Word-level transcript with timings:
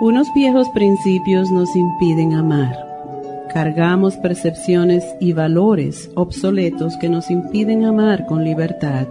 Unos 0.00 0.32
viejos 0.32 0.70
principios 0.70 1.50
nos 1.50 1.76
impiden 1.76 2.32
amar. 2.32 2.74
Cargamos 3.52 4.16
percepciones 4.16 5.04
y 5.20 5.34
valores 5.34 6.10
obsoletos 6.14 6.96
que 6.96 7.10
nos 7.10 7.30
impiden 7.30 7.84
amar 7.84 8.24
con 8.24 8.42
libertad, 8.42 9.06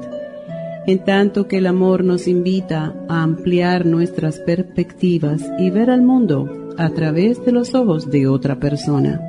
en 0.87 0.97
tanto 1.05 1.47
que 1.47 1.57
el 1.57 1.67
amor 1.67 2.03
nos 2.03 2.27
invita 2.27 2.95
a 3.07 3.21
ampliar 3.21 3.85
nuestras 3.85 4.39
perspectivas 4.39 5.43
y 5.59 5.69
ver 5.69 5.91
al 5.91 6.01
mundo 6.01 6.73
a 6.79 6.89
través 6.89 7.45
de 7.45 7.51
los 7.51 7.75
ojos 7.75 8.09
de 8.09 8.25
otra 8.25 8.59
persona. 8.59 9.21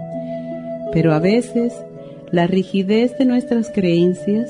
Pero 0.94 1.12
a 1.12 1.18
veces, 1.18 1.74
la 2.32 2.46
rigidez 2.46 3.18
de 3.18 3.26
nuestras 3.26 3.70
creencias 3.70 4.48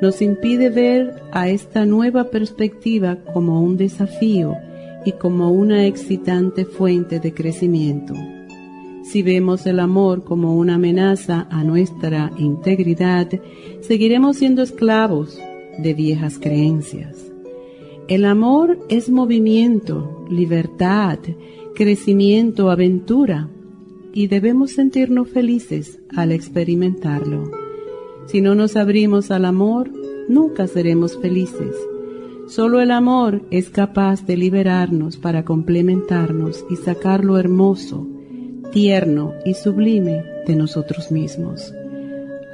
nos 0.00 0.22
impide 0.22 0.70
ver 0.70 1.20
a 1.32 1.48
esta 1.48 1.84
nueva 1.84 2.30
perspectiva 2.30 3.16
como 3.32 3.60
un 3.60 3.76
desafío 3.76 4.56
y 5.04 5.12
como 5.12 5.50
una 5.50 5.86
excitante 5.86 6.64
fuente 6.64 7.20
de 7.20 7.34
crecimiento. 7.34 8.14
Si 9.04 9.22
vemos 9.22 9.66
el 9.66 9.80
amor 9.80 10.24
como 10.24 10.56
una 10.56 10.76
amenaza 10.76 11.46
a 11.50 11.62
nuestra 11.62 12.32
integridad, 12.38 13.28
seguiremos 13.82 14.38
siendo 14.38 14.62
esclavos 14.62 15.38
de 15.78 15.92
viejas 15.92 16.38
creencias. 16.38 17.30
El 18.08 18.24
amor 18.24 18.78
es 18.88 19.10
movimiento, 19.10 20.26
libertad, 20.30 21.18
crecimiento, 21.74 22.70
aventura, 22.70 23.50
y 24.12 24.28
debemos 24.28 24.72
sentirnos 24.72 25.28
felices 25.28 25.98
al 26.14 26.30
experimentarlo. 26.30 27.50
Si 28.26 28.40
no 28.40 28.54
nos 28.54 28.76
abrimos 28.76 29.30
al 29.30 29.44
amor, 29.44 29.90
nunca 30.28 30.66
seremos 30.66 31.18
felices 31.20 31.74
Solo 32.48 32.80
el 32.80 32.90
amor 32.90 33.42
es 33.50 33.70
capaz 33.70 34.26
de 34.26 34.36
liberarnos 34.36 35.16
para 35.16 35.44
complementarnos 35.44 36.64
y 36.68 36.76
sacar 36.76 37.24
lo 37.24 37.38
hermoso, 37.38 38.06
tierno 38.70 39.32
y 39.46 39.54
sublime 39.54 40.24
de 40.46 40.54
nosotros 40.54 41.10
mismos. 41.10 41.72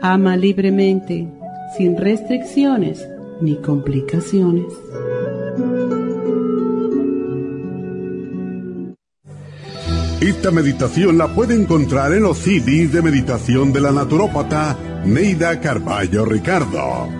Ama 0.01 0.37
libremente, 0.37 1.29
sin 1.77 1.97
restricciones 1.97 3.07
ni 3.41 3.57
complicaciones. 3.57 4.73
Esta 10.21 10.51
meditación 10.51 11.19
la 11.19 11.35
puede 11.35 11.55
encontrar 11.55 12.13
en 12.13 12.23
los 12.23 12.39
CDs 12.39 12.93
de 12.93 13.03
meditación 13.03 13.73
de 13.73 13.81
la 13.81 13.91
naturópata 13.91 14.77
Neida 15.05 15.59
Carballo 15.61 16.25
Ricardo. 16.25 17.20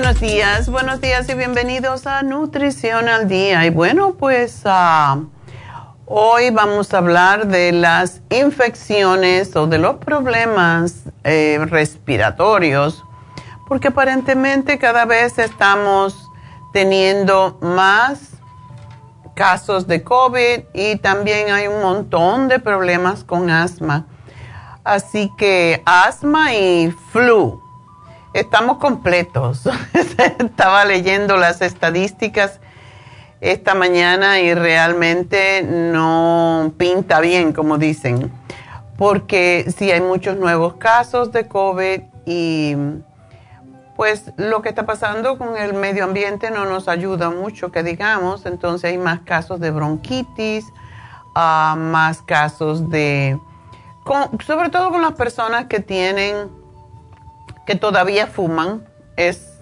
Buenos 0.00 0.18
días, 0.18 0.70
buenos 0.70 1.02
días 1.02 1.28
y 1.28 1.34
bienvenidos 1.34 2.06
a 2.06 2.22
Nutrición 2.22 3.06
al 3.06 3.28
Día. 3.28 3.66
Y 3.66 3.70
bueno, 3.70 4.14
pues 4.14 4.62
ah, 4.64 5.20
hoy 6.06 6.48
vamos 6.48 6.94
a 6.94 6.98
hablar 6.98 7.48
de 7.48 7.70
las 7.72 8.22
infecciones 8.30 9.54
o 9.56 9.66
de 9.66 9.76
los 9.76 9.96
problemas 9.96 11.02
eh, 11.22 11.58
respiratorios, 11.66 13.04
porque 13.68 13.88
aparentemente 13.88 14.78
cada 14.78 15.04
vez 15.04 15.38
estamos 15.38 16.30
teniendo 16.72 17.58
más 17.60 18.30
casos 19.34 19.86
de 19.86 20.02
COVID 20.02 20.60
y 20.72 20.96
también 20.96 21.50
hay 21.50 21.66
un 21.66 21.82
montón 21.82 22.48
de 22.48 22.58
problemas 22.58 23.22
con 23.22 23.50
asma. 23.50 24.06
Así 24.82 25.30
que 25.36 25.82
asma 25.84 26.54
y 26.54 26.90
flu 27.12 27.69
estamos 28.32 28.78
completos. 28.78 29.68
Estaba 30.38 30.84
leyendo 30.84 31.36
las 31.36 31.62
estadísticas 31.62 32.60
esta 33.40 33.74
mañana 33.74 34.40
y 34.40 34.54
realmente 34.54 35.62
no 35.62 36.72
pinta 36.76 37.20
bien, 37.20 37.52
como 37.52 37.78
dicen, 37.78 38.30
porque 38.98 39.72
sí 39.76 39.90
hay 39.90 40.02
muchos 40.02 40.36
nuevos 40.36 40.74
casos 40.74 41.32
de 41.32 41.48
COVID 41.48 42.02
y 42.26 42.76
pues 43.96 44.32
lo 44.36 44.62
que 44.62 44.70
está 44.70 44.84
pasando 44.86 45.38
con 45.38 45.56
el 45.56 45.74
medio 45.74 46.04
ambiente 46.04 46.50
no 46.50 46.66
nos 46.66 46.88
ayuda 46.88 47.30
mucho, 47.30 47.70
que 47.70 47.82
digamos, 47.82 48.46
entonces 48.46 48.90
hay 48.90 48.98
más 48.98 49.20
casos 49.20 49.60
de 49.60 49.70
bronquitis, 49.70 50.66
ah, 51.34 51.76
más 51.78 52.22
casos 52.22 52.90
de, 52.90 53.38
sobre 54.46 54.68
todo 54.68 54.90
con 54.90 55.02
las 55.02 55.12
personas 55.12 55.66
que 55.66 55.80
tienen 55.80 56.59
que 57.70 57.76
todavía 57.76 58.26
fuman, 58.26 58.84
es 59.14 59.52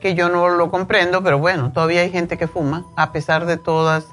que 0.00 0.16
yo 0.16 0.28
no 0.28 0.48
lo 0.48 0.72
comprendo, 0.72 1.22
pero 1.22 1.38
bueno, 1.38 1.70
todavía 1.70 2.00
hay 2.00 2.10
gente 2.10 2.36
que 2.36 2.48
fuma, 2.48 2.84
a 2.96 3.12
pesar 3.12 3.46
de 3.46 3.58
todas 3.58 4.06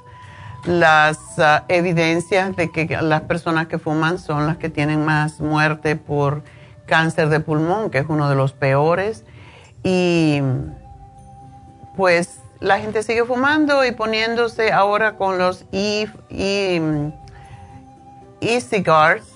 las 0.64 1.18
ah, 1.40 1.64
evidencias 1.66 2.54
de 2.54 2.70
que 2.70 2.86
las 3.00 3.22
personas 3.22 3.66
que 3.66 3.80
fuman 3.80 4.20
son 4.20 4.46
las 4.46 4.58
que 4.58 4.70
tienen 4.70 5.04
más 5.04 5.40
muerte 5.40 5.96
por 5.96 6.44
cáncer 6.86 7.30
de 7.30 7.40
pulmón, 7.40 7.90
que 7.90 7.98
es 7.98 8.06
uno 8.08 8.28
de 8.28 8.36
los 8.36 8.52
peores. 8.52 9.24
Y 9.82 10.40
pues 11.96 12.38
la 12.60 12.78
gente 12.78 13.02
sigue 13.02 13.24
fumando 13.24 13.84
y 13.84 13.90
poniéndose 13.90 14.70
ahora 14.70 15.16
con 15.16 15.38
los 15.38 15.64
e-cigars 18.40 19.31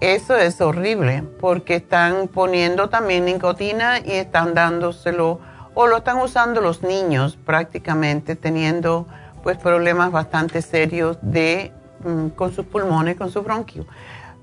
eso 0.00 0.36
es 0.36 0.60
horrible 0.60 1.22
porque 1.40 1.76
están 1.76 2.28
poniendo 2.28 2.88
también 2.88 3.24
nicotina 3.24 4.00
y 4.00 4.12
están 4.12 4.54
dándoselo 4.54 5.40
o 5.74 5.86
lo 5.86 5.98
están 5.98 6.18
usando 6.18 6.60
los 6.60 6.82
niños 6.82 7.36
prácticamente 7.44 8.36
teniendo 8.36 9.06
pues 9.42 9.58
problemas 9.58 10.10
bastante 10.10 10.62
serios 10.62 11.18
de 11.20 11.72
mm, 12.04 12.28
con 12.28 12.52
sus 12.52 12.66
pulmones, 12.66 13.16
con 13.16 13.30
sus 13.30 13.44
bronquios. 13.44 13.86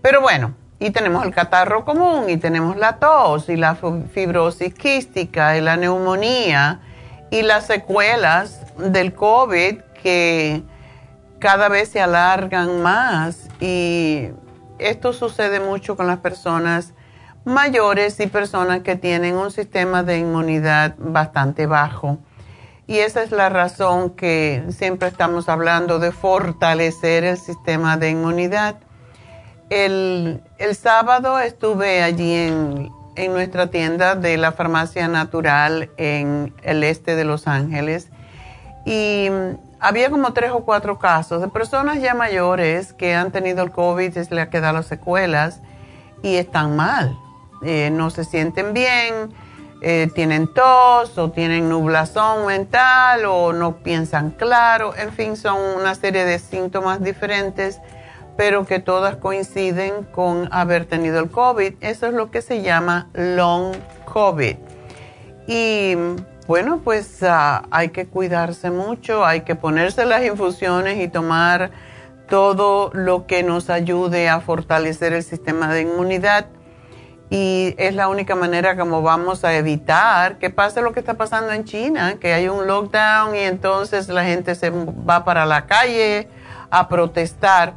Pero 0.02 0.22
bueno, 0.22 0.54
y 0.82 0.90
tenemos 0.90 1.24
el 1.26 1.34
catarro 1.34 1.86
común, 1.86 2.28
y 2.28 2.38
tenemos 2.38 2.76
la 2.76 2.98
tos, 2.98 3.50
y 3.50 3.56
la 3.56 3.76
fibrosis 3.76 4.74
quística, 4.74 5.56
y 5.56 5.62
la 5.62 5.78
neumonía, 5.78 6.80
y 7.30 7.44
las 7.44 7.68
secuelas 7.68 8.62
del 8.78 9.14
COVID 9.14 9.80
que 10.02 10.64
cada 11.38 11.70
vez 11.70 11.90
se 11.90 12.02
alargan 12.02 12.82
más. 12.82 13.48
Y 13.60 14.30
esto 14.82 15.14
sucede 15.14 15.60
mucho 15.60 15.96
con 15.96 16.08
las 16.08 16.20
personas 16.20 16.94
mayores 17.46 18.20
y 18.20 18.28
personas 18.28 18.82
que 18.82 18.96
tienen 18.96 19.36
un 19.36 19.52
sistema 19.52 20.04
de 20.04 20.20
inmunidad 20.20 20.96
bastante 20.98 21.66
bajo. 21.66 22.18
Y 22.88 22.98
esa 22.98 23.24
es 23.24 23.32
la 23.32 23.50
razón 23.50 24.12
que 24.12 24.64
siempre 24.70 25.08
estamos 25.08 25.50
hablando 25.50 26.00
de 26.00 26.12
fortalecer 26.12 27.24
el 27.24 27.38
sistema 27.38 27.98
de 27.98 28.10
inmunidad 28.10 28.76
el, 29.72 30.42
sábado 30.78 31.40
estuve 31.40 32.04
allí 32.04 32.34
en, 32.36 32.92
nuestra 33.32 33.68
tienda 33.68 34.16
de 34.16 34.36
la 34.36 34.52
farmacia 34.52 35.08
natural 35.08 35.90
en 35.96 36.54
el 36.64 36.84
este 36.84 37.16
de 37.16 37.24
Los 37.24 37.48
Ángeles 37.48 38.10
y 38.86 39.30
había 39.82 40.10
como 40.10 40.32
tres 40.32 40.52
o 40.52 40.62
cuatro 40.62 41.00
casos 41.00 41.42
de 41.42 41.48
personas 41.48 42.02
ya 42.02 42.14
mayores 42.14 42.94
que 42.94 43.16
han 43.16 43.32
tenido 43.32 43.64
el 43.64 43.72
COVID, 43.72 44.14
se 44.14 44.34
les 44.34 44.46
ha 44.46 44.50
quedado 44.50 44.84
secuelas 44.84 45.60
y 46.22 46.36
están 46.36 46.76
mal, 46.76 47.18
eh, 47.64 47.90
no 47.92 48.12
se 48.12 48.24
sienten 48.24 48.74
bien, 48.74 49.34
eh, 49.82 50.10
tienen 50.14 50.54
tos 50.54 51.18
o 51.18 51.32
tienen 51.32 51.68
nublazón 51.68 52.46
mental 52.46 53.26
o 53.26 53.52
no 53.52 53.78
piensan 53.78 54.30
claro, 54.30 54.96
en 54.96 55.12
fin, 55.12 55.36
son 55.36 55.58
una 55.60 55.96
serie 55.96 56.24
de 56.24 56.38
síntomas 56.38 57.04
diferentes 57.04 57.82
pero 58.38 58.66
que 58.66 58.80
todas 58.80 59.18
coinciden 59.18 60.04
con 60.04 60.48
haber 60.52 60.86
tenido 60.86 61.20
el 61.20 61.30
COVID. 61.30 61.74
Eso 61.82 62.08
es 62.08 62.14
lo 62.14 62.32
que 62.32 62.42
se 62.42 62.62
llama 62.62 63.10
long 63.14 63.76
COVID. 64.06 64.56
Y 65.48 65.96
bueno, 66.48 66.82
pues 66.84 67.24
ah, 67.24 67.64
hay 67.72 67.90
que 67.90 68.08
cuidarse 68.08 68.72
mucho, 68.72 69.26
hay 69.26 69.42
que 69.42 69.56
ponerse 69.56 70.06
las 70.06 70.24
infusiones 70.24 71.00
y 71.00 71.08
tomar 71.08 71.72
todo 72.28 72.92
lo 72.94 73.28
que 73.28 73.44
nos 73.44 73.70
ayude 73.70 74.30
a 74.30 74.40
fortalecer 74.40 75.14
el 75.14 75.24
sistema 75.24 75.74
de 75.74 75.82
inmunidad. 75.82 76.48
Y 77.30 77.76
es 77.78 77.96
la 77.96 78.10
única 78.10 78.36
manera 78.36 78.76
como 78.76 79.02
vamos 79.02 79.46
a 79.46 79.54
evitar 79.56 80.38
que 80.38 80.50
pase 80.50 80.82
lo 80.82 80.92
que 80.92 81.00
está 81.00 81.14
pasando 81.14 81.54
en 81.54 81.64
China, 81.64 82.18
que 82.20 82.34
hay 82.34 82.50
un 82.50 82.68
lockdown 82.68 83.36
y 83.36 83.40
entonces 83.40 84.10
la 84.10 84.24
gente 84.26 84.56
se 84.56 84.70
va 84.70 85.24
para 85.24 85.46
la 85.46 85.66
calle 85.66 86.28
a 86.70 86.90
protestar 86.90 87.74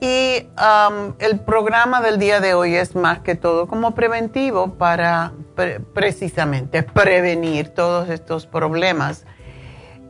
y 0.00 0.48
um, 0.56 1.14
el 1.18 1.40
programa 1.40 2.00
del 2.00 2.18
día 2.18 2.40
de 2.40 2.54
hoy 2.54 2.74
es 2.74 2.96
más 2.96 3.20
que 3.20 3.34
todo 3.34 3.68
como 3.68 3.94
preventivo 3.94 4.74
para 4.74 5.32
precisamente 5.94 6.82
prevenir 6.82 7.68
todos 7.68 8.08
estos 8.08 8.46
problemas. 8.46 9.26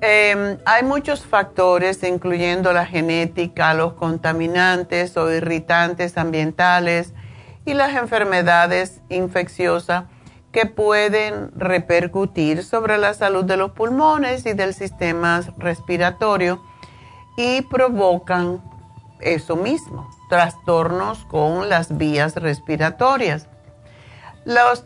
Em, 0.01 0.59
hay 0.65 0.85
muchos 0.85 1.27
factores, 1.27 2.03
incluyendo 2.05 2.73
la 2.73 2.87
genética, 2.87 3.75
los 3.75 3.95
contaminantes 3.95 5.17
o 5.17 5.31
irritantes 5.31 6.17
ambientales 6.17 7.13
y 7.67 7.75
las 7.75 7.95
enfermedades 7.97 9.01
infecciosas 9.11 10.05
que 10.53 10.67
pueden 10.67 11.51
repercutir 11.55 12.65
sobre 12.65 12.97
la 12.97 13.13
salud 13.13 13.45
de 13.45 13.57
los 13.57 13.73
pulmones 13.73 14.47
y 14.47 14.53
del 14.53 14.73
sistema 14.73 15.43
respiratorio 15.59 16.63
y 17.37 17.63
provocan 17.63 18.70
eso 19.21 19.57
mismo, 19.57 20.09
trastornos 20.29 21.25
con 21.27 21.69
las 21.69 21.97
vías 21.97 22.37
respiratorias. 22.37 23.47
Las 24.45 24.85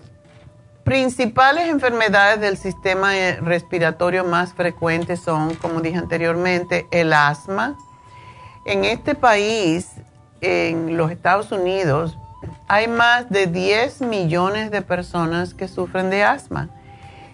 principales 0.84 1.68
enfermedades 1.68 2.40
del 2.40 2.56
sistema 2.56 3.12
respiratorio 3.40 4.24
más 4.24 4.52
frecuentes 4.52 5.20
son, 5.20 5.54
como 5.54 5.80
dije 5.80 5.98
anteriormente, 5.98 6.86
el 6.90 7.12
asma. 7.12 7.76
En 8.66 8.84
este 8.84 9.14
país, 9.14 9.90
en 10.40 10.96
los 10.96 11.10
Estados 11.10 11.52
Unidos, 11.52 12.18
hay 12.68 12.88
más 12.88 13.30
de 13.30 13.46
10 13.46 14.02
millones 14.02 14.70
de 14.70 14.82
personas 14.82 15.54
que 15.54 15.68
sufren 15.68 16.10
de 16.10 16.24
asma. 16.24 16.68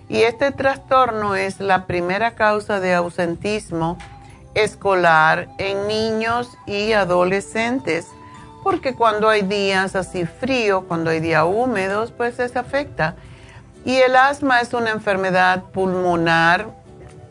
Y 0.08 0.22
este 0.22 0.50
trastorno 0.50 1.34
es 1.36 1.60
la 1.60 1.86
primera 1.86 2.34
causa 2.34 2.80
de 2.80 2.94
ausentismo 2.94 3.96
escolar 4.62 5.48
en 5.58 5.86
niños 5.86 6.56
y 6.66 6.92
adolescentes, 6.92 8.08
porque 8.62 8.94
cuando 8.94 9.28
hay 9.28 9.42
días 9.42 9.96
así 9.96 10.26
fríos, 10.26 10.84
cuando 10.86 11.10
hay 11.10 11.20
días 11.20 11.44
húmedos, 11.46 12.12
pues 12.12 12.36
se 12.36 12.58
afecta. 12.58 13.16
Y 13.84 13.96
el 13.96 14.14
asma 14.16 14.60
es 14.60 14.74
una 14.74 14.90
enfermedad 14.90 15.64
pulmonar 15.72 16.68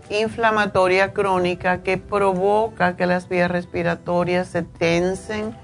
inflamatoria 0.10 1.14
crónica 1.14 1.84
que 1.84 1.98
provoca 1.98 2.96
que 2.96 3.06
las 3.06 3.30
vías 3.30 3.52
respiratorias 3.52 4.48
se 4.48 4.64
tensen, 4.64 5.56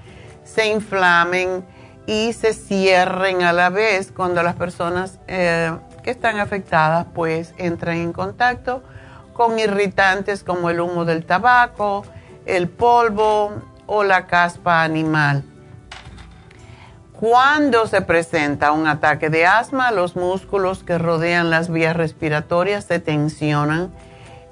se 0.44 0.68
inflamen 0.68 1.64
y 2.06 2.32
se 2.32 2.54
cierren 2.54 3.42
a 3.42 3.52
la 3.52 3.70
vez 3.70 4.12
cuando 4.12 4.42
las 4.44 4.54
personas 4.54 5.18
eh, 5.26 5.76
que 6.04 6.10
están 6.10 6.38
afectadas 6.38 7.06
pues 7.12 7.52
entran 7.58 7.96
en 7.96 8.12
contacto 8.12 8.84
con 9.36 9.58
irritantes 9.58 10.42
como 10.42 10.70
el 10.70 10.80
humo 10.80 11.04
del 11.04 11.26
tabaco, 11.26 12.04
el 12.46 12.68
polvo 12.68 13.52
o 13.86 14.02
la 14.02 14.26
caspa 14.26 14.82
animal. 14.82 15.44
Cuando 17.12 17.86
se 17.86 18.02
presenta 18.02 18.72
un 18.72 18.86
ataque 18.86 19.30
de 19.30 19.46
asma, 19.46 19.90
los 19.90 20.16
músculos 20.16 20.82
que 20.82 20.98
rodean 20.98 21.50
las 21.50 21.70
vías 21.70 21.96
respiratorias 21.96 22.84
se 22.84 22.98
tensionan 22.98 23.92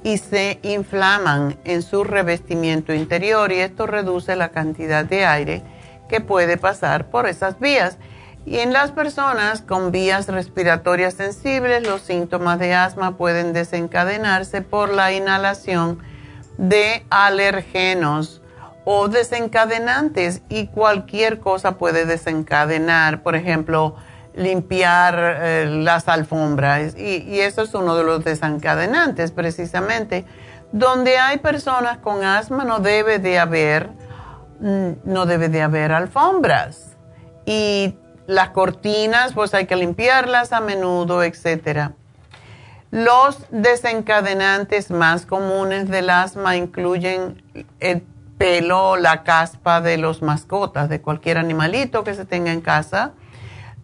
y 0.02 0.18
se 0.18 0.60
inflaman 0.62 1.56
en 1.64 1.82
su 1.82 2.04
revestimiento 2.04 2.92
interior 2.92 3.52
y 3.52 3.60
esto 3.60 3.86
reduce 3.86 4.36
la 4.36 4.50
cantidad 4.50 5.04
de 5.04 5.24
aire 5.24 5.62
que 6.08 6.20
puede 6.20 6.58
pasar 6.58 7.06
por 7.06 7.26
esas 7.26 7.58
vías 7.58 7.96
y 8.46 8.58
en 8.58 8.72
las 8.72 8.90
personas 8.90 9.62
con 9.62 9.90
vías 9.90 10.28
respiratorias 10.28 11.14
sensibles, 11.14 11.86
los 11.86 12.02
síntomas 12.02 12.58
de 12.58 12.74
asma 12.74 13.16
pueden 13.16 13.52
desencadenarse 13.52 14.60
por 14.60 14.92
la 14.92 15.12
inhalación 15.12 16.00
de 16.58 17.06
alergenos 17.10 18.42
o 18.84 19.08
desencadenantes 19.08 20.42
y 20.50 20.66
cualquier 20.66 21.40
cosa 21.40 21.78
puede 21.78 22.04
desencadenar, 22.04 23.22
por 23.22 23.34
ejemplo, 23.34 23.96
limpiar 24.34 25.16
eh, 25.18 25.66
las 25.70 26.08
alfombras 26.08 26.94
y, 26.96 27.22
y, 27.22 27.40
eso 27.40 27.62
es 27.62 27.72
uno 27.72 27.96
de 27.96 28.04
los 28.04 28.24
desencadenantes 28.24 29.30
precisamente. 29.30 30.26
Donde 30.72 31.18
hay 31.18 31.38
personas 31.38 31.98
con 31.98 32.24
asma 32.24 32.64
no 32.64 32.80
debe 32.80 33.20
de 33.20 33.38
haber, 33.38 33.90
mm, 34.60 34.90
no 35.04 35.24
debe 35.24 35.48
de 35.48 35.62
haber 35.62 35.92
alfombras 35.92 36.96
y 37.46 37.94
las 38.26 38.50
cortinas, 38.50 39.32
pues 39.32 39.54
hay 39.54 39.66
que 39.66 39.76
limpiarlas 39.76 40.52
a 40.52 40.60
menudo, 40.60 41.22
etc. 41.22 41.90
Los 42.90 43.46
desencadenantes 43.50 44.90
más 44.90 45.26
comunes 45.26 45.88
del 45.88 46.10
asma 46.10 46.56
incluyen 46.56 47.42
el 47.80 48.02
pelo, 48.38 48.96
la 48.96 49.22
caspa 49.22 49.80
de 49.80 49.98
los 49.98 50.22
mascotas, 50.22 50.88
de 50.88 51.00
cualquier 51.00 51.38
animalito 51.38 52.04
que 52.04 52.14
se 52.14 52.24
tenga 52.24 52.52
en 52.52 52.60
casa, 52.60 53.12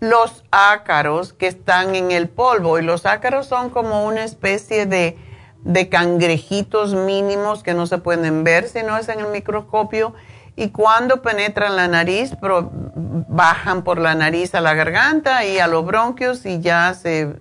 los 0.00 0.44
ácaros 0.50 1.32
que 1.32 1.46
están 1.46 1.94
en 1.94 2.10
el 2.10 2.28
polvo, 2.28 2.78
y 2.78 2.82
los 2.82 3.04
ácaros 3.04 3.46
son 3.46 3.70
como 3.70 4.06
una 4.06 4.24
especie 4.24 4.86
de, 4.86 5.18
de 5.62 5.88
cangrejitos 5.88 6.94
mínimos 6.94 7.62
que 7.62 7.74
no 7.74 7.86
se 7.86 7.98
pueden 7.98 8.42
ver 8.44 8.68
si 8.68 8.82
no 8.82 8.96
es 8.96 9.08
en 9.08 9.20
el 9.20 9.28
microscopio 9.28 10.14
y 10.56 10.70
cuando 10.70 11.22
penetran 11.22 11.76
la 11.76 11.88
nariz, 11.88 12.32
bajan 12.40 13.82
por 13.82 13.98
la 13.98 14.14
nariz 14.14 14.54
a 14.54 14.60
la 14.60 14.74
garganta 14.74 15.44
y 15.44 15.58
a 15.58 15.66
los 15.66 15.84
bronquios 15.86 16.44
y 16.46 16.60
ya 16.60 16.94
se 16.94 17.36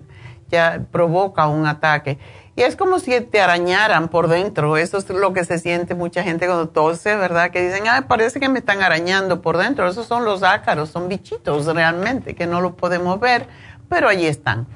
ya 0.49 0.81
provoca 0.91 1.47
un 1.47 1.65
ataque. 1.65 2.17
Y 2.55 2.63
es 2.63 2.75
como 2.75 2.99
si 2.99 3.21
te 3.21 3.39
arañaran 3.39 4.09
por 4.09 4.27
dentro. 4.27 4.75
Eso 4.75 4.97
es 4.97 5.09
lo 5.09 5.31
que 5.31 5.45
se 5.45 5.59
siente 5.59 5.95
mucha 5.95 6.23
gente 6.23 6.45
cuando 6.45 6.67
tose, 6.69 7.15
¿verdad? 7.15 7.51
Que 7.51 7.61
dicen, 7.61 7.83
ay, 7.87 8.01
parece 8.07 8.39
que 8.39 8.49
me 8.49 8.59
están 8.59 8.81
arañando 8.81 9.41
por 9.41 9.57
dentro. 9.57 9.87
Esos 9.87 10.07
son 10.07 10.25
los 10.25 10.43
ácaros, 10.43 10.89
son 10.89 11.07
bichitos 11.07 11.67
realmente 11.67 12.35
que 12.35 12.47
no 12.47 12.59
los 12.59 12.73
podemos 12.73 13.19
ver, 13.19 13.47
pero 13.87 14.09
allí 14.09 14.25
están. 14.25 14.67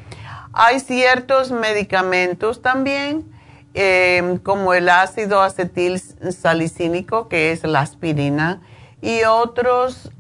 Hay 0.54 0.80
ciertos 0.80 1.52
medicamentos 1.52 2.62
también 2.62 3.33
Em, 3.76 4.38
como 4.38 4.76
el 4.76 4.88
ácido 4.88 5.42
acetil 5.42 6.00
salicínico, 6.00 7.28
que 7.28 7.52
es 7.52 7.64
la 7.64 7.80
aspirina, 7.80 8.62
y 9.02 9.24
otros, 9.24 10.12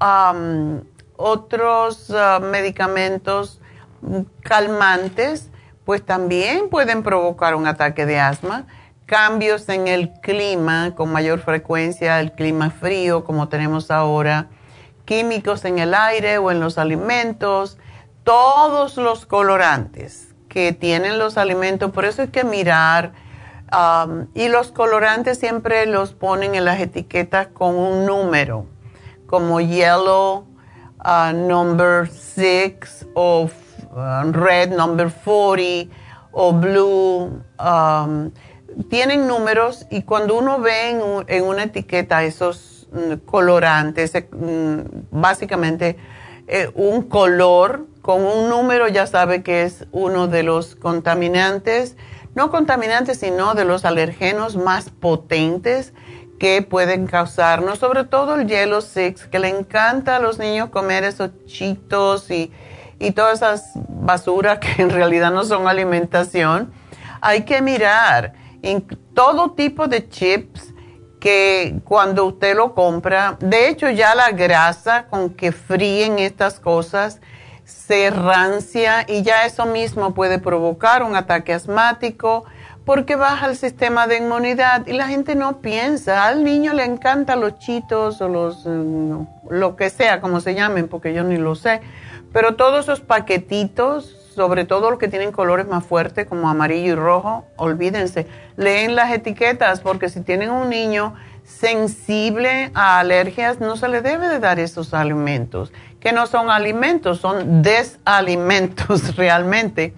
otros 1.15 2.11
ah, 2.11 2.39
medicamentos 2.41 3.61
calmantes, 4.41 5.51
pues 5.85 6.03
también 6.03 6.69
pueden 6.69 7.03
provocar 7.03 7.53
un 7.53 7.67
ataque 7.67 8.07
de 8.07 8.19
asma. 8.19 8.65
Cambios 9.05 9.69
en 9.69 9.87
el 9.87 10.11
clima 10.13 10.95
con 10.95 11.11
mayor 11.11 11.39
frecuencia, 11.39 12.19
el 12.19 12.31
clima 12.31 12.71
frío 12.71 13.23
como 13.23 13.49
tenemos 13.49 13.91
ahora, 13.91 14.47
químicos 15.05 15.63
en 15.65 15.77
el 15.77 15.93
aire 15.93 16.39
o 16.39 16.49
en 16.49 16.59
los 16.59 16.79
alimentos, 16.79 17.77
todos 18.23 18.97
los 18.97 19.27
colorantes 19.27 20.29
que 20.49 20.73
tienen 20.73 21.19
los 21.19 21.37
alimentos, 21.37 21.91
por 21.91 22.05
eso 22.05 22.23
hay 22.23 22.29
que 22.29 22.43
mirar. 22.43 23.22
Y 24.33 24.49
los 24.49 24.71
colorantes 24.71 25.39
siempre 25.39 25.85
los 25.85 26.13
ponen 26.13 26.55
en 26.55 26.65
las 26.65 26.79
etiquetas 26.79 27.47
con 27.47 27.75
un 27.75 28.05
número, 28.05 28.65
como 29.25 29.59
yellow 29.61 30.45
uh, 31.03 31.33
number 31.33 32.09
6 32.09 33.07
o 33.13 33.49
uh, 33.91 34.31
red 34.31 34.71
number 34.71 35.11
40 35.11 35.93
o 36.31 36.53
blue. 36.53 37.43
Tienen 38.89 39.27
números 39.27 39.85
y 39.91 40.01
cuando 40.01 40.35
uno 40.35 40.59
ve 40.59 40.89
en, 41.27 41.43
una 41.43 41.63
etiqueta 41.63 42.23
esos 42.23 42.87
mm, 42.91 43.25
colorantes, 43.25 44.15
eh, 44.15 44.27
mm, 44.31 45.19
básicamente 45.21 45.97
eh, 46.47 46.71
un 46.73 47.03
color 47.03 47.85
con 48.01 48.23
un 48.23 48.49
número 48.49 48.87
ya 48.87 49.05
sabe 49.05 49.43
que 49.43 49.63
es 49.63 49.85
uno 49.91 50.27
de 50.27 50.43
los 50.43 50.75
contaminantes, 50.75 51.95
no 52.35 52.49
contaminantes, 52.49 53.19
sino 53.19 53.53
de 53.53 53.65
los 53.65 53.85
alergenos 53.85 54.55
más 54.55 54.89
potentes 54.89 55.93
que 56.39 56.61
pueden 56.61 57.07
causarnos, 57.07 57.79
sobre 57.79 58.03
todo 58.03 58.35
el 58.35 58.47
Yellow 58.47 58.81
Six, 58.81 59.27
que 59.27 59.39
le 59.39 59.49
encanta 59.49 60.17
a 60.17 60.19
los 60.19 60.39
niños 60.39 60.69
comer 60.69 61.03
esos 61.03 61.31
chitos 61.45 62.29
y, 62.31 62.51
y 62.99 63.11
todas 63.11 63.35
esas 63.35 63.71
basuras 63.87 64.59
que 64.59 64.81
en 64.81 64.89
realidad 64.89 65.31
no 65.31 65.43
son 65.43 65.67
alimentación. 65.67 66.73
Hay 67.21 67.43
que 67.45 67.61
mirar 67.61 68.33
en 68.61 68.85
todo 69.13 69.51
tipo 69.51 69.87
de 69.87 70.09
chips 70.09 70.73
que 71.19 71.79
cuando 71.85 72.25
usted 72.25 72.57
lo 72.57 72.73
compra, 72.73 73.37
de 73.39 73.69
hecho 73.69 73.89
ya 73.89 74.13
la 74.13 74.31
grasa 74.31 75.05
con 75.05 75.29
que 75.29 75.53
fríen 75.53 76.19
estas 76.19 76.59
cosas 76.59 77.21
se 77.73 78.09
rancia 78.09 79.05
y 79.07 79.23
ya 79.23 79.45
eso 79.45 79.65
mismo 79.65 80.13
puede 80.13 80.39
provocar 80.39 81.03
un 81.03 81.15
ataque 81.15 81.53
asmático 81.53 82.45
porque 82.85 83.15
baja 83.15 83.47
el 83.47 83.55
sistema 83.55 84.07
de 84.07 84.17
inmunidad 84.17 84.87
y 84.87 84.93
la 84.93 85.07
gente 85.07 85.35
no 85.35 85.59
piensa, 85.59 86.25
al 86.25 86.43
niño 86.43 86.73
le 86.73 86.83
encantan 86.85 87.39
los 87.39 87.59
chitos 87.59 88.21
o 88.21 88.27
los, 88.27 88.65
mm, 88.65 89.23
lo 89.49 89.75
que 89.75 89.89
sea, 89.89 90.21
como 90.21 90.39
se 90.39 90.53
llamen, 90.53 90.87
porque 90.87 91.13
yo 91.13 91.23
ni 91.23 91.37
lo 91.37 91.55
sé, 91.55 91.81
pero 92.31 92.55
todos 92.55 92.85
esos 92.85 92.99
paquetitos 92.99 94.23
sobre 94.33 94.65
todo 94.65 94.89
los 94.89 94.99
que 94.99 95.07
tienen 95.07 95.31
colores 95.31 95.67
más 95.67 95.85
fuertes 95.85 96.25
como 96.25 96.49
amarillo 96.49 96.93
y 96.93 96.95
rojo, 96.95 97.45
olvídense, 97.55 98.27
leen 98.57 98.95
las 98.95 99.11
etiquetas 99.11 99.81
porque 99.81 100.09
si 100.09 100.21
tienen 100.21 100.49
un 100.49 100.69
niño 100.69 101.13
sensible 101.43 102.71
a 102.73 102.99
alergias, 102.99 103.59
no 103.59 103.75
se 103.75 103.87
le 103.89 104.01
debe 104.01 104.27
de 104.27 104.39
dar 104.39 104.59
esos 104.59 104.93
alimentos, 104.93 105.71
que 106.03 106.11
no 106.11 106.27
son 106.27 106.49
alimentos, 106.49 107.21
son 107.21 107.61
desalimentos 107.61 109.15
realmente. 109.15 109.93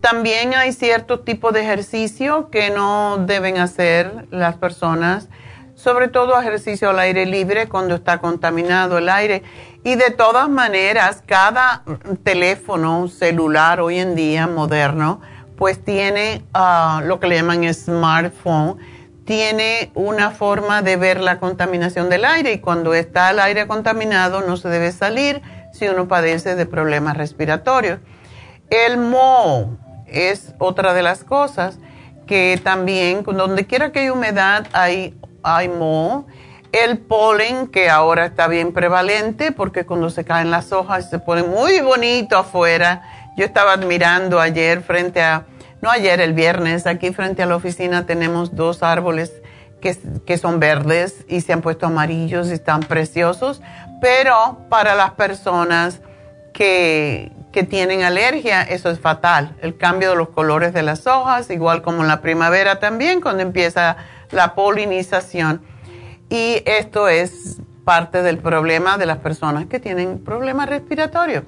también 0.00 0.54
hay 0.54 0.72
cierto 0.72 1.20
tipo 1.20 1.50
de 1.50 1.62
ejercicio 1.62 2.48
que 2.48 2.70
no 2.70 3.18
deben 3.18 3.58
hacer 3.58 4.28
las 4.30 4.56
personas, 4.56 5.28
sobre 5.74 6.06
todo 6.06 6.40
ejercicio 6.40 6.90
al 6.90 7.00
aire 7.00 7.26
libre 7.26 7.68
cuando 7.68 7.96
está 7.96 8.18
contaminado 8.18 8.98
el 8.98 9.08
aire 9.08 9.42
y 9.82 9.96
de 9.96 10.12
todas 10.12 10.48
maneras, 10.48 11.24
cada 11.26 11.82
teléfono 12.22 13.08
celular 13.08 13.80
hoy 13.80 13.98
en 13.98 14.14
día 14.14 14.46
moderno, 14.46 15.20
pues 15.56 15.84
tiene 15.84 16.44
ah, 16.54 17.02
lo 17.04 17.18
que 17.18 17.26
le 17.26 17.34
llaman 17.34 17.74
smartphone, 17.74 18.78
tiene 19.24 19.90
una 19.94 20.30
forma 20.30 20.82
de 20.82 20.96
ver 20.96 21.20
la 21.20 21.38
contaminación 21.38 22.10
del 22.10 22.24
aire 22.24 22.52
y 22.52 22.58
cuando 22.58 22.94
está 22.94 23.30
el 23.30 23.38
aire 23.38 23.66
contaminado 23.66 24.40
no 24.40 24.56
se 24.56 24.68
debe 24.68 24.92
salir 24.92 25.42
si 25.72 25.88
uno 25.88 26.08
padece 26.08 26.54
de 26.54 26.66
problemas 26.66 27.16
respiratorios. 27.16 28.00
El 28.70 28.98
moho 28.98 29.78
es 30.06 30.54
otra 30.58 30.94
de 30.94 31.02
las 31.02 31.24
cosas 31.24 31.78
que 32.26 32.60
también, 32.62 33.22
donde 33.22 33.66
quiera 33.66 33.92
que 33.92 34.00
hay 34.00 34.10
humedad, 34.10 34.66
hay, 34.72 35.18
hay 35.42 35.68
moho 35.68 36.26
el 36.72 36.98
polen, 36.98 37.68
que 37.68 37.90
ahora 37.90 38.24
está 38.24 38.48
bien 38.48 38.72
prevalente, 38.72 39.52
porque 39.52 39.84
cuando 39.84 40.08
se 40.08 40.24
caen 40.24 40.50
las 40.50 40.72
hojas 40.72 41.10
se 41.10 41.18
pone 41.18 41.42
muy 41.42 41.80
bonito 41.80 42.38
afuera. 42.38 43.02
Yo 43.36 43.44
estaba 43.44 43.74
admirando 43.74 44.40
ayer 44.40 44.82
frente 44.82 45.22
a, 45.22 45.44
no 45.82 45.90
ayer, 45.90 46.20
el 46.20 46.32
viernes, 46.32 46.86
aquí 46.86 47.12
frente 47.12 47.42
a 47.42 47.46
la 47.46 47.56
oficina 47.56 48.06
tenemos 48.06 48.56
dos 48.56 48.82
árboles 48.82 49.32
que, 49.80 49.98
que 50.24 50.38
son 50.38 50.60
verdes 50.60 51.26
y 51.28 51.40
se 51.42 51.52
han 51.52 51.60
puesto 51.60 51.86
amarillos 51.86 52.48
y 52.48 52.52
están 52.52 52.80
preciosos, 52.80 53.60
pero 54.00 54.60
para 54.70 54.94
las 54.94 55.10
personas 55.10 56.00
que, 56.54 57.32
que 57.52 57.64
tienen 57.64 58.02
alergia, 58.02 58.62
eso 58.62 58.90
es 58.90 59.00
fatal. 59.00 59.56
El 59.60 59.76
cambio 59.76 60.10
de 60.10 60.16
los 60.16 60.30
colores 60.30 60.72
de 60.72 60.82
las 60.82 61.06
hojas, 61.06 61.50
igual 61.50 61.82
como 61.82 62.02
en 62.02 62.08
la 62.08 62.22
primavera 62.22 62.78
también, 62.78 63.20
cuando 63.20 63.42
empieza 63.42 63.96
la 64.30 64.54
polinización 64.54 65.62
y 66.32 66.62
esto 66.64 67.08
es 67.08 67.58
parte 67.84 68.22
del 68.22 68.38
problema 68.38 68.96
de 68.96 69.04
las 69.04 69.18
personas 69.18 69.66
que 69.66 69.80
tienen 69.80 70.24
problemas 70.24 70.68
respiratorios. 70.68 71.44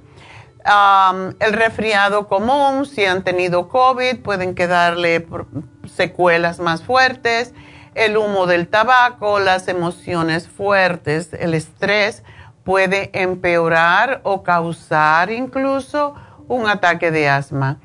El 0.64 1.52
resfriado 1.52 2.26
común, 2.26 2.86
si 2.86 3.04
han 3.04 3.22
tenido 3.22 3.68
COVID, 3.68 4.20
pueden 4.20 4.54
quedarle 4.54 5.26
secuelas 5.86 6.58
más 6.58 6.82
fuertes, 6.82 7.52
el 7.94 8.16
humo 8.16 8.46
del 8.46 8.68
tabaco, 8.68 9.38
las 9.38 9.68
emociones 9.68 10.48
fuertes, 10.48 11.32
el 11.34 11.54
estrés 11.54 12.22
puede 12.64 13.10
empeorar 13.12 14.20
o 14.24 14.42
causar 14.42 15.30
incluso 15.30 16.14
un 16.48 16.66
ataque 16.66 17.10
de 17.10 17.28
asma. 17.28 17.78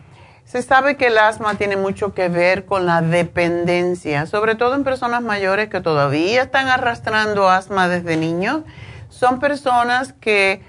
Se 0.46 0.64
sabe 0.64 0.98
que 0.98 1.08
el 1.08 1.18
asma 1.20 1.56
tiene 1.56 1.76
mucho 1.76 2.16
que 2.16 2.28
ver 2.28 2.66
con 2.66 2.88
la 2.88 3.02
dependencia, 3.02 4.26
sobre 4.26 4.56
todo 4.56 4.74
en 4.74 4.84
personas 4.84 5.22
mayores 5.22 5.70
que 5.70 5.82
todavía 5.82 6.44
están 6.44 6.70
arrastrando 6.70 7.50
asma 7.50 7.88
desde 7.88 8.18
niños. 8.18 8.62
Son 9.10 9.40
personas 9.40 10.14
que 10.14 10.64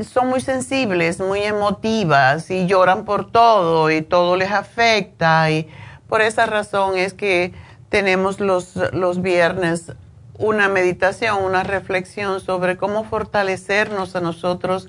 son 0.00 0.28
muy 0.28 0.40
sensibles, 0.40 1.20
muy 1.20 1.42
emotivas 1.42 2.50
y 2.50 2.66
lloran 2.66 3.04
por 3.04 3.30
todo 3.30 3.90
y 3.90 4.02
todo 4.02 4.36
les 4.36 4.50
afecta 4.50 5.50
y 5.50 5.68
por 6.08 6.22
esa 6.22 6.46
razón 6.46 6.96
es 6.96 7.12
que 7.12 7.52
tenemos 7.88 8.40
los, 8.40 8.76
los 8.92 9.20
viernes 9.20 9.92
una 10.38 10.68
meditación, 10.68 11.42
una 11.42 11.62
reflexión 11.62 12.40
sobre 12.40 12.76
cómo 12.76 13.04
fortalecernos 13.04 14.16
a 14.16 14.20
nosotros 14.20 14.88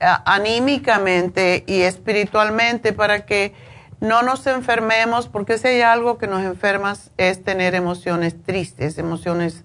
anímicamente 0.00 1.64
y 1.66 1.82
espiritualmente 1.82 2.92
para 2.92 3.26
que 3.26 3.54
no 4.00 4.22
nos 4.22 4.46
enfermemos, 4.46 5.26
porque 5.28 5.56
si 5.58 5.68
hay 5.68 5.80
algo 5.80 6.18
que 6.18 6.26
nos 6.26 6.44
enferma 6.44 6.94
es 7.16 7.42
tener 7.42 7.74
emociones 7.74 8.42
tristes, 8.42 8.98
emociones 8.98 9.64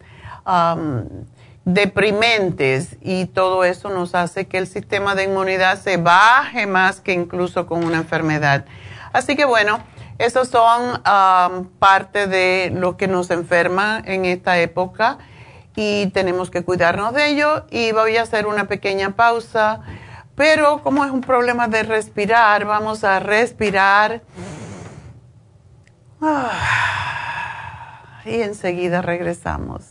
deprimentes 1.66 2.98
y 3.02 3.26
todo 3.26 3.64
eso 3.64 3.90
nos 3.90 4.16
hace 4.16 4.48
que 4.48 4.58
el 4.58 4.68
sistema 4.68 5.16
de 5.16 5.26
inmunidad 5.26 5.80
se 5.80 5.98
baje 5.98 6.66
más 6.68 7.02
que 7.02 7.14
incluso 7.14 7.68
con 7.68 7.84
una 7.84 7.98
enfermedad. 7.98 8.66
Así 9.14 9.36
que 9.36 9.46
bueno, 9.46 9.80
esos 10.18 10.48
son 10.48 11.02
parte 11.80 12.28
de 12.28 12.72
lo 12.74 12.98
que 12.98 13.08
nos 13.08 13.30
enferma 13.32 14.02
en 14.06 14.26
esta 14.26 14.60
época 14.60 15.18
y 15.76 16.08
tenemos 16.08 16.50
que 16.50 16.64
cuidarnos 16.64 17.14
de 17.14 17.30
ello 17.30 17.66
y 17.70 17.92
voy 17.92 18.18
a 18.18 18.24
hacer 18.24 18.48
una 18.48 18.66
pequeña 18.66 19.12
pausa 19.12 19.82
pero 20.42 20.82
como 20.82 21.06
es 21.06 21.12
un 21.12 21.22
problema 21.22 21.68
de 21.68 21.84
respirar, 21.84 22.66
vamos 22.66 23.04
a 23.04 23.20
respirar. 23.20 24.24
Ah, 26.20 26.52
y 28.26 28.42
enseguida 28.42 29.04
regresamos. 29.04 29.91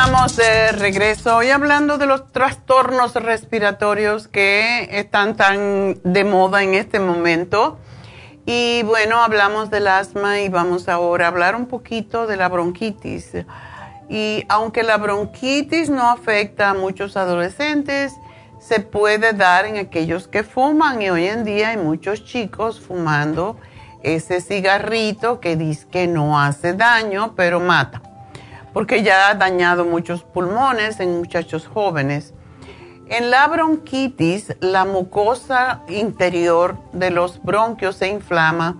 Estamos 0.00 0.36
de 0.36 0.70
regreso 0.70 1.38
hoy 1.38 1.50
hablando 1.50 1.98
de 1.98 2.06
los 2.06 2.30
trastornos 2.30 3.14
respiratorios 3.14 4.28
que 4.28 4.88
están 4.92 5.36
tan 5.36 6.00
de 6.04 6.22
moda 6.22 6.62
en 6.62 6.74
este 6.74 7.00
momento. 7.00 7.80
Y 8.46 8.84
bueno, 8.84 9.20
hablamos 9.20 9.70
del 9.70 9.88
asma 9.88 10.38
y 10.38 10.50
vamos 10.50 10.88
ahora 10.88 11.24
a 11.24 11.28
hablar 11.28 11.56
un 11.56 11.66
poquito 11.66 12.28
de 12.28 12.36
la 12.36 12.48
bronquitis. 12.48 13.32
Y 14.08 14.44
aunque 14.48 14.84
la 14.84 14.98
bronquitis 14.98 15.90
no 15.90 16.08
afecta 16.08 16.70
a 16.70 16.74
muchos 16.74 17.16
adolescentes, 17.16 18.14
se 18.60 18.78
puede 18.78 19.32
dar 19.32 19.66
en 19.66 19.78
aquellos 19.78 20.28
que 20.28 20.44
fuman 20.44 21.02
y 21.02 21.10
hoy 21.10 21.26
en 21.26 21.42
día 21.42 21.70
hay 21.70 21.76
muchos 21.76 22.24
chicos 22.24 22.80
fumando 22.80 23.56
ese 24.04 24.40
cigarrito 24.42 25.40
que 25.40 25.56
dice 25.56 25.88
que 25.90 26.06
no 26.06 26.40
hace 26.40 26.72
daño, 26.74 27.34
pero 27.34 27.58
mata 27.58 28.07
porque 28.72 29.02
ya 29.02 29.28
ha 29.28 29.34
dañado 29.34 29.84
muchos 29.84 30.22
pulmones 30.22 31.00
en 31.00 31.18
muchachos 31.18 31.66
jóvenes. 31.66 32.34
En 33.08 33.30
la 33.30 33.46
bronquitis, 33.48 34.54
la 34.60 34.84
mucosa 34.84 35.82
interior 35.88 36.76
de 36.92 37.10
los 37.10 37.42
bronquios 37.42 37.96
se 37.96 38.08
inflama 38.08 38.76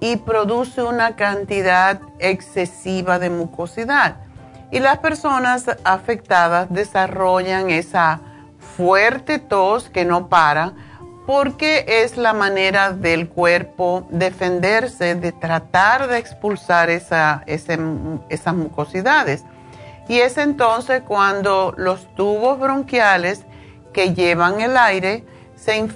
y 0.00 0.16
produce 0.16 0.82
una 0.82 1.16
cantidad 1.16 2.00
excesiva 2.18 3.18
de 3.18 3.30
mucosidad. 3.30 4.16
Y 4.70 4.80
las 4.80 4.98
personas 4.98 5.66
afectadas 5.84 6.66
desarrollan 6.70 7.70
esa 7.70 8.20
fuerte 8.76 9.38
tos 9.38 9.88
que 9.88 10.04
no 10.04 10.28
para 10.28 10.72
porque 11.26 11.84
es 11.86 12.16
la 12.16 12.32
manera 12.32 12.92
del 12.92 13.28
cuerpo 13.28 14.06
defenderse, 14.10 15.14
de 15.14 15.32
tratar 15.32 16.08
de 16.08 16.18
expulsar 16.18 16.90
esa, 16.90 17.44
esas 17.46 18.54
mucosidades. 18.54 19.44
Y 20.08 20.18
es 20.18 20.36
entonces 20.36 21.02
cuando 21.06 21.74
los 21.76 22.12
tubos 22.16 22.58
bronquiales 22.58 23.44
que 23.92 24.14
llevan 24.14 24.60
el 24.60 24.76
aire 24.76 25.24
se, 25.54 25.88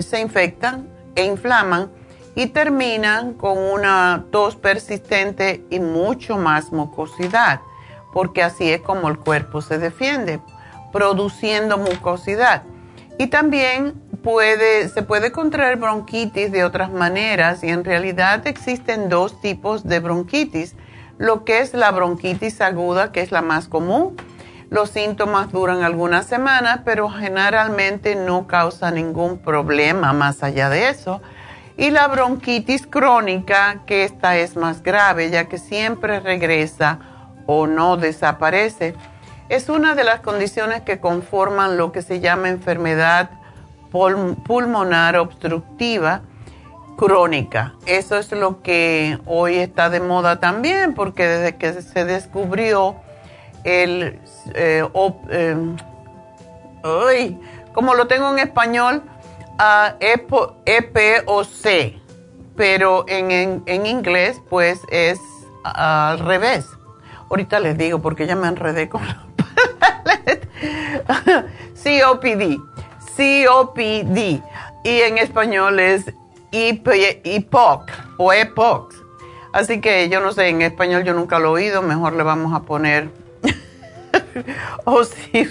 se 0.00 0.20
infectan 0.20 0.88
e 1.14 1.24
inflaman 1.26 1.90
y 2.34 2.46
terminan 2.46 3.34
con 3.34 3.58
una 3.58 4.24
tos 4.32 4.56
persistente 4.56 5.64
y 5.70 5.78
mucho 5.78 6.38
más 6.38 6.72
mucosidad, 6.72 7.60
porque 8.12 8.42
así 8.42 8.72
es 8.72 8.80
como 8.80 9.08
el 9.08 9.18
cuerpo 9.18 9.60
se 9.60 9.78
defiende, 9.78 10.40
produciendo 10.92 11.78
mucosidad. 11.78 12.62
Y 13.18 13.26
también 13.28 14.01
se 14.22 15.02
puede 15.02 15.32
contraer 15.32 15.76
bronquitis 15.76 16.52
de 16.52 16.64
otras 16.64 16.90
maneras 16.90 17.64
y 17.64 17.68
en 17.68 17.84
realidad 17.84 18.46
existen 18.46 19.08
dos 19.08 19.40
tipos 19.40 19.84
de 19.84 20.00
bronquitis. 20.00 20.76
Lo 21.18 21.44
que 21.44 21.60
es 21.60 21.74
la 21.74 21.90
bronquitis 21.90 22.60
aguda, 22.60 23.12
que 23.12 23.20
es 23.20 23.32
la 23.32 23.42
más 23.42 23.68
común. 23.68 24.16
Los 24.70 24.90
síntomas 24.90 25.50
duran 25.50 25.82
algunas 25.82 26.26
semanas, 26.26 26.80
pero 26.84 27.10
generalmente 27.10 28.14
no 28.14 28.46
causa 28.46 28.90
ningún 28.90 29.38
problema 29.38 30.12
más 30.12 30.42
allá 30.42 30.68
de 30.70 30.88
eso. 30.88 31.20
Y 31.76 31.90
la 31.90 32.06
bronquitis 32.06 32.86
crónica, 32.86 33.82
que 33.86 34.04
esta 34.04 34.36
es 34.36 34.56
más 34.56 34.82
grave, 34.82 35.30
ya 35.30 35.46
que 35.48 35.58
siempre 35.58 36.20
regresa 36.20 37.00
o 37.46 37.66
no 37.66 37.96
desaparece 37.96 38.94
es 39.52 39.68
una 39.68 39.94
de 39.94 40.02
las 40.02 40.20
condiciones 40.20 40.80
que 40.80 40.98
conforman 40.98 41.76
lo 41.76 41.92
que 41.92 42.00
se 42.00 42.20
llama 42.20 42.48
enfermedad 42.48 43.28
pulmonar 43.92 45.16
obstructiva 45.16 46.22
crónica. 46.96 47.74
Eso 47.86 48.16
es 48.16 48.32
lo 48.32 48.62
que 48.62 49.18
hoy 49.26 49.56
está 49.56 49.90
de 49.90 50.00
moda 50.00 50.40
también, 50.40 50.94
porque 50.94 51.26
desde 51.26 51.56
que 51.56 51.82
se 51.82 52.04
descubrió 52.04 52.96
el, 53.64 54.18
eh, 54.54 54.84
eh 55.30 55.76
como 57.72 57.94
lo 57.94 58.06
tengo 58.06 58.30
en 58.32 58.38
español, 58.38 59.02
EPOC, 60.00 60.56
pero 62.56 63.04
en, 63.08 63.62
en, 63.66 63.86
inglés 63.86 64.40
pues 64.50 64.80
es 64.90 65.20
al 65.64 66.18
revés. 66.18 66.66
Ahorita 67.30 67.60
les 67.60 67.78
digo 67.78 68.00
porque 68.00 68.26
ya 68.26 68.36
me 68.36 68.48
enredé 68.48 68.88
con 68.88 69.02
COPD, 71.82 72.58
COPD, 73.16 74.42
y 74.84 75.00
en 75.00 75.18
español 75.18 75.80
es 75.80 76.12
EPOC 76.52 77.90
o 78.16 78.32
EPOC. 78.32 78.94
Así 79.52 79.80
que 79.80 80.08
yo 80.08 80.20
no 80.20 80.32
sé, 80.32 80.48
en 80.48 80.62
español 80.62 81.04
yo 81.04 81.12
nunca 81.12 81.38
lo 81.38 81.48
he 81.48 81.62
oído, 81.62 81.82
mejor 81.82 82.14
le 82.14 82.22
vamos 82.22 82.54
a 82.54 82.60
poner 82.60 83.10
o 84.84 85.04
sí, 85.04 85.48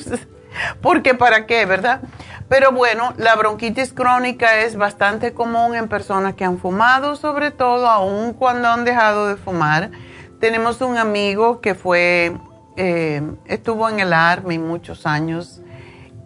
porque 0.82 1.14
para 1.14 1.46
qué, 1.46 1.66
¿verdad? 1.66 2.02
Pero 2.50 2.72
bueno, 2.72 3.14
la 3.18 3.36
bronquitis 3.36 3.94
crónica 3.94 4.60
es 4.60 4.76
bastante 4.76 5.34
común 5.34 5.76
en 5.76 5.88
personas 5.88 6.34
que 6.34 6.44
han 6.44 6.58
fumado, 6.58 7.16
sobre 7.16 7.52
todo 7.52 7.88
aún 7.88 8.34
cuando 8.34 8.68
han 8.68 8.84
dejado 8.84 9.28
de 9.28 9.38
fumar. 9.38 9.92
Tenemos 10.40 10.82
un 10.82 10.98
amigo 10.98 11.62
que 11.62 11.76
fue 11.76 12.36
eh, 12.78 13.22
estuvo 13.46 13.88
en 13.90 14.00
el 14.00 14.12
Army 14.12 14.58
muchos 14.58 15.06
años 15.06 15.62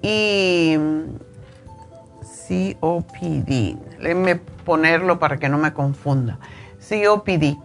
y 0.02 0.78
COPD. 2.47 3.77
Déjenme 3.99 4.36
ponerlo 4.36 5.19
para 5.19 5.38
que 5.38 5.49
no 5.49 5.58
me 5.58 5.73
confunda. 5.73 6.39
COPD. 6.89 7.58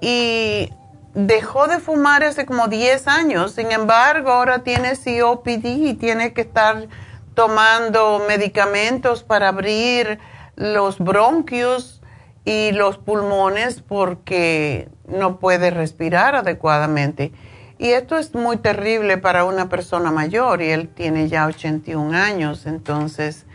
Y 0.00 0.70
dejó 1.14 1.68
de 1.68 1.78
fumar 1.78 2.24
hace 2.24 2.46
como 2.46 2.68
10 2.68 3.06
años, 3.08 3.52
sin 3.52 3.70
embargo, 3.70 4.30
ahora 4.30 4.60
tiene 4.60 4.92
COPD 4.92 5.66
y 5.66 5.94
tiene 5.94 6.32
que 6.32 6.40
estar 6.42 6.88
tomando 7.34 8.22
medicamentos 8.28 9.22
para 9.22 9.48
abrir 9.48 10.18
los 10.56 10.98
bronquios 10.98 12.02
y 12.44 12.72
los 12.72 12.98
pulmones 12.98 13.80
porque 13.80 14.88
no 15.06 15.38
puede 15.38 15.70
respirar 15.70 16.34
adecuadamente. 16.34 17.32
Y 17.78 17.90
esto 17.90 18.18
es 18.18 18.34
muy 18.34 18.58
terrible 18.58 19.18
para 19.18 19.44
una 19.44 19.68
persona 19.68 20.10
mayor 20.10 20.62
y 20.62 20.70
él 20.70 20.88
tiene 20.88 21.28
ya 21.28 21.46
81 21.46 22.16
años, 22.16 22.66
entonces 22.66 23.46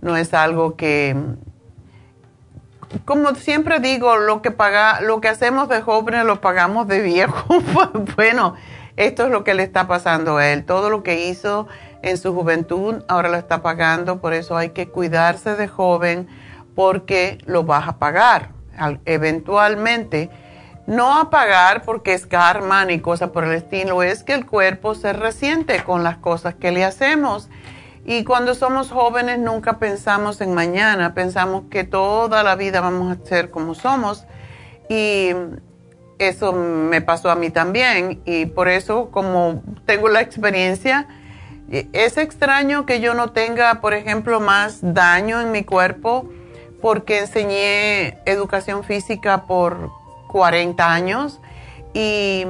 no 0.00 0.16
es 0.16 0.34
algo 0.34 0.76
que, 0.76 1.16
como 3.04 3.34
siempre 3.34 3.80
digo, 3.80 4.16
lo 4.16 4.42
que, 4.42 4.50
paga, 4.50 5.00
lo 5.00 5.20
que 5.20 5.28
hacemos 5.28 5.68
de 5.68 5.80
jóvenes 5.80 6.24
lo 6.24 6.40
pagamos 6.40 6.88
de 6.88 7.00
viejo. 7.00 7.44
bueno, 8.16 8.54
esto 8.96 9.24
es 9.24 9.30
lo 9.30 9.44
que 9.44 9.54
le 9.54 9.62
está 9.62 9.86
pasando 9.86 10.38
a 10.38 10.48
él. 10.48 10.64
Todo 10.64 10.90
lo 10.90 11.02
que 11.02 11.28
hizo 11.28 11.68
en 12.02 12.16
su 12.18 12.34
juventud 12.34 13.02
ahora 13.08 13.28
lo 13.28 13.36
está 13.36 13.62
pagando, 13.62 14.20
por 14.20 14.32
eso 14.32 14.56
hay 14.56 14.70
que 14.70 14.88
cuidarse 14.88 15.56
de 15.56 15.68
joven 15.68 16.28
porque 16.74 17.38
lo 17.46 17.64
vas 17.64 17.88
a 17.88 17.98
pagar 17.98 18.58
eventualmente 19.04 20.30
no 20.86 21.18
a 21.18 21.28
pagar 21.28 21.82
porque 21.82 22.14
es 22.14 22.24
karma 22.26 22.84
ni 22.86 22.98
cosa 23.00 23.30
por 23.30 23.44
el 23.44 23.52
estilo, 23.52 24.02
es 24.02 24.22
que 24.22 24.32
el 24.32 24.46
cuerpo 24.46 24.94
se 24.94 25.12
resiente 25.12 25.84
con 25.84 26.02
las 26.02 26.16
cosas 26.16 26.54
que 26.54 26.72
le 26.72 26.82
hacemos. 26.82 27.50
Y 28.10 28.24
cuando 28.24 28.54
somos 28.54 28.90
jóvenes 28.90 29.38
nunca 29.38 29.78
pensamos 29.78 30.40
en 30.40 30.54
mañana, 30.54 31.12
pensamos 31.12 31.64
que 31.70 31.84
toda 31.84 32.42
la 32.42 32.56
vida 32.56 32.80
vamos 32.80 33.14
a 33.14 33.22
ser 33.26 33.50
como 33.50 33.74
somos. 33.74 34.24
Y 34.88 35.32
eso 36.18 36.54
me 36.54 37.02
pasó 37.02 37.30
a 37.30 37.34
mí 37.34 37.50
también. 37.50 38.22
Y 38.24 38.46
por 38.46 38.68
eso, 38.68 39.10
como 39.10 39.62
tengo 39.84 40.08
la 40.08 40.22
experiencia, 40.22 41.06
es 41.70 42.16
extraño 42.16 42.86
que 42.86 43.00
yo 43.00 43.12
no 43.12 43.32
tenga, 43.32 43.82
por 43.82 43.92
ejemplo, 43.92 44.40
más 44.40 44.78
daño 44.80 45.42
en 45.42 45.52
mi 45.52 45.64
cuerpo 45.64 46.30
porque 46.80 47.18
enseñé 47.18 48.20
educación 48.24 48.84
física 48.84 49.44
por 49.44 49.90
40 50.28 50.90
años 50.90 51.42
y, 51.92 52.46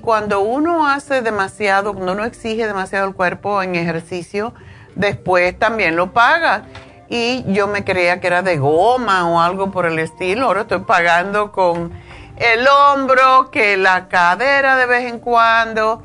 cuando 0.00 0.40
uno 0.40 0.88
hace 0.88 1.20
demasiado, 1.20 1.92
cuando 1.92 2.12
uno 2.12 2.24
exige 2.24 2.66
demasiado 2.66 3.08
el 3.08 3.14
cuerpo 3.14 3.62
en 3.62 3.74
ejercicio, 3.74 4.54
después 4.94 5.58
también 5.58 5.96
lo 5.96 6.12
paga. 6.12 6.64
Y 7.08 7.44
yo 7.52 7.66
me 7.66 7.84
creía 7.84 8.20
que 8.20 8.26
era 8.26 8.42
de 8.42 8.56
goma 8.56 9.28
o 9.28 9.40
algo 9.40 9.70
por 9.70 9.86
el 9.86 9.98
estilo, 9.98 10.46
ahora 10.46 10.62
estoy 10.62 10.80
pagando 10.80 11.52
con 11.52 11.92
el 12.36 12.66
hombro, 12.66 13.50
que 13.50 13.76
la 13.76 14.08
cadera 14.08 14.76
de 14.76 14.86
vez 14.86 15.10
en 15.10 15.18
cuando. 15.18 16.02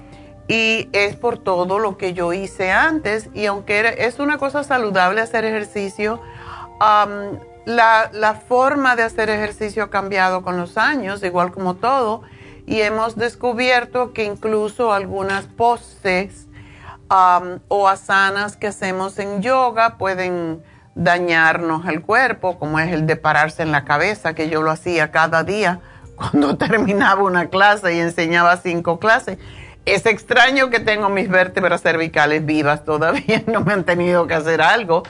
Y 0.50 0.89
es 0.93 1.15
por 1.15 1.38
todo 1.38 1.80
lo 1.80 1.97
que 1.97 2.13
yo 2.13 2.32
hice 2.34 2.71
antes. 2.71 3.30
Y 3.34 3.45
aunque 3.45 3.95
es 4.00 4.19
una 4.19 4.38
cosa 4.38 4.63
saludable 4.63 5.21
hacer 5.21 5.43
ejercicio, 5.45 6.21
la, 7.65 8.41
forma 8.47 8.95
de 8.95 9.04
hacer 9.04 9.30
ejercicio 9.30 9.84
ha 9.84 9.89
cambiado 9.89 10.41
con 10.41 10.58
los 10.58 10.78
años, 10.78 11.23
igual 11.23 11.52
como 11.52 11.76
todo, 11.76 12.21
y 12.65 12.82
hemos 12.82 13.15
descubierto 13.15 14.13
que 14.13 14.23
incluso 14.23 14.93
algunas 14.93 15.45
poses 15.45 16.46
o 17.09 17.87
asanas 17.87 18.57
que 18.57 18.67
hacemos 18.67 19.17
en 19.19 19.41
yoga 19.41 19.97
pueden 19.97 20.61
dañarnos 20.95 21.85
el 21.87 22.01
cuerpo, 22.01 22.57
como 22.57 22.79
es 22.79 22.91
el 22.91 23.05
de 23.05 23.15
pararse 23.15 23.63
en 23.63 23.71
la 23.71 23.85
cabeza, 23.85 24.33
que 24.33 24.49
yo 24.49 24.61
lo 24.61 24.71
hacía 24.71 25.11
cada 25.11 25.43
día 25.43 25.79
cuando 26.15 26.57
terminaba 26.57 27.23
una 27.23 27.47
clase 27.47 27.95
y 27.95 27.99
enseñaba 27.99 28.57
cinco 28.57 28.99
clases. 28.99 29.37
Es 29.85 30.05
extraño 30.05 30.69
que 30.69 30.79
tengo 30.79 31.07
mis 31.09 31.29
vértebras 31.29 31.81
cervicales 31.81 32.45
vivas 32.45 32.83
todavía, 32.83 33.43
no 33.47 33.61
me 33.61 33.73
han 33.73 33.83
tenido 33.83 34.27
que 34.27 34.33
hacer 34.33 34.61
algo, 34.61 35.03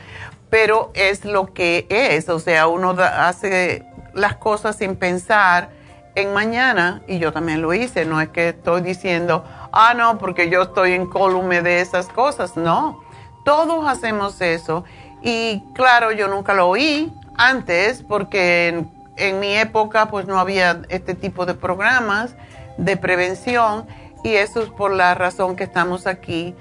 pero 0.50 0.92
es 0.94 1.26
lo 1.26 1.54
que 1.54 1.88
es, 1.90 2.30
o 2.30 2.40
sea, 2.40 2.68
uno 2.68 2.92
hace 3.00 3.86
las 4.14 4.36
cosas 4.36 4.76
sin 4.78 4.96
pensar 4.96 5.77
en 6.18 6.34
mañana 6.34 7.02
y 7.08 7.20
yo 7.20 7.32
también 7.32 7.62
lo 7.62 7.74
hice, 7.74 8.04
no 8.04 8.20
es 8.20 8.30
que 8.30 8.50
estoy 8.50 8.82
diciendo, 8.82 9.46
ah, 9.72 9.94
no, 9.96 10.18
porque 10.18 10.50
yo 10.50 10.64
estoy 10.64 10.94
en 10.94 11.06
colume 11.06 11.62
de 11.62 11.80
esas 11.80 12.08
cosas, 12.08 12.58
no, 12.58 13.04
todos 13.46 13.88
hacemos 13.88 14.42
eso. 14.42 14.84
Y 15.22 15.64
claro, 15.76 16.12
yo 16.12 16.28
nunca 16.28 16.56
lo 16.56 16.70
oí 16.70 17.14
antes 17.38 18.02
porque 18.02 18.68
en, 18.68 18.92
en 19.18 19.40
mi 19.40 19.56
época 19.56 20.08
pues 20.08 20.26
no 20.26 20.40
había 20.40 20.82
este 20.90 21.14
tipo 21.14 21.46
de 21.46 21.54
programas 21.54 22.36
de 22.78 22.98
prevención 22.98 23.86
y 24.24 24.34
eso 24.34 24.62
es 24.64 24.70
por 24.70 24.92
la 24.92 25.14
razón 25.14 25.56
que 25.56 25.66
estamos 25.66 26.08
aquí 26.08 26.56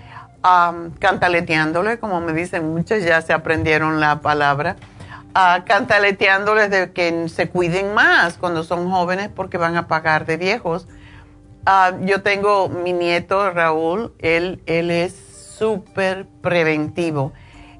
cantaleteándole, 1.01 1.99
como 1.99 2.21
me 2.21 2.33
dicen 2.33 2.73
muchas, 2.73 3.03
ya 3.03 3.21
se 3.23 3.33
aprendieron 3.33 3.99
la 4.01 4.21
palabra, 4.21 4.77
uh, 5.37 5.65
cantaleteándoles 5.65 6.71
de 6.71 6.93
que 6.93 7.29
se 7.29 7.49
cuiden 7.49 7.95
más 7.95 8.39
cuando 8.39 8.65
son 8.65 8.91
jóvenes 8.91 9.29
porque 9.29 9.59
van 9.59 9.77
a 9.77 9.87
pagar 9.87 10.27
de 10.27 10.37
viejos. 10.37 10.89
Ah, 11.67 11.93
yo 12.01 12.23
tengo 12.23 12.69
mi 12.69 12.93
nieto 12.93 13.51
Raúl, 13.51 14.15
él, 14.21 14.63
él 14.67 14.91
es 14.91 15.15
súper 15.59 16.27
preventivo. 16.41 17.33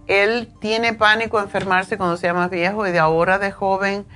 Él 0.07 0.53
tiene 0.61 0.93
pánico 0.93 1.39
a 1.39 1.43
enfermarse 1.43 1.97
cuando 1.97 2.17
sea 2.17 2.35
más 2.35 2.51
viejo 2.51 2.87
y 2.87 2.93
de 2.93 2.99
ahora 2.99 3.39
de 3.39 3.51
joven 3.51 4.07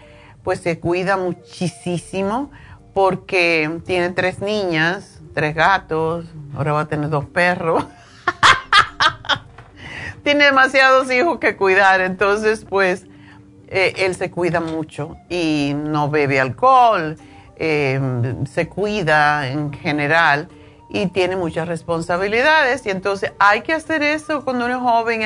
pues 0.45 0.61
se 0.61 0.79
cuida 0.79 1.17
muchísimo 1.17 2.51
porque 2.95 3.81
tiene 3.85 4.11
tres 4.11 4.41
niñas, 4.41 5.21
tres 5.35 5.55
gatos, 5.55 6.27
ahora 6.57 6.73
va 6.73 6.81
a 6.83 6.89
tener 6.89 7.11
dos 7.11 7.27
perros. 7.27 7.85
tiene 10.25 10.45
demasiados 10.45 11.11
hijos 11.11 11.39
que 11.39 11.57
cuidar, 11.57 12.01
entonces 12.01 12.65
pues 12.69 13.07
eh, 13.71 13.95
él 13.99 14.17
se 14.17 14.33
cuida 14.33 14.61
mucho 14.61 15.17
y 15.29 15.73
no 15.77 16.11
bebe 16.11 16.41
alcohol, 16.41 17.17
em, 17.57 18.45
se 18.45 18.69
cuida 18.69 19.49
en 19.49 19.73
general 19.73 20.49
y 20.89 21.07
tiene 21.07 21.37
muchas 21.37 21.69
responsabilidades 21.69 22.85
y 22.85 22.91
entonces 22.91 23.33
hay 23.39 23.61
que 23.61 23.73
hacer 23.73 24.03
eso 24.03 24.45
cuando 24.45 24.67
uno 24.67 24.75
es 24.75 24.83
joven. 24.83 25.23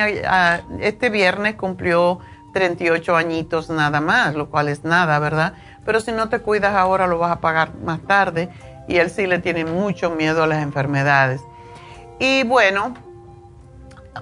Este 0.79 1.09
viernes 1.09 1.55
cumplió 1.55 2.19
38 2.53 3.15
añitos 3.15 3.71
nada 3.71 3.99
más, 3.99 4.35
lo 4.35 4.51
cual 4.51 4.69
es 4.69 4.83
nada, 4.83 5.17
¿verdad? 5.17 5.53
Pero 5.83 5.99
si 5.99 6.11
no 6.11 6.29
te 6.29 6.39
cuidas 6.39 6.75
ahora 6.75 7.07
lo 7.07 7.17
vas 7.17 7.31
a 7.31 7.41
pagar 7.41 7.75
más 7.83 7.99
tarde 8.01 8.49
y 8.87 8.97
él 8.97 9.09
sí 9.09 9.25
le 9.25 9.39
tiene 9.39 9.65
mucho 9.65 10.11
miedo 10.11 10.43
a 10.43 10.47
las 10.47 10.61
enfermedades. 10.61 11.41
Y 12.19 12.43
bueno, 12.43 12.93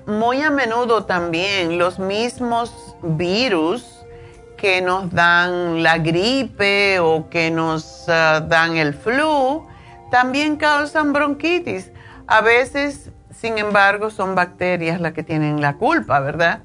muy 0.08 0.42
a 0.42 0.50
menudo 0.50 1.04
también 1.04 1.78
los 1.78 2.00
mismos 2.00 2.96
virus 3.02 3.93
que 4.64 4.82
nos 4.82 5.12
dan 5.12 5.84
la 5.84 5.98
gripe 5.98 6.98
o 7.02 7.30
que 7.30 7.52
nos 7.52 8.08
ah, 8.08 8.40
dan 8.40 8.78
el 8.78 8.94
flu, 8.94 9.68
también 10.10 10.56
causan 10.56 11.12
bronquitis. 11.12 11.92
A 12.28 12.40
veces, 12.40 13.12
sin 13.30 13.58
embargo, 13.58 14.10
son 14.10 14.36
bacterias 14.36 15.02
las 15.02 15.12
que 15.12 15.22
tienen 15.22 15.60
la 15.60 15.74
culpa, 15.76 16.22
¿verdad? 16.22 16.62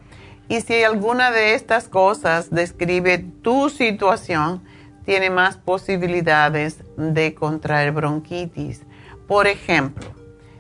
Y 0.49 0.61
si 0.61 0.85
alguna 0.85 1.33
de 1.33 1.55
estas 1.55 1.89
cosas 1.89 2.51
describe 2.51 3.19
tu 3.19 3.69
situación, 3.69 4.63
tiene 5.05 5.29
más 5.31 5.57
posibilidades 5.57 6.85
de 6.97 7.35
contraer 7.35 7.91
bronquitis. 7.91 8.83
Por 9.27 9.49
ejemplo, 9.49 10.09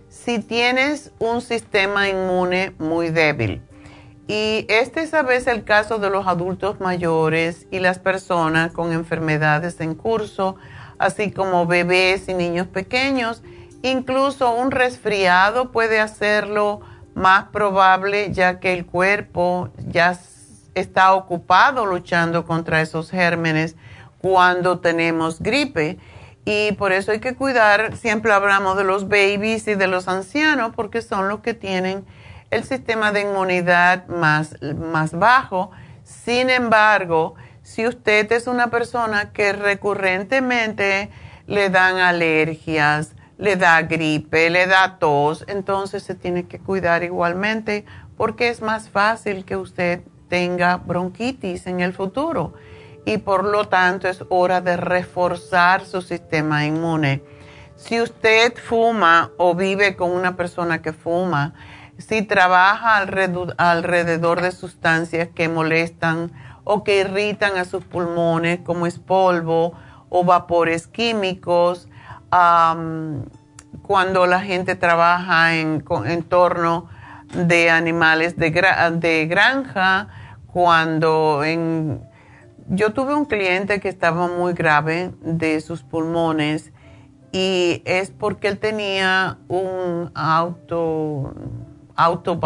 si 0.09 0.40
tienes 0.40 1.12
un 1.20 1.40
sistema 1.40 2.09
inmune 2.09 2.72
muy 2.81 3.11
débil. 3.11 3.62
Y 4.29 4.67
este 4.69 5.01
es 5.01 5.14
a 5.14 5.23
veces 5.23 5.49
el 5.49 5.64
caso 5.64 5.99
de 5.99 6.11
los 6.11 6.27
adultos 6.27 6.81
mayores 6.81 7.67
y 7.71 7.79
las 7.79 7.99
personas 7.99 8.73
con 8.73 8.93
enfermedades 8.93 9.81
en 9.81 9.95
curso, 9.95 10.57
así 10.99 11.33
como 11.33 11.67
bebés 11.67 12.29
y 12.29 12.35
niños 12.35 12.67
pequeños. 12.67 13.43
Incluso 13.81 14.55
un 14.55 14.71
resfriado 14.71 15.73
puede 15.73 15.99
hacerlo 15.99 16.81
más 17.14 17.45
probable 17.49 18.31
ya 18.31 18.61
que 18.61 18.75
el 18.75 18.85
cuerpo 18.85 19.71
ya 19.87 20.19
está 20.75 21.14
ocupado 21.14 21.87
luchando 21.87 22.45
contra 22.45 22.83
esos 22.83 23.11
gérmenes 23.11 23.77
cuando 24.19 24.81
tenemos 24.81 25.41
gripe 25.41 25.99
y 26.45 26.73
por 26.73 26.93
eso 26.93 27.12
hay 27.12 27.21
que 27.21 27.35
cuidar, 27.35 27.97
siempre 27.97 28.33
hablamos 28.33 28.77
de 28.77 28.85
los 28.85 29.09
babies 29.09 29.67
y 29.69 29.75
de 29.75 29.87
los 29.87 30.07
ancianos 30.07 30.73
porque 30.75 31.03
son 31.03 31.29
los 31.29 31.41
que 31.41 31.55
tienen 31.55 32.05
el 32.51 32.65
sistema 32.65 33.13
de 33.13 33.23
inmunidad 33.23 34.07
más, 34.09 34.57
más 34.63 35.13
bajo. 35.13 35.71
Sin 36.03 36.51
embargo, 36.51 37.35
si 37.63 37.87
usted 37.87 38.31
es 38.33 38.47
una 38.47 38.69
persona 38.69 39.33
que 39.33 39.53
recurrentemente 39.53 41.11
le 41.47 41.71
dan 41.71 41.99
alergias, 41.99 43.15
le 43.37 43.57
da 43.57 43.83
gripe, 43.83 44.51
le 44.51 44.67
da 44.67 44.99
tos, 44.99 45.45
entonces 45.49 46.03
se 46.03 46.15
tiene 46.15 46.47
que 46.47 46.59
cuidar 46.59 47.03
igualmente 47.03 47.85
porque 48.17 48.49
es 48.49 48.63
más 48.63 48.89
fácil 48.89 49.45
que 49.45 49.57
usted 49.57 50.01
tenga 50.29 50.77
bronquitis 50.77 51.67
en 51.67 51.81
el 51.81 51.93
futuro 51.93 52.55
y 53.05 53.19
por 53.19 53.45
lo 53.45 53.69
tanto 53.69 54.09
es 54.09 54.25
hora 54.29 54.61
de 54.61 54.77
reforzar 54.77 55.85
su 55.85 56.03
sistema 56.03 56.67
inmune. 56.67 57.23
Si 57.77 58.01
usted 58.01 58.55
fuma 58.57 59.31
o 59.37 59.55
vive 59.55 59.95
con 59.95 60.11
una 60.11 60.37
persona 60.37 60.83
que 60.83 60.93
fuma, 60.93 61.55
si 61.99 62.23
trabaja 62.23 62.97
alrededor 62.97 64.41
de 64.41 64.53
sustancias 64.53 65.29
que 65.35 65.49
molestan 65.49 66.33
o 66.65 66.85
que 66.85 67.01
irritan 67.01 67.57
a 67.57 67.65
sus 67.65 67.85
pulmones, 67.85 68.61
como 68.61 68.87
es 68.87 68.99
polvo 68.99 69.75
o 70.09 70.25
vapores 70.25 70.87
químicos, 70.87 71.89
cuando 73.83 74.27
la 74.27 74.41
gente 74.41 74.77
trabaja 74.77 75.57
en 75.57 75.85
entorno 76.07 76.89
de 77.35 77.71
animales 77.71 78.37
de, 78.37 78.51
de 78.93 79.27
granja, 79.27 80.09
cuando 80.47 81.45
en... 81.45 82.03
Yo 82.71 82.93
tuve 82.93 83.15
un 83.15 83.25
cliente 83.25 83.81
que 83.81 83.89
estaba 83.89 84.29
muy 84.29 84.53
grave 84.53 85.13
de 85.23 85.61
sus 85.63 85.83
pulmones 85.83 86.71
y 87.33 87.83
es 87.87 88.11
porque 88.11 88.49
él 88.49 88.59
tenía 88.59 89.39
un 89.49 90.11
auto, 90.15 91.35
auto 91.99 92.41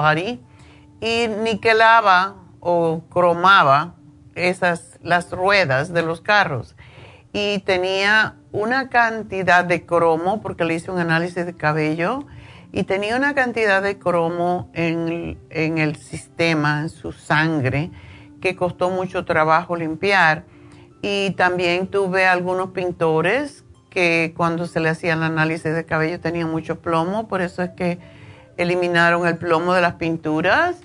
y 1.01 1.29
niquelaba 1.29 2.35
o 2.59 3.03
cromaba 3.09 3.95
esas, 4.35 4.99
las 5.03 5.31
ruedas 5.31 5.93
de 5.93 6.03
los 6.03 6.21
carros 6.21 6.75
y 7.33 7.61
tenía 7.61 8.37
una 8.53 8.89
cantidad 8.91 9.65
de 9.65 9.87
cromo, 9.87 10.43
porque 10.43 10.65
le 10.65 10.75
hice 10.75 10.91
un 10.91 10.99
análisis 10.99 11.47
de 11.47 11.55
cabello, 11.55 12.27
y 12.73 12.85
tenía 12.85 13.17
una 13.17 13.35
cantidad 13.35 13.83
de 13.83 13.99
cromo 13.99 14.71
en, 14.75 15.39
en 15.51 15.79
el 15.79 15.97
sistema, 15.97 16.81
en 16.81 16.89
su 16.89 17.13
sangre, 17.13 17.91
que 18.41 18.57
costó 18.57 18.91
mucho 18.91 19.25
trabajo 19.25 19.77
limpiar. 19.77 20.45
Y 21.03 21.33
también 21.33 21.89
tuve 21.89 22.27
algunos 22.27 22.71
pintores 22.71 23.65
que 23.91 24.33
cuando 24.37 24.67
se 24.67 24.81
le 24.81 24.89
hacía 24.89 25.15
el 25.15 25.23
análisis 25.23 25.75
de 25.75 25.85
cabello 25.85 26.19
tenían 26.21 26.51
mucho 26.51 26.81
plomo, 26.81 27.29
por 27.29 27.43
eso 27.43 27.63
es 27.63 27.71
que 27.71 27.99
eliminaron 28.57 29.27
el 29.27 29.37
plomo 29.37 29.75
de 29.75 29.81
las 29.81 29.95
pinturas. 29.95 30.77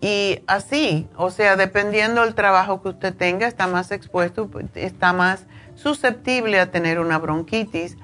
y 0.00 0.42
así, 0.46 1.08
o 1.16 1.30
sea, 1.30 1.56
dependiendo 1.56 2.22
del 2.22 2.34
trabajo 2.34 2.82
que 2.82 2.88
usted 2.90 3.14
tenga, 3.14 3.46
está 3.46 3.66
más 3.66 3.90
expuesto, 3.90 4.48
está 4.74 5.12
más 5.12 5.46
susceptible 5.74 6.60
a 6.60 6.70
tener 6.70 6.98
una 6.98 7.18
bronquitis. 7.18 7.96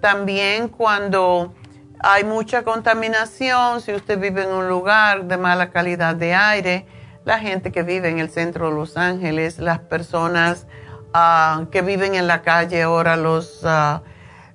También 0.00 0.68
cuando 0.68 1.54
hay 2.02 2.24
mucha 2.24 2.62
contaminación, 2.62 3.80
si 3.80 3.94
usted 3.94 4.18
vive 4.18 4.44
en 4.44 4.50
un 4.50 4.68
lugar 4.68 5.26
de 5.26 5.36
mala 5.36 5.70
calidad 5.70 6.14
de 6.14 6.34
aire, 6.34 6.86
la 7.24 7.38
gente 7.38 7.70
que 7.70 7.82
vive 7.82 8.08
en 8.08 8.18
el 8.18 8.30
centro 8.30 8.70
de 8.70 8.74
Los 8.74 8.96
Ángeles, 8.96 9.58
las 9.58 9.80
personas 9.80 10.66
ah, 11.12 11.66
que 11.70 11.82
viven 11.82 12.14
en 12.14 12.26
la 12.26 12.40
calle 12.42 12.82
ahora, 12.82 13.16
los, 13.16 13.62
uh, 13.62 14.00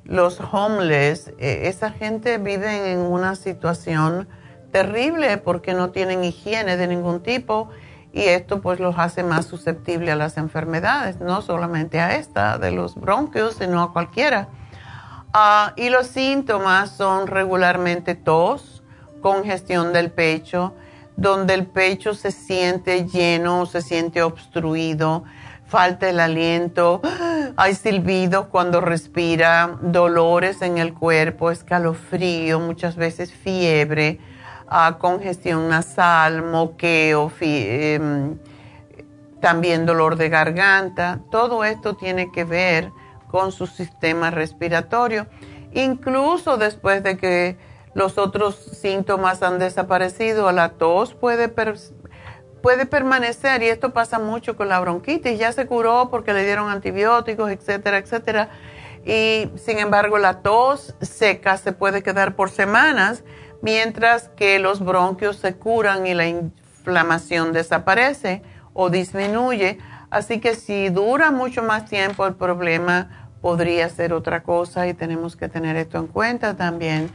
los 0.06 0.40
homeless, 0.40 1.34
e, 1.38 1.68
esa 1.68 1.92
gente 1.92 2.38
vive 2.38 2.92
en 2.92 3.00
una 3.00 3.36
situación 3.36 4.28
terrible 4.72 5.38
porque 5.38 5.74
no 5.74 5.90
tienen 5.90 6.24
higiene 6.24 6.78
de 6.78 6.88
ningún 6.88 7.22
tipo 7.22 7.70
y 8.14 8.22
esto 8.22 8.62
pues 8.62 8.80
los 8.80 8.98
hace 8.98 9.24
más 9.24 9.46
susceptibles 9.46 10.14
a 10.14 10.16
las 10.16 10.38
enfermedades, 10.38 11.20
no 11.20 11.42
solamente 11.42 12.00
a 12.00 12.16
esta 12.16 12.58
de 12.58 12.72
los 12.72 12.96
bronquios, 12.96 13.56
sino 13.56 13.82
a 13.82 13.92
cualquiera. 13.92 14.48
Ah, 15.34 15.74
y 15.76 15.90
los 15.90 16.08
síntomas 16.08 16.92
son 16.92 17.28
regularmente 17.28 18.16
tos, 18.16 18.84
congestión 19.22 19.92
del 19.92 20.12
pecho, 20.12 20.74
donde 21.18 21.56
el 21.56 21.66
pecho 21.66 22.14
se 22.14 22.32
siente 22.32 23.06
lleno, 23.06 23.66
se 23.66 23.82
siente 23.82 24.22
obstruido, 24.22 25.26
falta 25.66 26.10
el 26.10 26.20
aliento, 26.20 27.02
hay 27.58 27.76
silbidos 27.76 28.48
cuando 28.48 28.82
respira, 28.82 29.78
dolores 29.82 30.62
en 30.62 30.78
el 30.78 30.94
cuerpo, 30.94 31.52
escalofrío, 31.52 32.60
muchas 32.60 32.96
veces 32.96 33.32
fiebre, 33.34 34.20
ah, 34.68 34.98
congestión 35.00 35.70
nasal, 35.70 36.44
moqueo, 36.44 37.32
em, 37.42 38.38
también 39.40 39.86
dolor 39.86 40.16
de 40.16 40.30
garganta. 40.30 41.20
Todo 41.30 41.64
esto 41.64 41.96
tiene 41.96 42.32
que 42.32 42.44
ver 42.44 42.92
con 43.30 43.52
su 43.52 43.68
sistema 43.68 44.32
respiratorio, 44.32 45.28
incluso 45.74 46.58
después 46.58 47.04
de 47.04 47.18
que 47.18 47.58
los 47.94 48.18
otros 48.18 48.56
síntomas 48.56 49.42
han 49.42 49.58
desaparecido, 49.58 50.52
la 50.52 50.70
tos 50.70 51.14
puede, 51.14 51.48
puede 52.66 52.88
permanecer 52.88 53.62
y 53.62 53.68
esto 53.68 53.94
pasa 53.94 54.18
mucho 54.18 54.58
con 54.58 54.70
la 54.70 54.80
bronquitis, 54.80 55.38
ya 55.38 55.52
se 55.52 55.68
curó 55.68 56.10
porque 56.10 56.34
le 56.34 56.44
dieron 56.44 56.72
antibióticos, 56.72 57.52
etcétera, 57.52 58.00
etcétera. 58.00 58.50
Y 59.06 59.52
sin 59.56 59.78
embargo 59.78 60.18
la 60.18 60.42
tos 60.42 60.96
seca 61.00 61.58
se 61.58 61.74
puede 61.74 62.02
quedar 62.02 62.36
por 62.36 62.50
semanas, 62.50 63.24
mientras 63.62 64.30
que 64.30 64.58
los 64.58 64.84
bronquios 64.84 65.36
se 65.36 65.54
curan 65.54 66.08
y 66.08 66.16
la 66.16 66.26
inflamación 66.26 67.54
desaparece 67.54 68.42
o 68.74 68.90
disminuye. 68.90 69.78
Así 70.10 70.40
que 70.40 70.56
si 70.56 70.90
dura 70.90 71.30
mucho 71.30 71.62
más 71.62 71.86
tiempo 71.86 72.26
el 72.26 72.34
problema, 72.34 73.30
podría 73.42 73.90
ser 73.90 74.12
otra 74.12 74.42
cosa 74.42 74.88
y 74.88 74.96
tenemos 74.96 75.36
que 75.36 75.50
tener 75.50 75.76
esto 75.76 76.00
en 76.00 76.08
cuenta 76.08 76.58
también. 76.58 77.12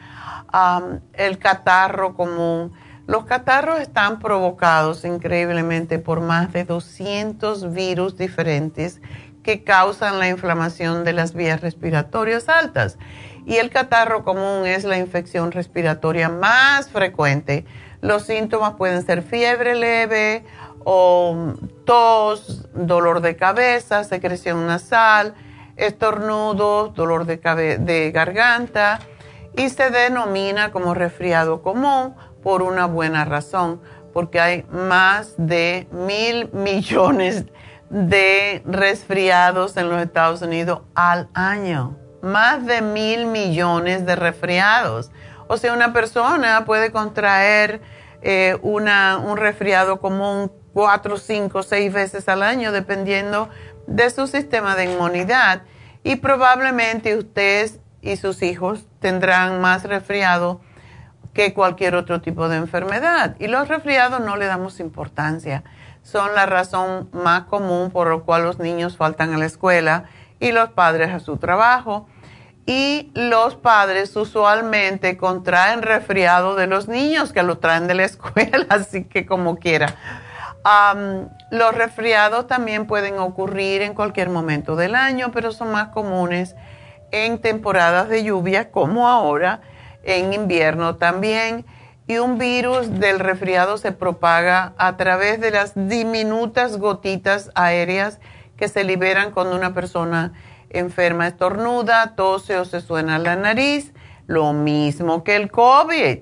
el 1.14 1.38
catarro 1.38 2.14
común. 2.14 2.72
Los 3.10 3.24
catarros 3.24 3.80
están 3.80 4.20
provocados 4.20 5.04
increíblemente 5.04 5.98
por 5.98 6.20
más 6.20 6.52
de 6.52 6.62
200 6.62 7.72
virus 7.72 8.16
diferentes 8.16 9.00
que 9.42 9.64
causan 9.64 10.20
la 10.20 10.28
inflamación 10.28 11.02
de 11.02 11.12
las 11.12 11.34
vías 11.34 11.60
respiratorias 11.60 12.48
altas. 12.48 12.98
Y 13.46 13.56
el 13.56 13.70
catarro 13.70 14.22
común 14.22 14.64
es 14.64 14.84
la 14.84 14.96
infección 14.96 15.50
respiratoria 15.50 16.28
más 16.28 16.88
frecuente. 16.88 17.64
Los 18.00 18.26
síntomas 18.26 18.74
pueden 18.74 19.04
ser 19.04 19.22
fiebre 19.22 19.74
leve 19.74 20.44
o 20.84 21.54
tos, 21.84 22.68
dolor 22.74 23.22
de 23.22 23.34
cabeza, 23.34 24.04
secreción 24.04 24.68
nasal, 24.68 25.34
estornudo, 25.74 26.90
dolor 26.90 27.26
de, 27.26 27.38
de 27.78 28.12
garganta 28.12 29.00
y 29.56 29.68
se 29.68 29.90
denomina 29.90 30.70
como 30.70 30.94
resfriado 30.94 31.60
común 31.60 32.14
por 32.42 32.62
una 32.62 32.86
buena 32.86 33.24
razón, 33.24 33.80
porque 34.12 34.40
hay 34.40 34.64
más 34.70 35.34
de 35.36 35.86
mil 35.92 36.50
millones 36.52 37.46
de 37.90 38.62
resfriados 38.64 39.76
en 39.76 39.88
los 39.88 40.00
Estados 40.00 40.42
Unidos 40.42 40.82
al 40.94 41.28
año. 41.34 41.96
Más 42.22 42.66
de 42.66 42.82
mil 42.82 43.26
millones 43.26 44.04
de 44.06 44.14
resfriados. 44.14 45.10
O 45.48 45.56
sea, 45.56 45.72
una 45.72 45.92
persona 45.92 46.64
puede 46.64 46.92
contraer 46.92 47.80
eh, 48.22 48.58
una, 48.62 49.18
un 49.18 49.36
resfriado 49.36 50.00
común 50.00 50.52
cuatro, 50.72 51.16
cinco, 51.16 51.62
seis 51.62 51.92
veces 51.92 52.28
al 52.28 52.42
año, 52.42 52.70
dependiendo 52.70 53.48
de 53.86 54.10
su 54.10 54.26
sistema 54.26 54.76
de 54.76 54.84
inmunidad 54.84 55.62
y 56.02 56.16
probablemente 56.16 57.16
usted 57.16 57.70
y 58.00 58.16
sus 58.16 58.42
hijos 58.42 58.86
tendrán 59.00 59.60
más 59.60 59.84
resfriado 59.84 60.60
que 61.32 61.54
cualquier 61.54 61.94
otro 61.94 62.20
tipo 62.20 62.48
de 62.48 62.56
enfermedad. 62.56 63.36
Y 63.38 63.48
los 63.48 63.68
resfriados 63.68 64.20
no 64.20 64.36
le 64.36 64.46
damos 64.46 64.80
importancia. 64.80 65.64
Son 66.02 66.34
la 66.34 66.46
razón 66.46 67.08
más 67.12 67.44
común 67.44 67.90
por 67.90 68.10
la 68.10 68.20
cual 68.22 68.44
los 68.44 68.58
niños 68.58 68.96
faltan 68.96 69.34
a 69.34 69.38
la 69.38 69.46
escuela 69.46 70.04
y 70.38 70.52
los 70.52 70.70
padres 70.70 71.10
a 71.10 71.20
su 71.20 71.36
trabajo. 71.36 72.08
Y 72.66 73.10
los 73.14 73.56
padres 73.56 74.14
usualmente 74.16 75.16
contraen 75.16 75.82
resfriado 75.82 76.54
de 76.56 76.66
los 76.66 76.88
niños 76.88 77.32
que 77.32 77.42
lo 77.42 77.58
traen 77.58 77.86
de 77.86 77.94
la 77.94 78.04
escuela, 78.04 78.66
así 78.68 79.04
que 79.04 79.26
como 79.26 79.56
quiera 79.56 79.96
los 81.50 81.74
resfriados 81.74 82.46
también 82.46 82.86
pueden 82.86 83.18
ocurrir 83.18 83.82
en 83.82 83.94
cualquier 83.94 84.28
momento 84.28 84.76
del 84.76 84.94
año, 84.94 85.30
pero 85.32 85.52
son 85.52 85.72
más 85.72 85.88
comunes 85.88 86.54
en 87.10 87.40
temporadas 87.40 88.08
de 88.08 88.22
lluvia 88.22 88.70
como 88.70 89.08
ahora, 89.08 89.60
en 90.02 90.32
invierno 90.32 90.96
también. 90.96 91.64
Y 92.06 92.18
un 92.18 92.38
virus 92.38 92.98
del 92.98 93.20
resfriado 93.20 93.78
se 93.78 93.92
propaga 93.92 94.74
a 94.78 94.96
través 94.96 95.40
de 95.40 95.52
las 95.52 95.72
diminutas 95.76 96.78
gotitas 96.78 97.50
aéreas 97.54 98.18
que 98.56 98.68
se 98.68 98.84
liberan 98.84 99.30
cuando 99.30 99.56
una 99.56 99.74
persona 99.74 100.32
enferma 100.70 101.28
estornuda, 101.28 102.14
tose 102.16 102.56
o 102.56 102.64
se 102.64 102.80
suena 102.80 103.18
la 103.18 103.36
nariz, 103.36 103.92
lo 104.26 104.52
mismo 104.52 105.24
que 105.24 105.36
el 105.36 105.50
COVID. 105.50 106.18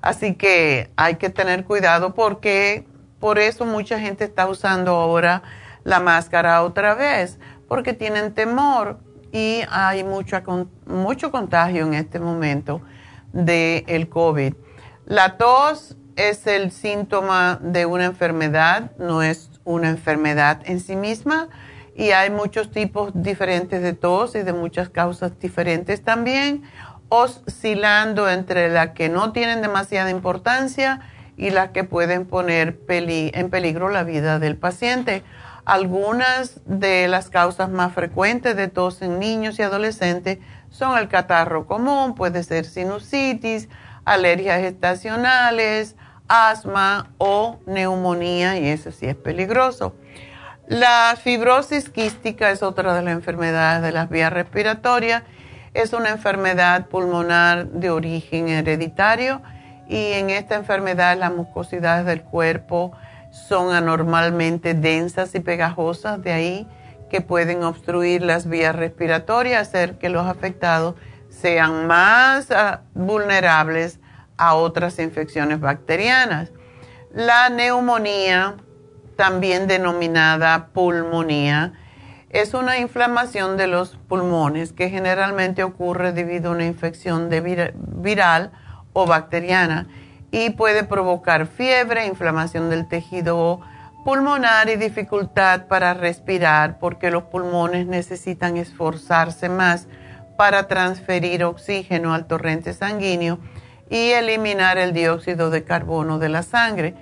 Así 0.00 0.34
que 0.34 0.90
hay 0.96 1.16
que 1.16 1.30
tener 1.30 1.64
cuidado 1.64 2.14
porque 2.14 2.86
por 3.18 3.38
eso 3.38 3.64
mucha 3.64 3.98
gente 3.98 4.24
está 4.24 4.46
usando 4.46 4.92
ahora 4.92 5.42
la 5.84 6.00
máscara 6.00 6.62
otra 6.62 6.94
vez, 6.94 7.38
porque 7.66 7.92
tienen 7.92 8.34
temor 8.34 8.98
y 9.32 9.62
hay 9.70 10.04
mucho, 10.04 10.40
mucho 10.86 11.30
contagio 11.30 11.86
en 11.86 11.94
este 11.94 12.18
momento 12.20 12.80
del 13.32 13.84
el 13.86 14.08
COVID. 14.08 14.54
La 15.06 15.36
tos 15.36 15.96
es 16.16 16.46
el 16.46 16.72
síntoma 16.72 17.58
de 17.62 17.86
una 17.86 18.04
enfermedad, 18.04 18.90
no 18.98 19.22
es 19.22 19.50
una 19.64 19.88
enfermedad 19.88 20.60
en 20.64 20.80
sí 20.80 20.96
misma 20.96 21.48
y 21.94 22.10
hay 22.10 22.30
muchos 22.30 22.70
tipos 22.70 23.10
diferentes 23.14 23.82
de 23.82 23.92
tos 23.92 24.34
y 24.34 24.42
de 24.42 24.52
muchas 24.52 24.88
causas 24.88 25.38
diferentes 25.40 26.02
también, 26.02 26.62
oscilando 27.08 28.28
entre 28.28 28.70
las 28.70 28.90
que 28.90 29.08
no 29.08 29.32
tienen 29.32 29.62
demasiada 29.62 30.10
importancia 30.10 31.00
y 31.36 31.50
las 31.50 31.70
que 31.70 31.84
pueden 31.84 32.26
poner 32.26 32.80
en 32.88 33.50
peligro 33.50 33.88
la 33.88 34.04
vida 34.04 34.38
del 34.38 34.56
paciente. 34.56 35.22
Algunas 35.64 36.60
de 36.66 37.08
las 37.08 37.30
causas 37.30 37.68
más 37.68 37.92
frecuentes 37.92 38.56
de 38.56 38.68
tos 38.68 39.02
en 39.02 39.18
niños 39.18 39.58
y 39.58 39.62
adolescentes 39.62 40.38
son 40.70 40.98
el 40.98 41.08
catarro 41.08 41.66
común, 41.66 42.14
puede 42.14 42.42
ser 42.42 42.64
sinusitis, 42.64 43.68
alergias 44.04 44.60
estacionales, 44.60 45.96
asma 46.28 47.10
o 47.18 47.58
neumonía 47.66 48.58
y 48.58 48.68
eso 48.68 48.92
sí 48.92 49.06
es 49.06 49.16
peligroso. 49.16 49.94
La 50.66 51.16
fibrosis 51.22 51.88
quística 51.88 52.50
es 52.50 52.62
otra 52.62 52.94
de 52.94 53.02
las 53.02 53.14
enfermedades 53.14 53.82
de 53.82 53.92
las 53.92 54.10
vías 54.10 54.32
respiratorias. 54.32 55.22
Es 55.72 55.94
una 55.94 56.10
enfermedad 56.10 56.86
pulmonar 56.88 57.68
de 57.68 57.90
origen 57.90 58.48
hereditario 58.48 59.40
y 59.88 60.12
en 60.12 60.28
esta 60.28 60.56
enfermedad 60.56 61.16
las 61.16 61.32
mucosidades 61.32 62.04
del 62.04 62.22
cuerpo 62.22 62.92
son 63.30 63.74
anormalmente 63.74 64.74
densas 64.74 65.34
y 65.34 65.40
pegajosas, 65.40 66.22
de 66.22 66.32
ahí 66.32 66.68
que 67.08 67.20
pueden 67.20 67.62
obstruir 67.62 68.22
las 68.22 68.48
vías 68.48 68.74
respiratorias, 68.74 69.68
hacer 69.68 69.98
que 69.98 70.08
los 70.08 70.26
afectados 70.26 70.94
sean 71.28 71.86
más 71.86 72.50
ah, 72.50 72.82
vulnerables 72.94 74.00
a 74.36 74.54
otras 74.54 74.98
infecciones 74.98 75.60
bacterianas. 75.60 76.50
La 77.12 77.48
neumonía, 77.48 78.56
también 79.16 79.66
denominada 79.66 80.68
pulmonía, 80.72 81.72
es 82.30 82.52
una 82.52 82.78
inflamación 82.78 83.56
de 83.56 83.66
los 83.66 83.96
pulmones 84.08 84.72
que 84.72 84.90
generalmente 84.90 85.62
ocurre 85.62 86.12
debido 86.12 86.50
a 86.50 86.54
una 86.54 86.66
infección 86.66 87.30
viral 87.30 88.52
o 88.92 89.06
bacteriana 89.06 89.88
y 90.30 90.50
puede 90.50 90.84
provocar 90.84 91.46
fiebre, 91.46 92.06
inflamación 92.06 92.68
del 92.68 92.86
tejido 92.86 93.60
pulmonar 94.08 94.70
y 94.70 94.76
dificultad 94.76 95.66
para 95.66 95.92
respirar 95.92 96.78
porque 96.78 97.10
los 97.10 97.24
pulmones 97.24 97.86
necesitan 97.86 98.56
esforzarse 98.56 99.50
más 99.50 99.86
para 100.38 100.66
transferir 100.66 101.44
oxígeno 101.44 102.14
al 102.14 102.26
torrente 102.26 102.72
sanguíneo 102.72 103.38
y 103.90 104.12
eliminar 104.12 104.78
el 104.78 104.94
dióxido 104.94 105.50
de 105.50 105.62
carbono 105.62 106.18
de 106.18 106.30
la 106.30 106.42
sangre. 106.42 106.94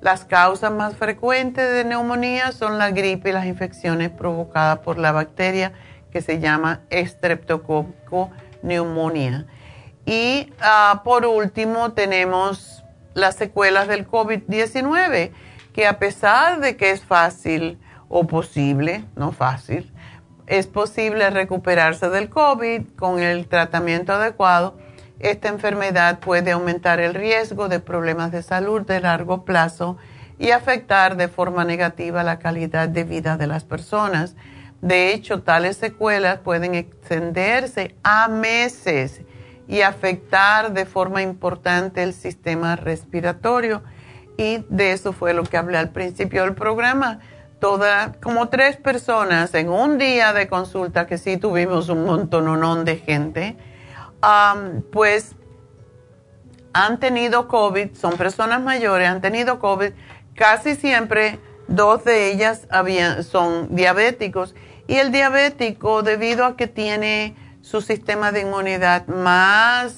Las 0.00 0.24
causas 0.24 0.72
más 0.72 0.96
frecuentes 0.96 1.70
de 1.70 1.84
neumonía 1.84 2.50
son 2.52 2.78
la 2.78 2.92
gripe 2.92 3.28
y 3.28 3.32
las 3.34 3.44
infecciones 3.44 4.08
provocadas 4.08 4.78
por 4.78 4.96
la 4.96 5.12
bacteria 5.12 5.74
que 6.10 6.22
se 6.22 6.40
llama 6.40 6.80
Streptococcus 6.90 8.30
neumonía. 8.62 9.44
Y 10.06 10.50
ah, 10.62 11.02
por 11.04 11.26
último 11.26 11.92
tenemos 11.92 12.82
las 13.12 13.36
secuelas 13.36 13.86
del 13.86 14.08
COVID-19, 14.08 15.30
que 15.74 15.86
a 15.86 15.98
pesar 15.98 16.60
de 16.60 16.78
que 16.78 16.90
es 16.90 17.02
fácil 17.02 17.78
o 18.08 18.26
posible, 18.26 19.04
no 19.16 19.32
fácil, 19.32 19.92
es 20.46 20.66
posible 20.66 21.28
recuperarse 21.28 22.08
del 22.08 22.30
COVID 22.30 22.82
con 22.96 23.18
el 23.18 23.46
tratamiento 23.48 24.14
adecuado 24.14 24.78
esta 25.20 25.48
enfermedad 25.48 26.18
puede 26.18 26.50
aumentar 26.50 27.00
el 27.00 27.14
riesgo 27.14 27.68
de 27.68 27.80
problemas 27.80 28.32
de 28.32 28.42
salud 28.42 28.82
de 28.82 29.00
largo 29.00 29.44
plazo 29.44 29.96
y 30.38 30.50
afectar 30.50 31.16
de 31.16 31.28
forma 31.28 31.64
negativa 31.64 32.22
la 32.22 32.38
calidad 32.38 32.88
de 32.88 33.04
vida 33.04 33.36
de 33.36 33.46
las 33.46 33.64
personas. 33.64 34.34
De 34.82 35.14
hecho, 35.14 35.42
tales 35.42 35.76
secuelas 35.76 36.40
pueden 36.40 36.74
extenderse 36.74 37.94
a 38.02 38.28
meses 38.28 39.22
y 39.68 39.80
afectar 39.80 40.74
de 40.74 40.84
forma 40.84 41.22
importante 41.22 42.02
el 42.02 42.12
sistema 42.12 42.76
respiratorio. 42.76 43.82
Y 44.36 44.64
de 44.68 44.92
eso 44.92 45.12
fue 45.12 45.34
lo 45.34 45.44
que 45.44 45.56
hablé 45.56 45.78
al 45.78 45.90
principio 45.90 46.42
del 46.42 46.54
programa. 46.54 47.20
Toda, 47.60 48.12
como 48.20 48.48
tres 48.48 48.76
personas 48.76 49.54
en 49.54 49.68
un 49.68 49.96
día 49.96 50.32
de 50.32 50.48
consulta, 50.48 51.06
que 51.06 51.18
sí 51.18 51.36
tuvimos 51.36 51.88
un 51.88 52.04
montón 52.04 52.84
de 52.84 52.96
gente, 52.96 53.56
pues 54.92 55.34
han 56.72 56.98
tenido 56.98 57.48
COVID, 57.48 57.94
son 57.94 58.16
personas 58.16 58.60
mayores, 58.60 59.08
han 59.08 59.20
tenido 59.20 59.60
COVID, 59.60 59.92
casi 60.34 60.74
siempre 60.74 61.38
dos 61.68 62.04
de 62.04 62.32
ellas 62.32 62.66
son 63.30 63.74
diabéticos 63.74 64.54
y 64.86 64.96
el 64.96 65.12
diabético 65.12 66.02
debido 66.02 66.44
a 66.44 66.56
que 66.56 66.66
tiene 66.66 67.36
su 67.62 67.80
sistema 67.80 68.32
de 68.32 68.42
inmunidad 68.42 69.06
más 69.06 69.96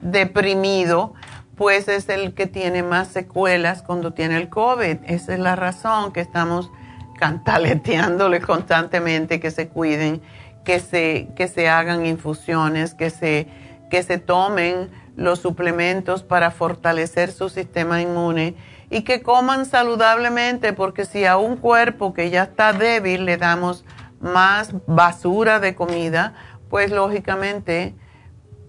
deprimido, 0.00 1.14
pues 1.56 1.88
es 1.88 2.08
el 2.08 2.34
que 2.34 2.46
tiene 2.46 2.82
más 2.82 3.08
secuelas 3.08 3.82
cuando 3.82 4.12
tiene 4.12 4.36
el 4.36 4.48
COVID. 4.48 4.98
Esa 5.06 5.34
es 5.34 5.38
la 5.38 5.56
razón 5.56 6.12
que 6.12 6.20
estamos 6.20 6.70
cantaleteándole 7.18 8.40
constantemente 8.40 9.40
que 9.40 9.50
se 9.50 9.68
cuiden, 9.68 10.20
que 10.64 10.80
se, 10.80 11.28
que 11.36 11.48
se 11.48 11.68
hagan 11.68 12.06
infusiones, 12.06 12.94
que 12.94 13.10
se 13.10 13.48
que 13.94 14.02
se 14.02 14.18
tomen 14.18 14.90
los 15.14 15.38
suplementos 15.38 16.24
para 16.24 16.50
fortalecer 16.50 17.30
su 17.30 17.48
sistema 17.48 18.02
inmune 18.02 18.56
y 18.90 19.02
que 19.02 19.22
coman 19.22 19.66
saludablemente 19.66 20.72
porque 20.72 21.04
si 21.04 21.24
a 21.24 21.36
un 21.36 21.56
cuerpo 21.56 22.12
que 22.12 22.30
ya 22.30 22.42
está 22.42 22.72
débil 22.72 23.24
le 23.24 23.36
damos 23.36 23.84
más 24.20 24.74
basura 24.88 25.60
de 25.60 25.76
comida, 25.76 26.34
pues 26.68 26.90
lógicamente, 26.90 27.94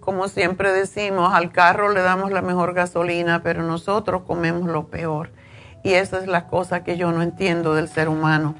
como 0.05 0.27
siempre 0.27 0.71
decimos, 0.71 1.33
al 1.33 1.51
carro 1.51 1.91
le 1.91 2.01
damos 2.01 2.31
la 2.31 2.43
mejor 2.43 2.75
gasolina, 2.75 3.41
pero 3.41 3.63
nosotros 3.63 4.21
comemos 4.21 4.69
lo 4.69 4.87
peor. 4.87 5.31
Y 5.83 5.93
esa 5.95 6.19
es 6.19 6.27
la 6.27 6.45
cosa 6.47 6.83
que 6.83 6.95
yo 6.95 7.11
no 7.11 7.23
entiendo 7.23 7.73
del 7.73 7.89
ser 7.89 8.07
humano. 8.07 8.53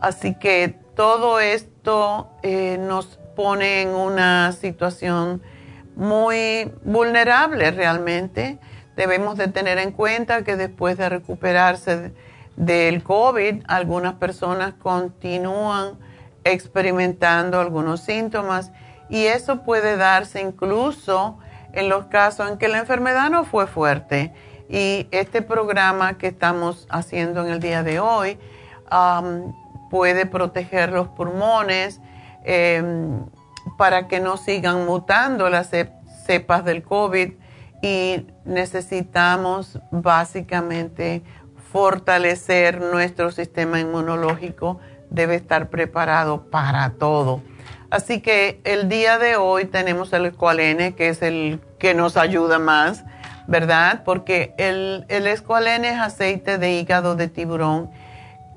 Así 0.00 0.34
que 0.34 0.78
todo 0.96 1.38
esto 1.38 2.30
eh, 2.42 2.78
nos 2.80 3.18
pone 3.36 3.82
en 3.82 3.90
una 3.90 4.52
situación 4.52 5.42
muy 5.96 6.72
vulnerable 6.82 7.70
realmente. 7.72 8.58
Debemos 8.96 9.36
de 9.36 9.48
tener 9.48 9.76
en 9.76 9.92
cuenta 9.92 10.44
que 10.44 10.56
después 10.56 10.96
de 10.96 11.10
recuperarse 11.10 12.12
del 12.56 13.02
COVID, 13.02 13.64
algunas 13.68 14.14
personas 14.14 14.72
continúan 14.74 15.98
experimentando 16.44 17.60
algunos 17.60 18.00
síntomas 18.00 18.72
y 19.10 19.26
eso 19.26 19.62
puede 19.62 19.96
darse 19.96 20.40
incluso 20.40 21.38
en 21.72 21.88
los 21.88 22.06
casos 22.06 22.50
en 22.50 22.58
que 22.58 22.68
la 22.68 22.78
enfermedad 22.78 23.30
no 23.30 23.44
fue 23.44 23.66
fuerte. 23.66 24.32
Y 24.68 25.08
este 25.10 25.42
programa 25.42 26.16
que 26.16 26.28
estamos 26.28 26.86
haciendo 26.90 27.44
en 27.44 27.52
el 27.52 27.60
día 27.60 27.82
de 27.82 28.00
hoy 28.00 28.38
puede 29.90 30.26
proteger 30.26 30.92
los 30.92 31.08
pulmones. 31.08 32.00
Em, 32.44 33.24
para 33.76 34.08
que 34.08 34.20
no 34.20 34.36
sigan 34.36 34.86
mutando 34.86 35.48
las 35.50 35.70
cepas 36.26 36.64
del 36.64 36.82
COVID 36.82 37.32
y 37.82 38.26
necesitamos 38.44 39.78
básicamente 39.90 41.22
fortalecer 41.72 42.80
nuestro 42.80 43.30
sistema 43.30 43.80
inmunológico, 43.80 44.80
debe 45.10 45.36
estar 45.36 45.70
preparado 45.70 46.50
para 46.50 46.90
todo. 46.94 47.42
Así 47.90 48.20
que 48.20 48.60
el 48.64 48.88
día 48.88 49.18
de 49.18 49.36
hoy 49.36 49.64
tenemos 49.64 50.12
el 50.12 50.26
escualene, 50.26 50.94
que 50.94 51.08
es 51.08 51.22
el 51.22 51.60
que 51.78 51.94
nos 51.94 52.16
ayuda 52.16 52.58
más, 52.58 53.04
¿verdad? 53.48 54.02
Porque 54.04 54.54
el, 54.58 55.04
el 55.08 55.26
escualene 55.26 55.90
es 55.90 55.98
aceite 55.98 56.58
de 56.58 56.72
hígado 56.72 57.16
de 57.16 57.28
tiburón 57.28 57.90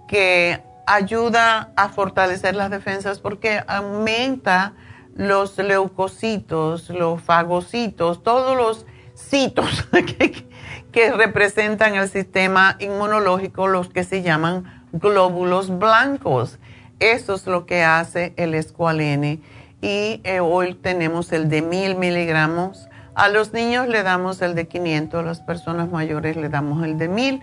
que 0.08 0.62
ayuda 0.86 1.72
a 1.76 1.90
fortalecer 1.90 2.56
las 2.56 2.70
defensas 2.70 3.20
porque 3.20 3.64
aumenta 3.68 4.74
los 5.16 5.58
leucocitos, 5.58 6.90
los 6.90 7.22
fagocitos, 7.22 8.24
todos 8.24 8.58
los 8.58 8.86
citos 9.16 9.88
que, 10.92 11.12
representan 11.12 11.96
el 11.96 12.10
sistema 12.10 12.78
inmunológico, 12.80 13.68
los 13.68 13.90
que 13.90 14.04
se 14.04 14.22
llaman 14.22 14.86
glóbulos 14.92 15.80
blancos. 15.80 16.60
Eso 17.04 17.34
es 17.34 17.46
lo 17.48 17.66
que 17.66 17.84
hace 17.84 18.34
el 18.38 18.56
escualene. 18.56 19.42
Y 19.82 20.22
eh, 20.24 20.40
hoy 20.40 20.74
tenemos 20.74 21.34
el 21.34 21.50
de 21.50 21.62
mil 21.62 21.96
miligramos. 21.96 22.88
A 23.14 23.28
los 23.28 23.52
niños 23.52 23.90
le 23.90 24.04
damos 24.04 24.42
el 24.42 24.56
de 24.56 24.70
500, 24.70 25.20
a 25.20 25.24
las 25.24 25.42
personas 25.42 25.92
mayores 25.92 26.38
le 26.38 26.48
damos 26.48 26.82
el 26.86 26.98
de 26.98 27.10
mil. 27.10 27.42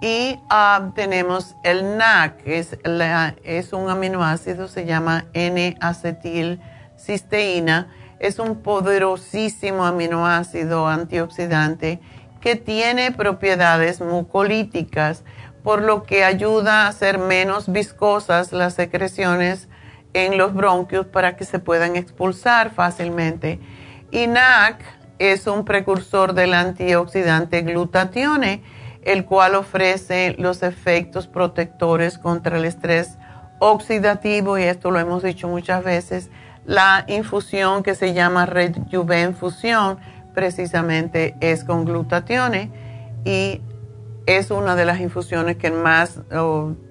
Y 0.00 0.40
ah, 0.48 0.90
tenemos 0.94 1.54
el 1.64 1.98
NAC, 1.98 2.46
es, 2.46 2.78
es 3.44 3.72
un 3.74 3.90
aminoácido, 3.90 4.68
se 4.68 4.86
llama 4.86 5.26
N-acetil 5.34 6.60
cisteína 6.96 7.88
es 8.18 8.38
un 8.38 8.62
poderosísimo 8.62 9.84
aminoácido 9.84 10.88
antioxidante 10.88 12.00
que 12.40 12.56
tiene 12.56 13.10
propiedades 13.10 14.00
mucolíticas, 14.00 15.24
por 15.64 15.82
lo 15.82 16.04
que 16.04 16.24
ayuda 16.24 16.82
a 16.82 16.88
hacer 16.88 17.18
menos 17.18 17.72
viscosas 17.72 18.52
las 18.52 18.74
secreciones 18.74 19.68
en 20.12 20.38
los 20.38 20.54
bronquios 20.54 21.06
para 21.06 21.36
que 21.36 21.44
se 21.44 21.58
puedan 21.58 21.96
expulsar 21.96 22.70
fácilmente. 22.70 23.58
Y 24.12 24.26
NAC 24.28 24.78
es 25.18 25.46
un 25.46 25.64
precursor 25.64 26.34
del 26.34 26.52
antioxidante 26.52 27.62
glutatione, 27.62 28.62
el 29.02 29.24
cual 29.24 29.54
ofrece 29.54 30.36
los 30.38 30.62
efectos 30.62 31.26
protectores 31.26 32.18
contra 32.18 32.58
el 32.58 32.66
estrés 32.66 33.16
oxidativo, 33.58 34.58
y 34.58 34.64
esto 34.64 34.90
lo 34.90 34.98
hemos 34.98 35.22
dicho 35.22 35.48
muchas 35.48 35.82
veces, 35.82 36.30
la 36.66 37.04
infusión 37.08 37.82
que 37.82 37.94
se 37.94 38.12
llama 38.12 38.44
Rejuvenfusión 38.44 39.98
precisamente 40.34 41.36
es 41.40 41.64
con 41.64 41.84
glutatione 41.86 42.70
y 43.24 43.60
es 44.26 44.50
una 44.50 44.74
de 44.74 44.84
las 44.84 45.00
infusiones 45.00 45.56
que 45.56 45.70
más, 45.70 46.20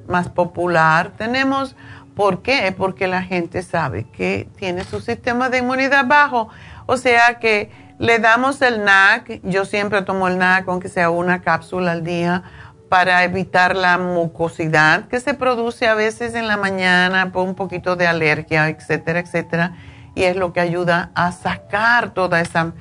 más 0.08 0.30
popular 0.30 1.14
tenemos. 1.18 1.76
¿Por 2.16 2.42
qué? 2.44 2.74
Porque 2.78 3.08
la 3.08 3.24
gente 3.24 3.64
sabe 3.64 4.06
que 4.12 4.48
tiene 4.58 4.84
su 4.84 5.00
sistema 5.00 5.50
de 5.50 5.60
inmunidad 5.60 6.06
bajo. 6.06 6.50
O 6.86 6.98
sea 6.98 7.40
que 7.40 7.72
le 7.98 8.20
damos 8.20 8.62
el 8.62 8.84
NAC, 8.84 9.42
yo 9.44 9.66
siempre 9.66 10.02
tomo 10.02 10.28
el 10.28 10.38
NAC 10.38 10.68
aunque 10.68 10.90
sea 10.90 11.10
una 11.10 11.42
cápsula 11.42 11.94
al 11.94 12.04
día 12.04 12.44
para 12.90 13.24
evitar 13.24 13.76
la 13.76 13.98
mucosidad 13.98 15.08
que 15.08 15.20
se 15.20 15.34
produce 15.34 15.88
a 15.88 15.96
veces 15.96 16.36
en 16.36 16.48
la 16.48 16.58
mañana 16.58 17.32
por 17.32 17.48
un 17.48 17.56
poquito 17.56 17.96
de 17.96 18.06
alergia, 18.06 18.70
etcétera, 18.70 19.20
etcétera. 19.20 19.78
Y 20.14 20.24
es 20.24 20.36
lo 20.36 20.54
que 20.54 20.60
ayuda 20.60 21.10
a 21.16 21.32
sacar 21.32 22.14
toda 22.14 22.40
esa 22.40 22.74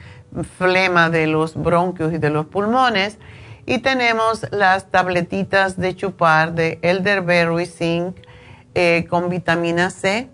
flema 0.59 1.09
de 1.09 1.27
los 1.27 1.57
bronquios 1.57 2.13
y 2.13 2.19
de 2.19 2.29
los 2.29 2.47
pulmones. 2.47 3.19
Y 3.65 3.79
tenemos 3.79 4.45
las 4.51 4.91
tabletitas 4.91 5.77
de 5.79 5.95
chupar 5.95 6.53
de 6.55 6.81
Elderberry 6.83 7.67
Zinc 7.67 8.17
eh, 8.75 9.07
con 9.09 9.29
vitamina 9.29 9.91
C. 9.91 10.29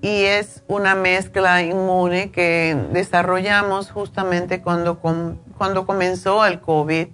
Y 0.00 0.24
es 0.24 0.64
una 0.68 0.94
mezcla 0.94 1.62
inmune 1.62 2.30
que 2.30 2.76
desarrollamos 2.92 3.90
justamente 3.90 4.62
cuando, 4.62 4.98
cuando 4.98 5.86
comenzó 5.86 6.44
el 6.46 6.60
COVID. 6.60 7.08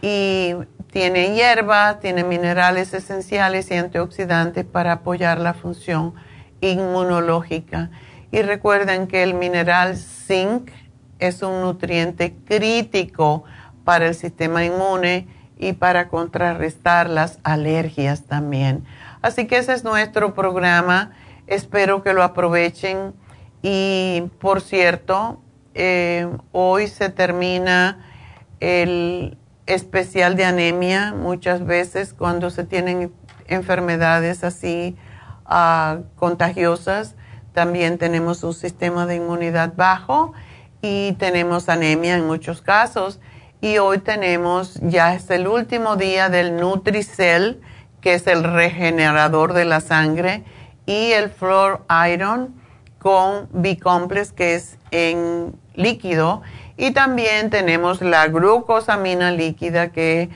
Y 0.00 0.54
tiene 0.90 1.34
hierba, 1.34 1.98
tiene 2.00 2.24
minerales 2.24 2.94
esenciales 2.94 3.70
y 3.70 3.74
antioxidantes 3.74 4.64
para 4.64 4.92
apoyar 4.92 5.38
la 5.38 5.52
función 5.52 6.14
inmunológica. 6.62 7.90
Y 8.32 8.40
recuerden 8.40 9.06
que 9.06 9.22
el 9.22 9.34
mineral 9.34 9.96
zinc 9.96 10.70
es 11.18 11.42
un 11.42 11.60
nutriente 11.60 12.34
crítico 12.46 13.44
para 13.86 14.08
el 14.08 14.16
sistema 14.16 14.64
inmune 14.64 15.28
y 15.56 15.74
para 15.74 16.08
contrarrestar 16.08 17.08
las 17.08 17.38
alergias 17.44 18.24
también. 18.24 18.84
Así 19.22 19.46
que 19.46 19.58
ese 19.58 19.74
es 19.74 19.84
nuestro 19.84 20.34
programa. 20.34 21.12
Espero 21.46 22.02
que 22.02 22.12
lo 22.12 22.24
aprovechen. 22.24 23.14
Y 23.62 24.24
por 24.40 24.60
cierto, 24.60 25.40
eh, 25.74 26.28
hoy 26.50 26.88
se 26.88 27.10
termina 27.10 28.04
el 28.58 29.38
especial 29.66 30.34
de 30.34 30.46
anemia. 30.46 31.14
Muchas 31.14 31.64
veces 31.64 32.12
cuando 32.12 32.50
se 32.50 32.64
tienen 32.64 33.12
enfermedades 33.46 34.42
así 34.42 34.96
ah, 35.44 36.00
contagiosas, 36.16 37.14
también 37.52 37.98
tenemos 37.98 38.42
un 38.42 38.52
sistema 38.52 39.06
de 39.06 39.14
inmunidad 39.14 39.74
bajo 39.76 40.32
y 40.82 41.12
tenemos 41.12 41.68
anemia 41.68 42.16
en 42.16 42.26
muchos 42.26 42.62
casos. 42.62 43.20
Y 43.66 43.78
hoy 43.78 43.98
tenemos, 43.98 44.78
ya 44.80 45.14
es 45.14 45.28
el 45.28 45.48
último 45.48 45.96
día 45.96 46.28
del 46.28 46.54
Nutricel, 46.54 47.60
que 48.00 48.14
es 48.14 48.28
el 48.28 48.44
regenerador 48.44 49.54
de 49.54 49.64
la 49.64 49.80
sangre, 49.80 50.44
y 50.86 51.10
el 51.10 51.30
Flor 51.30 51.84
Iron 52.08 52.54
con 53.00 53.48
B-Complex, 53.50 54.30
que 54.30 54.54
es 54.54 54.78
en 54.92 55.58
líquido. 55.74 56.42
Y 56.76 56.92
también 56.92 57.50
tenemos 57.50 58.02
la 58.02 58.28
glucosamina 58.28 59.32
líquida, 59.32 59.88
que 59.88 60.30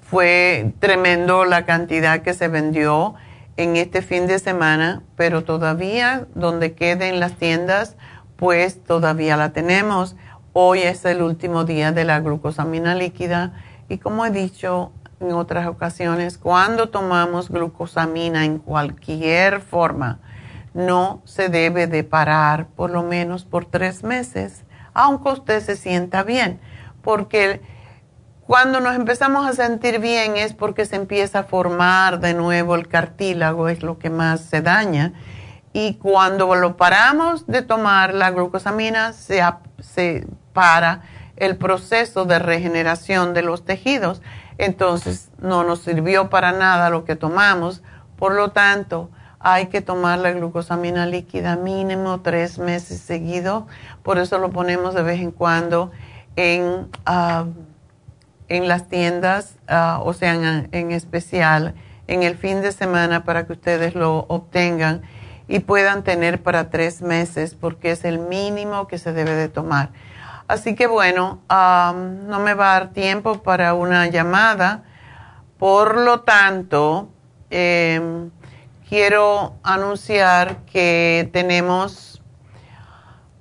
fue 0.00 0.72
tremendo 0.78 1.44
la 1.44 1.64
cantidad 1.64 2.22
que 2.22 2.34
se 2.34 2.46
vendió 2.46 3.16
en 3.56 3.74
este 3.74 4.00
fin 4.00 4.28
de 4.28 4.38
semana, 4.38 5.02
pero 5.16 5.42
todavía 5.42 6.28
donde 6.36 6.74
queden 6.74 7.18
las 7.18 7.32
tiendas 7.32 7.96
pues 8.36 8.84
todavía 8.84 9.36
la 9.36 9.50
tenemos. 9.50 10.14
Hoy 10.58 10.80
es 10.80 11.04
el 11.04 11.20
último 11.20 11.64
día 11.64 11.92
de 11.92 12.06
la 12.06 12.18
glucosamina 12.20 12.94
líquida 12.94 13.52
y 13.90 13.98
como 13.98 14.24
he 14.24 14.30
dicho 14.30 14.90
en 15.20 15.32
otras 15.32 15.66
ocasiones, 15.66 16.38
cuando 16.38 16.88
tomamos 16.88 17.50
glucosamina 17.50 18.46
en 18.46 18.56
cualquier 18.56 19.60
forma, 19.60 20.18
no 20.72 21.20
se 21.26 21.50
debe 21.50 21.88
de 21.88 22.04
parar 22.04 22.68
por 22.68 22.88
lo 22.88 23.02
menos 23.02 23.44
por 23.44 23.66
tres 23.66 24.02
meses, 24.02 24.64
aunque 24.94 25.28
usted 25.28 25.62
se 25.62 25.76
sienta 25.76 26.22
bien, 26.22 26.58
porque 27.02 27.60
cuando 28.46 28.80
nos 28.80 28.96
empezamos 28.96 29.46
a 29.46 29.52
sentir 29.52 29.98
bien 29.98 30.38
es 30.38 30.54
porque 30.54 30.86
se 30.86 30.96
empieza 30.96 31.40
a 31.40 31.44
formar 31.44 32.18
de 32.18 32.32
nuevo 32.32 32.76
el 32.76 32.88
cartílago, 32.88 33.68
es 33.68 33.82
lo 33.82 33.98
que 33.98 34.08
más 34.08 34.40
se 34.40 34.62
daña. 34.62 35.12
Y 35.74 35.96
cuando 35.96 36.54
lo 36.54 36.78
paramos 36.78 37.46
de 37.46 37.60
tomar 37.60 38.14
la 38.14 38.30
glucosamina, 38.30 39.12
se, 39.12 39.42
se 39.80 40.26
para 40.56 41.02
el 41.36 41.56
proceso 41.56 42.24
de 42.24 42.38
regeneración 42.38 43.34
de 43.34 43.42
los 43.42 43.66
tejidos. 43.66 44.22
Entonces, 44.56 45.28
no 45.38 45.64
nos 45.64 45.80
sirvió 45.80 46.30
para 46.30 46.52
nada 46.52 46.88
lo 46.88 47.04
que 47.04 47.14
tomamos. 47.14 47.82
Por 48.16 48.34
lo 48.34 48.52
tanto, 48.52 49.10
hay 49.38 49.66
que 49.66 49.82
tomar 49.82 50.18
la 50.18 50.32
glucosamina 50.32 51.04
líquida 51.04 51.56
mínimo 51.56 52.22
tres 52.22 52.58
meses 52.58 53.02
seguidos. 53.02 53.64
Por 54.02 54.16
eso 54.16 54.38
lo 54.38 54.48
ponemos 54.48 54.94
de 54.94 55.02
vez 55.02 55.20
en 55.20 55.30
cuando 55.30 55.90
en, 56.36 56.88
ah, 57.04 57.44
en 58.48 58.66
las 58.66 58.88
tiendas, 58.88 59.56
ah, 59.68 60.00
o 60.02 60.14
sea, 60.14 60.32
en, 60.32 60.70
en 60.72 60.90
especial 60.90 61.74
en 62.06 62.22
el 62.22 62.36
fin 62.38 62.62
de 62.62 62.72
semana 62.72 63.24
para 63.24 63.46
que 63.46 63.52
ustedes 63.52 63.94
lo 63.94 64.20
obtengan 64.28 65.02
y 65.48 65.58
puedan 65.58 66.02
tener 66.02 66.42
para 66.42 66.70
tres 66.70 67.02
meses 67.02 67.54
porque 67.54 67.90
es 67.90 68.06
el 68.06 68.18
mínimo 68.18 68.88
que 68.88 68.96
se 68.96 69.12
debe 69.12 69.32
de 69.32 69.50
tomar. 69.50 69.90
Así 70.48 70.74
que 70.76 70.86
bueno, 70.86 71.40
no 71.48 72.40
me 72.40 72.54
va 72.54 72.76
a 72.76 72.80
dar 72.80 72.90
tiempo 72.90 73.42
para 73.42 73.74
una 73.74 74.06
llamada. 74.06 74.84
Por 75.58 75.96
lo 75.96 76.20
tanto, 76.20 77.08
em, 77.50 78.30
quiero 78.88 79.54
anunciar 79.62 80.58
que 80.66 81.28
tenemos, 81.32 82.22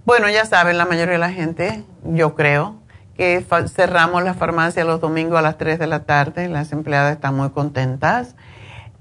bueno, 0.05 0.29
ya 0.29 0.45
saben 0.45 0.77
la 0.77 0.85
mayoría 0.85 1.13
de 1.13 1.19
la 1.19 1.31
gente, 1.31 1.83
yo 2.03 2.35
creo, 2.35 2.75
que 3.15 3.45
cerramos 3.67 4.23
la 4.23 4.33
farmacia 4.33 4.83
los 4.83 4.99
domingos 4.99 5.37
a 5.37 5.41
las 5.41 5.57
3 5.57 5.77
de 5.77 5.87
la 5.87 6.03
tarde. 6.03 6.49
Las 6.49 6.71
empleadas 6.71 7.13
están 7.13 7.35
muy 7.35 7.49
contentas. 7.51 8.35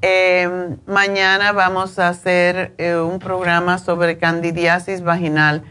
Eh, 0.03 0.77
mañana 0.87 1.53
vamos 1.53 1.99
a 1.99 2.09
hacer 2.09 2.75
eh, 2.79 2.97
un 2.97 3.19
programa 3.19 3.79
sobre 3.79 4.19
candidiasis 4.19 5.03
vaginal. 5.03 5.65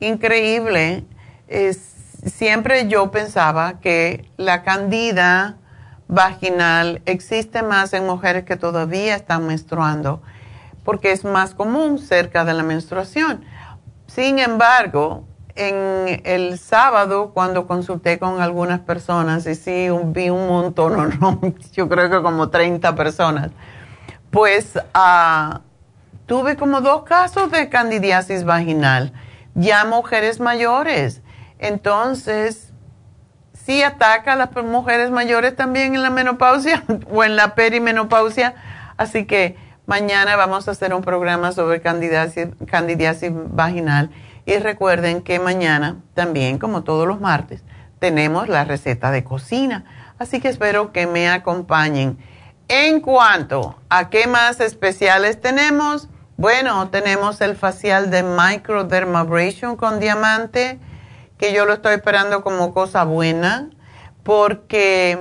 Increíble. 0.00 1.04
Siempre 1.48 2.88
yo 2.88 3.10
pensaba 3.10 3.80
que 3.80 4.30
la 4.36 4.62
candida 4.62 5.56
vaginal 6.08 7.02
existe 7.06 7.62
más 7.62 7.92
en 7.92 8.06
mujeres 8.06 8.44
que 8.44 8.56
todavía 8.56 9.16
están 9.16 9.46
menstruando, 9.46 10.22
porque 10.84 11.12
es 11.12 11.24
más 11.24 11.54
común 11.54 11.98
cerca 11.98 12.44
de 12.44 12.54
la 12.54 12.62
menstruación. 12.62 13.44
Sin 14.06 14.38
embargo, 14.38 15.24
en 15.56 16.20
el 16.24 16.58
sábado, 16.58 17.32
cuando 17.32 17.66
consulté 17.66 18.18
con 18.18 18.40
algunas 18.40 18.80
personas, 18.80 19.46
y 19.46 19.54
sí, 19.54 19.88
vi 20.04 20.30
un 20.30 20.46
montón, 20.46 21.18
yo 21.72 21.88
creo 21.88 22.10
que 22.10 22.22
como 22.22 22.50
30 22.50 22.94
personas, 22.94 23.50
pues 24.30 24.78
ah, 24.94 25.62
tuve 26.26 26.56
como 26.56 26.80
dos 26.82 27.02
casos 27.04 27.50
de 27.50 27.68
candidiasis 27.68 28.44
vaginal, 28.44 29.12
ya 29.54 29.84
mujeres 29.84 30.40
mayores. 30.40 31.22
Entonces, 31.58 32.72
sí 33.66 33.82
ataca 33.82 34.34
a 34.34 34.36
las 34.36 34.50
mujeres 34.64 35.10
mayores 35.10 35.56
también 35.56 35.94
en 35.94 36.02
la 36.02 36.10
menopausia 36.10 36.84
o 37.10 37.24
en 37.24 37.36
la 37.36 37.54
perimenopausia. 37.54 38.54
Así 38.96 39.26
que 39.26 39.56
mañana 39.86 40.36
vamos 40.36 40.68
a 40.68 40.70
hacer 40.70 40.94
un 40.94 41.02
programa 41.02 41.52
sobre 41.52 41.80
candidiasis, 41.80 43.30
vaginal 43.50 44.10
y 44.44 44.56
recuerden 44.58 45.22
que 45.22 45.38
mañana 45.38 45.96
también, 46.14 46.58
como 46.58 46.84
todos 46.84 47.06
los 47.08 47.20
martes, 47.20 47.62
tenemos 47.98 48.48
la 48.48 48.64
receta 48.64 49.10
de 49.10 49.24
cocina. 49.24 49.84
Así 50.18 50.40
que 50.40 50.48
espero 50.48 50.92
que 50.92 51.06
me 51.06 51.28
acompañen. 51.28 52.18
En 52.68 53.00
cuanto 53.00 53.76
a 53.88 54.10
qué 54.10 54.26
más 54.26 54.60
especiales 54.60 55.40
tenemos, 55.40 56.08
bueno, 56.36 56.88
tenemos 56.90 57.40
el 57.40 57.56
facial 57.56 58.10
de 58.10 58.22
microdermabrasion 58.22 59.76
con 59.76 60.00
diamante, 60.00 60.78
que 61.38 61.52
yo 61.52 61.66
lo 61.66 61.74
estoy 61.74 61.94
esperando 61.94 62.42
como 62.42 62.72
cosa 62.72 63.04
buena, 63.04 63.70
porque 64.22 65.18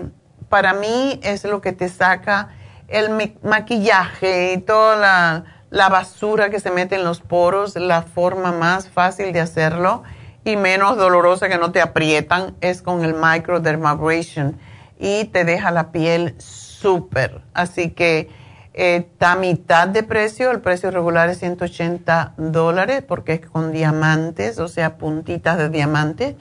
para 0.50 0.74
mí 0.74 1.20
es 1.24 1.44
lo 1.44 1.62
que 1.62 1.74
te 1.74 1.90
saca 1.90 2.50
el 2.88 3.36
maquillaje 3.44 4.54
y 4.54 4.58
toda 4.60 4.96
la, 4.96 5.44
la 5.70 5.90
basura 5.90 6.50
que 6.50 6.60
se 6.60 6.72
mete 6.72 6.96
en 6.96 7.04
los 7.04 7.20
poros, 7.20 7.76
la 7.76 8.04
forma 8.04 8.52
más 8.52 8.90
fácil 8.90 9.34
de 9.34 9.42
hacerlo 9.42 10.04
y 10.44 10.56
menos 10.56 10.96
dolorosa 10.96 11.50
que 11.50 11.58
no 11.58 11.72
te 11.72 11.82
aprietan 11.82 12.56
es 12.62 12.82
con 12.82 13.04
el 13.04 13.16
microdermabrasion 13.16 14.58
y 15.00 15.26
te 15.26 15.44
deja 15.44 15.72
la 15.72 15.92
piel 15.92 16.36
súper. 16.38 17.42
Así 17.54 17.90
que 17.90 18.30
está 18.76 19.32
a 19.32 19.36
mitad 19.38 19.88
de 19.88 20.04
precio, 20.04 20.52
el 20.52 20.60
precio 20.60 20.92
regular 20.92 21.30
es 21.30 21.40
180 21.40 22.34
dólares 22.38 23.04
porque 23.08 23.34
es 23.34 23.42
con 23.42 23.72
diamantes, 23.72 24.60
o 24.60 24.68
sea, 24.68 24.98
puntitas 24.98 25.58
de 25.58 25.70
diamantes 25.70 26.36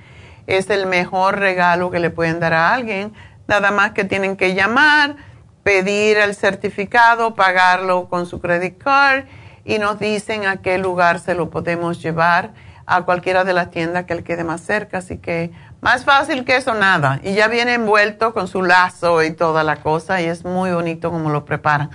es 0.50 0.72
el 0.72 0.88
mejor 0.88 1.38
regalo 1.38 1.92
que 1.92 2.00
le 2.00 2.10
pueden 2.10 2.40
dar 2.40 2.54
a 2.54 2.74
alguien. 2.74 3.14
Nada 3.48 3.70
más 3.70 3.92
que 3.92 4.04
tienen 4.04 4.36
que 4.36 4.56
llamar, 4.56 5.16
pedir 5.62 6.18
el 6.18 6.34
certificado, 6.34 7.36
pagarlo 7.36 8.10
con 8.10 8.26
su 8.26 8.42
credit 8.42 8.78
card 8.80 9.26
y 9.64 9.78
nos 9.78 10.00
dicen 10.00 10.48
a 10.48 10.58
qué 10.58 10.80
lugar 10.80 11.20
se 11.20 11.36
lo 11.36 11.52
podemos 11.52 12.02
llevar 12.02 12.52
a 12.88 13.04
cualquiera 13.04 13.44
de 13.44 13.54
las 13.54 13.70
tiendas 13.70 14.06
que 14.06 14.16
le 14.16 14.24
quede 14.24 14.44
más 14.44 14.62
cerca. 14.62 14.98
Así 14.98 15.20
que 15.20 15.52
más 15.82 16.04
fácil 16.04 16.44
que 16.46 16.56
eso, 16.56 16.74
nada. 16.74 17.20
Y 17.22 17.36
ya 17.36 17.48
viene 17.48 17.76
envuelto 17.76 18.34
con 18.34 18.48
su 18.48 18.64
lazo 18.64 19.22
y 19.22 19.32
toda 19.32 19.64
la 19.64 19.76
cosa 19.76 20.20
y 20.20 20.26
es 20.26 20.46
muy 20.46 20.72
bonito 20.72 21.12
como 21.12 21.30
lo 21.30 21.46
preparan. 21.46 21.92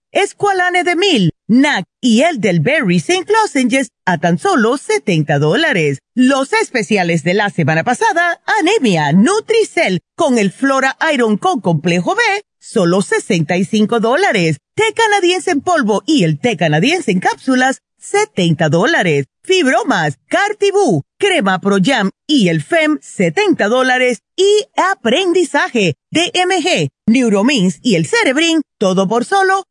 Esqualane 0.13 0.83
de 0.83 0.97
Mil, 0.97 1.31
NAC 1.47 1.85
y 2.01 2.23
el 2.23 2.41
del 2.41 2.59
Berry 2.59 2.97
St. 2.97 3.31
Lozenges 3.31 3.91
a 4.05 4.17
tan 4.17 4.37
solo 4.37 4.77
70 4.77 5.39
dólares. 5.39 5.99
Los 6.13 6.51
especiales 6.51 7.23
de 7.23 7.33
la 7.33 7.49
semana 7.49 7.85
pasada, 7.85 8.41
Anemia, 8.59 9.13
Nutricel 9.13 10.01
con 10.17 10.37
el 10.37 10.51
Flora 10.51 10.97
Iron 11.13 11.37
con 11.37 11.61
complejo 11.61 12.13
B, 12.15 12.21
solo 12.59 13.01
65 13.01 14.01
dólares. 14.01 14.57
Té 14.75 14.83
canadiense 14.93 15.51
en 15.51 15.61
polvo 15.61 16.03
y 16.05 16.25
el 16.25 16.39
té 16.39 16.57
canadiense 16.57 17.11
en 17.11 17.21
cápsulas, 17.21 17.79
70 17.97 18.67
dólares. 18.67 19.27
Fibromas, 19.43 20.19
Cartibú, 20.27 21.03
Crema 21.17 21.61
Pro 21.61 21.77
Jam 21.81 22.09
y 22.27 22.49
el 22.49 22.61
FEM, 22.61 22.99
70 23.01 23.69
dólares. 23.69 24.19
Y 24.35 24.65
aprendizaje, 24.75 25.95
DMG, 26.11 26.89
Neuromins 27.07 27.79
y 27.81 27.95
el 27.95 28.05
Cerebrin, 28.05 28.61
todo 28.77 29.07
por 29.07 29.23
solo 29.23 29.63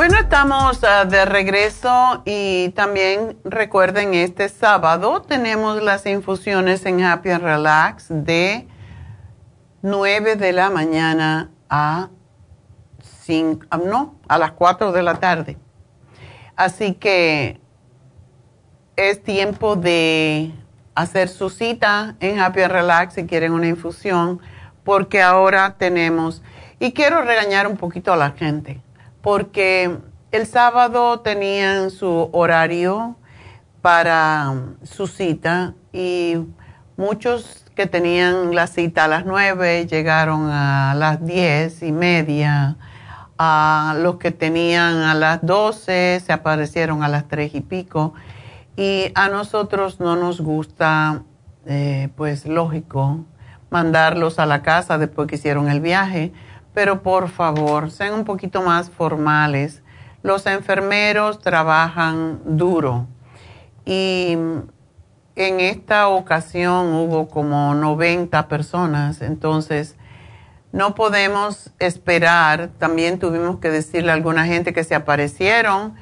Bueno, 0.00 0.16
estamos 0.16 0.82
ah, 0.82 1.04
de 1.04 1.26
regreso 1.26 2.22
y 2.24 2.70
también 2.70 3.36
recuerden, 3.44 4.14
este 4.14 4.48
sábado 4.48 5.20
tenemos 5.20 5.82
las 5.82 6.06
infusiones 6.06 6.86
en 6.86 7.02
Happy 7.02 7.28
and 7.28 7.44
Relax 7.44 8.06
de 8.08 8.66
9 9.82 10.36
de 10.36 10.52
la 10.54 10.70
mañana 10.70 11.50
a 11.68 12.08
5, 13.26 13.66
ah, 13.68 13.76
no, 13.76 14.18
a 14.26 14.38
las 14.38 14.52
4 14.52 14.90
de 14.92 15.02
la 15.02 15.16
tarde. 15.16 15.58
Así 16.56 16.94
que 16.94 17.60
es 18.96 19.22
tiempo 19.22 19.76
de 19.76 20.50
hacer 20.94 21.28
su 21.28 21.50
cita 21.50 22.16
en 22.20 22.40
Happy 22.40 22.62
and 22.62 22.72
Relax 22.72 23.16
si 23.16 23.26
quieren 23.26 23.52
una 23.52 23.68
infusión, 23.68 24.40
porque 24.82 25.20
ahora 25.20 25.76
tenemos, 25.76 26.42
y 26.78 26.92
quiero 26.94 27.20
regañar 27.20 27.66
un 27.66 27.76
poquito 27.76 28.14
a 28.14 28.16
la 28.16 28.30
gente 28.30 28.80
porque 29.22 29.98
el 30.32 30.46
sábado 30.46 31.20
tenían 31.20 31.90
su 31.90 32.30
horario 32.32 33.16
para 33.82 34.54
su 34.82 35.06
cita 35.06 35.74
y 35.92 36.36
muchos 36.96 37.64
que 37.74 37.86
tenían 37.86 38.54
la 38.54 38.66
cita 38.66 39.04
a 39.04 39.08
las 39.08 39.24
nueve 39.24 39.86
llegaron 39.86 40.50
a 40.50 40.94
las 40.94 41.24
diez 41.24 41.82
y 41.82 41.92
media. 41.92 42.76
A 43.42 43.96
los 43.98 44.16
que 44.16 44.32
tenían 44.32 44.96
a 44.96 45.14
las 45.14 45.40
doce 45.40 46.20
se 46.20 46.30
aparecieron 46.30 47.02
a 47.02 47.08
las 47.08 47.26
tres 47.26 47.54
y 47.54 47.62
pico. 47.62 48.12
Y 48.76 49.12
a 49.14 49.30
nosotros 49.30 49.98
no 49.98 50.14
nos 50.14 50.42
gusta, 50.42 51.22
eh, 51.64 52.10
pues 52.16 52.44
lógico, 52.44 53.24
mandarlos 53.70 54.38
a 54.38 54.44
la 54.44 54.60
casa 54.60 54.98
después 54.98 55.26
que 55.26 55.36
hicieron 55.36 55.70
el 55.70 55.80
viaje. 55.80 56.34
Pero 56.80 57.02
por 57.02 57.28
favor, 57.28 57.90
sean 57.90 58.14
un 58.14 58.24
poquito 58.24 58.62
más 58.62 58.88
formales. 58.88 59.82
Los 60.22 60.46
enfermeros 60.46 61.38
trabajan 61.38 62.40
duro. 62.42 63.06
Y 63.84 64.32
en 65.36 65.60
esta 65.60 66.08
ocasión 66.08 66.94
hubo 66.94 67.28
como 67.28 67.74
90 67.74 68.48
personas, 68.48 69.20
entonces 69.20 69.96
no 70.72 70.94
podemos 70.94 71.70
esperar, 71.80 72.70
también 72.78 73.18
tuvimos 73.18 73.58
que 73.58 73.68
decirle 73.68 74.10
a 74.10 74.14
alguna 74.14 74.46
gente 74.46 74.72
que 74.72 74.82
se 74.82 74.94
aparecieron, 74.94 75.96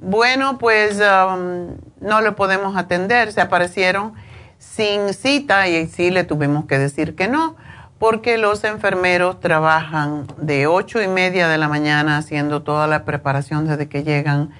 bueno, 0.00 0.56
pues 0.56 0.98
no 0.98 2.20
le 2.22 2.32
podemos 2.32 2.74
atender, 2.74 3.32
se 3.32 3.42
aparecieron 3.42 4.14
sin 4.56 5.12
cita 5.12 5.68
y 5.68 5.86
sí 5.88 6.10
le 6.10 6.24
tuvimos 6.24 6.64
que 6.64 6.78
decir 6.78 7.14
que 7.14 7.28
no, 7.28 7.56
porque 7.98 8.36
los 8.36 8.64
enfermeros 8.64 9.40
trabajan 9.40 10.26
de 10.36 10.66
ocho 10.66 11.00
y 11.02 11.08
media 11.08 11.48
de 11.48 11.58
la 11.58 11.68
mañana 11.68 12.18
haciendo 12.18 12.62
toda 12.62 12.86
la 12.86 13.04
preparación 13.04 13.66
desde 13.66 13.88
que 13.88 14.04
llegan 14.04 14.50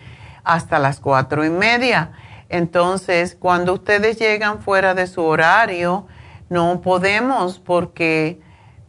hasta 0.45 0.79
las 0.79 1.01
cuatro 1.01 1.45
y 1.45 1.51
media. 1.51 2.13
Entonces, 2.49 3.37
cuando 3.39 3.75
ustedes 3.75 4.19
llegan 4.19 4.61
fuera 4.61 4.95
de 4.95 5.07
su 5.07 5.23
horario, 5.23 6.07
no 6.49 6.81
podemos 6.81 7.59
porque 7.59 8.41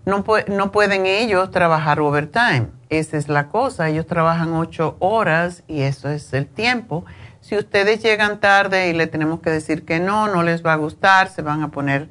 no, 0.06 0.24
pueden 0.24 1.06
ellos 1.06 1.52
trabajar 1.52 2.00
overtime. 2.00 2.68
Esa 2.90 3.18
es 3.18 3.28
la 3.28 3.50
cosa. 3.50 3.90
Ellos 3.90 4.06
trabajan 4.06 4.54
ocho 4.54 4.96
horas 5.00 5.64
y 5.68 5.82
eso 5.82 6.10
es 6.10 6.32
el 6.34 6.48
tiempo. 6.48 7.04
Si 7.42 7.58
ustedes 7.58 8.02
llegan 8.02 8.40
tarde 8.40 8.90
y 8.90 8.94
le 8.94 9.08
tenemos 9.08 9.42
que 9.42 9.50
decir 9.50 9.84
que 9.84 10.00
no, 10.00 10.28
no 10.28 10.44
les 10.44 10.66
va 10.66 10.74
a 10.74 10.78
gustar, 10.78 11.28
se 11.28 11.42
van 11.42 11.62
a 11.64 11.72
poner 11.72 12.08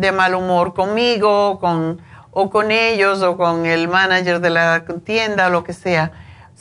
de 0.00 0.12
mal 0.12 0.34
humor 0.34 0.74
conmigo 0.74 1.58
con, 1.60 2.00
o 2.30 2.50
con 2.50 2.70
ellos 2.70 3.22
o 3.22 3.36
con 3.36 3.66
el 3.66 3.88
manager 3.88 4.40
de 4.40 4.50
la 4.50 4.84
tienda, 5.04 5.48
lo 5.48 5.64
que 5.64 5.72
sea 5.72 6.12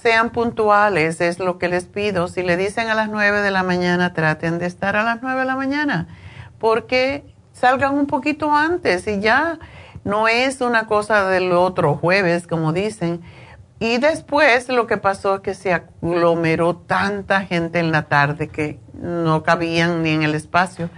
sean 0.01 0.29
puntuales, 0.29 1.19
es 1.19 1.39
lo 1.39 1.57
que 1.57 1.67
les 1.67 1.85
pido. 1.85 2.27
Si 2.27 2.41
le 2.41 2.57
dicen 2.57 2.89
a 2.89 2.95
las 2.95 3.09
9 3.09 3.41
de 3.41 3.51
la 3.51 3.63
mañana, 3.63 4.13
traten 4.13 4.57
de 4.59 4.65
estar 4.65 4.95
a 4.95 5.03
las 5.03 5.21
9 5.21 5.41
de 5.41 5.45
la 5.45 5.55
mañana, 5.55 6.07
porque 6.57 7.35
salgan 7.51 7.95
un 7.95 8.07
poquito 8.07 8.53
antes 8.53 9.07
y 9.07 9.19
ya 9.19 9.59
no 10.03 10.27
es 10.27 10.61
una 10.61 10.87
cosa 10.87 11.27
del 11.27 11.51
otro 11.51 11.95
jueves, 11.95 12.47
como 12.47 12.71
dicen. 12.71 13.21
Y 13.79 13.97
después 13.97 14.69
lo 14.69 14.87
que 14.87 14.97
pasó 14.97 15.35
es 15.35 15.41
que 15.41 15.53
se 15.53 15.73
aglomeró 15.73 16.75
tanta 16.75 17.41
gente 17.41 17.79
en 17.79 17.91
la 17.91 18.03
tarde 18.03 18.47
que 18.47 18.79
no 18.93 19.43
cabían 19.43 20.03
ni 20.03 20.11
en 20.11 20.23
el 20.23 20.35
espacio. 20.35 20.89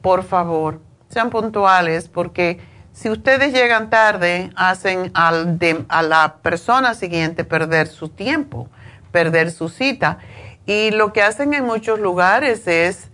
Por 0.00 0.24
favor, 0.24 0.80
sean 1.10 1.28
puntuales 1.28 2.08
porque 2.08 2.60
si 2.92 3.10
ustedes 3.10 3.52
llegan 3.52 3.90
tarde, 3.90 4.50
hacen 4.56 5.10
al 5.14 5.58
a 5.88 6.02
la 6.02 6.36
persona 6.42 6.94
siguiente 6.94 7.44
perder 7.44 7.86
su 7.86 8.08
tiempo, 8.08 8.68
perder 9.12 9.50
su 9.50 9.68
cita. 9.68 10.18
Y 10.66 10.90
lo 10.90 11.12
que 11.12 11.22
hacen 11.22 11.54
en 11.54 11.64
muchos 11.64 12.00
lugares 12.00 12.66
es 12.66 13.10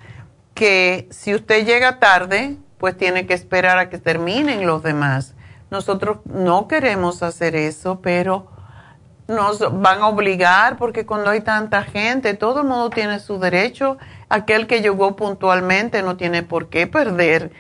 que 0.55 1.07
si 1.11 1.35
usted 1.35 1.67
llega 1.67 1.99
tarde, 1.99 2.57
pues 2.79 2.97
tiene 2.97 3.27
que 3.27 3.35
esperar 3.35 3.79
a 3.79 3.89
que 3.89 3.99
terminen 3.99 4.67
los 4.67 4.83
demás. 4.83 5.35
Nosotros 5.71 6.19
no 6.25 6.69
queremos 6.69 7.23
hacer 7.23 7.57
eso, 7.57 8.01
pero 8.01 8.49
nos 9.29 9.59
van 9.81 10.01
a 10.01 10.09
obligar 10.09 10.77
porque 10.77 11.05
cuando 11.05 11.31
hay 11.31 11.41
tanta 11.41 11.83
gente, 11.83 12.35
todo 12.35 12.61
el 12.61 12.67
mundo 12.67 12.91
tiene 12.91 13.19
su 13.21 13.39
derecho. 13.39 13.99
Aquel 14.29 14.67
que 14.67 14.81
llegó 14.81 15.17
puntualmente 15.17 16.03
no 16.03 16.17
tiene 16.17 16.43
por 16.43 16.69
qué 16.69 16.87
perder 16.87 17.53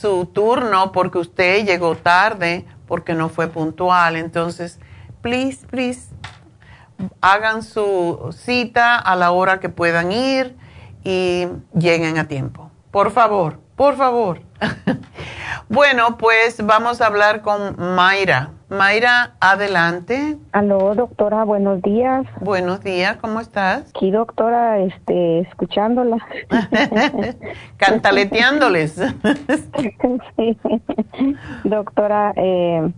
su 0.00 0.26
turno 0.26 0.92
porque 0.92 1.18
usted 1.18 1.64
llegó 1.64 1.96
tarde, 1.96 2.66
porque 2.86 3.14
no 3.14 3.28
fue 3.28 3.48
puntual. 3.48 4.16
Entonces, 4.16 4.78
please, 5.22 5.66
please, 5.66 6.14
hagan 7.20 7.62
su 7.62 8.34
cita 8.36 8.96
a 8.96 9.16
la 9.16 9.30
hora 9.30 9.58
que 9.58 9.68
puedan 9.68 10.12
ir 10.12 10.56
y 11.02 11.48
lleguen 11.74 12.18
a 12.18 12.28
tiempo. 12.28 12.70
Por 12.90 13.10
favor, 13.10 13.58
por 13.74 13.96
favor. 13.96 14.42
bueno, 15.68 16.18
pues 16.18 16.64
vamos 16.64 17.00
a 17.00 17.06
hablar 17.06 17.40
con 17.40 17.76
Mayra. 17.94 18.50
Mayra, 18.68 19.36
adelante. 19.38 20.38
Aló, 20.50 20.96
doctora, 20.96 21.44
buenos 21.44 21.80
días. 21.82 22.26
Buenos 22.40 22.82
días, 22.82 23.16
¿cómo 23.18 23.38
estás? 23.38 23.90
Aquí, 23.90 24.10
doctora, 24.10 24.80
este, 24.80 25.40
escuchándola. 25.40 26.18
Cantaleteándoles. 27.76 28.96
Doctora, 31.64 32.32
eh, 32.34 32.90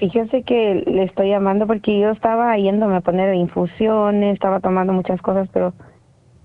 fíjese 0.00 0.42
que 0.42 0.82
le 0.88 1.04
estoy 1.04 1.28
llamando 1.28 1.68
porque 1.68 2.00
yo 2.00 2.10
estaba 2.10 2.56
yéndome 2.56 2.96
a 2.96 3.00
poner 3.00 3.36
infusiones, 3.36 4.34
estaba 4.34 4.58
tomando 4.58 4.92
muchas 4.92 5.22
cosas, 5.22 5.48
pero 5.52 5.72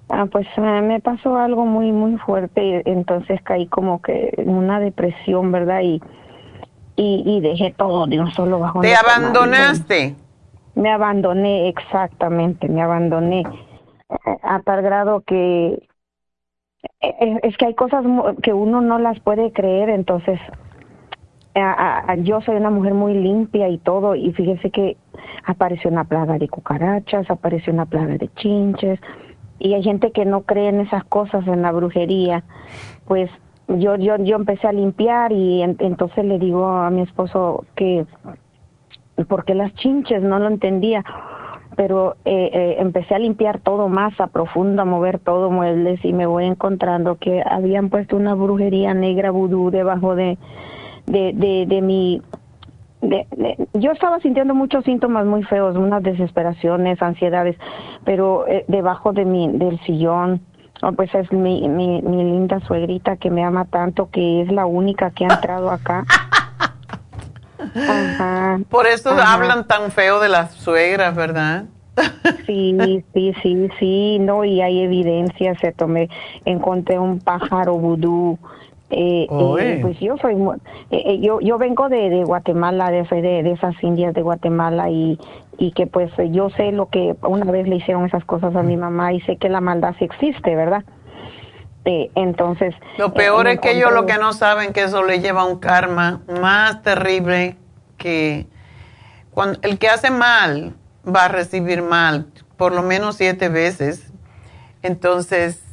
ah, 0.09 0.27
pues 0.31 0.45
me 0.57 0.99
pasó 0.99 1.35
algo 1.35 1.65
muy, 1.65 1.91
muy 1.91 2.17
fuerte, 2.17 2.83
entonces 2.85 3.41
caí 3.41 3.65
como 3.65 4.03
que 4.03 4.35
en 4.37 4.49
una 4.49 4.79
depresión, 4.79 5.51
¿verdad? 5.51 5.81
Y 5.81 5.99
y, 6.99 7.39
dejé 7.41 7.73
todo 7.77 8.07
de 8.07 8.19
un 8.19 8.31
solo 8.31 8.59
bajo. 8.59 8.81
¿Te 8.81 8.95
abandonaste? 8.95 10.15
Me 10.75 10.91
abandoné, 10.91 11.69
exactamente, 11.69 12.67
me 12.67 12.81
abandoné 12.81 13.43
a 14.41 14.59
tal 14.61 14.81
grado 14.81 15.21
que 15.21 15.87
eh, 17.01 17.39
es 17.43 17.57
que 17.57 17.67
hay 17.67 17.75
cosas 17.75 18.03
que 18.41 18.53
uno 18.53 18.81
no 18.81 18.99
las 18.99 19.19
puede 19.19 19.51
creer, 19.51 19.89
entonces 19.89 20.39
yo 22.19 22.41
soy 22.41 22.55
una 22.55 22.69
mujer 22.69 22.93
muy 22.93 23.15
limpia 23.15 23.67
y 23.69 23.79
todo, 23.79 24.15
y 24.15 24.31
fíjese 24.33 24.69
que 24.69 24.95
apareció 25.45 25.89
una 25.89 26.03
plaga 26.03 26.37
de 26.37 26.47
cucarachas, 26.47 27.29
apareció 27.31 27.73
una 27.73 27.87
plaga 27.87 28.17
de 28.17 28.29
chinches, 28.35 28.99
y 29.59 29.73
hay 29.73 29.81
gente 29.81 30.11
que 30.11 30.25
no 30.25 30.41
cree 30.43 30.69
en 30.69 30.81
esas 30.81 31.03
cosas, 31.05 31.47
en 31.47 31.63
la 31.63 31.71
brujería, 31.71 32.43
pues 33.07 33.31
yo, 33.67 33.95
yo, 33.95 34.17
yo 34.17 34.35
empecé 34.35 34.67
a 34.67 34.71
limpiar 34.71 35.31
y 35.31 35.61
entonces 35.61 36.25
le 36.25 36.39
digo 36.39 36.67
a 36.67 36.89
mi 36.89 37.01
esposo 37.01 37.65
que, 37.75 38.05
porque 39.27 39.55
las 39.55 39.73
chinches? 39.75 40.21
No 40.23 40.39
lo 40.39 40.47
entendía, 40.47 41.03
pero 41.75 42.15
eh, 42.25 42.49
eh, 42.53 42.75
empecé 42.79 43.15
a 43.15 43.19
limpiar 43.19 43.59
todo 43.59 43.89
más 43.89 44.19
a 44.19 44.27
profundo, 44.27 44.81
a 44.81 44.85
mover 44.85 45.19
todo 45.19 45.51
muebles 45.51 46.03
y 46.05 46.13
me 46.13 46.25
voy 46.25 46.45
encontrando 46.45 47.15
que 47.15 47.43
habían 47.45 47.89
puesto 47.89 48.15
una 48.15 48.35
brujería 48.35 48.93
negra 48.93 49.31
vudú 49.31 49.69
debajo 49.69 50.15
de, 50.15 50.37
de, 51.05 51.33
de, 51.33 51.65
de 51.67 51.81
mi... 51.81 52.21
De, 53.01 53.27
yo 53.73 53.91
estaba 53.91 54.19
sintiendo 54.21 54.55
muchos 54.55 54.83
síntomas 54.83 55.25
muy 55.25 55.43
feos, 55.43 55.75
unas 55.75 56.01
desesperaciones, 56.01 56.99
ansiedades, 57.01 57.55
pero 58.05 58.47
eh, 58.47 58.65
debajo 58.67 59.13
de 59.13 59.23
mi, 59.23 59.49
del 59.49 59.79
sillón, 59.81 60.41
Oh, 60.81 60.91
pues 60.91 61.13
es 61.15 61.31
mi, 61.31 61.67
mi, 61.67 62.01
mi 62.01 62.23
linda 62.23 62.59
suegrita 62.61 63.17
que 63.17 63.31
me 63.31 63.43
ama 63.43 63.65
tanto, 63.65 64.09
que 64.11 64.41
es 64.41 64.51
la 64.51 64.65
única 64.65 65.11
que 65.11 65.25
ha 65.25 65.33
entrado 65.33 65.71
acá. 65.71 66.05
Ajá, 67.89 68.59
Por 68.69 68.85
eso 68.85 69.09
hablan 69.09 69.65
tan 69.65 69.91
feo 69.91 70.19
de 70.19 70.29
las 70.29 70.53
suegras, 70.53 71.15
¿verdad? 71.15 71.65
Sí, 72.45 73.03
sí, 73.13 73.33
sí, 73.41 73.69
sí, 73.79 74.19
no, 74.19 74.45
y 74.45 74.61
hay 74.61 74.81
evidencia, 74.81 75.57
se 75.59 75.71
tomé, 75.71 76.09
encontré 76.45 76.99
un 76.99 77.19
pájaro 77.19 77.75
vudú, 77.77 78.37
eh, 78.89 79.27
eh, 79.29 79.79
pues 79.81 79.99
yo 79.99 80.15
soy 80.17 80.35
eh, 80.91 81.03
eh, 81.05 81.19
yo 81.19 81.41
yo 81.41 81.57
vengo 81.57 81.89
de, 81.89 82.09
de 82.09 82.23
Guatemala 82.23 82.89
de, 82.89 83.03
de, 83.03 83.43
de 83.43 83.51
esas 83.51 83.75
indias 83.83 84.13
de 84.13 84.21
Guatemala 84.21 84.89
y 84.89 85.19
y 85.57 85.71
que 85.71 85.87
pues 85.87 86.11
yo 86.31 86.49
sé 86.51 86.71
lo 86.71 86.89
que 86.89 87.15
una 87.21 87.51
vez 87.51 87.67
le 87.67 87.77
hicieron 87.77 88.05
esas 88.05 88.23
cosas 88.25 88.55
a 88.55 88.63
mi 88.63 88.77
mamá 88.77 89.13
y 89.13 89.21
sé 89.21 89.37
que 89.37 89.49
la 89.49 89.61
maldad 89.61 89.95
sí 89.97 90.05
existe, 90.05 90.55
¿verdad? 90.55 90.83
Eh, 91.85 92.11
entonces... 92.15 92.75
Lo 92.97 93.13
peor 93.13 93.47
es 93.47 93.59
que 93.59 93.71
ellos 93.71 93.91
lo 93.93 94.05
que 94.05 94.17
no 94.17 94.33
saben 94.33 94.73
que 94.73 94.83
eso 94.83 95.03
le 95.03 95.19
lleva 95.19 95.41
a 95.41 95.45
un 95.45 95.59
karma 95.59 96.21
más 96.41 96.83
terrible 96.83 97.55
que 97.97 98.45
cuando 99.31 99.59
el 99.63 99.79
que 99.79 99.87
hace 99.87 100.11
mal 100.11 100.75
va 101.07 101.25
a 101.25 101.27
recibir 101.27 101.81
mal 101.81 102.27
por 102.57 102.73
lo 102.73 102.83
menos 102.83 103.15
siete 103.15 103.49
veces. 103.49 104.11
Entonces, 104.81 105.63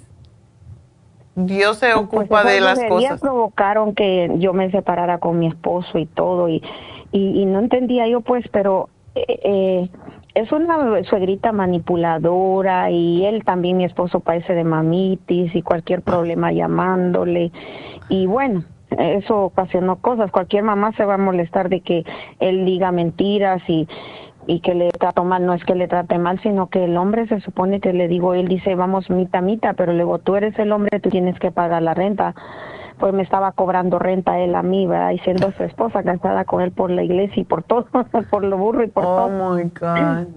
Dios 1.34 1.78
se 1.78 1.86
pues 1.86 1.96
ocupa 1.96 2.44
de 2.44 2.60
las 2.60 2.78
cosas. 2.84 3.20
provocaron 3.20 3.94
que 3.94 4.30
yo 4.36 4.52
me 4.52 4.70
separara 4.70 5.18
con 5.18 5.38
mi 5.38 5.48
esposo 5.48 5.98
y 5.98 6.06
todo 6.06 6.48
y, 6.48 6.62
y, 7.10 7.40
y 7.42 7.46
no 7.46 7.58
entendía 7.58 8.06
yo 8.06 8.20
pues, 8.20 8.46
pero 8.52 8.88
eh, 9.14 9.88
es 10.34 10.50
una 10.50 11.04
suegrita 11.04 11.52
manipuladora 11.52 12.90
y 12.90 13.24
él 13.24 13.44
también, 13.44 13.76
mi 13.76 13.84
esposo, 13.84 14.20
padece 14.20 14.54
de 14.54 14.64
mamitis 14.64 15.54
y 15.54 15.62
cualquier 15.62 16.02
problema 16.02 16.52
llamándole. 16.52 17.52
Y 18.08 18.26
bueno, 18.26 18.64
eso 18.98 19.44
ocasionó 19.44 19.96
cosas. 19.96 20.30
Cualquier 20.30 20.64
mamá 20.64 20.92
se 20.96 21.04
va 21.04 21.14
a 21.14 21.18
molestar 21.18 21.68
de 21.68 21.80
que 21.80 22.04
él 22.40 22.64
diga 22.64 22.90
mentiras 22.90 23.62
y, 23.68 23.86
y 24.46 24.60
que 24.60 24.74
le 24.74 24.90
trato 24.90 25.24
mal. 25.24 25.46
No 25.46 25.54
es 25.54 25.64
que 25.64 25.74
le 25.74 25.86
trate 25.86 26.18
mal, 26.18 26.40
sino 26.42 26.68
que 26.68 26.84
el 26.84 26.96
hombre 26.96 27.26
se 27.28 27.40
supone 27.40 27.80
que 27.80 27.92
le 27.92 28.08
digo, 28.08 28.34
él 28.34 28.48
dice, 28.48 28.74
vamos 28.74 29.10
mita 29.10 29.40
mita, 29.40 29.74
pero 29.74 29.92
luego 29.92 30.18
tú 30.18 30.34
eres 30.36 30.58
el 30.58 30.72
hombre, 30.72 31.00
tú 31.00 31.10
tienes 31.10 31.38
que 31.38 31.52
pagar 31.52 31.82
la 31.82 31.94
renta. 31.94 32.34
Pues 32.98 33.12
me 33.12 33.22
estaba 33.22 33.52
cobrando 33.52 33.98
renta 33.98 34.38
él 34.38 34.54
a 34.54 34.62
mí, 34.62 34.86
¿verdad? 34.86 35.10
Y 35.10 35.18
siendo 35.20 35.50
su 35.52 35.64
esposa, 35.64 36.02
casada 36.02 36.44
con 36.44 36.60
él 36.62 36.70
por 36.72 36.90
la 36.90 37.02
iglesia 37.02 37.40
y 37.40 37.44
por 37.44 37.62
todo, 37.64 37.86
por 38.30 38.44
lo 38.44 38.56
burro 38.56 38.84
y 38.84 38.88
por 38.88 39.04
oh 39.04 39.16
todo. 39.16 39.54
my 39.56 39.64
God. 39.64 40.28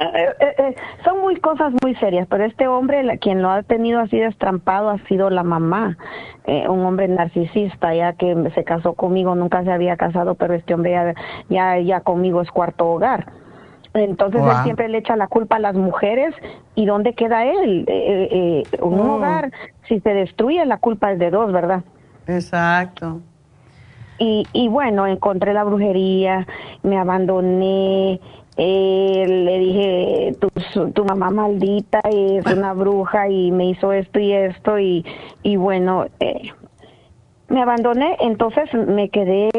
Eh, 0.00 0.34
eh, 0.40 0.54
eh, 0.58 0.74
son 1.04 1.20
muy 1.20 1.36
cosas 1.36 1.72
muy 1.82 1.94
serias, 1.96 2.26
pero 2.28 2.44
este 2.44 2.66
hombre, 2.68 3.02
la- 3.02 3.16
quien 3.16 3.42
lo 3.42 3.50
ha 3.50 3.62
tenido 3.62 4.00
así 4.00 4.18
destrampado 4.18 4.90
ha 4.90 4.98
sido 5.06 5.30
la 5.30 5.42
mamá, 5.42 5.96
eh, 6.46 6.68
un 6.68 6.84
hombre 6.84 7.08
narcisista, 7.08 7.94
ya 7.94 8.12
que 8.12 8.50
se 8.54 8.64
casó 8.64 8.94
conmigo, 8.94 9.34
nunca 9.34 9.62
se 9.64 9.72
había 9.72 9.96
casado, 9.96 10.34
pero 10.36 10.54
este 10.54 10.74
hombre 10.74 10.92
ya, 10.92 11.14
ya, 11.48 11.78
ya 11.78 12.00
conmigo 12.00 12.40
es 12.40 12.50
cuarto 12.50 12.86
hogar. 12.88 13.26
Entonces 13.94 14.42
Wow. 14.42 14.50
él 14.52 14.62
siempre 14.62 14.88
le 14.88 14.98
echa 14.98 15.16
la 15.16 15.26
culpa 15.28 15.56
a 15.56 15.60
las 15.60 15.74
mujeres 15.74 16.34
y 16.74 16.86
¿dónde 16.86 17.14
queda 17.14 17.44
él? 17.44 17.84
Eh, 17.88 18.28
eh, 18.30 18.68
eh, 18.72 18.78
un 18.82 19.00
Oh. 19.00 19.14
hogar, 19.16 19.50
si 19.88 20.00
se 20.00 20.10
destruye, 20.14 20.64
la 20.66 20.76
culpa 20.78 21.12
es 21.12 21.18
de 21.18 21.30
dos, 21.30 21.52
¿verdad? 21.52 21.82
Exacto. 22.26 23.22
Y, 24.18 24.48
y 24.52 24.68
bueno, 24.68 25.06
encontré 25.06 25.52
la 25.54 25.62
brujería, 25.64 26.46
me 26.82 26.98
abandoné, 26.98 28.20
eh, 28.56 29.24
le 29.28 29.58
dije, 29.58 30.36
tu, 30.40 30.48
su- 30.72 30.90
tu 30.90 31.04
mamá 31.04 31.30
maldita 31.30 32.00
es 32.04 32.44
una 32.50 32.72
bruja 32.74 33.28
y 33.28 33.52
me 33.52 33.66
hizo 33.70 33.92
esto 33.92 34.18
y 34.18 34.32
esto 34.32 34.78
y, 34.78 35.04
y 35.42 35.56
bueno, 35.56 36.06
eh, 36.20 36.50
me 37.48 37.62
abandoné, 37.62 38.16
entonces 38.20 38.72
me 38.74 39.08
quedé, 39.08 39.50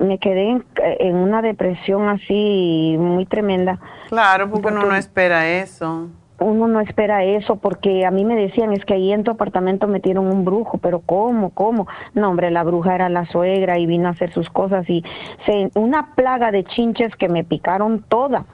me 0.00 0.18
quedé 0.18 0.50
en, 0.50 0.64
en 0.76 1.16
una 1.16 1.42
depresión 1.42 2.08
así 2.08 2.96
muy 2.98 3.26
tremenda. 3.26 3.78
Claro, 4.08 4.50
porque 4.50 4.68
uno 4.68 4.84
no 4.84 4.94
espera 4.94 5.48
eso. 5.48 6.08
Uno 6.40 6.66
no 6.66 6.80
espera 6.80 7.22
eso 7.24 7.56
porque 7.56 8.04
a 8.04 8.10
mí 8.10 8.24
me 8.24 8.34
decían 8.34 8.72
es 8.72 8.84
que 8.84 8.94
ahí 8.94 9.12
en 9.12 9.22
tu 9.22 9.30
apartamento 9.30 9.86
metieron 9.86 10.26
un 10.26 10.44
brujo, 10.44 10.78
pero 10.78 11.00
¿cómo? 11.00 11.50
¿Cómo? 11.50 11.86
No, 12.12 12.28
hombre, 12.30 12.50
la 12.50 12.64
bruja 12.64 12.94
era 12.96 13.08
la 13.08 13.24
suegra 13.26 13.78
y 13.78 13.86
vino 13.86 14.08
a 14.08 14.12
hacer 14.12 14.32
sus 14.32 14.50
cosas 14.50 14.88
y 14.90 15.04
se, 15.46 15.70
una 15.76 16.14
plaga 16.16 16.50
de 16.50 16.64
chinches 16.64 17.14
que 17.16 17.28
me 17.28 17.44
picaron 17.44 18.04
toda, 18.08 18.46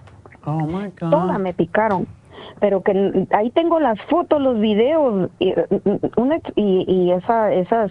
Oh 0.44 0.60
my 0.60 0.90
God. 1.00 1.10
toda 1.10 1.38
me 1.38 1.54
picaron. 1.54 2.06
Pero 2.58 2.82
que 2.82 3.26
ahí 3.32 3.50
tengo 3.50 3.80
las 3.80 4.00
fotos, 4.08 4.40
los 4.40 4.58
videos 4.60 5.30
y, 5.38 5.54
y, 6.56 6.84
y 6.86 7.12
esa, 7.12 7.52
esas 7.52 7.90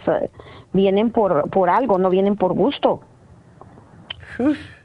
vienen 0.74 1.12
por, 1.12 1.50
por 1.50 1.70
algo, 1.70 1.98
no 1.98 2.10
vienen 2.10 2.36
por 2.36 2.54
gusto. 2.54 3.02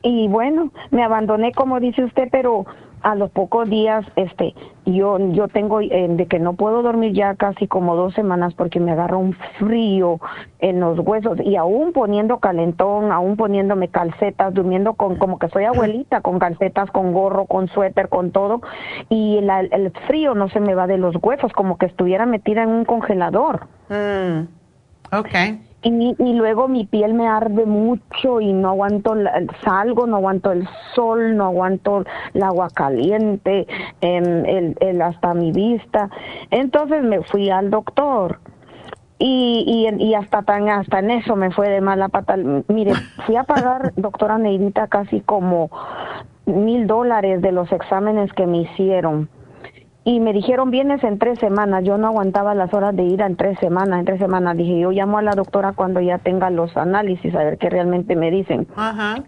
Y 0.03 0.27
bueno, 0.29 0.71
me 0.91 1.03
abandoné 1.05 1.53
como 1.53 1.79
dice 1.81 2.03
usted, 2.05 2.29
pero 2.33 2.67
a 3.03 3.15
los 3.15 3.31
pocos 3.31 3.69
días, 3.69 4.05
este, 4.17 4.55
yo, 4.87 5.19
yo 5.33 5.47
tengo 5.49 5.81
eh, 5.83 6.07
de 6.09 6.27
que 6.27 6.39
no 6.39 6.55
puedo 6.55 6.81
dormir 6.83 7.13
ya 7.13 7.35
casi 7.35 7.69
como 7.69 7.95
dos 7.95 8.15
semanas 8.15 8.55
porque 8.55 8.81
me 8.81 8.93
agarra 8.93 9.19
un 9.19 9.35
frío 9.59 10.19
en 10.59 10.81
los 10.81 10.99
huesos 10.99 11.39
y 11.45 11.55
aún 11.57 11.93
poniendo 11.93 12.39
calentón, 12.39 13.13
aún 13.13 13.37
poniéndome 13.37 13.89
calcetas, 13.89 14.55
durmiendo 14.55 14.95
con 14.95 15.17
como 15.17 15.39
que 15.39 15.51
soy 15.51 15.65
abuelita, 15.65 16.23
con 16.23 16.39
calcetas, 16.39 16.91
con 16.91 17.13
gorro, 17.13 17.45
con 17.45 17.69
suéter, 17.69 18.09
con 18.09 18.31
todo 18.33 18.63
y 19.11 19.39
la- 19.43 19.61
el 19.61 19.93
frío 20.09 20.35
no 20.35 20.49
se 20.49 20.61
me 20.61 20.75
va 20.75 20.87
de 20.87 20.97
los 20.97 21.15
huesos, 21.23 21.53
como 21.53 21.77
que 21.77 21.87
estuviera 21.87 22.25
metida 22.25 22.63
en 22.63 22.71
un 22.71 22.85
congelador. 22.87 23.67
Mm. 23.91 24.49
Okay. 25.15 25.61
Y, 25.85 26.17
y 26.19 26.33
luego 26.33 26.67
mi 26.67 26.87
piel 26.87 27.13
me 27.15 27.29
arde 27.29 27.67
mucho 27.67 28.41
y 28.41 28.53
no 28.55 28.71
aguanto, 28.71 29.15
la- 29.15 29.43
salgo, 29.63 30.07
no 30.07 30.17
aguanto 30.17 30.51
el 30.51 30.67
sol, 30.95 31.37
no 31.37 31.45
aguanto 31.45 32.05
el 32.33 32.43
agua 32.43 32.69
caliente, 32.75 33.67
em, 34.01 34.45
el, 34.47 34.77
el, 34.81 35.03
hasta 35.03 35.35
mi 35.35 35.53
vista. 35.53 36.09
Entonces 36.51 37.03
me 37.03 37.23
fui 37.23 37.51
al 37.51 37.71
doctor. 37.71 38.41
Y, 39.19 39.87
y, 39.99 40.05
y 40.05 40.15
hasta 40.15 40.43
tan 40.43 40.69
hasta 40.69 40.99
en 40.99 41.11
eso 41.13 41.37
me 41.37 41.51
fue 41.51 41.69
de 41.69 41.81
mala 41.81 42.09
pata. 42.09 42.37
Mire, 42.69 42.93
fui 43.27 43.37
a 43.37 43.45
pagar, 43.45 43.93
doctora 43.97 44.39
Neidita, 44.39 44.89
casi 44.89 45.21
como 45.21 45.71
mil 46.47 46.87
dólares 46.87 47.41
de 47.43 47.53
los 47.53 47.71
exámenes 47.73 48.33
que 48.33 48.47
me 48.47 48.59
hicieron 48.63 49.29
y 50.05 50.21
me 50.21 50.33
dijeron 50.33 50.71
vienes 50.71 51.03
en 51.03 51.19
tres 51.19 51.39
semanas. 51.39 51.83
Yo 51.85 51.97
no 51.97 52.09
aguantaba 52.09 52.55
las 52.55 52.73
horas 52.75 52.95
de 52.95 53.05
ir 53.05 53.23
en 53.23 53.37
tres 53.37 53.59
semanas. 53.59 54.01
En 54.01 54.05
tres 54.05 54.19
semanas 54.19 54.57
dije 54.57 54.79
yo 54.79 54.91
llamo 54.91 55.19
a 55.19 55.23
la 55.23 55.35
doctora 55.35 55.73
cuando 55.73 56.01
ya 56.01 56.19
tenga 56.19 56.51
los 56.51 56.77
análisis 56.77 57.35
a 57.35 57.45
ver 57.45 57.59
qué 57.59 57.71
realmente 57.71 58.15
me 58.15 58.31
dicen. 58.31 58.67
Ajá. 58.77 59.23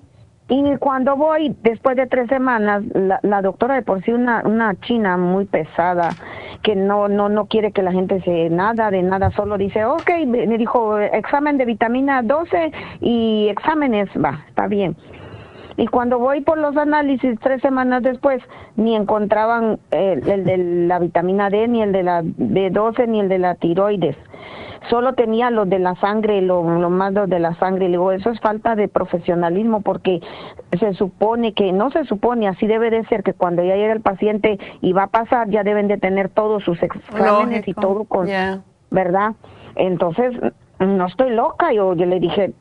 Y 0.48 0.76
cuando 0.76 1.16
voy 1.16 1.56
después 1.62 1.96
de 1.96 2.06
tres 2.06 2.28
semanas, 2.28 2.84
la, 2.94 3.18
la 3.22 3.42
doctora 3.42 3.74
de 3.74 3.82
por 3.82 4.04
sí 4.04 4.12
una 4.12 4.42
una 4.44 4.78
china 4.80 5.16
muy 5.16 5.46
pesada 5.46 6.10
que 6.62 6.76
no 6.76 7.08
no 7.08 7.28
no 7.28 7.46
quiere 7.46 7.72
que 7.72 7.82
la 7.82 7.92
gente 7.92 8.20
se 8.20 8.50
nada 8.50 8.90
de 8.90 9.02
nada 9.02 9.30
solo 9.30 9.58
dice 9.58 9.84
ok 9.84 10.10
me 10.26 10.46
me 10.46 10.58
dijo 10.58 10.98
examen 10.98 11.58
de 11.58 11.64
vitamina 11.64 12.22
12 12.22 12.72
y 13.00 13.48
exámenes 13.48 14.08
va 14.16 14.44
está 14.48 14.66
bien 14.66 14.96
y 15.76 15.86
cuando 15.88 16.18
voy 16.18 16.40
por 16.40 16.58
los 16.58 16.76
análisis 16.76 17.38
tres 17.40 17.60
semanas 17.60 18.02
después, 18.02 18.42
ni 18.76 18.96
encontraban 18.96 19.78
eh, 19.90 20.20
el, 20.26 20.44
de 20.44 20.56
la 20.86 20.98
vitamina 20.98 21.50
D, 21.50 21.68
ni 21.68 21.82
el 21.82 21.92
de 21.92 22.02
la 22.02 22.22
B12, 22.22 23.06
ni 23.08 23.20
el 23.20 23.28
de 23.28 23.38
la 23.38 23.54
tiroides. 23.56 24.16
Solo 24.88 25.14
tenía 25.14 25.50
los 25.50 25.68
de 25.68 25.78
la 25.78 25.94
sangre, 25.96 26.40
lo, 26.40 26.62
lo 26.78 26.90
más 26.90 27.12
los 27.12 27.28
de 27.28 27.40
la 27.40 27.54
sangre. 27.56 27.86
Y 27.86 27.88
digo, 27.88 28.12
eso 28.12 28.30
es 28.30 28.40
falta 28.40 28.76
de 28.76 28.88
profesionalismo 28.88 29.80
porque 29.82 30.20
se 30.78 30.94
supone 30.94 31.52
que, 31.52 31.72
no 31.72 31.90
se 31.90 32.04
supone, 32.04 32.46
así 32.48 32.66
debe 32.66 32.90
de 32.90 33.04
ser 33.06 33.22
que 33.22 33.32
cuando 33.32 33.62
ya 33.64 33.74
llega 33.76 33.92
el 33.92 34.00
paciente 34.00 34.58
y 34.80 34.92
va 34.92 35.04
a 35.04 35.08
pasar, 35.08 35.50
ya 35.50 35.62
deben 35.64 35.88
de 35.88 35.98
tener 35.98 36.28
todos 36.28 36.62
sus 36.62 36.80
exámenes 36.82 37.66
y 37.66 37.74
todo 37.74 38.04
con, 38.04 38.26
Yeah. 38.26 38.62
¿verdad? 38.90 39.32
Entonces, 39.74 40.34
no 40.78 41.06
estoy 41.06 41.30
loca, 41.30 41.72
yo, 41.72 41.94
yo 41.94 42.06
le 42.06 42.18
dije, 42.20 42.44
"Eh, 42.44 42.52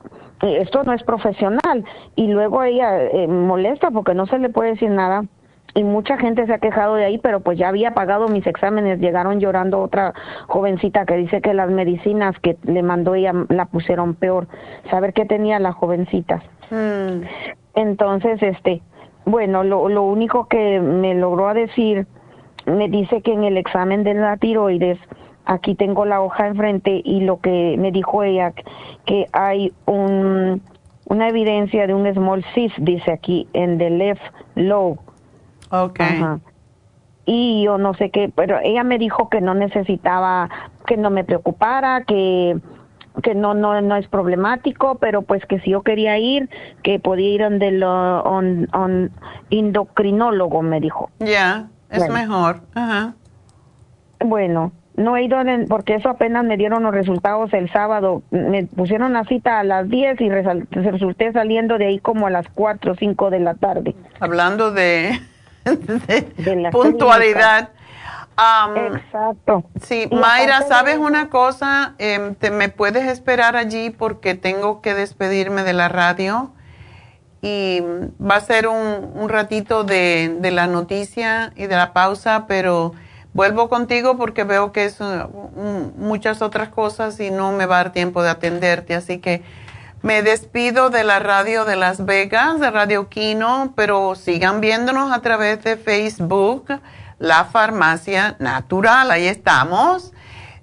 esto 0.46 0.84
no 0.84 0.94
es 0.94 1.04
profesional. 1.04 1.86
Y 2.16 2.28
luego 2.28 2.64
ella 2.64 3.02
eh, 3.02 3.28
molesta 3.28 3.92
porque 3.92 4.14
no 4.14 4.26
se 4.26 4.40
le 4.40 4.50
puede 4.50 4.72
decir 4.72 4.90
nada. 4.90 5.26
Y 5.74 5.84
mucha 5.84 6.18
gente 6.18 6.46
se 6.46 6.54
ha 6.54 6.60
quejado 6.60 6.96
de 6.96 7.04
ahí, 7.04 7.18
pero 7.18 7.42
pues 7.42 7.58
ya 7.58 7.68
había 7.68 7.94
pagado 7.94 8.30
mis 8.30 8.48
exámenes. 8.48 9.00
Llegaron 9.00 9.42
llorando 9.42 9.82
otra 9.82 10.14
jovencita 10.48 11.06
que 11.06 11.18
dice 11.18 11.42
que 11.42 11.54
las 11.54 11.70
medicinas 11.70 12.40
que 12.40 12.58
le 12.64 12.82
mandó 12.82 13.16
ella 13.16 13.34
la 13.50 13.66
pusieron 13.66 14.16
peor. 14.16 14.48
Saber 14.90 15.14
qué 15.14 15.26
tenía 15.26 15.60
la 15.60 15.74
jovencita. 15.74 16.42
Mm. 16.72 17.24
Entonces, 17.74 18.42
este, 18.42 18.82
bueno, 19.26 19.66
lo, 19.66 19.90
lo 19.90 20.04
único 20.04 20.48
que 20.48 20.80
me 20.80 21.14
logró 21.14 21.54
decir, 21.54 22.08
me 22.66 22.88
dice 22.88 23.22
que 23.22 23.34
en 23.34 23.44
el 23.44 23.58
examen 23.58 24.04
de 24.04 24.14
la 24.14 24.38
tiroides, 24.38 24.98
aquí 25.46 25.76
tengo 25.76 26.06
la 26.06 26.22
hoja 26.22 26.48
enfrente 26.48 27.02
y 27.04 27.22
lo 27.22 27.40
que 27.40 27.76
me 27.78 27.92
dijo 27.92 28.24
ella, 28.24 28.54
que 29.06 29.28
hay 29.34 29.74
un, 29.86 30.62
una 31.08 31.30
evidencia 31.30 31.88
de 31.88 31.94
un 31.94 32.12
small 32.14 32.44
cyst, 32.54 32.78
dice 32.80 33.12
aquí, 33.12 33.48
en 33.54 33.78
the 33.78 33.90
left 33.90 34.22
lobe. 34.56 35.00
Okay. 35.70 36.06
Ajá. 36.06 36.40
Y 37.26 37.64
yo 37.64 37.78
no 37.78 37.94
sé 37.96 38.12
qué, 38.12 38.32
pero 38.34 38.60
ella 38.64 38.84
me 38.84 39.00
dijo 39.00 39.30
que 39.30 39.42
no 39.42 39.56
necesitaba, 39.56 40.50
que 40.86 40.96
no 40.98 41.10
me 41.10 41.24
preocupara, 41.24 42.04
que 42.04 42.58
que 43.24 43.34
no 43.34 43.54
no 43.54 43.80
no 43.80 43.96
es 43.96 44.08
problemático, 44.10 44.96
pero 44.96 45.22
pues 45.22 45.46
que 45.46 45.60
si 45.62 45.72
yo 45.72 45.84
quería 45.84 46.18
ir, 46.18 46.50
que 46.84 47.00
podía 47.00 47.30
ir 47.30 47.42
donde 47.42 47.72
lo 47.72 48.22
on, 48.24 48.68
on 48.74 49.10
endocrinólogo 49.50 50.62
me 50.62 50.82
dijo. 50.82 51.10
Ya, 51.20 51.70
es 51.90 52.00
Bueno. 52.00 52.14
mejor. 52.14 52.62
Ajá. 52.76 53.16
Bueno, 54.20 54.74
no 54.98 55.18
he 55.18 55.24
ido 55.24 55.40
en- 55.42 55.68
porque 55.68 55.96
eso 55.96 56.10
apenas 56.10 56.44
me 56.46 56.58
dieron 56.58 56.84
los 56.84 56.94
resultados 56.94 57.54
el 57.54 57.72
sábado. 57.72 58.24
Me 58.32 58.66
pusieron 58.66 59.14
la 59.14 59.24
cita 59.26 59.60
a 59.60 59.64
las 59.64 59.90
10 59.90 60.20
y 60.22 60.30
resal- 60.30 60.68
resulté 60.72 61.32
saliendo 61.32 61.78
de 61.78 61.88
ahí 61.88 62.00
como 62.00 62.28
a 62.28 62.30
las 62.30 62.48
4 62.54 62.94
o 62.94 62.96
5 62.96 63.30
de 63.30 63.40
la 63.40 63.56
tarde. 63.56 63.96
Hablando 64.20 64.72
de, 64.72 65.20
de 65.66 66.22
De 66.38 66.56
la 66.56 66.72
puntualidad. 66.72 67.70
Exacto. 68.88 69.64
Sí, 69.82 70.08
Y 70.12 70.16
Mayra, 70.16 70.60
de 70.60 70.68
¿sabes 70.68 70.98
una 70.98 71.30
cosa? 71.30 71.96
Em, 71.98 72.36
te, 72.36 72.52
¿Me 72.52 72.70
puedes 72.70 73.06
esperar 73.08 73.56
allí 73.56 73.90
porque 73.92 74.36
tengo 74.36 74.82
que 74.82 74.94
despedirme 74.94 75.64
de 75.64 75.74
la 75.74 75.88
radio? 75.88 76.52
Y 77.42 77.82
va 78.20 78.36
a 78.38 78.40
ser 78.42 78.68
un, 78.68 79.12
un 79.14 79.30
ratito 79.30 79.84
de, 79.84 80.36
de 80.40 80.52
la 80.52 80.68
noticia 80.68 81.54
y 81.56 81.68
de 81.68 81.76
la 81.76 81.94
pausa, 81.94 82.46
pero 82.48 82.94
vuelvo 83.36 83.70
contigo 83.70 84.18
porque 84.18 84.44
veo 84.46 84.72
que 84.72 84.86
es 84.86 85.00
un- 85.00 85.94
muchas 85.98 86.42
otras 86.42 86.70
cosas 86.70 87.20
y 87.20 87.30
no 87.30 87.52
me 87.52 87.68
va 87.68 87.76
a 87.80 87.84
dar 87.84 87.92
tiempo 87.94 88.24
de 88.24 88.30
atenderte. 88.32 88.96
Así 88.96 89.20
que 89.20 89.44
Me 90.02 90.22
despido 90.22 90.92
de 90.92 91.04
la 91.04 91.18
radio 91.18 91.66
de 91.66 91.76
Las 91.76 92.06
Vegas, 92.06 92.60
de 92.60 92.70
Radio 92.70 93.10
Kino, 93.10 93.74
pero 93.76 94.14
sigan 94.14 94.62
viéndonos 94.62 95.12
a 95.12 95.20
través 95.24 95.64
de 95.64 95.78
Facebook, 95.78 96.68
La 97.18 97.46
Farmacia 97.46 98.36
Natural, 98.38 99.10
ahí 99.10 99.26
estamos. 99.26 100.14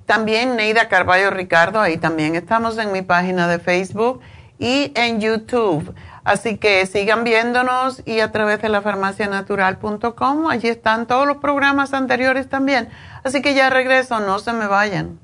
También 0.06 0.54
Neida 0.54 0.86
Carballo 0.88 1.30
Ricardo, 1.30 1.80
ahí 1.80 1.96
también 1.96 2.36
estamos 2.36 2.78
en 2.78 2.92
mi 2.92 3.02
página 3.02 3.48
de 3.48 3.58
Facebook 3.58 4.20
y 4.60 4.92
en 4.94 5.20
YouTube. 5.20 5.92
Así 6.24 6.56
que 6.56 6.86
sigan 6.86 7.24
viéndonos 7.24 8.02
y 8.06 8.20
a 8.20 8.30
través 8.30 8.62
de 8.62 8.68
la 8.68 8.78
lafarmacianatural.com, 8.78 10.48
allí 10.48 10.68
están 10.68 11.06
todos 11.06 11.26
los 11.26 11.38
programas 11.38 11.94
anteriores 11.94 12.48
también. 12.48 12.88
Así 13.24 13.42
que 13.42 13.54
ya 13.54 13.70
regreso, 13.70 14.20
no 14.20 14.38
se 14.38 14.52
me 14.52 14.66
vayan. 14.66 15.21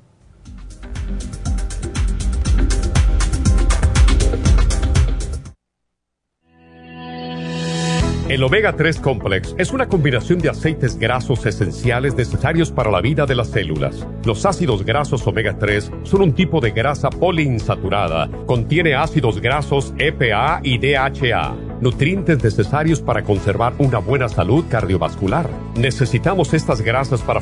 El 8.29 8.43
omega 8.43 8.75
3 8.75 8.99
complex 8.99 9.55
es 9.57 9.71
una 9.71 9.87
combinación 9.87 10.37
de 10.37 10.49
aceites 10.49 10.99
grasos 10.99 11.47
esenciales 11.47 12.13
necesarios 12.13 12.69
para 12.69 12.91
la 12.91 13.01
vida 13.01 13.25
de 13.25 13.33
las 13.33 13.47
células. 13.47 14.05
Los 14.23 14.45
ácidos 14.45 14.85
grasos 14.85 15.25
omega 15.25 15.57
3 15.57 15.91
son 16.03 16.21
un 16.21 16.33
tipo 16.33 16.61
de 16.61 16.69
grasa 16.69 17.09
poliinsaturada. 17.09 18.29
Contiene 18.45 18.93
ácidos 18.93 19.41
grasos 19.41 19.95
EPA 19.97 20.61
y 20.63 20.77
DHA, 20.77 21.55
nutrientes 21.81 22.43
necesarios 22.43 23.01
para 23.01 23.23
conservar 23.23 23.73
una 23.79 23.97
buena 23.97 24.29
salud 24.29 24.63
cardiovascular. 24.69 25.49
Necesitamos 25.75 26.53
estas 26.53 26.81
grasas 26.81 27.23
para 27.23 27.41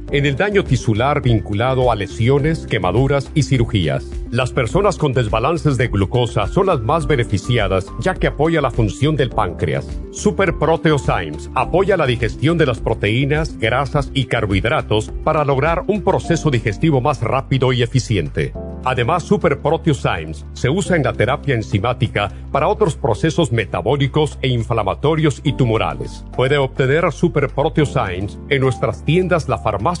en 0.11 0.25
el 0.25 0.35
daño 0.35 0.63
tisular 0.63 1.21
vinculado 1.21 1.91
a 1.91 1.95
lesiones, 1.95 2.67
quemaduras 2.67 3.31
y 3.33 3.43
cirugías. 3.43 4.05
Las 4.29 4.51
personas 4.51 4.97
con 4.97 5.13
desbalances 5.13 5.77
de 5.77 5.87
glucosa 5.87 6.47
son 6.47 6.65
las 6.67 6.81
más 6.81 7.07
beneficiadas 7.07 7.85
ya 7.99 8.13
que 8.13 8.27
apoya 8.27 8.61
la 8.61 8.71
función 8.71 9.15
del 9.15 9.29
páncreas. 9.29 9.87
Super 10.11 10.57
Proteosymes 10.57 11.49
apoya 11.55 11.95
la 11.95 12.05
digestión 12.05 12.57
de 12.57 12.65
las 12.65 12.79
proteínas, 12.79 13.57
grasas 13.57 14.11
y 14.13 14.25
carbohidratos 14.25 15.11
para 15.23 15.45
lograr 15.45 15.85
un 15.87 16.03
proceso 16.03 16.51
digestivo 16.51 16.99
más 16.99 17.21
rápido 17.21 17.71
y 17.71 17.81
eficiente. 17.81 18.53
Además, 18.83 19.23
Super 19.23 19.59
Proteosymes 19.59 20.45
se 20.53 20.69
usa 20.69 20.95
en 20.95 21.03
la 21.03 21.13
terapia 21.13 21.53
enzimática 21.53 22.31
para 22.51 22.67
otros 22.67 22.95
procesos 22.95 23.51
metabólicos 23.51 24.39
e 24.41 24.47
inflamatorios 24.47 25.41
y 25.43 25.53
tumorales. 25.53 26.25
Puede 26.35 26.57
obtener 26.57 27.11
Super 27.11 27.49
Proteosymes 27.49 28.39
en 28.49 28.61
nuestras 28.61 29.05
tiendas 29.05 29.47
La 29.47 29.59
Farmacia 29.59 30.00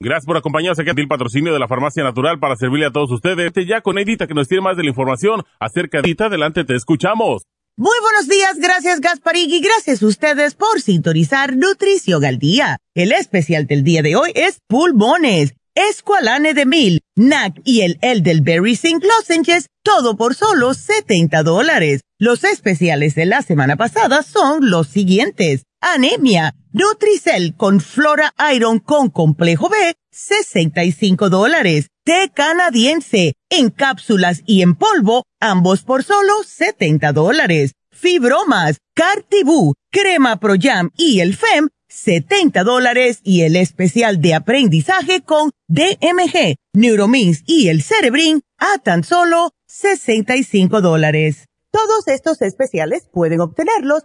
Gracias 0.00 0.26
por 0.26 0.36
acompañarnos 0.36 0.78
aquí 0.78 0.90
el 0.94 1.08
patrocinio 1.08 1.52
de 1.52 1.58
la 1.58 1.66
Farmacia 1.66 2.04
Natural 2.04 2.38
para 2.38 2.54
servirle 2.54 2.86
a 2.86 2.92
todos 2.92 3.10
ustedes. 3.10 3.46
Este 3.46 3.66
ya 3.66 3.80
con 3.80 3.98
Edita 3.98 4.28
que 4.28 4.34
nos 4.34 4.46
tiene 4.46 4.62
más 4.62 4.76
de 4.76 4.84
la 4.84 4.90
información 4.90 5.42
acerca 5.58 6.00
de 6.00 6.08
Edita. 6.08 6.26
Adelante, 6.26 6.62
te 6.62 6.76
escuchamos. 6.76 7.42
Muy 7.76 7.96
buenos 8.00 8.28
días, 8.28 8.58
gracias 8.58 9.00
Gasparig 9.00 9.60
gracias 9.60 10.00
a 10.00 10.06
ustedes 10.06 10.54
por 10.54 10.80
sintonizar 10.80 11.56
Nutrición 11.56 12.24
al 12.24 12.38
Día. 12.38 12.78
El 12.94 13.10
especial 13.10 13.66
del 13.66 13.82
día 13.82 14.02
de 14.02 14.14
hoy 14.14 14.30
es 14.36 14.60
pulmones, 14.68 15.54
escualane 15.74 16.54
de 16.54 16.64
mil, 16.64 17.00
NAC 17.16 17.60
y 17.64 17.80
el 17.80 17.98
Elderberry 18.00 18.76
Zinc 18.76 19.02
Lozenges, 19.02 19.66
todo 19.82 20.16
por 20.16 20.36
solo 20.36 20.74
70 20.74 21.42
dólares. 21.42 22.02
Los 22.18 22.44
especiales 22.44 23.16
de 23.16 23.26
la 23.26 23.42
semana 23.42 23.76
pasada 23.76 24.22
son 24.22 24.70
los 24.70 24.86
siguientes. 24.86 25.64
Anemia, 25.80 26.56
Nutricel 26.72 27.54
con 27.56 27.80
Flora 27.80 28.34
Iron 28.52 28.80
con 28.80 29.10
complejo 29.10 29.68
B, 29.68 29.94
65 30.10 31.30
dólares. 31.30 31.88
Té 32.04 32.32
canadiense, 32.34 33.34
en 33.48 33.70
cápsulas 33.70 34.42
y 34.44 34.62
en 34.62 34.74
polvo, 34.74 35.24
ambos 35.40 35.82
por 35.82 36.02
solo 36.02 36.42
70 36.44 37.12
dólares. 37.12 37.72
Fibromas, 37.92 38.78
Cartibú, 38.94 39.74
Crema 39.90 40.40
Pro 40.40 40.54
Jam 40.60 40.90
y 40.96 41.20
el 41.20 41.36
FEM, 41.36 41.68
70 41.88 42.64
dólares 42.64 43.20
y 43.22 43.42
el 43.42 43.54
especial 43.54 44.20
de 44.20 44.34
aprendizaje 44.34 45.22
con 45.22 45.50
DMG, 45.68 46.56
Neuromins 46.72 47.42
y 47.46 47.68
el 47.68 47.82
Cerebrin 47.82 48.40
a 48.58 48.78
tan 48.78 49.04
solo 49.04 49.52
65 49.66 50.80
dólares. 50.80 51.46
Todos 51.70 52.08
estos 52.08 52.42
especiales 52.42 53.08
pueden 53.12 53.40
obtenerlos 53.40 54.04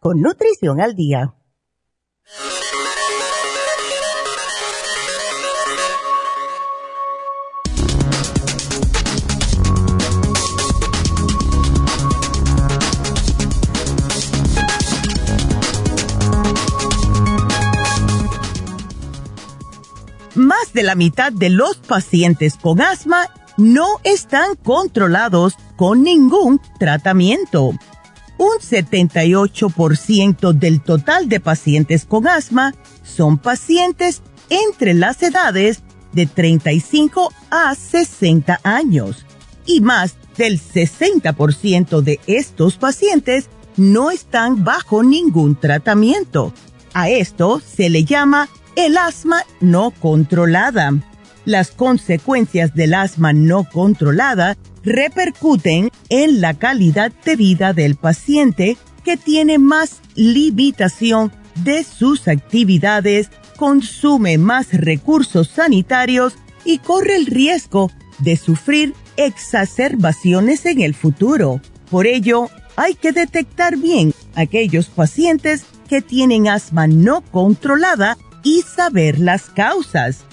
con 0.00 0.20
Nutrición 0.20 0.80
al 0.80 0.94
Día. 0.94 1.34
Más 20.34 20.72
de 20.72 20.84
la 20.84 20.94
mitad 20.94 21.32
de 21.32 21.50
los 21.50 21.76
pacientes 21.78 22.56
con 22.56 22.80
asma 22.80 23.28
no 23.56 23.98
están 24.04 24.54
controlados 24.54 25.54
con 25.76 26.02
ningún 26.04 26.60
tratamiento 26.78 27.72
un 28.38 28.58
78% 28.60 30.52
del 30.52 30.80
total 30.80 31.28
de 31.28 31.40
pacientes 31.40 32.04
con 32.04 32.26
asma 32.26 32.74
son 33.02 33.38
pacientes 33.38 34.22
entre 34.48 34.94
las 34.94 35.22
edades 35.22 35.82
de 36.12 36.26
35 36.26 37.32
a 37.50 37.74
60 37.74 38.60
años 38.62 39.26
y 39.66 39.80
más 39.80 40.16
del 40.36 40.60
60% 40.60 42.00
de 42.00 42.20
estos 42.26 42.76
pacientes 42.76 43.50
no 43.76 44.10
están 44.10 44.64
bajo 44.64 45.02
ningún 45.02 45.56
tratamiento. 45.56 46.52
A 46.94 47.10
esto 47.10 47.60
se 47.60 47.90
le 47.90 48.04
llama 48.04 48.48
el 48.76 48.96
asma 48.96 49.42
no 49.60 49.90
controlada. 49.90 50.94
Las 51.48 51.70
consecuencias 51.70 52.74
del 52.74 52.92
asma 52.92 53.32
no 53.32 53.64
controlada 53.64 54.58
repercuten 54.84 55.88
en 56.10 56.42
la 56.42 56.52
calidad 56.52 57.10
de 57.24 57.36
vida 57.36 57.72
del 57.72 57.96
paciente 57.96 58.76
que 59.02 59.16
tiene 59.16 59.56
más 59.56 60.02
limitación 60.14 61.32
de 61.64 61.84
sus 61.84 62.28
actividades, 62.28 63.30
consume 63.56 64.36
más 64.36 64.74
recursos 64.74 65.48
sanitarios 65.48 66.34
y 66.66 66.80
corre 66.80 67.16
el 67.16 67.24
riesgo 67.24 67.90
de 68.18 68.36
sufrir 68.36 68.92
exacerbaciones 69.16 70.66
en 70.66 70.82
el 70.82 70.94
futuro. 70.94 71.62
Por 71.90 72.06
ello, 72.06 72.50
hay 72.76 72.94
que 72.94 73.12
detectar 73.12 73.78
bien 73.78 74.12
aquellos 74.34 74.88
pacientes 74.88 75.64
que 75.88 76.02
tienen 76.02 76.46
asma 76.46 76.86
no 76.86 77.22
controlada 77.22 78.18
y 78.42 78.60
saber 78.60 79.18
las 79.18 79.44
causas. 79.44 80.26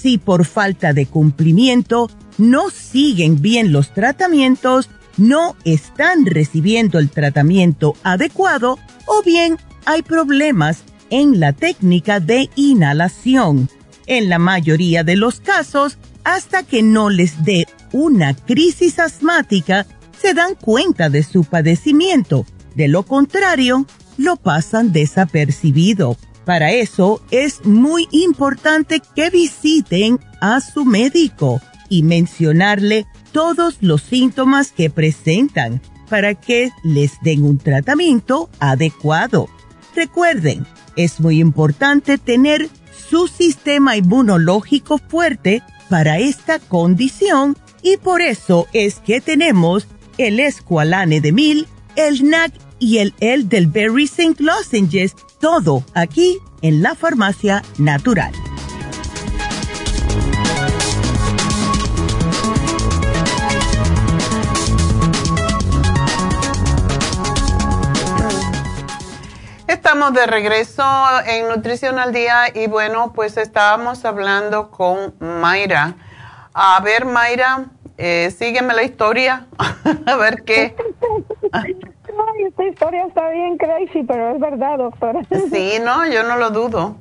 Si 0.00 0.18
por 0.18 0.44
falta 0.44 0.92
de 0.92 1.06
cumplimiento 1.06 2.08
no 2.36 2.70
siguen 2.70 3.42
bien 3.42 3.72
los 3.72 3.92
tratamientos, 3.92 4.88
no 5.16 5.56
están 5.64 6.24
recibiendo 6.24 7.00
el 7.00 7.10
tratamiento 7.10 7.96
adecuado 8.04 8.78
o 9.06 9.22
bien 9.24 9.58
hay 9.84 10.02
problemas 10.02 10.84
en 11.10 11.40
la 11.40 11.52
técnica 11.52 12.20
de 12.20 12.48
inhalación. 12.54 13.68
En 14.06 14.28
la 14.28 14.38
mayoría 14.38 15.02
de 15.02 15.16
los 15.16 15.40
casos, 15.40 15.98
hasta 16.22 16.62
que 16.62 16.82
no 16.82 17.10
les 17.10 17.44
dé 17.44 17.66
una 17.92 18.34
crisis 18.34 19.00
asmática, 19.00 19.86
se 20.20 20.32
dan 20.32 20.54
cuenta 20.54 21.10
de 21.10 21.24
su 21.24 21.42
padecimiento. 21.42 22.46
De 22.76 22.86
lo 22.86 23.02
contrario, 23.02 23.86
lo 24.16 24.36
pasan 24.36 24.92
desapercibido. 24.92 26.16
Para 26.48 26.72
eso 26.72 27.20
es 27.30 27.66
muy 27.66 28.08
importante 28.10 29.02
que 29.14 29.28
visiten 29.28 30.18
a 30.40 30.62
su 30.62 30.86
médico 30.86 31.60
y 31.90 32.02
mencionarle 32.02 33.04
todos 33.32 33.76
los 33.82 34.00
síntomas 34.00 34.72
que 34.72 34.88
presentan 34.88 35.82
para 36.08 36.34
que 36.34 36.70
les 36.82 37.20
den 37.20 37.44
un 37.44 37.58
tratamiento 37.58 38.48
adecuado. 38.60 39.50
Recuerden, 39.94 40.66
es 40.96 41.20
muy 41.20 41.38
importante 41.38 42.16
tener 42.16 42.70
su 43.10 43.28
sistema 43.28 43.98
inmunológico 43.98 44.96
fuerte 44.96 45.62
para 45.90 46.18
esta 46.18 46.60
condición 46.60 47.58
y 47.82 47.98
por 47.98 48.22
eso 48.22 48.68
es 48.72 49.00
que 49.00 49.20
tenemos 49.20 49.86
el 50.16 50.40
Esqualane 50.40 51.20
de 51.20 51.30
Mil, 51.30 51.66
el 51.94 52.26
NAC 52.26 52.54
y 52.78 52.98
el 52.98 53.12
Elderberry 53.20 54.04
St. 54.04 54.42
Lozenges, 54.42 55.14
todo 55.40 55.84
aquí 55.94 56.38
en 56.62 56.82
la 56.82 56.94
farmacia 56.94 57.62
natural. 57.78 58.32
Estamos 69.66 70.12
de 70.12 70.26
regreso 70.26 70.84
en 71.26 71.48
Nutrición 71.48 71.98
al 71.98 72.12
Día 72.12 72.46
y 72.54 72.66
bueno, 72.66 73.12
pues 73.14 73.36
estábamos 73.36 74.04
hablando 74.04 74.70
con 74.70 75.14
Mayra. 75.18 75.94
A 76.52 76.80
ver, 76.80 77.04
Mayra, 77.04 77.66
eh, 77.96 78.34
sígueme 78.36 78.74
la 78.74 78.82
historia, 78.82 79.46
a 80.06 80.16
ver 80.16 80.42
qué. 80.44 80.76
esta 82.58 82.64
historia 82.64 83.04
está 83.04 83.30
bien 83.30 83.56
crazy, 83.56 84.02
pero 84.02 84.30
es 84.30 84.40
verdad, 84.40 84.78
doctora. 84.78 85.20
Sí, 85.50 85.78
no, 85.84 86.06
yo 86.08 86.24
no 86.24 86.36
lo 86.36 86.50
dudo. 86.50 86.96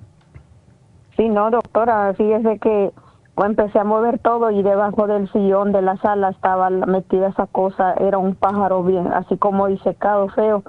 Sí, 1.16 1.30
no, 1.30 1.50
doctora, 1.50 2.14
fíjese 2.14 2.60
que 2.60 2.92
empecé 3.38 3.80
a 3.80 3.84
mover 3.84 4.20
todo 4.20 4.52
y 4.52 4.62
debajo 4.62 5.08
del 5.08 5.32
sillón 5.32 5.72
de 5.72 5.82
la 5.82 5.98
sala 5.98 6.30
estaba 6.30 6.70
metida 6.70 7.30
esa 7.30 7.48
cosa, 7.48 7.94
era 7.94 8.18
un 8.20 8.36
pájaro 8.36 8.84
bien, 8.84 9.12
así 9.14 9.38
como 9.38 9.68
disecado, 9.68 10.30
feo 10.30 10.64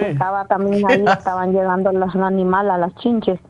estaba 0.00 0.46
también 0.46 0.84
ahí, 0.88 1.04
estaban 1.18 1.52
llegando 1.52 1.90
los 1.92 2.14
animales, 2.14 2.72
a 2.72 2.78
las 2.78 2.94
chinches. 2.96 3.40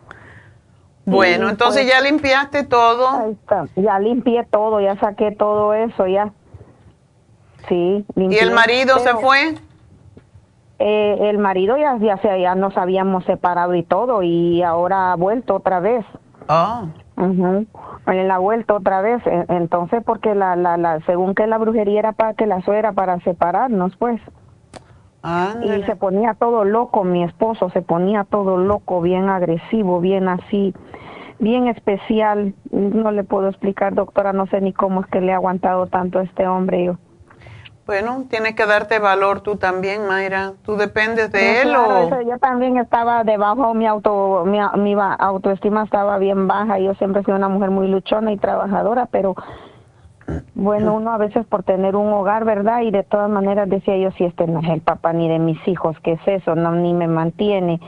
Bueno, 1.05 1.49
entonces 1.49 1.83
pues, 1.83 1.93
ya 1.93 2.01
limpiaste 2.01 2.63
todo. 2.65 3.09
Ahí 3.11 3.33
está. 3.33 3.67
Ya 3.75 3.99
limpié 3.99 4.45
todo, 4.45 4.81
ya 4.81 4.97
saqué 5.01 5.33
todo 5.33 5.75
eso, 5.75 6.07
ya. 6.07 6.33
Sí. 7.69 8.07
¿Y 8.15 8.37
el 8.37 8.53
marido 8.53 8.99
se 9.01 9.15
fue? 9.15 9.57
Eh, 10.85 11.31
el 11.31 11.39
marido 11.39 11.77
ya, 11.77 11.97
ya, 11.99 12.19
ya 12.37 12.57
nos 12.57 12.77
habíamos 12.77 13.25
separado 13.25 13.77
y 13.77 13.85
todo, 13.85 14.25
y 14.25 14.65
ahora 14.65 15.13
ha 15.13 15.17
vuelto 15.17 15.55
otra 15.55 15.79
vez. 15.79 16.05
Ah. 16.49 16.87
Él 18.09 18.31
ha 18.33 18.39
vuelto 18.39 18.75
otra 18.75 19.01
vez, 19.01 19.23
entonces 19.49 20.03
porque 20.05 20.35
la, 20.35 20.57
la, 20.57 20.77
la, 20.77 20.99
según 21.07 21.37
que 21.37 21.47
la 21.47 21.59
brujería 21.59 22.01
era 22.01 22.13
para 22.13 22.35
que 22.35 22.47
la 22.47 22.63
suera 22.63 22.91
para 22.91 23.21
separarnos, 23.21 23.95
pues. 23.97 24.21
Y 25.63 25.83
se 25.85 25.95
ponía 25.95 26.35
todo 26.35 26.65
loco, 26.65 27.05
mi 27.05 27.23
esposo 27.23 27.71
se 27.71 27.83
ponía 27.83 28.25
todo 28.25 28.57
loco, 28.57 29.01
bien 29.01 29.29
agresivo, 29.29 30.01
bien 30.01 30.27
así, 30.27 30.75
bien 31.39 31.69
especial. 31.69 32.55
No 32.73 33.13
le 33.13 33.23
puedo 33.23 33.49
explicar, 33.51 33.95
doctora, 33.95 34.33
no 34.33 34.47
sé 34.47 34.61
ni 34.61 34.73
cómo 34.73 35.03
es 35.03 35.07
que 35.07 35.21
le 35.21 35.33
ha 35.33 35.37
aguantado 35.37 35.87
tanto 35.87 36.19
a 36.19 36.25
este 36.25 36.49
hombre 36.49 36.87
yo. 36.87 36.97
Bueno, 37.93 38.25
tienes 38.31 38.55
que 38.55 38.65
darte 38.65 38.99
valor 39.01 39.43
tú 39.43 39.57
también, 39.57 40.07
Mayra. 40.07 40.55
¿Tú 40.65 40.77
dependes 40.77 41.31
de 41.31 41.61
él 41.61 41.77
o...? 41.77 42.23
yo 42.23 42.39
también 42.39 42.79
estaba 42.79 43.23
debajo, 43.23 43.75
mi, 43.75 43.87
auto, 43.87 44.45
mi, 44.47 44.59
mi 44.79 44.97
autoestima 45.19 45.85
estaba 45.85 46.17
bien 46.17 46.49
baja. 46.49 46.79
Yo 46.79 46.95
siempre 46.95 47.23
fui 47.23 47.35
una 47.35 47.51
mujer 47.51 47.71
muy 47.71 47.89
luchona 47.89 48.33
y 48.33 48.39
trabajadora, 48.39 49.05
pero 49.13 49.37
bueno, 50.55 50.95
uno 50.95 51.13
a 51.13 51.19
veces 51.19 51.45
por 51.45 51.65
tener 51.65 51.95
un 51.95 52.11
hogar, 52.15 52.47
¿verdad? 52.47 52.81
Y 52.81 52.93
de 52.93 53.03
todas 53.03 53.29
maneras 53.29 53.69
decía 53.69 53.99
yo, 53.99 54.11
si 54.13 54.25
este 54.25 54.47
no 54.47 54.61
es 54.61 54.71
el 54.71 54.81
papá 54.81 55.13
ni 55.13 55.29
de 55.29 55.39
mis 55.39 55.59
hijos, 55.69 55.95
¿qué 56.03 56.13
es 56.13 56.21
eso? 56.27 56.55
No, 56.55 56.73
ni 56.73 56.95
me 56.95 57.09
mantiene. 57.09 57.79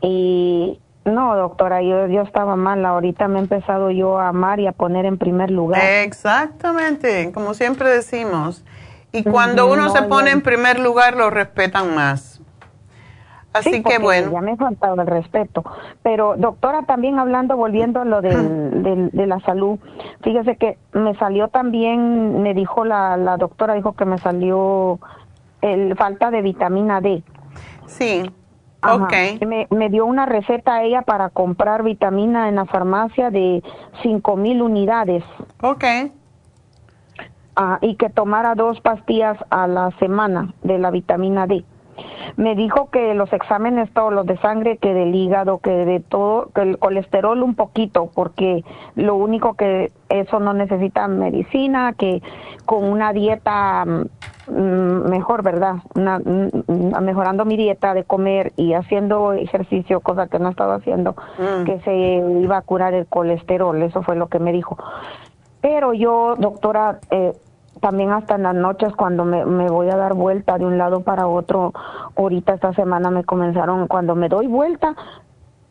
Y 0.00 0.80
no, 1.04 1.36
doctora, 1.36 1.80
yo, 1.80 2.08
yo 2.08 2.22
estaba 2.22 2.56
mal. 2.56 2.84
Ahorita 2.84 3.28
me 3.28 3.38
he 3.38 3.42
empezado 3.42 3.92
yo 3.92 4.18
a 4.18 4.30
amar 4.30 4.58
y 4.58 4.66
a 4.66 4.72
poner 4.72 5.06
en 5.06 5.16
primer 5.16 5.52
lugar. 5.52 5.80
Exactamente, 5.80 7.30
como 7.32 7.54
siempre 7.54 7.88
decimos. 7.88 8.64
Y 9.14 9.22
cuando 9.22 9.70
uno 9.70 9.90
se 9.90 10.02
pone 10.02 10.32
en 10.32 10.42
primer 10.42 10.80
lugar, 10.80 11.16
lo 11.16 11.30
respetan 11.30 11.94
más. 11.94 12.40
Así 13.52 13.84
que 13.84 13.98
bueno. 13.98 14.32
Ya 14.32 14.40
me 14.40 14.52
ha 14.52 14.56
faltado 14.56 15.00
el 15.00 15.06
respeto. 15.06 15.64
Pero 16.02 16.34
doctora, 16.36 16.82
también 16.82 17.20
hablando, 17.20 17.56
volviendo 17.56 18.00
a 18.00 18.04
lo 18.04 18.20
del, 18.20 19.10
de 19.12 19.26
la 19.28 19.38
salud, 19.40 19.78
fíjese 20.22 20.56
que 20.56 20.76
me 20.92 21.14
salió 21.14 21.46
también, 21.46 22.42
me 22.42 22.52
dijo 22.52 22.84
la, 22.84 23.16
la 23.16 23.36
doctora, 23.36 23.74
dijo 23.74 23.92
que 23.92 24.04
me 24.04 24.18
salió 24.18 24.98
el 25.62 25.96
falta 25.96 26.32
de 26.32 26.42
vitamina 26.42 27.00
D. 27.00 27.22
Sí. 27.86 28.28
Ok. 28.82 29.12
Me, 29.46 29.68
me, 29.70 29.88
dio 29.88 30.04
una 30.04 30.26
receta 30.26 30.74
a 30.74 30.82
ella 30.82 31.02
para 31.02 31.30
comprar 31.30 31.84
vitamina 31.84 32.48
en 32.48 32.56
la 32.56 32.64
farmacia 32.66 33.30
de 33.30 33.62
cinco 34.02 34.36
mil 34.36 34.60
unidades. 34.60 35.22
Ok. 35.62 35.84
Ah, 37.56 37.78
y 37.80 37.94
que 37.96 38.10
tomara 38.10 38.54
dos 38.54 38.80
pastillas 38.80 39.38
a 39.50 39.68
la 39.68 39.90
semana 39.98 40.52
de 40.62 40.78
la 40.78 40.90
vitamina 40.90 41.46
D 41.46 41.64
me 42.36 42.54
dijo 42.54 42.90
que 42.90 43.14
los 43.14 43.32
exámenes, 43.32 43.90
todos 43.92 44.12
los 44.12 44.26
de 44.26 44.36
sangre, 44.38 44.78
que 44.78 44.92
del 44.94 45.14
hígado, 45.14 45.58
que 45.58 45.70
de 45.70 46.00
todo, 46.00 46.50
que 46.54 46.62
el 46.62 46.78
colesterol 46.78 47.42
un 47.42 47.54
poquito, 47.54 48.10
porque 48.14 48.64
lo 48.96 49.14
único 49.14 49.54
que 49.54 49.92
eso 50.08 50.40
no 50.40 50.52
necesita 50.54 51.06
medicina, 51.08 51.92
que 51.92 52.22
con 52.64 52.84
una 52.84 53.12
dieta 53.12 53.84
mm, 53.84 55.08
mejor, 55.08 55.42
¿verdad? 55.42 55.76
Mm, 55.94 57.02
mejorando 57.02 57.44
mi 57.44 57.56
dieta 57.56 57.94
de 57.94 58.04
comer 58.04 58.52
y 58.56 58.72
haciendo 58.72 59.32
ejercicio, 59.32 60.00
cosa 60.00 60.26
que 60.26 60.38
no 60.38 60.48
estaba 60.48 60.76
haciendo, 60.76 61.14
mm. 61.38 61.64
que 61.64 61.80
se 61.80 61.94
iba 62.42 62.56
a 62.56 62.62
curar 62.62 62.94
el 62.94 63.06
colesterol, 63.06 63.80
eso 63.82 64.02
fue 64.02 64.16
lo 64.16 64.28
que 64.28 64.38
me 64.38 64.52
dijo. 64.52 64.76
Pero 65.64 65.94
yo, 65.94 66.34
doctora, 66.36 67.00
eh, 67.10 67.32
también 67.80 68.12
hasta 68.12 68.34
en 68.34 68.42
las 68.42 68.54
noches 68.54 68.94
cuando 68.94 69.24
me, 69.24 69.46
me, 69.46 69.66
voy 69.66 69.88
a 69.88 69.96
dar 69.96 70.12
vuelta 70.12 70.58
de 70.58 70.66
un 70.66 70.76
lado 70.76 71.00
para 71.00 71.26
otro, 71.26 71.72
ahorita 72.16 72.52
esta 72.52 72.74
semana 72.74 73.10
me 73.10 73.24
comenzaron, 73.24 73.88
cuando 73.88 74.14
me 74.14 74.28
doy 74.28 74.46
vuelta, 74.46 74.94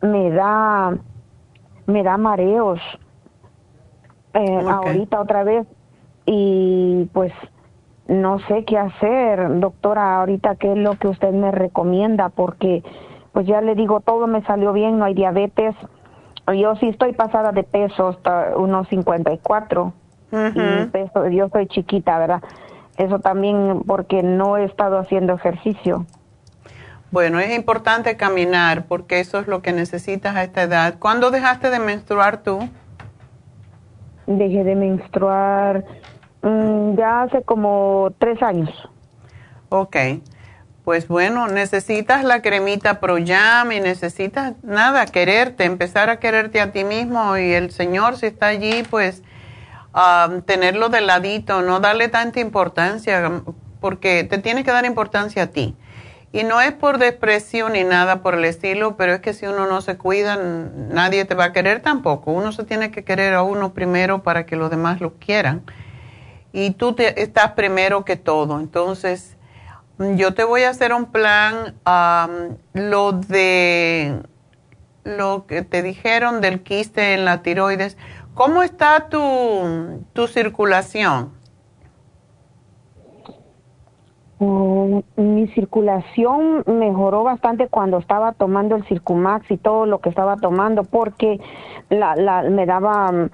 me 0.00 0.32
da, 0.32 0.98
me 1.86 2.02
da 2.02 2.16
mareos, 2.16 2.80
eh, 4.32 4.66
ahorita 4.68 5.20
otra 5.20 5.44
vez, 5.44 5.64
y 6.26 7.08
pues 7.12 7.32
no 8.08 8.40
sé 8.48 8.64
qué 8.64 8.78
hacer, 8.78 9.60
doctora, 9.60 10.16
ahorita 10.16 10.56
qué 10.56 10.72
es 10.72 10.78
lo 10.78 10.98
que 10.98 11.06
usted 11.06 11.32
me 11.32 11.52
recomienda, 11.52 12.30
porque 12.30 12.82
pues 13.30 13.46
ya 13.46 13.60
le 13.60 13.76
digo, 13.76 14.00
todo 14.00 14.26
me 14.26 14.42
salió 14.42 14.72
bien, 14.72 14.98
no 14.98 15.04
hay 15.04 15.14
diabetes, 15.14 15.76
yo 16.52 16.76
sí 16.76 16.88
estoy 16.88 17.12
pasada 17.12 17.52
de 17.52 17.62
peso 17.62 18.08
hasta 18.08 18.56
unos 18.56 18.88
54 18.88 19.92
yo 21.30 21.48
soy 21.48 21.66
chiquita, 21.68 22.18
¿verdad? 22.18 22.42
Eso 22.96 23.18
también 23.18 23.82
porque 23.86 24.22
no 24.22 24.56
he 24.56 24.64
estado 24.64 24.98
haciendo 24.98 25.34
ejercicio. 25.34 26.06
Bueno, 27.10 27.38
es 27.38 27.54
importante 27.54 28.16
caminar 28.16 28.86
porque 28.86 29.20
eso 29.20 29.38
es 29.38 29.46
lo 29.46 29.62
que 29.62 29.72
necesitas 29.72 30.34
a 30.34 30.42
esta 30.42 30.62
edad. 30.62 30.96
¿Cuándo 30.98 31.30
dejaste 31.30 31.70
de 31.70 31.78
menstruar 31.78 32.42
tú? 32.42 32.68
Dejé 34.26 34.64
de 34.64 34.74
menstruar 34.74 35.84
mm, 36.42 36.96
ya 36.96 37.22
hace 37.22 37.42
como 37.42 38.12
tres 38.18 38.42
años. 38.42 38.70
Ok. 39.68 39.96
Pues 40.84 41.08
bueno, 41.08 41.48
necesitas 41.48 42.24
la 42.24 42.42
cremita 42.42 43.00
Proyam 43.00 43.72
y 43.72 43.80
necesitas 43.80 44.52
nada, 44.62 45.06
quererte, 45.06 45.64
empezar 45.64 46.10
a 46.10 46.18
quererte 46.18 46.60
a 46.60 46.72
ti 46.72 46.84
mismo 46.84 47.38
y 47.38 47.52
el 47.52 47.70
Señor 47.70 48.18
si 48.18 48.26
está 48.26 48.48
allí, 48.48 48.82
pues 48.90 49.22
um, 49.94 50.42
tenerlo 50.42 50.90
de 50.90 51.00
ladito, 51.00 51.62
no 51.62 51.80
darle 51.80 52.08
tanta 52.08 52.40
importancia, 52.40 53.42
porque 53.80 54.24
te 54.24 54.36
tiene 54.36 54.62
que 54.62 54.72
dar 54.72 54.84
importancia 54.84 55.44
a 55.44 55.46
ti. 55.46 55.74
Y 56.32 56.42
no 56.42 56.60
es 56.60 56.72
por 56.72 56.98
desprecio 56.98 57.70
ni 57.70 57.84
nada 57.84 58.20
por 58.20 58.34
el 58.34 58.44
estilo, 58.44 58.96
pero 58.96 59.14
es 59.14 59.20
que 59.20 59.32
si 59.32 59.46
uno 59.46 59.66
no 59.66 59.80
se 59.80 59.96
cuida, 59.96 60.36
nadie 60.36 61.24
te 61.24 61.34
va 61.34 61.44
a 61.44 61.52
querer 61.52 61.80
tampoco. 61.80 62.32
Uno 62.32 62.50
se 62.50 62.64
tiene 62.64 62.90
que 62.90 63.04
querer 63.04 63.34
a 63.34 63.42
uno 63.42 63.72
primero 63.72 64.22
para 64.22 64.44
que 64.44 64.56
los 64.56 64.68
demás 64.68 65.00
lo 65.00 65.14
quieran. 65.14 65.62
Y 66.52 66.72
tú 66.72 66.92
te, 66.92 67.22
estás 67.22 67.52
primero 67.52 68.04
que 68.04 68.16
todo. 68.16 68.58
Entonces, 68.58 69.36
yo 69.98 70.34
te 70.34 70.44
voy 70.44 70.62
a 70.62 70.70
hacer 70.70 70.92
un 70.92 71.06
plan, 71.06 71.78
lo 72.72 73.12
de 73.12 74.20
lo 75.04 75.46
que 75.46 75.62
te 75.62 75.82
dijeron 75.82 76.40
del 76.40 76.62
quiste 76.62 77.14
en 77.14 77.24
la 77.24 77.42
tiroides. 77.42 77.96
¿Cómo 78.34 78.62
está 78.62 79.08
tu, 79.08 80.04
tu 80.12 80.26
circulación? 80.26 81.32
Mm, 84.33 84.33
mi 85.16 85.48
circulación 85.48 86.64
mejoró 86.66 87.24
bastante 87.24 87.68
cuando 87.68 87.98
estaba 87.98 88.32
tomando 88.32 88.76
el 88.76 88.84
Circumax 88.84 89.50
y 89.50 89.56
todo 89.56 89.86
lo 89.86 90.00
que 90.00 90.08
estaba 90.08 90.36
tomando 90.36 90.84
porque 90.84 91.40
la, 91.90 92.16
la, 92.16 92.42
me 92.42 92.66
daba, 92.66 93.12
mm, 93.12 93.30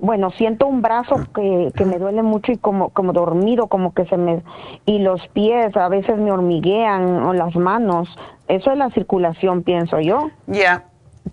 bueno, 0.00 0.30
siento 0.30 0.66
un 0.66 0.82
brazo 0.82 1.16
que, 1.34 1.72
que 1.76 1.84
me 1.84 1.98
duele 1.98 2.22
mucho 2.22 2.52
y 2.52 2.56
como, 2.56 2.90
como 2.90 3.12
dormido, 3.12 3.66
como 3.68 3.94
que 3.94 4.06
se 4.06 4.16
me, 4.16 4.42
y 4.86 4.98
los 4.98 5.26
pies 5.28 5.76
a 5.76 5.88
veces 5.88 6.18
me 6.18 6.32
hormiguean 6.32 7.24
o 7.24 7.32
las 7.32 7.54
manos. 7.56 8.08
Eso 8.48 8.70
es 8.72 8.78
la 8.78 8.90
circulación, 8.90 9.62
pienso 9.62 10.00
yo. 10.00 10.30
Ya. 10.46 10.84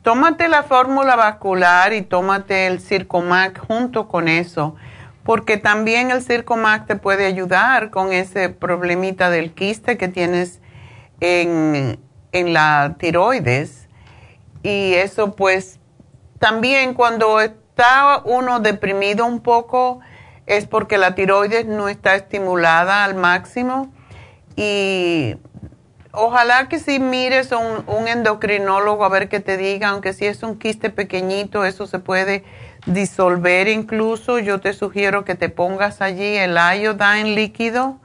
Tómate 0.03 0.47
la 0.47 0.63
fórmula 0.63 1.15
vascular 1.15 1.93
y 1.93 2.01
tómate 2.01 2.67
el 2.67 2.79
Circumax 2.79 3.59
junto 3.59 4.07
con 4.07 4.29
eso 4.29 4.75
porque 5.23 5.57
también 5.57 6.11
el 6.11 6.21
Circomax 6.23 6.87
te 6.87 6.95
puede 6.95 7.25
ayudar 7.25 7.91
con 7.91 8.11
ese 8.11 8.49
problemita 8.49 9.29
del 9.29 9.53
quiste 9.53 9.97
que 9.97 10.07
tienes 10.07 10.59
en, 11.19 11.99
en 12.31 12.53
la 12.53 12.95
tiroides. 12.97 13.87
Y 14.63 14.93
eso 14.93 15.35
pues 15.35 15.79
también 16.39 16.93
cuando 16.93 17.39
está 17.39 18.21
uno 18.25 18.59
deprimido 18.59 19.25
un 19.25 19.41
poco 19.41 19.99
es 20.45 20.67
porque 20.67 20.97
la 20.97 21.15
tiroides 21.15 21.65
no 21.65 21.87
está 21.87 22.15
estimulada 22.15 23.03
al 23.03 23.15
máximo 23.15 23.91
y 24.55 25.37
ojalá 26.11 26.67
que 26.67 26.79
si 26.79 26.99
mires 26.99 27.51
a 27.51 27.57
un 27.57 28.07
endocrinólogo 28.07 29.05
a 29.05 29.09
ver 29.09 29.29
qué 29.29 29.39
te 29.39 29.57
diga, 29.57 29.89
aunque 29.89 30.13
si 30.13 30.25
es 30.25 30.43
un 30.43 30.57
quiste 30.57 30.89
pequeñito, 30.89 31.63
eso 31.63 31.87
se 31.87 31.99
puede 31.99 32.43
disolver 32.85 33.67
incluso, 33.67 34.39
yo 34.39 34.59
te 34.59 34.73
sugiero 34.73 35.23
que 35.23 35.35
te 35.35 35.49
pongas 35.49 36.01
allí 36.01 36.35
el 36.37 36.55
iodine 36.55 37.35
líquido 37.35 37.99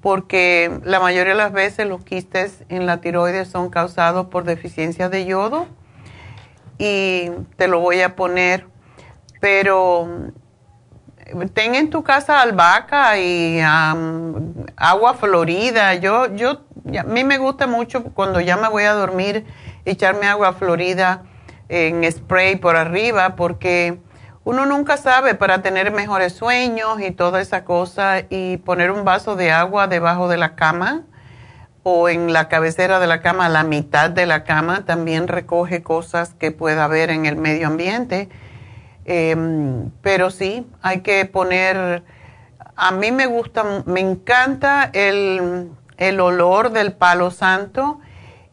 porque 0.00 0.80
la 0.84 0.98
mayoría 1.00 1.32
de 1.32 1.38
las 1.38 1.52
veces 1.52 1.86
los 1.86 2.04
quistes 2.04 2.64
en 2.68 2.86
la 2.86 3.00
tiroides 3.00 3.48
son 3.48 3.70
causados 3.70 4.26
por 4.26 4.44
deficiencia 4.44 5.08
de 5.08 5.24
yodo 5.24 5.66
y 6.76 7.30
te 7.56 7.68
lo 7.68 7.78
voy 7.78 8.00
a 8.02 8.16
poner, 8.16 8.66
pero 9.40 10.32
ten 11.54 11.76
en 11.76 11.90
tu 11.90 12.02
casa 12.02 12.42
albahaca 12.42 13.18
y 13.18 13.60
agua 14.76 15.14
florida. 15.14 15.94
Yo, 15.94 16.34
yo, 16.34 16.62
a 16.98 17.04
mí 17.04 17.22
me 17.22 17.38
gusta 17.38 17.68
mucho 17.68 18.02
cuando 18.02 18.40
ya 18.40 18.56
me 18.56 18.68
voy 18.68 18.82
a 18.82 18.92
dormir 18.94 19.46
echarme 19.84 20.26
agua 20.26 20.52
florida 20.52 21.22
en 21.72 22.04
spray 22.12 22.56
por 22.56 22.76
arriba 22.76 23.34
porque 23.34 23.98
uno 24.44 24.66
nunca 24.66 24.98
sabe 24.98 25.34
para 25.34 25.62
tener 25.62 25.90
mejores 25.90 26.34
sueños 26.34 27.00
y 27.00 27.12
toda 27.12 27.40
esa 27.40 27.64
cosa 27.64 28.24
y 28.28 28.58
poner 28.58 28.90
un 28.90 29.06
vaso 29.06 29.36
de 29.36 29.52
agua 29.52 29.86
debajo 29.86 30.28
de 30.28 30.36
la 30.36 30.54
cama 30.54 31.04
o 31.82 32.10
en 32.10 32.34
la 32.34 32.48
cabecera 32.48 33.00
de 33.00 33.06
la 33.06 33.22
cama, 33.22 33.48
la 33.48 33.64
mitad 33.64 34.10
de 34.10 34.26
la 34.26 34.44
cama, 34.44 34.84
también 34.84 35.28
recoge 35.28 35.82
cosas 35.82 36.34
que 36.34 36.50
pueda 36.50 36.84
haber 36.84 37.08
en 37.08 37.24
el 37.24 37.36
medio 37.36 37.68
ambiente. 37.68 38.28
Em, 39.06 39.90
pero 40.02 40.30
sí, 40.30 40.66
hay 40.82 41.00
que 41.00 41.24
poner, 41.24 42.04
a 42.76 42.92
mí 42.92 43.12
me 43.12 43.24
gusta, 43.24 43.64
me 43.86 44.00
encanta 44.00 44.90
el, 44.92 45.70
el 45.96 46.20
olor 46.20 46.70
del 46.70 46.92
palo 46.92 47.30
santo 47.30 47.98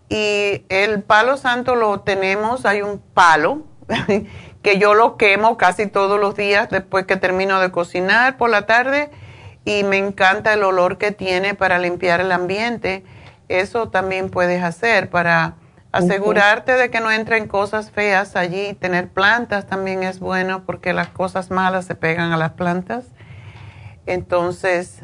y 0.09 0.65
el 0.69 1.03
palo 1.03 1.37
santo 1.37 1.75
lo 1.75 2.01
tenemos, 2.01 2.65
hay 2.65 2.81
un 2.81 2.99
palo 2.99 3.61
que 4.63 4.79
yo 4.79 4.95
lo 4.95 5.17
quemo 5.17 5.57
casi 5.57 5.87
todos 5.87 6.19
los 6.19 6.35
días 6.35 6.69
después 6.69 7.05
que 7.05 7.15
termino 7.15 7.59
de 7.59 7.71
cocinar 7.71 8.37
por 8.37 8.49
la 8.49 8.65
tarde 8.65 9.11
y 9.65 9.83
me 9.83 9.97
encanta 9.97 10.53
el 10.53 10.63
olor 10.63 10.97
que 10.97 11.11
tiene 11.11 11.53
para 11.53 11.77
limpiar 11.77 12.21
el 12.21 12.31
ambiente. 12.31 13.03
Eso 13.49 13.89
también 13.89 14.29
puedes 14.29 14.63
hacer 14.63 15.09
para 15.11 15.55
asegurarte 15.91 16.73
de 16.73 16.89
que 16.89 17.01
no 17.01 17.11
entren 17.11 17.47
cosas 17.47 17.91
feas 17.91 18.35
allí. 18.35 18.73
Tener 18.73 19.09
plantas 19.09 19.67
también 19.67 20.03
es 20.03 20.19
bueno 20.19 20.65
porque 20.65 20.93
las 20.93 21.09
cosas 21.09 21.51
malas 21.51 21.85
se 21.85 21.93
pegan 21.95 22.31
a 22.31 22.37
las 22.37 22.53
plantas. 22.53 23.05
Entonces, 24.07 25.03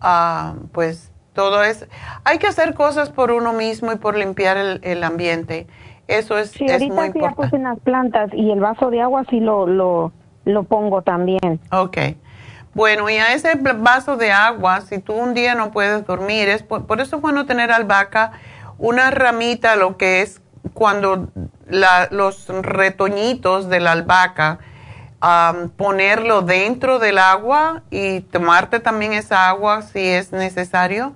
ah, 0.00 0.54
pues 0.72 1.07
todo 1.38 1.62
es, 1.62 1.86
hay 2.24 2.38
que 2.38 2.48
hacer 2.48 2.74
cosas 2.74 3.10
por 3.10 3.30
uno 3.30 3.52
mismo 3.52 3.92
y 3.92 3.96
por 3.96 4.16
limpiar 4.16 4.56
el, 4.56 5.04
ambiente. 5.04 5.68
Eso 6.08 6.36
es, 6.36 6.50
sí, 6.50 6.68
ahorita 6.68 7.12
sí 7.12 7.20
ya 7.20 7.30
puse 7.30 7.58
las 7.60 7.78
plantas 7.78 8.30
y 8.34 8.50
el 8.50 8.58
vaso 8.58 8.90
de 8.90 9.00
agua 9.00 9.22
sí 9.30 9.38
lo, 9.38 9.68
lo, 9.68 10.10
lo 10.44 10.64
pongo 10.64 11.02
también. 11.02 11.60
Ok. 11.70 11.96
Bueno, 12.74 13.08
y 13.08 13.18
a 13.18 13.34
ese 13.34 13.52
vaso 13.76 14.16
de 14.16 14.32
agua, 14.32 14.80
si 14.80 14.98
tú 14.98 15.12
un 15.12 15.32
día 15.32 15.54
no 15.54 15.70
puedes 15.70 16.04
dormir, 16.04 16.48
es 16.48 16.64
por, 16.64 17.00
eso 17.00 17.14
es 17.14 17.22
bueno 17.22 17.46
tener 17.46 17.70
albahaca, 17.70 18.32
una 18.76 19.12
ramita, 19.12 19.76
lo 19.76 19.96
que 19.96 20.22
es 20.22 20.42
cuando 20.74 21.28
la, 21.68 22.08
los 22.10 22.48
retoñitos 22.48 23.68
de 23.68 23.78
la 23.78 23.92
albahaca, 23.92 24.58
ponerlo 25.76 26.42
dentro 26.42 26.98
del 26.98 27.18
agua 27.18 27.82
y 27.90 28.22
tomarte 28.22 28.80
también 28.80 29.12
esa 29.12 29.48
agua 29.48 29.82
si 29.82 30.00
es 30.00 30.32
necesario 30.32 31.14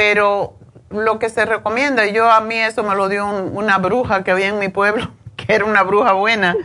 pero 0.00 0.56
lo 0.88 1.18
que 1.18 1.28
se 1.28 1.44
recomienda, 1.44 2.06
yo 2.06 2.30
a 2.30 2.40
mí 2.40 2.54
eso 2.54 2.82
me 2.82 2.94
lo 2.94 3.10
dio 3.10 3.26
una 3.26 3.76
bruja 3.76 4.24
que 4.24 4.30
había 4.30 4.46
en 4.46 4.58
mi 4.58 4.70
pueblo, 4.70 5.10
que 5.36 5.54
era 5.54 5.66
una 5.66 5.82
bruja 5.82 6.14
buena, 6.14 6.56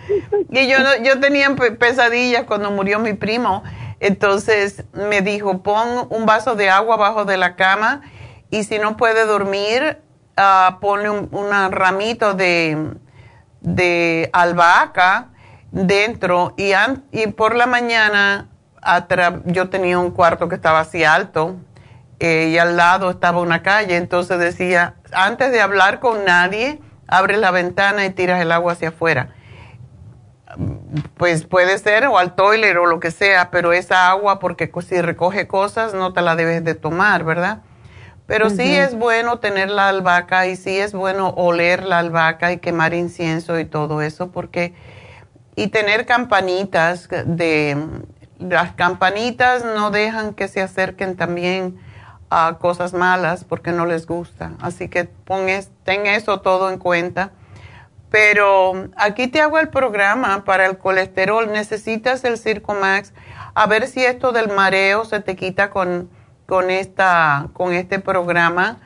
y 0.52 0.70
yo, 0.70 0.78
yo 1.04 1.20
tenía 1.20 1.54
pesadillas 1.78 2.46
cuando 2.46 2.72
murió 2.72 2.98
mi 3.00 3.12
primo, 3.12 3.62
entonces 4.00 4.86
me 4.94 5.20
dijo, 5.20 5.64
pon 5.64 6.08
un 6.12 6.26
vaso 6.26 6.56
de 6.56 6.70
agua 6.70 6.96
abajo 6.96 7.26
de 7.26 7.36
la 7.36 7.58
cama 7.58 8.04
y 8.52 8.64
si 8.64 8.80
no 8.80 8.96
puede 8.96 9.26
dormir, 9.26 9.98
uh, 10.38 10.80
ponle 10.80 11.10
un 11.10 11.72
ramito 11.72 12.36
de, 12.36 12.94
de 13.60 14.30
albahaca 14.32 15.32
dentro 15.72 16.54
y, 16.56 16.72
y 17.12 17.28
por 17.28 17.54
la 17.54 17.66
mañana 17.66 18.48
yo 19.44 19.68
tenía 19.70 20.00
un 20.00 20.12
cuarto 20.12 20.48
que 20.48 20.56
estaba 20.56 20.80
así 20.80 21.04
alto 21.04 21.58
eh, 22.20 22.50
y 22.52 22.58
al 22.58 22.78
lado 22.78 23.10
estaba 23.10 23.42
una 23.42 23.62
calle, 23.62 23.98
entonces 23.98 24.40
decía, 24.40 24.96
antes 25.12 25.52
de 25.52 25.62
hablar 25.62 26.00
con 26.00 26.24
nadie, 26.24 26.80
abre 27.08 27.38
la 27.38 27.52
ventana 27.52 28.06
y 28.06 28.10
tiras 28.12 28.42
el 28.42 28.52
agua 28.52 28.74
hacia 28.74 28.90
afuera. 28.90 29.30
Pues 31.18 31.46
puede 31.46 31.78
ser 31.78 32.06
o 32.06 32.18
al 32.18 32.36
toilet 32.36 32.78
o 32.78 32.86
lo 32.86 33.00
que 33.02 33.12
sea, 33.12 33.52
pero 33.52 33.74
esa 33.74 34.10
agua, 34.10 34.40
porque 34.40 34.72
si 34.88 35.02
recoge 35.02 35.48
cosas, 35.48 35.94
no 35.94 36.14
te 36.14 36.22
la 36.22 36.36
debes 36.36 36.64
de 36.64 36.76
tomar, 36.76 37.26
¿verdad? 37.26 37.60
Pero 38.28 38.50
sí 38.50 38.76
es 38.76 38.96
bueno 38.96 39.40
tener 39.40 39.70
la 39.70 39.90
albahaca 39.90 40.48
y 40.48 40.56
sí 40.56 40.80
es 40.80 40.94
bueno 40.94 41.30
oler 41.30 41.84
la 41.84 42.00
albahaca 42.00 42.54
y 42.54 42.58
quemar 42.58 42.94
incienso 42.94 43.60
y 43.60 43.66
todo 43.66 44.02
eso, 44.02 44.32
porque 44.32 44.74
y 45.56 45.68
tener 45.68 46.06
campanitas 46.06 47.08
de 47.10 47.78
las 48.40 48.74
campanitas 48.74 49.64
no 49.64 49.92
dejan 49.92 50.34
que 50.34 50.48
se 50.48 50.62
acerquen 50.62 51.16
también 51.16 51.78
a 52.30 52.58
cosas 52.60 52.94
malas 52.94 53.44
porque 53.44 53.72
no 53.72 53.86
les 53.86 54.06
gusta. 54.08 54.52
Así 54.62 54.90
que 54.90 55.06
pon 55.06 55.46
ten 55.84 56.08
eso 56.08 56.42
todo 56.42 56.70
en 56.70 56.80
cuenta. 56.80 57.32
Pero 58.10 58.90
aquí 58.96 59.28
te 59.28 59.42
hago 59.42 59.60
el 59.60 59.70
programa 59.70 60.46
para 60.46 60.66
el 60.66 60.78
colesterol. 60.78 61.52
Necesitas 61.52 62.24
el 62.24 62.38
Circomax. 62.38 63.14
A 63.54 63.68
ver 63.68 63.88
si 63.88 64.04
esto 64.06 64.32
del 64.32 64.50
mareo 64.50 65.06
se 65.06 65.20
te 65.20 65.36
quita 65.36 65.70
con, 65.70 66.10
con, 66.46 66.70
esta, 66.70 67.50
con 67.54 67.74
este 67.74 68.00
programa. 68.00 68.80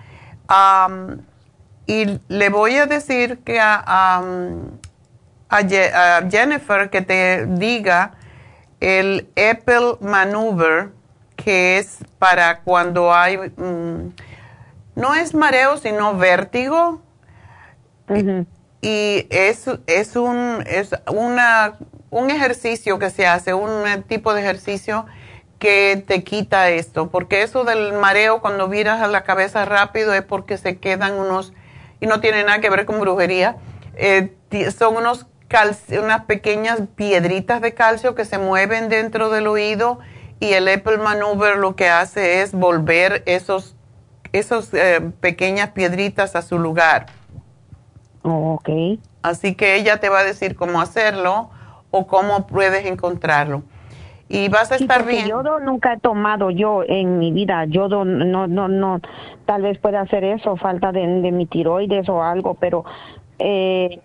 Y 1.86 2.20
le 2.28 2.50
voy 2.50 2.76
a 2.78 2.86
decir 2.86 3.40
que 3.40 3.60
a, 3.60 4.22
Jennifer 6.30 6.90
que 6.90 7.02
te 7.02 7.46
diga 7.48 8.12
el 8.80 9.30
Apple 9.36 9.98
Maneuver, 10.00 10.92
que 11.44 11.78
es 11.78 12.00
para 12.18 12.62
cuando 12.62 13.14
hay, 13.14 13.38
mm, 13.38 14.14
no 14.96 15.16
es 15.16 15.34
mareo, 15.34 15.78
sino 15.78 16.18
vértigo. 16.18 17.02
Y 18.82 19.28
es, 19.30 19.66
es, 19.86 20.16
un, 20.16 20.64
es 20.66 20.90
una, 21.14 21.76
un 22.10 22.32
ejercicio 22.32 22.98
que 22.98 23.12
se 23.12 23.28
hace, 23.28 23.54
un 23.54 23.84
tipo 24.08 24.34
de 24.34 24.42
ejercicio 24.42 25.06
que 25.60 26.04
te 26.08 26.24
quita 26.24 26.70
esto, 26.70 27.12
porque 27.12 27.44
eso 27.44 27.66
del 27.66 27.94
mareo 27.94 28.42
cuando 28.42 28.68
viras 28.68 29.02
a 29.02 29.08
la 29.08 29.24
cabeza 29.24 29.66
rápido 29.66 30.14
es 30.14 30.24
porque 30.24 30.58
se 30.58 30.78
quedan 30.78 31.14
unos 31.14 31.54
y 32.00 32.08
no 32.08 32.20
tiene 32.20 32.44
nada 32.44 32.62
que 32.62 32.70
ver 32.70 32.86
con 32.86 33.00
brujería. 33.00 33.58
Eh, 33.96 34.34
son 34.76 34.96
unos 34.96 35.28
unas 36.00 36.26
pequeñas 36.26 36.80
piedritas 36.96 37.60
de 37.62 37.74
calcio 37.74 38.14
que 38.14 38.24
se 38.24 38.38
mueven 38.38 38.88
dentro 38.88 39.30
del 39.30 39.48
oído 39.48 40.00
y 40.40 40.54
el 40.54 40.68
Apple 40.68 40.98
Maneuver 40.98 41.58
lo 41.58 41.76
que 41.76 41.90
hace 41.90 42.42
es 42.42 42.54
volver 42.54 43.24
esos, 43.26 43.76
esos 44.32 44.74
eh, 44.74 45.02
pequeñas 45.20 45.72
piedritas 45.72 46.36
a 46.36 46.42
su 46.42 46.60
lugar. 46.60 47.08
Oh, 48.24 48.56
ok. 48.56 49.00
Así 49.22 49.56
que 49.56 49.76
ella 49.76 49.98
te 49.98 50.10
va 50.10 50.20
a 50.20 50.24
decir 50.24 50.56
cómo 50.56 50.82
hacerlo 50.82 51.50
o 51.92 52.08
cómo 52.08 52.48
puedes 52.48 52.86
encontrarlo. 52.86 53.64
Y 54.30 54.48
vas 54.48 54.72
a 54.72 54.76
estar 54.76 55.06
bien. 55.06 55.28
Yodo 55.28 55.60
nunca 55.60 55.94
he 55.94 56.00
tomado 56.00 56.52
yo 56.52 56.84
en 56.88 57.18
mi 57.18 57.32
vida. 57.32 57.66
Yodo 57.66 58.06
no, 58.06 58.46
no, 58.48 58.68
no 58.68 59.02
tal 59.46 59.64
vez 59.64 59.80
pueda 59.80 60.02
hacer 60.02 60.24
eso, 60.24 60.56
falta 60.56 60.92
de, 60.92 61.08
mi 61.08 61.48
tiroides 61.48 62.08
o 62.08 62.22
algo, 62.22 62.54
pero 62.54 62.86
eh, 63.40 64.00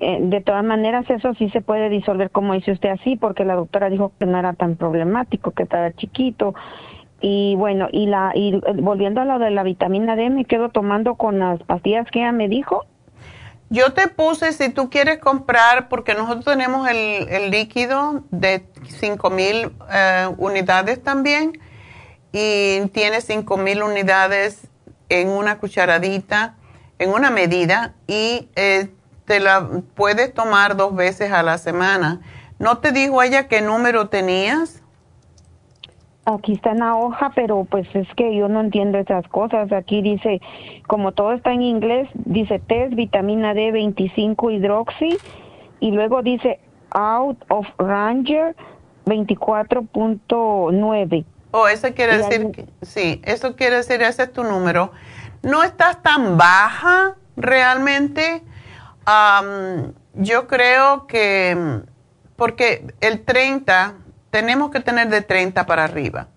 eh, 0.00 0.18
de 0.20 0.40
todas 0.40 0.64
maneras 0.64 1.08
eso 1.08 1.34
sí 1.34 1.48
se 1.50 1.60
puede 1.60 1.88
disolver 1.88 2.30
como 2.30 2.54
dice 2.54 2.72
usted 2.72 2.90
así, 2.90 3.16
porque 3.16 3.44
la 3.44 3.54
doctora 3.54 3.88
dijo 3.88 4.12
que 4.18 4.26
no 4.26 4.38
era 4.38 4.52
tan 4.52 4.76
problemático, 4.76 5.52
que 5.52 5.62
estaba 5.62 5.92
chiquito. 5.92 6.54
Y 7.20 7.54
bueno, 7.56 7.88
y 7.90 8.06
la 8.06 8.32
y 8.34 8.56
eh, 8.56 8.60
volviendo 8.74 9.20
a 9.20 9.24
lo 9.24 9.38
de 9.38 9.50
la 9.50 9.62
vitamina 9.62 10.16
D, 10.16 10.28
me 10.30 10.44
quedo 10.44 10.68
tomando 10.68 11.14
con 11.14 11.38
las 11.38 11.62
pastillas 11.62 12.10
que 12.10 12.20
ella 12.20 12.32
me 12.32 12.48
dijo. 12.48 12.84
Yo 13.68 13.92
te 13.94 14.06
puse, 14.06 14.52
si 14.52 14.68
tú 14.68 14.90
quieres 14.90 15.18
comprar, 15.18 15.88
porque 15.88 16.14
nosotros 16.14 16.44
tenemos 16.44 16.88
el, 16.88 17.28
el 17.28 17.50
líquido 17.50 18.22
de 18.30 18.64
5000 18.84 19.32
mil 19.34 19.70
unidades 20.38 21.02
también, 21.02 21.58
y 22.32 22.86
tiene 22.92 23.20
5000 23.20 23.82
unidades 23.82 24.68
en 25.08 25.30
una 25.30 25.58
cucharadita, 25.58 26.54
en 26.98 27.10
una 27.10 27.30
medida, 27.30 27.94
y 28.06 28.48
eh, 28.54 28.88
te 29.26 29.40
la 29.40 29.82
puedes 29.94 30.32
tomar 30.32 30.76
dos 30.76 30.94
veces 30.94 31.32
a 31.32 31.42
la 31.42 31.58
semana. 31.58 32.20
¿No 32.58 32.78
te 32.78 32.92
dijo 32.92 33.22
ella 33.22 33.48
qué 33.48 33.60
número 33.60 34.08
tenías? 34.08 34.82
Aquí 36.24 36.54
está 36.54 36.70
en 36.70 36.78
la 36.78 36.96
hoja, 36.96 37.32
pero 37.36 37.64
pues 37.64 37.86
es 37.94 38.08
que 38.16 38.34
yo 38.34 38.48
no 38.48 38.60
entiendo 38.60 38.96
esas 38.98 39.28
cosas. 39.28 39.70
Aquí 39.72 40.00
dice, 40.02 40.40
como 40.88 41.12
todo 41.12 41.34
está 41.34 41.52
en 41.52 41.62
inglés, 41.62 42.08
dice 42.14 42.58
test, 42.58 42.94
vitamina 42.94 43.54
D 43.54 43.70
25 43.70 44.50
hidroxi, 44.50 45.18
y 45.78 45.92
luego 45.92 46.22
dice 46.22 46.58
out 46.90 47.38
of 47.48 47.64
ranger 47.78 48.56
24.9. 49.04 51.24
Oh, 51.52 51.68
eso 51.68 51.94
quiere 51.94 52.18
decir, 52.18 52.50
que, 52.50 52.66
sí, 52.82 53.22
eso 53.24 53.54
quiere 53.54 53.76
decir, 53.76 54.02
ese 54.02 54.24
es 54.24 54.32
tu 54.32 54.42
número. 54.42 54.90
No 55.42 55.62
estás 55.62 56.02
tan 56.02 56.36
baja 56.36 57.14
realmente. 57.36 58.42
Yo 60.14 60.46
creo 60.48 61.06
que, 61.06 61.82
porque 62.36 62.94
el 63.00 63.24
30, 63.24 63.94
tenemos 64.30 64.70
que 64.70 64.80
tener 64.80 65.08
de 65.08 65.22
30 65.22 65.64
para 65.66 65.84
arriba. 65.84 66.28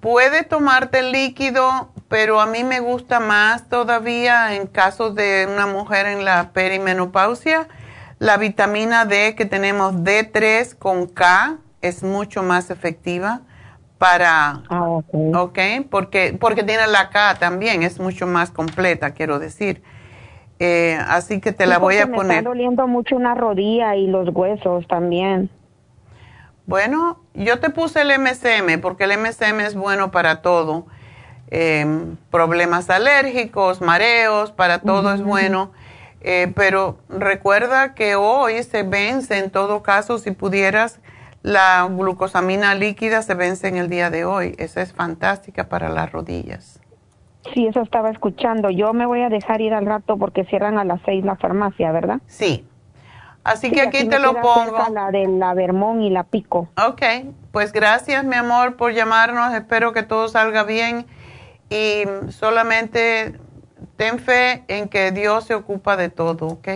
Puede 0.00 0.44
tomarte 0.44 1.00
el 1.00 1.12
líquido, 1.12 1.92
pero 2.08 2.40
a 2.40 2.46
mí 2.46 2.64
me 2.64 2.80
gusta 2.80 3.20
más 3.20 3.68
todavía 3.68 4.54
en 4.54 4.66
casos 4.66 5.14
de 5.14 5.46
una 5.50 5.66
mujer 5.66 6.06
en 6.06 6.24
la 6.24 6.52
perimenopausia. 6.52 7.68
La 8.18 8.36
vitamina 8.36 9.04
D 9.04 9.34
que 9.34 9.44
tenemos 9.44 9.94
D3 9.94 10.76
con 10.78 11.06
K 11.06 11.58
es 11.82 12.02
mucho 12.02 12.42
más 12.42 12.70
efectiva 12.70 13.42
para, 13.98 14.62
ah, 14.70 15.00
okay. 15.34 15.80
porque, 15.80 16.36
porque 16.38 16.62
tiene 16.62 16.86
la 16.86 17.10
K 17.10 17.34
también, 17.38 17.82
es 17.82 18.00
mucho 18.00 18.26
más 18.26 18.50
completa, 18.50 19.10
quiero 19.10 19.38
decir. 19.38 19.82
Eh, 20.60 20.98
así 21.08 21.40
que 21.40 21.52
te 21.52 21.66
la 21.66 21.78
voy 21.78 21.96
a 21.96 22.06
poner. 22.06 22.26
Me 22.26 22.38
está 22.38 22.48
doliendo 22.50 22.86
mucho 22.86 23.16
una 23.16 23.34
rodilla 23.34 23.96
y 23.96 24.06
los 24.06 24.28
huesos 24.28 24.86
también. 24.86 25.48
Bueno, 26.66 27.18
yo 27.34 27.58
te 27.58 27.70
puse 27.70 28.02
el 28.02 28.12
MSM 28.20 28.80
porque 28.80 29.04
el 29.04 29.18
MSM 29.18 29.60
es 29.60 29.74
bueno 29.74 30.10
para 30.10 30.42
todo. 30.42 30.86
Em, 31.50 32.16
problemas 32.30 32.90
alérgicos, 32.90 33.80
mareos, 33.80 34.52
para 34.52 34.80
todo 34.80 35.12
es 35.14 35.22
bueno. 35.22 35.72
Eh, 36.20 36.52
pero 36.54 36.98
recuerda 37.08 37.94
que 37.94 38.14
hoy 38.14 38.62
se 38.62 38.82
vence 38.82 39.38
en 39.38 39.50
todo 39.50 39.82
caso 39.82 40.18
si 40.18 40.30
pudieras 40.32 41.00
la 41.42 41.88
glucosamina 41.90 42.74
líquida 42.74 43.22
se 43.22 43.32
vence 43.32 43.66
en 43.66 43.78
el 43.78 43.88
día 43.88 44.10
de 44.10 44.26
hoy. 44.26 44.54
Esa 44.58 44.82
es 44.82 44.92
fantástica 44.92 45.70
para 45.70 45.88
las 45.88 46.12
rodillas. 46.12 46.79
Sí, 47.54 47.66
eso 47.66 47.80
estaba 47.80 48.10
escuchando. 48.10 48.70
Yo 48.70 48.92
me 48.92 49.06
voy 49.06 49.22
a 49.22 49.28
dejar 49.28 49.60
ir 49.60 49.74
al 49.74 49.86
rato 49.86 50.18
porque 50.18 50.44
cierran 50.44 50.78
a 50.78 50.84
las 50.84 51.00
seis 51.04 51.24
la 51.24 51.36
farmacia, 51.36 51.92
¿verdad? 51.92 52.20
Sí. 52.26 52.66
Así 53.42 53.70
que 53.70 53.80
aquí, 53.80 54.04
te 54.04 54.18
lo 54.18 54.34
pongo. 54.40 54.86
La 54.92 55.10
de 55.10 55.26
la 55.26 55.54
Vermont 55.54 56.02
y 56.02 56.10
la 56.10 56.24
Pico. 56.24 56.68
Ok, 56.76 57.02
pues 57.52 57.72
gracias 57.72 58.24
mi 58.24 58.36
amor 58.36 58.76
por 58.76 58.92
llamarnos. 58.92 59.54
Espero 59.54 59.92
que 59.92 60.02
todo 60.02 60.28
salga 60.28 60.64
bien 60.64 61.06
y 61.70 62.04
solamente 62.28 63.40
ten 63.96 64.18
fe 64.18 64.64
en 64.68 64.88
que 64.88 65.10
Dios 65.10 65.44
se 65.44 65.54
ocupa 65.54 65.96
de 65.96 66.10
todo, 66.10 66.48
¿ok? 66.48 66.68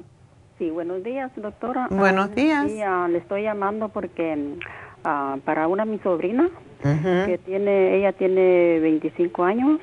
Sí, 0.58 0.68
buenos 0.68 1.02
días, 1.02 1.30
doctora. 1.36 1.88
Buenos 1.90 2.34
días. 2.34 2.70
Ah, 2.86 3.08
le 3.10 3.16
estoy 3.16 3.44
llamando 3.44 3.88
porque 3.88 4.58
ah, 5.04 5.38
para 5.46 5.66
una 5.66 5.86
mi 5.86 5.98
sobrina 6.00 6.50
que 6.82 7.40
tiene, 7.46 7.96
ella 7.96 8.12
tiene 8.12 8.78
25 8.80 9.42
años 9.42 9.80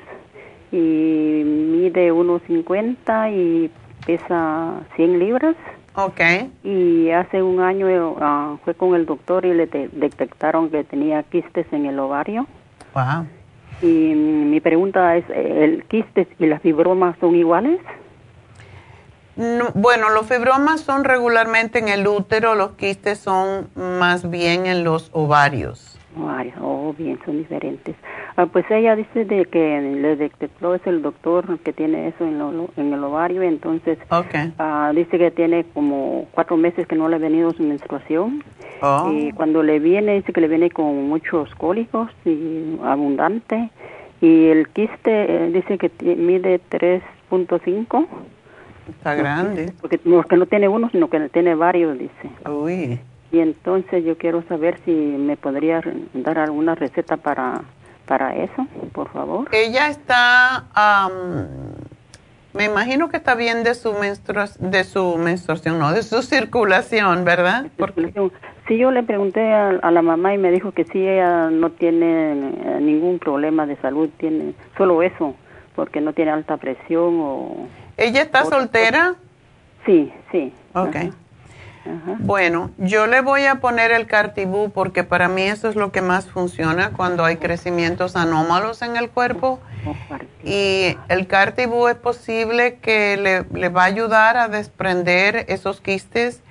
y 0.72 0.78
mide 0.78 2.14
1,50 2.14 3.32
y 3.34 3.72
pesa 4.06 4.82
100 4.96 5.18
libras. 5.18 5.56
Ok. 6.00 6.22
Y 6.64 7.10
hace 7.10 7.42
un 7.42 7.60
año 7.60 7.88
uh, 7.88 8.58
fue 8.64 8.76
con 8.76 8.94
el 8.94 9.08
doctor 9.08 9.46
y 9.46 9.54
le 9.56 9.66
detectaron 9.66 10.70
que 10.70 10.84
tenía 10.84 11.24
quistes 11.24 11.66
en 11.72 11.88
el 11.88 11.98
ovario. 11.98 12.46
Wow. 12.94 13.26
Y 13.82 14.14
mi 14.14 14.60
pregunta 14.60 15.16
es, 15.16 15.26
¿el 15.30 15.86
quistes 15.86 16.28
y 16.38 16.46
las 16.46 16.62
fibromas 16.62 17.18
son 17.20 17.36
iguales? 17.36 17.80
bueno, 19.76 20.10
los 20.10 20.26
fibromas 20.26 20.82
son 20.82 21.04
regularmente 21.04 21.78
en 21.78 21.90
el 21.90 22.08
útero, 22.08 22.56
los 22.56 22.72
quistes 22.72 23.20
son 23.20 23.70
más 23.76 24.28
bien 24.32 24.66
en 24.66 24.84
los 24.84 25.12
ovarios. 25.14 25.97
Oh, 26.62 26.94
bien, 26.98 27.20
son 27.26 27.38
diferentes. 27.38 27.96
Ah, 28.36 28.46
pues 28.46 28.66
ella 28.70 28.96
dice 28.96 29.26
de 29.26 29.46
que 29.46 29.82
le 29.82 30.16
detectó 30.16 30.76
es 30.76 30.86
el 30.86 31.02
doctor 31.02 31.60
que 31.60 31.74
tiene 31.74 32.10
eso 32.10 32.26
en, 32.26 32.42
en 32.78 32.94
el 32.94 33.04
ovario, 33.04 33.42
entonces 33.42 33.98
okay. 34.10 34.54
Ah, 34.58 34.92
dice 34.96 35.18
que 35.18 35.32
tiene 35.32 35.66
como 35.74 36.28
cuatro 36.32 36.58
meses 36.58 36.88
que 36.88 36.96
no 36.96 37.10
le 37.10 37.16
ha 37.16 37.20
venido 37.20 37.52
su 37.54 37.64
menstruación 37.64 38.44
oh. 38.82 39.12
y 39.12 39.32
cuando 39.32 39.64
le 39.64 39.80
viene 39.80 40.16
dice 40.16 40.34
que 40.34 40.42
le 40.42 40.48
viene 40.48 40.70
con 40.70 41.08
muchos 41.08 41.54
cólicos 41.56 42.10
y 42.26 42.78
abundante 42.84 43.70
y 44.22 44.48
el 44.48 44.68
quiste 44.70 45.46
eh, 45.46 45.52
dice 45.52 45.78
que 45.78 45.92
mide 46.16 46.60
3.5 46.70 48.08
Está 48.90 49.16
grande. 49.16 49.74
Porque 49.82 50.00
no, 50.06 50.24
que 50.24 50.38
no 50.38 50.46
tiene 50.46 50.70
uno, 50.70 50.90
sino 50.92 51.10
que 51.10 51.20
tiene 51.30 51.56
varios, 51.56 51.98
dice. 52.00 52.30
Uy. 52.50 53.00
Y 53.32 53.40
entonces 53.40 54.06
yo 54.06 54.18
quiero 54.18 54.44
saber 54.44 54.80
si 54.86 54.92
me 54.92 55.36
podría 55.38 55.82
dar 56.14 56.40
alguna 56.40 56.76
receta 56.76 57.18
para 57.18 57.62
para 58.08 58.36
eso, 58.36 58.66
por 58.94 59.12
favor. 59.12 59.50
Ella 59.52 59.90
está, 59.90 60.66
me 62.54 62.66
imagino 62.66 63.10
que 63.10 63.18
está 63.18 63.36
bien 63.36 63.64
de 63.64 63.76
su, 63.76 63.94
menstrua, 63.94 64.48
de 64.60 64.84
su 64.86 65.18
menstruación, 65.18 65.78
no, 65.78 65.92
de 65.92 66.02
su 66.02 66.24
circulación, 66.24 67.24
¿verdad? 67.26 67.68
Porque, 67.78 68.12
Sí, 68.68 68.78
yo 68.78 68.92
le 68.92 69.04
pregunté 69.04 69.54
a, 69.54 69.92
la 69.92 70.02
mamá 70.02 70.34
y 70.34 70.38
me 70.38 70.52
dijo 70.52 70.74
que 70.74 70.84
sí, 70.84 71.00
ella 71.00 71.50
no 71.50 71.70
tiene 71.70 72.32
eh, 72.32 72.80
ningún 72.82 73.18
problema 73.18 73.66
de 73.66 73.78
salud, 73.78 74.10
tiene 74.18 74.56
solo 74.78 75.02
eso, 75.04 75.36
porque 75.74 76.02
no 76.02 76.12
tiene 76.12 76.32
alta 76.32 76.58
presión 76.58 77.18
o... 77.22 77.68
¿Ella 77.96 78.24
está 78.24 78.44
soltera? 78.44 79.16
Sí, 79.86 80.12
sí. 80.34 80.52
Ok. 80.74 80.98
Bueno, 82.20 82.72
yo 82.78 83.08
le 83.08 83.22
voy 83.22 83.46
a 83.46 83.56
poner 83.56 83.92
el 83.92 84.08
cartibú 84.08 84.72
porque 84.72 85.04
para 85.04 85.28
mí 85.28 85.44
eso 85.44 85.70
es 85.70 85.76
lo 85.76 85.92
que 85.92 86.02
más 86.02 86.26
funciona 86.26 86.92
cuando 86.92 87.24
hay 87.24 87.38
crecimientos 87.38 88.16
anómalos 88.16 88.82
en 88.82 88.98
el 88.98 89.10
cuerpo. 89.10 89.60
Y 90.44 90.98
el 91.10 91.28
cartibú 91.28 91.88
es 91.88 91.96
posible 91.96 92.76
que 92.76 93.46
le, 93.52 93.70
va 93.70 93.84
a 93.84 93.86
ayudar 93.86 94.38
a 94.38 94.48
desprender 94.48 95.46
esos 95.48 95.82
quistes. 95.82 96.42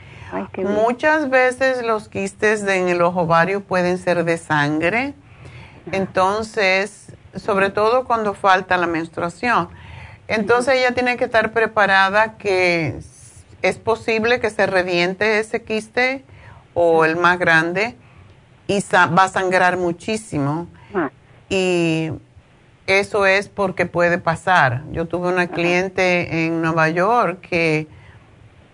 Muchas 0.59 1.31
veces 1.31 1.85
los 1.85 2.09
quistes 2.09 2.63
en 2.63 2.89
el 2.89 3.03
ovario 3.03 3.63
pueden 3.63 3.99
ser 3.99 4.25
de 4.25 4.39
sangre. 4.39 5.15
Entonces, 5.93 7.13
sobre 7.35 7.71
todo 7.71 8.05
cuando 8.05 8.35
falta 8.35 8.77
la 8.77 8.87
menstruación. 8.87 9.69
Entonces 10.29 10.75
ella 10.75 10.93
tiene 10.93 11.17
que 11.17 11.25
estar 11.25 11.53
preparada 11.53 12.37
que 12.37 12.99
es 13.63 13.79
posible 13.79 14.41
que 14.41 14.51
se 14.51 14.67
reviente 14.67 15.39
ese 15.39 15.63
quiste 15.63 16.25
o 16.75 17.05
el 17.05 17.17
más 17.17 17.39
grande 17.39 17.97
y 18.67 18.83
va 18.93 19.25
a 19.25 19.29
sangrar 19.29 19.77
muchísimo. 19.77 20.67
Ah. 20.95 21.11
Y 21.49 22.11
eso 22.87 23.27
es 23.27 23.49
porque 23.49 23.87
puede 23.87 24.19
pasar. 24.19 24.83
Yo 24.93 25.07
tuve 25.07 25.29
una 25.29 25.49
cliente 25.49 26.47
en 26.47 26.63
Nueva 26.63 26.89
York 26.89 27.41
que 27.41 27.89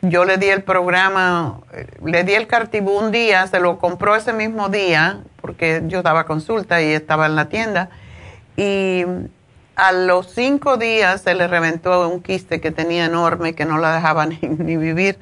yo 0.02 0.24
le 0.24 0.36
di 0.36 0.48
el 0.48 0.62
programa, 0.62 1.60
le 2.04 2.24
di 2.24 2.34
el 2.34 2.48
cartibú 2.48 2.98
un 2.98 3.12
día, 3.12 3.46
se 3.46 3.60
lo 3.60 3.78
compró 3.78 4.16
ese 4.16 4.32
mismo 4.32 4.68
día, 4.68 5.22
porque 5.40 5.82
yo 5.86 6.02
daba 6.02 6.24
consulta 6.24 6.82
y 6.82 6.92
estaba 6.92 7.26
en 7.26 7.36
la 7.36 7.48
tienda. 7.48 7.88
Y 8.56 9.04
a 9.76 9.92
los 9.92 10.28
cinco 10.28 10.76
días 10.76 11.22
se 11.22 11.34
le 11.34 11.48
reventó 11.48 12.08
un 12.08 12.22
quiste 12.22 12.60
que 12.60 12.70
tenía 12.70 13.06
enorme 13.06 13.54
que 13.54 13.64
no 13.64 13.78
la 13.78 13.94
dejaba 13.94 14.26
ni, 14.26 14.76
vivir. 14.76 15.18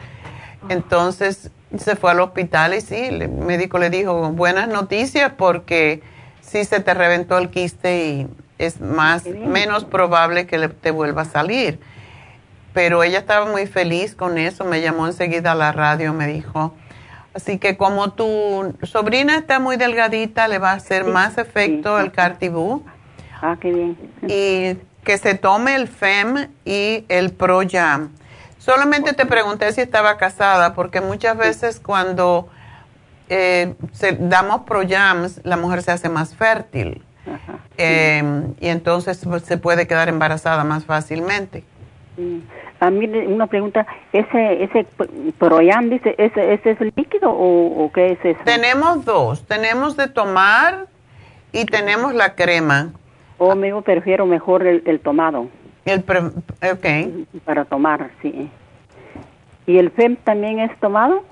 Entonces 0.68 1.50
se 1.76 1.96
fue 1.96 2.10
al 2.10 2.20
hospital 2.20 2.74
y 2.74 2.80
sí, 2.80 2.96
el 2.96 3.28
médico 3.28 3.78
le 3.78 3.90
dijo, 3.90 4.30
buenas 4.32 4.68
noticias 4.68 5.32
porque 5.36 6.02
sí 6.40 6.64
se 6.64 6.80
te 6.80 6.94
reventó 6.94 7.38
el 7.38 7.50
quiste 7.50 8.04
y 8.04 8.28
es 8.58 8.80
más, 8.80 9.24
menos 9.24 9.84
probable 9.84 10.46
que 10.46 10.68
te 10.68 10.90
vuelva 10.90 11.22
a 11.22 11.26
salir. 11.26 11.78
Pero 12.74 13.02
ella 13.02 13.18
estaba 13.18 13.46
muy 13.46 13.66
feliz 13.66 14.14
con 14.14 14.36
eso, 14.36 14.64
me 14.64 14.80
llamó 14.80 15.06
enseguida 15.06 15.52
a 15.52 15.54
la 15.54 15.72
radio, 15.72 16.12
me 16.12 16.26
dijo, 16.26 16.74
así 17.34 17.58
que 17.58 17.76
como 17.76 18.12
tu 18.12 18.74
sobrina 18.82 19.38
está 19.38 19.58
muy 19.58 19.76
delgadita, 19.76 20.46
le 20.46 20.58
va 20.58 20.72
a 20.72 20.74
hacer 20.74 21.04
más 21.04 21.38
efecto 21.38 21.98
el 21.98 22.12
cartibú 22.12 22.84
Ah, 23.42 23.56
qué 23.60 23.72
bien. 23.72 23.96
Y 24.28 24.76
que 25.04 25.18
se 25.18 25.34
tome 25.34 25.74
el 25.74 25.88
FEM 25.88 26.48
y 26.64 27.04
el 27.08 27.32
ProYam. 27.32 28.10
Solamente 28.58 29.14
te 29.14 29.24
pregunté 29.24 29.72
si 29.72 29.80
estaba 29.80 30.18
casada, 30.18 30.74
porque 30.74 31.00
muchas 31.00 31.36
veces 31.36 31.80
cuando 31.80 32.48
eh, 33.30 33.74
damos 34.18 34.62
ProYams, 34.62 35.40
la 35.44 35.56
mujer 35.56 35.82
se 35.82 35.92
hace 35.92 36.08
más 36.08 36.36
fértil. 36.36 37.02
Em, 37.76 38.54
y 38.60 38.68
entonces 38.68 39.20
pues, 39.24 39.44
se 39.44 39.56
puede 39.56 39.86
quedar 39.86 40.08
embarazada 40.08 40.64
más 40.64 40.84
fácilmente. 40.84 41.64
A 42.80 42.90
mí 42.90 43.06
una 43.06 43.46
pregunta, 43.46 43.86
¿ese, 44.12 44.64
ese 44.64 44.86
Proyam, 45.38 45.88
dice, 45.88 46.14
¿ese, 46.18 46.54
ese 46.54 46.72
es 46.72 46.80
el 46.80 46.92
líquido 46.96 47.30
o, 47.30 47.84
o, 47.84 47.92
qué 47.92 48.12
es 48.12 48.18
eso? 48.24 48.40
Tenemos 48.44 49.04
dos, 49.04 49.46
tenemos 49.46 49.96
de 49.96 50.08
tomar 50.08 50.86
y 51.52 51.64
tenemos 51.66 52.14
la 52.14 52.34
crema. 52.34 52.90
O 53.42 53.56
me 53.56 53.72
prefiero 53.80 54.26
mejor 54.26 54.66
el, 54.66 55.00
tomado. 55.00 55.48
El 55.86 56.00
ok. 56.00 57.40
Para 57.46 57.64
tomar, 57.64 58.10
sí. 58.20 58.50
¿Y 59.66 59.78
el 59.78 59.90
FEM 59.90 60.16
también 60.16 60.58
es 60.60 60.78
tomado? 60.78 61.24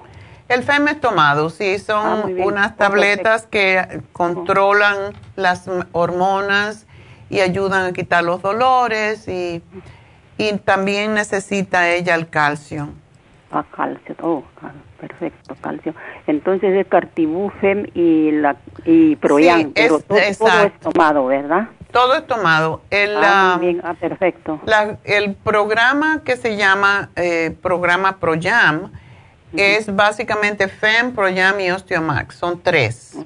El 0.49 0.63
FEM 0.63 0.89
es 0.89 1.01
tomado, 1.03 1.51
sí, 1.51 1.79
son 1.79 2.07
ah, 2.07 2.45
unas 2.47 2.79
tabletas 2.79 3.47
que 3.47 4.01
controlan 4.13 5.13
las 5.37 5.69
hormonas 5.93 6.87
y 7.29 7.41
ayudan 7.41 7.85
a 7.85 7.93
quitar 7.93 8.25
los 8.25 8.41
dolores 8.41 9.29
y, 9.29 9.63
y 10.39 10.53
también 10.65 11.13
necesita 11.13 11.91
ella 11.91 12.15
el 12.15 12.31
calcio. 12.31 12.89
Ah, 13.51 13.65
calcio, 13.75 14.15
oh, 14.21 14.45
perfecto, 15.01 15.57
calcio. 15.63 15.95
Entonces 16.27 16.75
es 16.75 16.87
Cartibú, 16.87 17.51
FEM 17.61 17.87
y, 17.95 18.31
la, 18.33 18.57
y 18.85 19.17
Proyan, 19.17 19.73
pero 19.73 20.01
todo, 20.01 20.19
todo, 20.39 20.65
es 20.65 20.79
tomado, 20.81 21.27
¿verdad? 21.27 21.69
Todo 21.91 22.15
es 22.15 22.27
tomado. 22.27 22.83
El, 22.91 23.17
ah, 23.17 23.59
ah 23.83 23.95
perfecto. 23.95 24.61
el 25.05 25.35
programa 25.35 26.23
que 26.25 26.37
se 26.37 26.57
llama 26.59 27.09
eh, 27.17 27.57
programa 27.63 28.19
ProYam 28.19 28.93
es 29.57 29.95
básicamente 29.95 30.69
FEM, 30.69 31.15
ProYam 31.15 31.59
y 31.61 31.71
Osteomax. 31.71 32.35
Son 32.37 32.61
tres. 32.63 33.17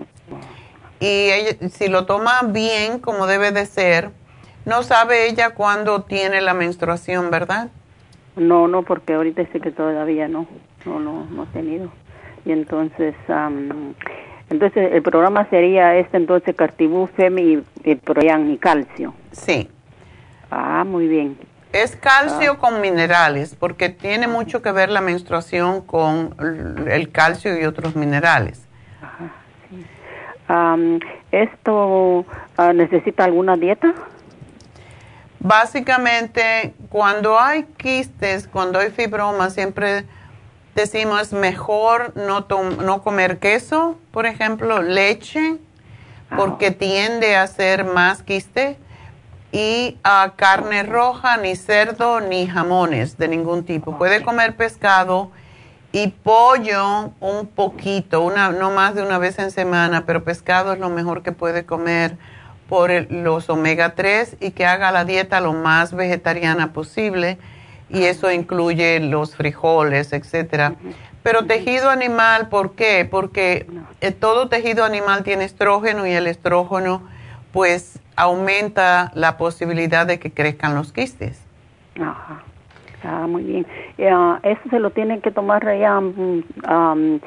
Y 1.01 1.31
si 1.71 1.89
lo 1.89 2.07
toma 2.07 2.43
bien, 2.45 3.01
como 3.01 3.27
debe 3.27 3.51
de 3.51 3.67
ser, 3.67 4.11
no 4.65 4.85
sabe 4.85 5.27
ella 5.29 5.51
cuándo 5.51 6.03
tiene 6.03 6.41
la 6.41 6.55
menstruación, 6.55 7.33
¿verdad? 7.33 7.71
No, 8.37 8.69
no, 8.69 8.83
porque 8.83 9.15
ahorita 9.15 9.45
sí 9.53 9.61
que 9.61 9.71
todavía 9.71 10.29
no, 10.29 10.47
no, 10.87 10.99
no, 10.99 11.27
no 11.27 11.45
he 11.45 11.47
tenido. 11.47 11.91
Y 12.45 12.53
entonces, 12.53 13.15
entonces, 14.51 14.93
el 14.93 15.03
programa 15.03 15.49
sería 15.49 15.97
este, 15.97 16.17
entonces, 16.17 16.55
Cartibú, 16.57 17.07
Femi 17.07 17.63
y, 17.85 17.95
Proyan 17.95 18.51
y 18.51 18.59
calcio. 18.59 19.15
Sí. 19.31 19.69
Ah, 20.51 20.85
muy 20.85 21.09
bien. 21.09 21.39
Es 21.73 21.97
calcio 21.97 22.53
ah. 22.53 22.59
con 22.59 22.81
minerales, 22.81 23.55
porque 23.55 23.89
tiene 23.89 24.29
mucho 24.29 24.61
que 24.61 24.73
ver 24.73 24.91
la 24.91 25.01
menstruación 25.01 25.81
con 25.83 26.35
el 26.91 27.11
calcio 27.11 27.59
y 27.59 27.65
otros 27.65 27.97
minerales. 27.97 28.67
Ajá, 29.01 29.33
sí. 29.71 29.87
¿Esto 31.31 32.27
ah, 32.59 32.73
necesita 32.75 33.25
alguna 33.25 33.57
dieta? 33.57 33.95
Básicamente, 35.45 36.73
cuando 36.89 37.39
hay 37.39 37.65
quistes, 37.65 38.47
cuando 38.47 38.79
hay 38.79 38.91
fibroma, 38.91 39.51
siempre 39.51 40.07
decimos 40.77 41.33
mejor 41.33 42.13
no, 42.15 42.47
no 42.81 43.03
comer 43.03 43.41
queso, 43.41 43.99
por 44.13 44.27
ejemplo, 44.27 44.83
leche, 44.83 45.59
porque 46.37 46.71
tiende 46.71 47.35
a 47.35 47.49
ser 47.49 47.85
más 47.85 48.23
quiste, 48.23 48.79
y 49.51 49.99
a 50.05 50.33
carne 50.37 50.85
roja, 50.85 51.37
ni 51.37 51.57
cerdo, 51.57 52.21
ni 52.21 52.47
jamones 52.47 53.19
de 53.19 53.27
ningún 53.27 53.65
tipo. 53.65 53.99
Puede 53.99 54.23
comer 54.23 54.57
pescado 54.57 55.31
y 55.93 56.07
pollo 56.09 57.13
un 57.21 57.49
poquito, 57.49 58.23
una, 58.23 58.51
no 58.51 58.71
más 58.71 58.95
de 58.95 59.03
una 59.03 59.19
vez 59.19 59.39
en 59.41 59.51
semana, 59.51 60.07
pero 60.07 60.25
pescado 60.25 60.73
es 60.73 60.79
lo 60.79 60.89
mejor 60.89 61.23
que 61.23 61.33
puede 61.33 61.67
comer 61.67 62.17
por 62.73 62.91
los 63.11 63.51
omega 63.51 63.95
3 63.95 64.39
y 64.41 64.53
que 64.53 64.65
haga 64.65 64.93
la 64.93 65.05
dieta 65.05 65.43
lo 65.43 65.53
más 65.53 65.93
vegetariana 65.95 66.73
posible 66.73 67.37
y 67.91 68.05
eso 68.05 68.33
incluye 68.33 68.99
los 68.99 69.37
frijoles, 69.37 70.15
etcétera. 70.15 70.77
Pero 71.23 71.45
tejido 71.45 71.91
animal, 71.91 72.49
¿por 72.49 72.73
qué? 72.75 73.07
Porque 73.11 73.67
eh, 74.01 74.11
todo 74.11 74.49
tejido 74.49 74.87
animal 74.87 75.23
tiene 75.23 75.45
estrógeno 75.45 76.07
y 76.07 76.13
el 76.13 76.27
estrógeno 76.27 77.03
pues 77.53 78.01
aumenta 78.17 79.13
la 79.15 79.37
posibilidad 79.37 80.07
de 80.07 80.19
que 80.19 80.31
crezcan 80.31 80.75
los 80.75 80.95
quistes. 80.95 81.43
Ajá. 82.01 82.43
Ah, 83.05 83.27
muy 83.29 83.43
bien. 83.43 83.67
Uh, 83.99 84.37
eso 84.45 84.63
se 84.71 84.79
lo 84.79 84.93
tienen 84.93 85.21
que 85.21 85.31
tomar 85.31 85.63
ya, 85.79 85.99
um, 85.99 87.21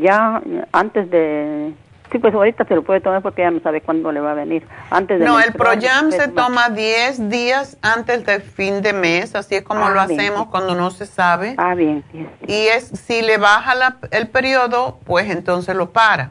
ya 0.00 0.40
antes 0.70 1.10
de, 1.10 1.72
Sí, 2.14 2.20
pues 2.20 2.32
ahorita 2.32 2.64
se 2.64 2.76
lo 2.76 2.84
puede 2.84 3.00
tomar 3.00 3.22
porque 3.22 3.42
ya 3.42 3.50
no 3.50 3.58
sabe 3.58 3.80
cuándo 3.80 4.12
le 4.12 4.20
va 4.20 4.30
a 4.30 4.34
venir. 4.34 4.64
Antes 4.88 5.18
no, 5.18 5.40
el 5.40 5.52
Proyam 5.52 6.12
se 6.12 6.28
toma 6.28 6.68
10 6.68 7.28
días 7.28 7.76
antes 7.82 8.24
del 8.24 8.40
fin 8.40 8.82
de 8.82 8.92
mes, 8.92 9.34
así 9.34 9.56
es 9.56 9.64
como 9.64 9.88
lo 9.88 9.98
ah, 9.98 10.04
hacemos 10.04 10.46
cuando 10.46 10.76
no 10.76 10.92
se 10.92 11.06
sabe. 11.06 11.56
Ah, 11.58 11.74
bien. 11.74 12.04
Y 12.46 12.68
es 12.68 12.84
si 12.84 13.20
le 13.22 13.36
baja 13.36 13.74
la, 13.74 13.96
el 14.12 14.28
periodo, 14.28 15.00
pues 15.04 15.28
entonces 15.28 15.74
lo 15.74 15.90
para. 15.90 16.30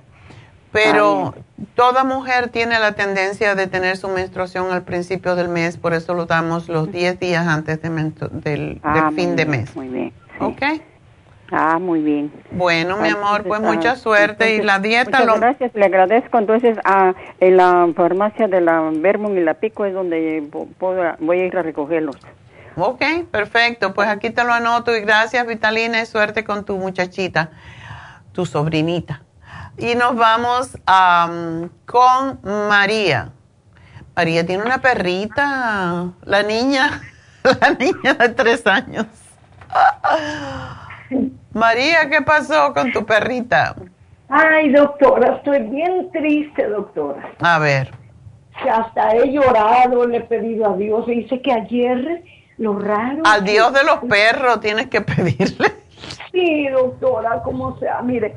Pero 0.71 1.33
ah, 1.35 1.41
toda 1.75 2.05
mujer 2.05 2.47
tiene 2.47 2.79
la 2.79 2.93
tendencia 2.93 3.53
de 3.53 3.67
tener 3.67 3.97
su 3.97 4.07
menstruación 4.07 4.71
al 4.71 4.83
principio 4.83 5.35
del 5.35 5.49
mes, 5.49 5.75
por 5.75 5.93
eso 5.93 6.13
lo 6.13 6.27
damos 6.27 6.69
los 6.69 6.93
10 6.93 7.19
días 7.19 7.45
antes 7.45 7.81
del, 7.81 8.79
ah, 8.83 9.11
fin 9.13 9.35
de 9.35 9.45
mes. 9.45 9.75
Muy 9.75 9.89
bien. 9.89 10.13
¿Ok? 10.39 10.61
Ah, 11.55 11.77
muy 11.77 12.01
bien. 12.01 12.33
Bueno, 12.49 12.97
mi 12.97 13.09
amor, 13.09 13.43
pues 13.43 13.61
mucha 13.61 13.95
suerte 13.95 14.55
y 14.55 14.63
la 14.63 14.79
dieta. 14.79 15.19
Muchas 15.19 15.39
gracias, 15.39 15.71
le 15.75 15.85
agradezco. 15.85 16.39
Entonces, 16.39 16.79
a, 16.83 17.13
en 17.39 17.57
la 17.57 17.89
farmacia 17.95 18.47
de 18.47 18.59
la 18.59 18.89
Vermont 18.91 19.37
y 19.37 19.41
la 19.41 19.53
Pico 19.53 19.85
es 19.85 19.93
donde 19.93 20.49
voy 21.19 21.39
a 21.39 21.45
ir 21.45 21.55
a 21.55 21.61
recogerlos. 21.61 22.17
Ok, 22.75 23.03
perfecto. 23.29 23.93
Pues 23.93 24.09
aquí 24.09 24.31
te 24.31 24.43
lo 24.43 24.51
anoto 24.51 24.97
y 24.97 25.01
gracias, 25.01 25.45
Vitalina, 25.45 26.01
y 26.01 26.07
suerte 26.07 26.43
con 26.43 26.65
tu 26.65 26.75
muchachita, 26.77 27.51
tu 28.31 28.47
sobrinita. 28.47 29.21
Y 29.77 29.93
nos 29.93 30.15
vamos 30.15 30.75
con 31.85 32.39
María. 32.67 33.31
María 34.15 34.43
tiene 34.43 34.63
una 34.63 34.81
perrita, 34.81 36.13
la 36.23 36.41
niña, 36.41 36.99
la 37.43 37.69
niña 37.75 38.15
de 38.15 38.29
tres 38.29 38.65
años. 38.65 39.05
María, 41.53 42.09
¿qué 42.09 42.21
pasó 42.21 42.73
con 42.73 42.91
tu 42.91 43.05
perrita? 43.05 43.75
Ay, 44.29 44.71
doctora, 44.71 45.35
estoy 45.35 45.59
bien 45.59 46.09
triste, 46.11 46.67
doctora. 46.67 47.31
A 47.39 47.59
ver. 47.59 47.91
hasta 48.71 49.15
he 49.15 49.31
llorado, 49.31 50.07
le 50.07 50.17
he 50.17 50.21
pedido 50.21 50.71
a 50.71 50.75
Dios. 50.75 51.07
Y 51.07 51.21
dice 51.21 51.41
que 51.41 51.51
ayer 51.51 52.23
lo 52.57 52.79
raro. 52.79 53.21
Al 53.25 53.43
Dios 53.43 53.71
de 53.73 53.83
los 53.83 53.99
perros 54.09 54.59
tienes 54.61 54.87
que 54.87 55.01
pedirle. 55.01 55.67
Sí, 56.31 56.67
doctora, 56.69 57.43
como 57.43 57.77
sea. 57.77 58.01
Mire, 58.01 58.35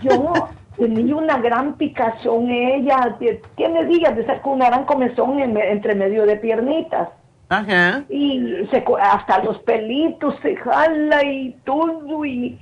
yo 0.00 0.32
tenía 0.78 1.16
una 1.16 1.36
gran 1.38 1.74
picazón. 1.74 2.50
Ella 2.50 3.18
tiene 3.56 3.84
días 3.84 4.16
de 4.16 4.24
con 4.40 4.54
una 4.54 4.70
gran 4.70 4.86
comezón 4.86 5.38
entre 5.40 5.94
medio 5.94 6.24
de 6.24 6.36
piernitas. 6.36 7.10
Ajá. 7.48 8.04
Y 8.08 8.66
se, 8.70 8.84
hasta 9.00 9.42
los 9.44 9.58
pelitos 9.60 10.34
se 10.42 10.56
jala 10.56 11.24
y 11.24 11.56
todo. 11.64 12.24
Y, 12.24 12.58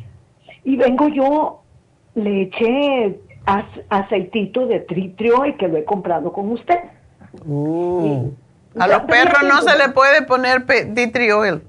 y 0.65 0.77
vengo 0.77 1.09
yo 1.09 1.63
le 2.15 2.43
eché 2.43 3.19
aceitito 3.89 4.67
de 4.67 4.81
tritrio 4.81 5.47
y 5.47 5.57
que 5.57 5.69
lo 5.69 5.77
he 5.77 5.85
comprado 5.85 6.33
con 6.33 6.51
usted. 6.53 6.79
Uh. 7.47 8.31
a 8.79 8.87
los 8.87 9.03
perros 9.03 9.43
no 9.45 9.63
se 9.63 9.77
le 9.79 9.89
puede 9.89 10.23
poner 10.23 10.67
tritrio. 10.67 11.63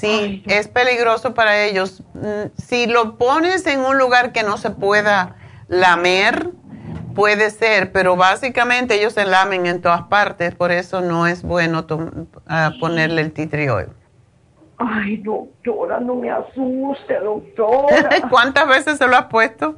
Sí, 0.00 0.42
es 0.46 0.68
peligroso 0.68 1.34
para 1.34 1.64
ellos. 1.64 2.02
Mm, 2.14 2.56
si 2.56 2.86
lo 2.86 3.18
pones 3.18 3.66
en 3.66 3.80
un 3.80 3.98
lugar 3.98 4.32
que 4.32 4.42
no 4.42 4.56
se 4.56 4.70
pueda 4.70 5.36
lamer, 5.68 6.50
puede 7.14 7.50
ser, 7.50 7.92
pero 7.92 8.16
básicamente 8.16 8.94
ellos 8.94 9.12
se 9.12 9.24
lamen 9.24 9.66
en 9.66 9.80
todas 9.80 10.02
partes, 10.02 10.54
por 10.54 10.70
eso 10.72 11.00
no 11.00 11.26
es 11.26 11.42
bueno 11.42 11.86
ah, 12.46 12.72
ponerle 12.80 13.22
el 13.22 13.32
tea 13.32 13.48
Ay, 14.78 15.18
doctora, 15.18 16.00
no 16.00 16.14
me 16.14 16.30
asuste, 16.30 17.20
doctora. 17.22 18.08
¿Cuántas 18.30 18.66
veces 18.66 18.96
se 18.96 19.06
lo 19.06 19.14
has 19.14 19.26
puesto? 19.26 19.76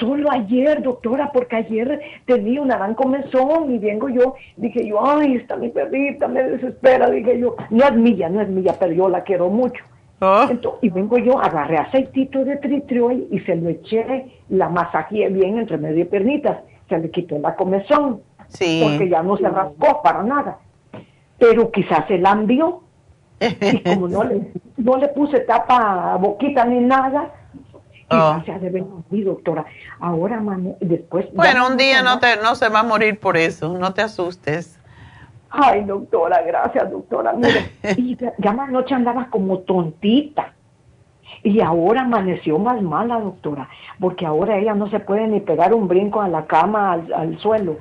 Solo 0.00 0.30
ayer, 0.30 0.82
doctora, 0.82 1.30
porque 1.32 1.56
ayer 1.56 2.00
tenía 2.26 2.60
una 2.60 2.76
gran 2.76 2.94
comezón 2.94 3.72
y 3.72 3.78
vengo 3.78 4.08
yo, 4.08 4.34
dije 4.56 4.86
yo, 4.86 4.98
ay, 5.08 5.36
está 5.36 5.56
mi 5.56 5.68
perrita, 5.68 6.26
me 6.26 6.42
desespera, 6.42 7.08
dije 7.10 7.38
yo, 7.38 7.54
no 7.70 7.84
es 7.84 7.94
mía, 7.94 8.28
no 8.28 8.40
es 8.40 8.48
mía, 8.48 8.74
pero 8.78 8.92
yo 8.92 9.08
la 9.08 9.22
quiero 9.22 9.48
mucho. 9.48 9.82
Oh. 10.20 10.48
y 10.82 10.88
vengo 10.90 11.16
yo, 11.18 11.40
agarré 11.40 11.78
aceitito 11.78 12.44
de 12.44 12.56
tritriol 12.56 13.28
y 13.30 13.38
se 13.40 13.54
lo 13.54 13.68
eché, 13.68 14.42
la 14.48 14.68
masajeé 14.68 15.28
bien 15.28 15.58
entre 15.58 15.78
medio 15.78 15.98
de 15.98 16.06
pernitas, 16.06 16.58
se 16.88 16.98
le 16.98 17.10
quitó 17.10 17.38
la 17.38 17.54
comezón, 17.54 18.20
sí. 18.48 18.80
porque 18.82 19.08
ya 19.08 19.22
no 19.22 19.36
se 19.36 19.48
rascó 19.48 20.02
para 20.02 20.24
nada. 20.24 20.58
Pero 21.38 21.70
quizás 21.70 22.06
se 22.08 22.18
la 22.18 22.32
envió 22.32 22.82
y 23.40 23.78
como 23.84 24.08
no 24.08 24.24
le, 24.24 24.50
no 24.76 24.96
le 24.96 25.08
puse 25.08 25.40
tapa 25.40 26.16
boquita 26.16 26.64
ni 26.64 26.80
nada, 26.80 27.32
oh. 28.10 28.42
se 28.44 28.50
ha 28.50 28.58
de 28.58 28.70
venir, 28.70 29.24
doctora. 29.24 29.66
Ahora, 30.00 30.42
después... 30.80 31.26
Bueno, 31.32 31.68
un 31.68 31.76
día 31.76 32.02
no, 32.02 32.18
te, 32.18 32.36
no 32.42 32.56
se 32.56 32.68
va 32.68 32.80
a 32.80 32.84
morir 32.84 33.20
por 33.20 33.36
eso, 33.36 33.78
no 33.78 33.94
te 33.94 34.02
asustes. 34.02 34.77
Ay, 35.50 35.84
doctora, 35.84 36.42
gracias, 36.42 36.90
doctora. 36.90 37.32
Mire, 37.32 37.70
y 37.96 38.16
ya 38.16 38.52
la 38.52 38.66
noche 38.66 38.94
andaba 38.94 39.28
como 39.30 39.60
tontita. 39.60 40.52
Y 41.42 41.60
ahora 41.60 42.02
amaneció 42.02 42.58
más 42.58 42.80
mala, 42.82 43.20
doctora, 43.20 43.68
porque 44.00 44.26
ahora 44.26 44.56
ella 44.56 44.74
no 44.74 44.88
se 44.90 44.98
puede 44.98 45.28
ni 45.28 45.40
pegar 45.40 45.74
un 45.74 45.86
brinco 45.86 46.20
a 46.20 46.28
la 46.28 46.46
cama, 46.46 46.92
al, 46.92 47.38
suelo. 47.38 47.76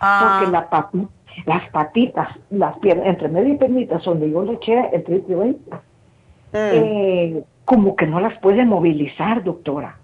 Ah. 0.00 0.38
Porque 0.38 0.52
la 0.52 0.68
papita 0.70 1.08
las 1.46 1.68
patitas, 1.70 2.28
las 2.50 2.78
piernas, 2.78 3.06
entre 3.06 3.28
medio 3.28 3.54
y 3.54 3.56
piernitas, 3.56 4.02
donde 4.04 4.30
yo 4.30 4.42
le 4.42 4.54
eché 4.54 4.90
el 4.92 5.04
triple 5.04 5.34
mm. 5.36 6.54
eh, 6.54 7.44
como 7.64 7.96
que 7.96 8.06
no 8.06 8.20
las 8.20 8.38
puede 8.40 8.64
movilizar, 8.64 9.44
doctora. 9.44 9.96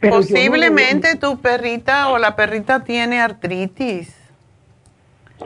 Posiblemente 0.00 1.16
tu 1.16 1.38
perrita 1.38 2.08
o 2.08 2.18
la 2.18 2.34
perrita 2.34 2.82
tiene 2.82 3.20
artritis. 3.20 4.15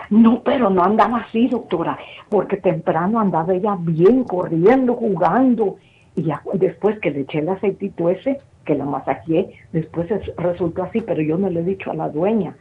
No, 0.09 0.43
pero 0.43 0.71
no 0.71 0.83
andaba 0.85 1.19
así, 1.19 1.49
doctora, 1.49 1.99
porque 2.29 2.57
temprano 2.57 3.19
andaba 3.21 3.55
ella 3.55 3.77
bien 3.79 4.25
corriendo, 4.25 4.95
jugando, 4.95 5.77
y 6.15 6.25
ya 6.25 6.43
después 6.55 6.99
que 7.01 7.11
le 7.11 7.21
eché 7.21 7.41
el 7.41 7.49
aceitito 7.49 8.09
ese, 8.09 8.41
que 8.65 8.75
la 8.75 8.85
masajeé, 8.85 9.59
después 9.73 10.09
resultó 10.37 10.85
así, 10.85 11.01
pero 11.01 11.23
yo 11.23 11.39
no 11.39 11.49
le 11.49 11.61
he 11.61 11.65
dicho 11.65 11.91
a 11.91 11.95
la 11.95 12.09
dueña. 12.09 12.55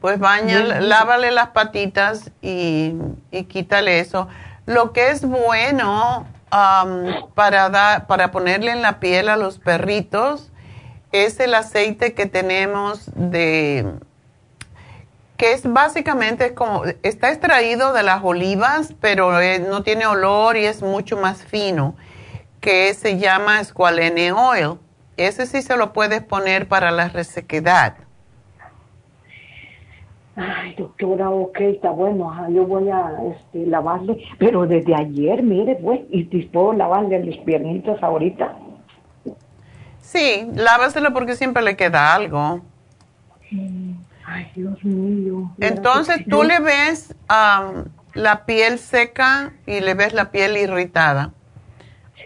Pues 0.00 0.18
baña, 0.18 0.80
lávale 0.80 1.30
las 1.32 1.48
patitas 1.48 2.30
y, 2.42 2.94
quítale 3.48 3.98
eso. 3.98 4.28
Lo 4.66 4.92
que 4.92 5.08
es 5.10 5.24
bueno 5.24 6.26
para, 7.34 8.04
para 8.06 8.30
ponerle 8.30 8.72
en 8.72 8.82
la 8.82 9.00
piel 9.00 9.28
a 9.28 9.36
los 9.36 9.58
perritos 9.58 10.52
es 11.12 11.40
el 11.40 11.54
aceite 11.54 12.14
que 12.14 12.26
tenemos 12.26 13.10
de 13.14 13.86
que 15.36 15.52
es 15.52 15.70
básicamente 15.70 16.54
como 16.54 16.84
está 17.02 17.30
extraído 17.30 17.92
de 17.92 18.02
las 18.02 18.24
olivas, 18.24 18.94
pero 19.00 19.40
eh, 19.40 19.58
no 19.58 19.82
tiene 19.82 20.06
olor 20.06 20.56
y 20.56 20.64
es 20.64 20.82
mucho 20.82 21.16
más 21.16 21.44
fino, 21.44 21.94
que 22.60 22.94
se 22.94 23.18
llama 23.18 23.62
squalene 23.62 24.32
oil. 24.32 24.78
Ese 25.16 25.46
sí 25.46 25.62
se 25.62 25.76
lo 25.76 25.92
puedes 25.92 26.22
poner 26.22 26.68
para 26.68 26.90
la 26.90 27.08
resequedad. 27.08 27.94
Ay, 30.38 30.74
doctora, 30.76 31.30
ok, 31.30 31.60
está 31.60 31.88
bueno, 31.90 32.30
yo 32.50 32.66
voy 32.66 32.90
a 32.90 33.10
este, 33.32 33.64
lavarle, 33.66 34.22
pero 34.38 34.66
desde 34.66 34.94
ayer, 34.94 35.42
mire, 35.42 35.76
pues, 35.76 36.00
y 36.10 36.24
puedo 36.24 36.74
lavarle 36.74 37.24
los 37.24 37.38
piernitos 37.38 38.02
ahorita. 38.02 38.54
Sí, 40.00 40.46
lávaselo 40.54 41.14
porque 41.14 41.36
siempre 41.36 41.62
le 41.62 41.74
queda 41.74 42.14
algo. 42.14 42.60
Ay, 44.36 44.50
Dios 44.54 44.84
mío. 44.84 45.50
Entonces, 45.60 46.24
¿tú 46.28 46.42
le 46.42 46.60
ves 46.60 47.14
la 48.14 48.44
piel 48.44 48.78
seca 48.78 49.52
y 49.66 49.80
le 49.80 49.94
ves 49.94 50.12
la 50.12 50.30
piel 50.30 50.56
irritada? 50.56 51.32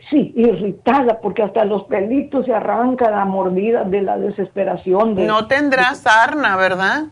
Sí, 0.08 0.32
irritada, 0.34 1.20
porque 1.20 1.42
hasta 1.42 1.64
los 1.64 1.84
pelitos 1.84 2.46
se 2.46 2.52
arrancan 2.52 3.14
a 3.14 3.24
mordidas 3.24 3.88
de 3.90 4.02
la 4.02 4.18
desesperación. 4.18 5.14
De, 5.14 5.24
no 5.24 5.46
tendrá 5.46 5.94
sarna, 5.94 6.56
¿verdad? 6.56 7.04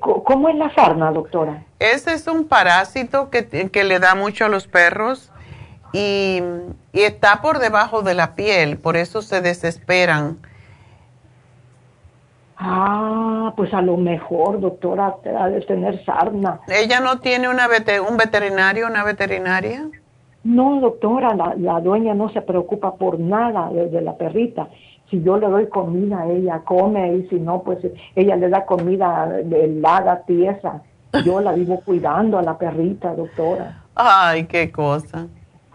¿Cómo 0.00 0.48
es 0.48 0.54
la 0.54 0.74
sarna, 0.74 1.10
doctora? 1.10 1.64
Ese 1.78 2.14
es 2.14 2.26
un 2.26 2.46
parásito 2.46 3.30
que, 3.30 3.84
le 3.84 3.98
da 3.98 4.14
mucho 4.14 4.46
a 4.46 4.48
los 4.48 4.66
perros 4.66 5.30
y, 5.92 6.42
está 6.94 7.42
por 7.42 7.58
debajo 7.58 8.02
de 8.02 8.14
la 8.14 8.34
piel, 8.34 8.78
por 8.78 8.96
eso 8.96 9.20
se 9.20 9.42
desesperan. 9.42 10.38
Ah, 12.64 13.52
pues 13.56 13.74
a 13.74 13.82
lo 13.82 13.96
mejor, 13.96 14.60
doctora, 14.60 15.16
ha 15.38 15.48
de 15.48 15.60
tener 15.62 16.04
sarna. 16.04 16.60
¿Ella 16.68 17.00
no 17.00 17.18
tiene 17.18 17.48
una 17.48 17.66
un 18.08 18.16
veterinario, 18.16 18.86
una 18.86 19.02
veterinaria? 19.02 19.88
No, 20.44 20.80
doctora, 20.80 21.34
la, 21.34 21.54
la, 21.56 21.80
dueña 21.80 22.14
no 22.14 22.28
se 22.28 22.40
preocupa 22.40 22.94
por 22.94 23.18
nada 23.18 23.70
de 23.70 24.00
la 24.00 24.16
perrita 24.16 24.68
si 25.12 25.22
yo 25.22 25.36
le 25.36 25.46
doy 25.46 25.68
comida, 25.68 26.26
ella 26.26 26.62
come 26.64 27.16
y 27.16 27.28
si 27.28 27.34
no, 27.38 27.62
pues 27.62 27.80
ella 28.16 28.34
le 28.34 28.48
da 28.48 28.64
comida 28.64 29.30
helada, 29.40 30.22
tiesa. 30.26 30.82
Yo 31.22 31.42
la 31.42 31.52
vivo 31.52 31.82
cuidando 31.84 32.38
a 32.38 32.42
la 32.42 32.56
perrita, 32.56 33.14
doctora. 33.14 33.82
Ay, 33.94 34.44
qué 34.44 34.72
cosa. 34.72 35.26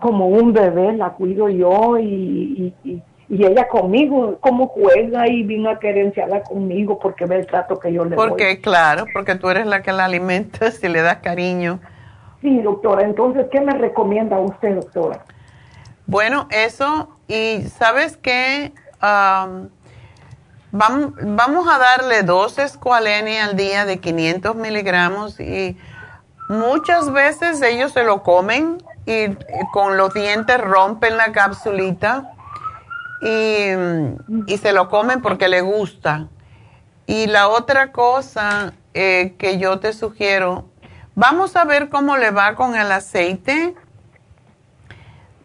Como 0.02 0.28
un 0.28 0.54
bebé 0.54 0.94
la 0.94 1.12
cuido 1.12 1.50
yo 1.50 2.00
y, 2.00 2.74
y, 2.84 3.02
ella 3.30 3.68
conmigo, 3.68 4.38
como 4.40 4.68
juega 4.68 5.28
y 5.28 5.44
vino 5.44 5.70
a 5.70 5.80
querenciarla 5.80 6.44
conmigo 6.44 6.98
porque 6.98 7.26
ve 7.26 7.40
el 7.40 7.48
trato 7.48 7.78
que 7.78 7.92
yo 7.92 8.06
le 8.06 8.16
doy. 8.16 8.30
Porque, 8.30 8.62
claro, 8.62 9.06
porque 9.14 9.36
tú 9.36 9.50
eres 9.50 9.66
la 9.66 9.82
que 9.82 9.92
la 9.92 10.06
alimentas 10.06 10.82
y 10.84 10.88
le 10.88 11.02
das 11.02 11.18
cariño. 11.18 11.80
Sí, 12.42 12.62
doctora. 12.62 13.04
Entonces, 13.04 13.48
¿qué 13.52 13.60
me 13.60 13.74
recomienda 13.74 14.40
usted, 14.40 14.76
doctora? 14.76 15.26
Bueno, 16.06 16.48
eso, 16.52 17.10
y 17.28 17.64
¿sabes 17.64 18.16
qué? 18.18 18.72
vamos, 20.72 21.68
a 21.68 21.78
darle 21.78 22.24
dos 22.24 22.58
escualene 22.60 23.42
al 23.42 23.56
día 23.56 23.86
de 23.86 24.00
500 24.00 24.56
miligramos 24.56 25.40
y 25.40 25.78
muchas 26.50 27.12
veces 27.12 27.62
ellos 27.62 27.92
se 27.92 28.04
lo 28.04 28.24
comen 28.24 28.78
y, 29.06 29.28
con 29.72 29.98
los 29.98 30.14
dientes 30.14 30.60
rompen 30.60 31.18
la 31.18 31.32
capsulita 31.32 32.34
y, 33.22 34.58
se 34.58 34.74
lo 34.74 34.90
comen 34.90 35.22
porque 35.22 35.48
le 35.48 35.62
gusta. 35.62 36.28
Y 37.06 37.28
la 37.28 37.48
otra 37.48 37.92
cosa 37.92 38.74
eh, 38.94 39.36
que 39.38 39.58
yo 39.58 39.80
te 39.80 39.94
sugiero, 39.94 40.70
vamos 41.16 41.56
a 41.56 41.64
ver 41.64 41.90
cómo 41.90 42.18
le 42.18 42.32
va 42.32 42.56
con 42.56 42.76
el 42.76 42.92
aceite 42.92 43.76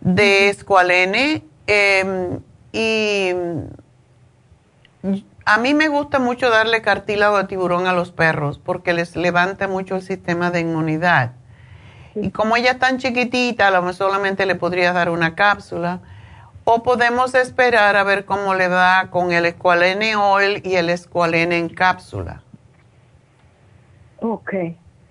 de 0.01 0.49
escualene 0.49 1.45
em, 1.67 2.41
y 2.73 3.33
a 5.45 5.59
mí 5.59 5.75
me 5.75 5.89
gusta 5.89 6.19
mucho 6.19 6.51
darle 6.51 6.83
cartílago 6.83 7.39
de 7.39 7.45
tiburón 7.45 7.87
a 7.87 7.93
los 7.93 8.13
perros 8.13 8.59
porque 8.59 8.93
les 8.93 9.17
levanta 9.17 9.69
mucho 9.69 9.97
el 9.97 10.03
sistema 10.03 10.51
de 10.51 10.61
inmunidad. 10.61 11.33
Y 12.15 12.31
como 12.31 12.57
ella 12.57 12.73
es 12.73 12.79
tan 12.79 12.99
chiquitita, 12.99 13.69
a 13.69 13.71
lo 13.71 13.81
mejor 13.81 13.95
solamente 13.95 14.47
le 14.47 14.55
podría 14.55 14.93
dar 14.93 15.09
una 15.09 15.35
cápsula. 15.35 16.01
O 16.65 16.83
podemos 16.83 17.35
esperar 17.35 17.97
a 17.97 18.05
ver 18.05 18.25
cómo 18.25 18.55
le 18.55 18.69
va 18.69 19.09
con 19.11 19.33
el 19.33 19.47
escualene 19.47 20.17
oil 20.17 20.63
y 20.65 20.77
el 20.77 20.91
escualene 20.91 21.59
en 21.59 21.69
cápsula. 21.69 22.43
Ok. 24.21 24.55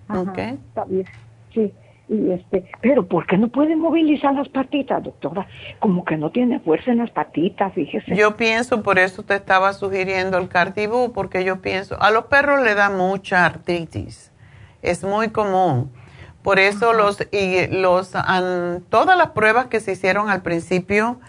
ok. 0.08 0.38
Está 0.38 0.84
bien. 0.84 1.06
Sí. 1.52 1.72
Y 2.08 2.30
este, 2.32 2.70
pero 2.80 3.06
¿por 3.06 3.26
qué 3.26 3.38
no 3.38 3.48
puede 3.48 3.74
movilizar 3.76 4.34
las 4.34 4.48
patitas, 4.48 5.02
doctora? 5.02 5.46
Como 5.78 6.04
que 6.04 6.16
no 6.16 6.30
tiene 6.30 6.60
fuerza 6.60 6.90
en 6.90 6.98
las 6.98 7.10
patitas, 7.10 7.72
fíjese. 7.72 8.14
Yo 8.14 8.36
pienso, 8.36 8.82
por 8.82 8.98
eso 8.98 9.22
te 9.22 9.34
estaba 9.34 9.72
sugiriendo 9.72 10.36
el 10.36 10.48
cartibú, 10.48 11.12
porque 11.12 11.44
yo 11.44 11.62
pienso, 11.62 12.00
a 12.02 12.10
los 12.10 12.26
perros 12.26 12.62
le 12.62 12.74
da 12.74 12.90
mucha 12.90 13.46
artritis. 13.46 14.30
Es 14.82 15.04
muy 15.04 15.28
común. 15.28 15.90
Por 16.42 16.58
eso 16.58 16.92
los 16.92 17.26
y 17.30 17.68
los 17.68 18.10
todas 18.10 19.16
las 19.16 19.30
pruebas 19.30 19.66
que 19.66 19.80
se 19.80 19.92
hicieron 19.92 20.28
al 20.28 20.42
principio 20.42 21.20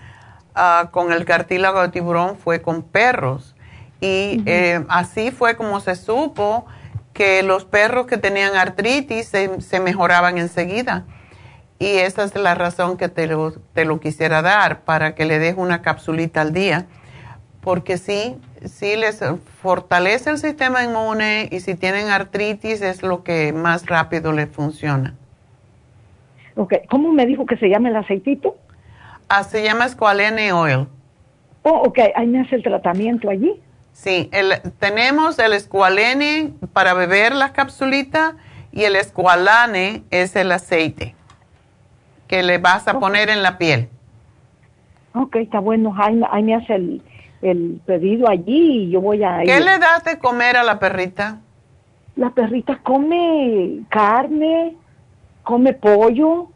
ah, 0.55 0.89
con 0.91 1.11
el 1.11 1.25
cartílago 1.25 1.81
de 1.81 1.89
tiburón 1.89 2.37
fue 2.37 2.61
con 2.61 2.83
perros 2.83 3.55
y 4.03 4.43
eh, 4.45 4.83
así 4.89 5.31
fue 5.31 5.55
como 5.55 5.79
se 5.79 5.95
supo 5.95 6.65
que 7.13 7.41
los 7.41 7.63
perros 7.63 8.05
que 8.05 8.17
tenían 8.17 8.55
artritis 8.57 9.27
se, 9.27 9.79
mejoraban 9.79 10.37
enseguida. 10.37 11.05
Y 11.79 11.85
esa 11.85 12.23
es 12.23 12.35
la 12.35 12.53
razón 12.53 12.97
que 12.97 13.07
te 13.07 13.27
lo, 13.27 13.53
te 13.73 13.85
lo 13.85 14.01
quisiera 14.01 14.41
dar, 14.41 14.81
para 14.81 15.15
que 15.15 15.23
le 15.23 15.39
des 15.39 15.55
una 15.57 15.81
capsulita 15.81 16.41
al 16.41 16.51
día. 16.51 16.85
Porque 17.61 17.97
sí, 17.97 18.35
sí 18.65 18.97
les 18.97 19.23
fortalece 19.61 20.31
el 20.31 20.37
sistema 20.37 20.83
inmune 20.83 21.47
y 21.49 21.61
si 21.61 21.75
tienen 21.75 22.09
artritis 22.09 22.81
es 22.81 23.03
lo 23.03 23.23
que 23.23 23.53
más 23.53 23.85
rápido 23.85 24.33
les 24.33 24.49
funciona. 24.49 25.15
Ok, 26.55 26.73
¿cómo 26.89 27.13
me 27.13 27.25
dijo 27.25 27.45
que 27.45 27.55
se 27.55 27.69
llama 27.69 27.87
el 27.87 27.95
aceitito? 27.95 28.57
Ah, 29.29 29.43
se 29.43 29.63
llama 29.63 29.87
Squalene 29.87 30.53
Oil. 30.53 30.87
Oh, 31.63 31.83
ok, 31.87 31.99
ahí 32.15 32.27
me 32.27 32.41
hace 32.41 32.55
el 32.57 32.63
tratamiento 32.63 33.29
allí. 33.29 33.59
Sí, 33.93 34.29
el, 34.31 34.53
tenemos 34.79 35.39
el 35.39 35.53
escualene 35.53 36.53
para 36.73 36.93
beber 36.93 37.35
la 37.35 37.53
capsulita 37.53 38.35
y 38.71 38.83
el 38.83 38.95
escualane 38.95 40.03
es 40.09 40.35
el 40.35 40.51
aceite 40.51 41.15
que 42.27 42.41
le 42.41 42.57
vas 42.57 42.87
a 42.87 42.99
poner 42.99 43.29
en 43.29 43.43
la 43.43 43.57
piel. 43.59 43.89
Ok, 45.13 45.35
está 45.35 45.59
bueno. 45.59 45.93
Ahí, 45.97 46.43
me 46.43 46.55
hace 46.55 46.73
el, 47.41 47.81
pedido 47.85 48.27
allí 48.27 48.85
y 48.85 48.89
yo 48.89 49.01
voy 49.01 49.23
a... 49.23 49.41
¿Qué 49.43 49.59
le 49.59 49.77
das 49.77 50.03
de 50.03 50.17
comer 50.17 50.57
a 50.57 50.63
la 50.63 50.79
perrita? 50.79 51.39
La 52.15 52.31
perrita 52.31 52.79
come 52.81 53.81
carne, 53.89 54.75
come 55.43 55.73
pollo, 55.73 56.49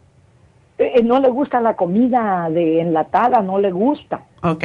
eh, 0.78 1.02
no 1.04 1.20
le 1.20 1.30
gusta 1.30 1.60
la 1.60 1.76
comida 1.76 2.50
de 2.50 2.82
enlatada, 2.82 3.42
no 3.42 3.60
le 3.60 3.72
gusta. 3.72 4.22
Ok. 4.44 4.64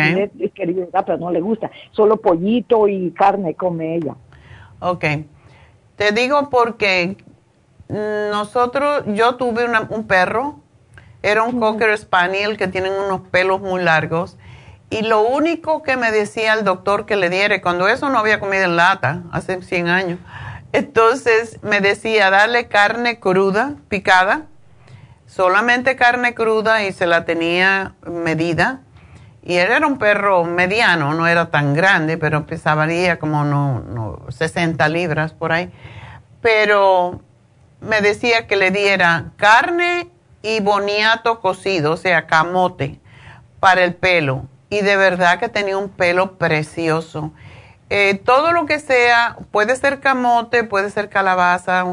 pero 1.07 1.19
no 1.19 1.31
le 1.31 1.41
gusta. 1.41 1.71
Solo 1.91 2.19
pollito 2.19 2.87
y 2.89 3.11
carne 3.13 3.55
come 3.55 3.97
ella. 3.97 4.15
Ok. 4.81 5.05
Te 5.97 6.13
digo 6.13 6.51
porque 6.51 7.17
nosotros, 7.89 9.05
yo 9.07 9.37
tuve 9.37 9.67
un 9.91 10.07
perro, 10.07 10.61
era 11.23 11.43
un 11.45 11.61
Cocker 11.61 11.97
Spaniel 11.97 12.57
que 12.57 12.69
tienen 12.69 12.93
unos 12.93 13.23
pelos 13.29 13.61
muy 13.61 13.83
largos. 13.83 14.37
Y 14.91 15.03
lo 15.03 15.23
único 15.23 15.83
que 15.83 15.97
me 15.97 16.11
decía 16.11 16.53
el 16.53 16.65
doctor 16.65 17.07
que 17.07 17.17
le 17.17 17.31
diera, 17.31 17.63
cuando 17.63 17.89
eso 17.89 18.11
no 18.11 18.19
había 18.19 18.41
comido 18.41 18.65
en 18.65 18.77
lata, 18.77 19.23
hace 19.33 19.63
100 19.63 19.89
años, 19.89 20.19
entonces 20.73 21.59
me 21.63 21.81
decía 21.81 22.29
darle 22.29 22.69
carne 22.69 23.19
cruda, 23.19 23.77
picada, 23.89 24.47
solamente 25.35 25.97
carne 25.97 26.35
cruda 26.35 26.85
y 26.85 26.93
se 26.93 27.07
la 27.07 27.25
tenía 27.25 27.95
medida. 28.07 28.81
Y 29.43 29.57
él 29.57 29.73
era 29.73 29.87
un 29.87 29.99
perro 29.99 30.45
mediano, 30.45 31.15
no 31.15 31.27
era 31.27 31.51
tan 31.51 31.75
grande, 31.75 32.19
pero 32.19 32.47
pesaría 32.47 33.19
como 33.19 33.45
no, 33.45 33.81
no, 33.81 34.21
60 34.29 34.89
libras 34.89 35.33
por 35.33 35.53
ahí. 35.53 35.73
Pero 36.41 37.23
me 37.81 38.01
decía 38.03 38.47
que 38.47 38.57
le 38.57 38.71
diera 38.71 39.33
carne 39.37 40.11
y 40.43 40.61
boniato 40.61 41.41
cocido, 41.41 41.93
o 41.93 41.97
sea, 41.97 42.27
camote, 42.27 43.01
para 43.59 43.83
el 43.83 43.95
pelo. 43.95 44.47
Y 44.69 44.83
de 44.83 44.97
verdad 44.97 45.41
que 45.41 45.49
tenía 45.49 45.79
un 45.79 45.89
pelo 45.89 46.37
precioso. 46.37 47.33
Eh, 47.91 48.21
todo 48.25 48.53
lo 48.53 48.67
que 48.67 48.79
sea, 48.79 49.37
puede 49.51 49.77
ser 49.77 50.01
camote, 50.01 50.63
puede 50.63 50.91
ser 50.91 51.09
calabaza, 51.09 51.85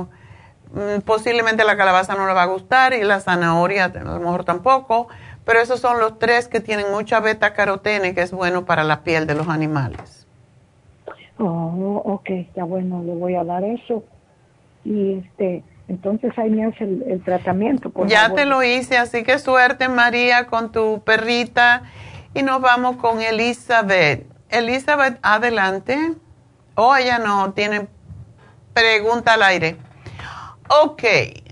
posiblemente 1.05 1.63
la 1.63 1.75
calabaza 1.77 2.15
no 2.15 2.27
le 2.27 2.33
va 2.33 2.43
a 2.43 2.47
gustar 2.47 2.93
y 2.93 3.03
la 3.03 3.19
zanahoria 3.19 3.85
a 3.85 3.89
lo 3.89 4.19
mejor 4.19 4.43
tampoco, 4.43 5.07
pero 5.45 5.59
esos 5.59 5.79
son 5.79 5.99
los 5.99 6.19
tres 6.19 6.47
que 6.47 6.59
tienen 6.59 6.91
mucha 6.91 7.19
beta 7.19 7.53
carotene 7.53 8.13
que 8.13 8.21
es 8.21 8.31
bueno 8.31 8.65
para 8.65 8.83
la 8.83 9.01
piel 9.01 9.25
de 9.25 9.35
los 9.35 9.47
animales. 9.47 10.27
Oh, 11.39 12.01
ok, 12.05 12.29
ya 12.55 12.65
bueno, 12.65 13.01
le 13.03 13.15
voy 13.15 13.35
a 13.35 13.43
dar 13.43 13.63
eso. 13.63 14.03
Y 14.83 15.13
este, 15.13 15.63
entonces 15.87 16.37
ahí 16.37 16.49
me 16.49 16.65
hace 16.65 16.83
el, 16.83 17.21
tratamiento. 17.23 17.91
ya 18.05 18.33
te 18.33 18.45
lo 18.45 18.61
hice, 18.61 18.97
así 18.97 19.23
que 19.23 19.39
suerte 19.39 19.87
María 19.89 20.47
con 20.47 20.71
tu 20.71 21.01
perrita 21.03 21.83
y 22.33 22.43
nos 22.43 22.61
vamos 22.61 22.97
con 22.97 23.21
Elizabeth. 23.21 24.25
Elizabeth, 24.49 25.17
adelante. 25.21 25.97
Oh, 26.75 26.95
ella 26.95 27.19
no 27.19 27.53
tiene 27.53 27.87
pregunta 28.73 29.33
al 29.33 29.43
aire. 29.43 29.77
Ok, 30.71 31.01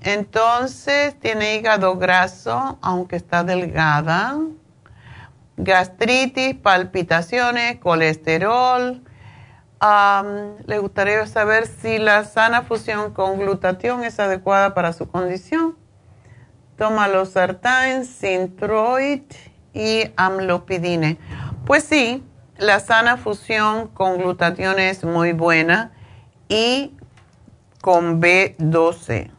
entonces 0.03 1.19
tiene 1.19 1.55
hígado 1.55 1.97
graso, 1.97 2.77
aunque 2.83 3.15
está 3.15 3.43
delgada, 3.43 4.37
gastritis, 5.57 6.53
palpitaciones, 6.53 7.79
colesterol. 7.79 9.01
le 10.67 10.77
gustaría 10.77 11.25
saber 11.25 11.65
si 11.65 11.97
la 11.97 12.25
sana 12.25 12.61
fusión 12.61 13.11
con 13.11 13.39
glutatión 13.39 14.03
es 14.03 14.19
adecuada 14.19 14.75
para 14.75 14.93
su 14.93 15.09
condición. 15.09 15.75
Toma 16.77 17.07
los 17.07 17.29
sartán, 17.29 18.05
Sintroid 18.05 19.23
y 19.73 20.11
amlopidine. 20.15 21.17
Pues 21.65 21.85
sí, 21.85 22.23
la 22.59 22.79
sana 22.79 23.17
fusión 23.17 23.87
con 23.87 24.19
glutatión 24.19 24.77
es 24.77 25.03
muy 25.03 25.31
buena 25.31 25.91
y 26.49 26.96
con 27.81 28.21
B12. 28.21 29.31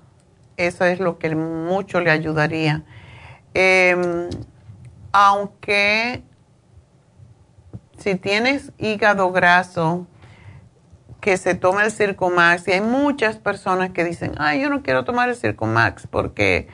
Eso 0.57 0.85
es 0.85 1.01
lo 1.01 1.19
que 1.19 1.35
mucho 1.35 2.01
le 2.01 2.11
ayudaría. 2.11 2.83
Em, 3.55 4.29
aunque 5.13 6.23
si 7.99 8.15
tienes 8.15 8.73
hígado 8.79 9.33
graso, 9.33 10.07
que 11.21 11.37
se 11.37 11.55
tome 11.55 11.83
el 11.83 11.91
Circomax, 11.91 12.69
y 12.69 12.73
hay 12.73 12.81
muchas 12.81 13.37
personas 13.37 13.91
que 13.91 14.05
dicen, 14.05 14.33
ay, 14.39 14.63
yo 14.63 14.71
no 14.71 14.83
quiero 14.83 15.05
tomar 15.05 15.29
el 15.29 15.37
Circomax 15.37 16.07
porque 16.07 16.69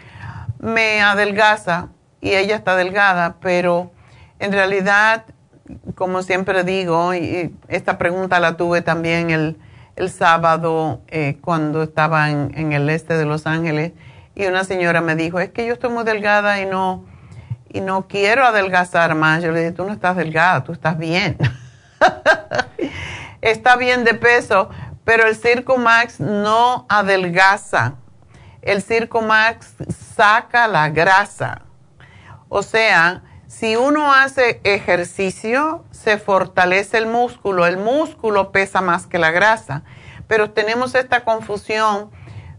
me 0.58 1.00
adelgaza 1.00 1.88
y 2.20 2.34
ella 2.34 2.56
está 2.56 2.76
delgada, 2.76 3.36
pero 3.40 3.90
en 4.38 4.52
realidad 4.52 5.24
como 5.94 6.22
siempre 6.22 6.64
digo, 6.64 7.14
y 7.14 7.54
esta 7.68 7.98
pregunta 7.98 8.40
la 8.40 8.56
tuve 8.56 8.82
también 8.82 9.30
el, 9.30 9.56
sábado 10.08 11.02
eh, 11.08 11.38
cuando 11.40 11.82
estaba 11.82 12.30
en, 12.30 12.72
el 12.72 12.90
este 12.90 13.16
de 13.16 13.24
Los 13.24 13.46
Ángeles 13.46 13.92
y 14.34 14.46
una 14.46 14.64
señora 14.64 15.00
me 15.00 15.14
dijo, 15.14 15.38
es 15.40 15.50
que 15.50 15.66
yo 15.66 15.74
estoy 15.74 15.90
muy 15.90 16.04
delgada 16.04 16.60
y 16.60 16.66
no, 16.66 17.04
y 17.68 17.80
no 17.80 18.08
quiero 18.08 18.44
adelgazar 18.44 19.14
más. 19.14 19.42
Yo 19.42 19.52
le 19.52 19.60
dije, 19.60 19.72
tú 19.72 19.84
no 19.84 19.92
estás 19.92 20.16
delgada, 20.16 20.64
tú 20.64 20.72
estás 20.72 20.98
bien. 20.98 21.36
Está 23.40 23.76
bien 23.76 24.04
de 24.04 24.14
peso, 24.14 24.70
pero 25.04 25.26
el 25.26 25.36
Circo 25.36 25.76
Max 25.76 26.18
no 26.18 26.86
adelgaza. 26.88 27.94
El 28.62 28.82
Circo 28.82 29.20
Max 29.20 29.74
saca 30.16 30.66
la 30.66 30.88
grasa. 30.88 31.62
O 32.48 32.62
sea, 32.62 33.22
si 33.58 33.76
uno 33.76 34.12
hace 34.12 34.60
ejercicio, 34.64 35.84
se 35.92 36.18
fortalece 36.18 36.98
el 36.98 37.06
músculo. 37.06 37.66
El 37.66 37.76
músculo 37.76 38.50
pesa 38.50 38.80
más 38.80 39.06
que 39.06 39.18
la 39.18 39.30
grasa. 39.30 39.84
Pero 40.26 40.50
tenemos 40.50 40.96
esta 40.96 41.22
confusión 41.22 42.10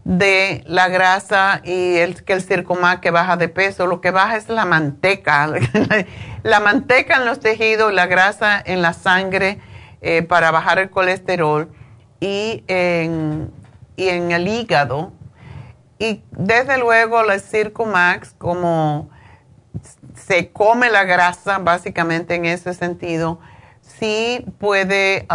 de 0.04 0.64
la 0.66 0.88
grasa 0.88 1.60
y 1.64 1.96
el, 1.96 2.24
que 2.24 2.32
el 2.32 2.46
que 2.46 3.10
baja 3.10 3.36
de 3.36 3.48
peso. 3.48 3.86
Lo 3.86 4.00
que 4.00 4.10
baja 4.10 4.36
es 4.36 4.48
la 4.48 4.64
manteca. 4.64 5.52
la 6.42 6.60
manteca 6.60 7.16
en 7.16 7.26
los 7.26 7.40
tejidos, 7.40 7.92
la 7.92 8.06
grasa 8.06 8.62
en 8.64 8.80
la 8.80 8.94
sangre 8.94 9.60
eh, 10.00 10.22
para 10.22 10.50
bajar 10.50 10.78
el 10.78 10.88
colesterol 10.88 11.70
y 12.20 12.64
en, 12.68 13.52
y 13.96 14.08
en 14.08 14.32
el 14.32 14.48
hígado. 14.48 15.12
Y 15.98 16.22
desde 16.30 16.78
luego 16.78 17.20
el 17.20 17.38
Circumax 17.38 18.32
como 18.38 19.10
se 20.26 20.50
come 20.50 20.90
la 20.90 21.04
grasa, 21.04 21.58
básicamente 21.58 22.34
en 22.34 22.46
ese 22.46 22.74
sentido, 22.74 23.38
sí 23.80 24.44
puede 24.58 25.26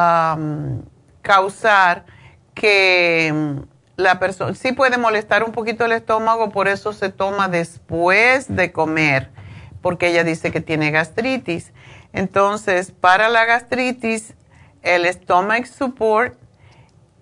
causar 1.22 2.06
que 2.54 3.32
mm, 3.34 3.60
la 3.96 4.20
persona, 4.20 4.54
sí 4.54 4.74
puede 4.74 4.98
molestar 4.98 5.44
un 5.44 5.52
poquito 5.52 5.86
el 5.86 5.94
estómago, 5.94 6.50
por 6.50 6.68
eso 6.68 6.92
se 6.92 7.10
toma 7.10 7.48
después 7.48 8.54
de 8.54 8.72
comer, 8.72 9.30
porque 9.82 10.08
ella 10.08 10.24
dice 10.24 10.52
que 10.52 10.60
tiene 10.60 10.92
gastritis. 10.92 11.72
Entonces, 12.12 12.92
para 12.92 13.30
la 13.30 13.46
gastritis, 13.46 14.34
el 14.82 15.06
stomach 15.14 15.66
support 15.66 16.38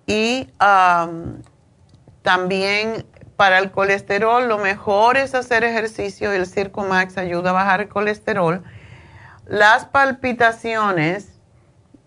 y 0.06 0.48
también 2.22 3.06
para 3.40 3.58
el 3.58 3.70
colesterol, 3.70 4.46
lo 4.48 4.58
mejor 4.58 5.16
es 5.16 5.34
hacer 5.34 5.64
ejercicio 5.64 6.30
y 6.30 6.36
el 6.36 6.44
Circo 6.44 6.82
Max 6.82 7.16
ayuda 7.16 7.48
a 7.48 7.52
bajar 7.54 7.80
el 7.80 7.88
colesterol. 7.88 8.62
Las 9.46 9.86
palpitaciones 9.86 11.40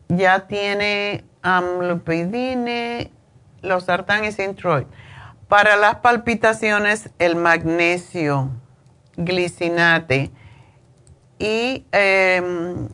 ya 0.10 0.46
tiene 0.46 1.24
amlopidine, 1.42 3.10
los 3.64 3.86
sartán 3.86 4.26
y 4.26 4.32
sintroid. 4.32 4.86
Para 5.48 5.76
las 5.76 5.96
palpitaciones, 5.96 7.10
el 7.18 7.36
magnesio, 7.36 8.52
glicinate 9.18 10.30
y 11.40 11.88
em, 11.94 12.90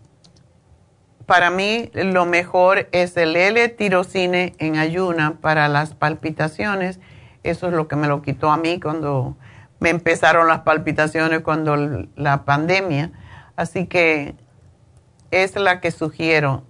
para 1.26 1.50
mí 1.50 1.92
lo 1.94 2.26
mejor 2.26 2.88
es 2.94 3.18
el 3.18 3.36
L-tirocine 3.36 4.54
en 4.60 4.78
ayuna 4.78 5.40
para 5.42 5.68
las 5.68 5.94
palpitaciones. 5.94 7.02
Eso 7.44 7.68
es 7.68 7.74
lo 7.74 7.88
que 7.88 7.96
me 7.96 8.08
lo 8.08 8.22
quitó 8.22 8.52
a 8.52 8.58
mí 8.58 8.80
cuando 8.80 9.38
me 9.80 9.90
empezaron 9.90 10.48
las 10.48 10.60
palpitaciones 10.60 11.42
cuando 11.42 11.76
la 12.16 12.46
pandemia. 12.46 13.12
Así 13.56 13.88
que 13.88 14.36
es 15.32 15.56
la 15.56 15.80
que 15.80 15.92
sugiero. 15.92 16.64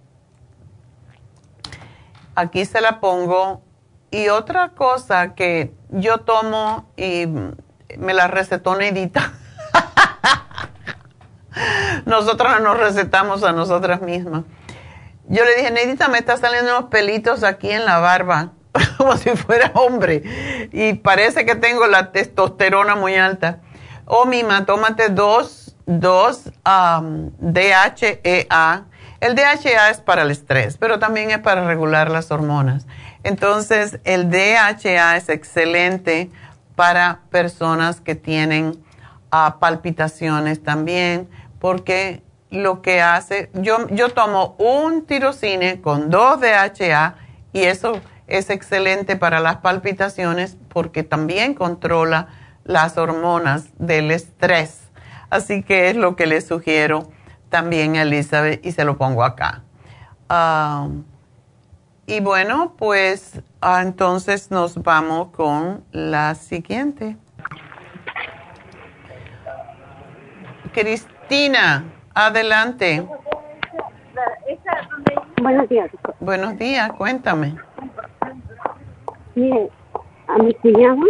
Aquí 2.36 2.66
se 2.66 2.82
la 2.82 3.00
pongo. 3.00 3.64
Y 4.12 4.30
otra 4.30 4.70
cosa 4.70 5.36
que 5.36 5.74
yo 5.90 6.20
tomo 6.20 6.90
y 6.98 7.28
me 7.98 8.14
la 8.14 8.28
recetó 8.28 8.76
Neidita. 8.76 9.34
Nosotras 12.06 12.62
nos 12.62 12.78
recetamos 12.78 13.44
a 13.44 13.52
nosotras 13.52 14.02
mismas. 14.02 14.46
Yo 15.28 15.46
le 15.46 15.56
dije, 15.56 15.70
Neidita, 15.70 16.08
me 16.08 16.18
está 16.18 16.38
saliendo 16.38 16.76
unos 16.76 16.90
pelitos 16.90 17.44
aquí 17.44 17.70
en 17.70 17.86
la 17.86 18.00
barba, 18.00 18.54
como 19.00 19.16
si 19.16 19.30
fuera 19.32 19.72
hombre. 19.76 20.70
Y 20.74 20.94
parece 20.96 21.46
que 21.46 21.56
tengo 21.56 21.88
la 21.88 22.12
testosterona 22.12 22.96
muy 22.96 23.16
alta. 23.16 23.62
Oh, 24.06 24.26
Mima, 24.26 24.66
tómate 24.66 25.08
dos, 25.08 25.74
dos 25.86 26.52
DHEA. 27.40 28.86
El 29.22 29.36
DHA 29.36 29.90
es 29.90 30.02
para 30.02 30.24
el 30.24 30.32
estrés, 30.32 30.78
pero 30.78 31.00
también 31.00 31.32
es 31.32 31.40
para 31.40 31.66
regular 31.66 32.12
las 32.12 32.30
hormonas. 32.30 32.88
Entonces, 33.24 34.00
el 34.04 34.30
DHA 34.30 35.16
es 35.16 35.30
excelente 35.30 36.30
para 36.76 37.22
personas 37.30 38.02
que 38.02 38.16
tienen 38.16 38.78
ah, 39.32 39.58
palpitaciones 39.60 40.62
también 40.62 41.30
porque 41.60 42.22
lo 42.50 42.82
que 42.82 43.02
hace, 43.02 43.50
yo, 43.54 43.88
yo 43.90 44.10
tomo 44.10 44.56
un 44.58 45.06
tirocine 45.06 45.82
con 45.82 46.10
dos 46.10 46.40
DHA 46.42 47.16
y 47.54 47.64
eso 47.64 48.02
es 48.30 48.50
excelente 48.50 49.16
para 49.16 49.40
las 49.40 49.58
palpitaciones 49.58 50.58
porque 50.70 51.04
también 51.04 51.54
controla 51.54 52.28
las 52.64 52.98
hormonas 52.98 53.70
del 53.78 54.12
estrés. 54.12 54.90
Así 55.30 55.64
que 55.64 55.90
es 55.90 55.96
lo 55.96 56.16
que 56.16 56.28
le 56.28 56.42
sugiero 56.42 57.10
también 57.50 57.96
a 57.96 58.04
Elizabeth 58.04 58.66
y 58.66 58.72
se 58.72 58.86
lo 58.86 58.98
pongo 58.98 59.24
acá. 59.24 59.64
Y 62.06 62.20
bueno, 62.22 62.74
pues 62.78 63.42
ah, 63.62 63.82
entonces 63.82 64.52
nos 64.52 64.82
vamos 64.82 65.30
con 65.32 65.84
la 65.92 66.36
siguiente. 66.36 67.18
Cristina. 70.74 71.20
Tina, 71.30 71.84
adelante. 72.16 73.08
Buenos 75.44 75.70
días. 75.70 75.92
Buenos 76.20 76.58
días, 76.58 76.92
cuéntame. 76.94 77.56
Mire, 79.40 79.70
a 80.28 80.38
mi 80.38 80.54
cuñada 80.56 81.02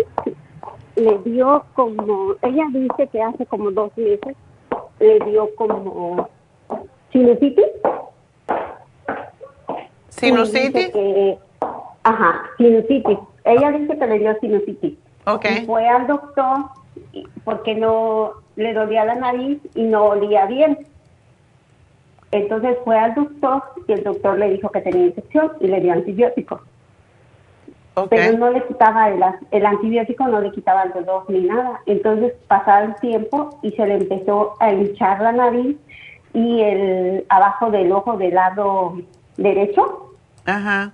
le 0.96 1.18
dio 1.26 1.66
como, 1.74 2.36
ella 2.44 2.68
dice 2.72 3.08
que 3.12 3.24
hace 3.24 3.44
como 3.48 3.72
dos 3.72 3.92
meses 3.98 4.36
le 5.00 5.20
dio 5.22 5.50
como 5.56 6.30
sinusitis. 7.12 7.66
¿Sinusitis? 10.10 10.92
ajá, 12.04 12.44
sinusitis. 12.58 13.18
Ella 13.46 13.72
dice 13.72 13.98
que 13.98 14.06
le 14.06 14.20
dio 14.20 14.40
sinusitis. 14.40 14.94
Ok. 15.26 15.46
fue 15.66 15.88
al 15.88 16.06
doctor 16.06 16.66
porque 17.44 17.74
no 17.74 18.34
le 18.56 18.74
dolía 18.76 19.06
la 19.06 19.16
nariz 19.16 19.60
y 19.74 19.84
no 19.84 20.06
olía 20.06 20.46
bien. 20.46 20.86
Entonces 22.32 22.78
fue 22.84 22.96
al 22.96 23.16
doctor 23.16 23.64
y 23.88 23.94
el 23.94 24.04
doctor 24.04 24.38
le 24.38 24.52
dijo 24.52 24.70
que 24.70 24.82
tenía 24.82 25.08
infección 25.08 25.52
y 25.62 25.68
le 25.68 25.82
dio 25.82 25.94
Pero 28.08 28.38
no 28.38 28.50
le 28.52 28.66
quitaba 28.68 29.10
el, 29.10 29.24
el, 29.52 29.66
antibiótico, 29.66 30.28
no 30.28 30.42
le 30.42 30.52
quitaba 30.52 30.84
el 30.84 30.94
dolor 30.94 31.26
ni 31.30 31.42
nada. 31.42 31.82
Entonces 31.86 32.34
pasaba 32.48 32.84
el 32.84 32.96
tiempo 32.96 33.60
y 33.62 33.72
se 33.72 33.86
le 33.86 33.96
empezó 33.96 34.56
a 34.60 34.72
hinchar 34.72 35.22
la 35.22 35.32
nariz 35.32 35.78
y 36.34 36.62
el 36.62 37.26
abajo 37.30 37.72
del 37.72 37.92
ojo 37.92 38.18
del 38.18 38.36
lado 38.36 38.96
derecho. 39.38 40.16
Ajá 40.46 40.92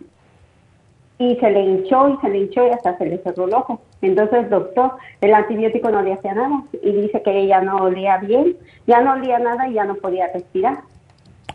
y 1.18 1.36
se 1.38 1.50
le 1.50 1.62
hinchó 1.62 2.10
y 2.10 2.18
se 2.18 2.30
le 2.30 2.40
hinchó 2.40 2.68
y 2.68 2.72
hasta 2.72 2.98
se 2.98 3.06
le 3.06 3.18
cerró 3.20 3.46
el 3.46 3.54
ojo. 3.54 3.82
Entonces, 4.02 4.50
doctor, 4.50 4.92
el 5.22 5.34
antibiótico 5.34 5.90
no 5.90 6.02
le 6.02 6.14
hacía 6.14 6.34
nada 6.34 6.64
y 6.82 6.92
dice 6.92 7.22
que 7.22 7.40
ella 7.40 7.62
no 7.62 7.78
olía 7.78 8.18
bien, 8.18 8.58
ya 8.86 9.02
no 9.02 9.14
olía 9.14 9.40
nada 9.40 9.68
y 9.68 9.74
ya 9.74 9.86
no 9.86 9.96
podía 9.96 10.28
respirar. 10.34 10.80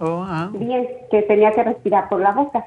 Oh, 0.01 0.27
Bien, 0.53 0.89
que 1.11 1.23
tenía 1.23 1.53
que 1.53 1.63
respirar 1.63 2.09
por 2.09 2.21
la 2.21 2.33
boca. 2.33 2.65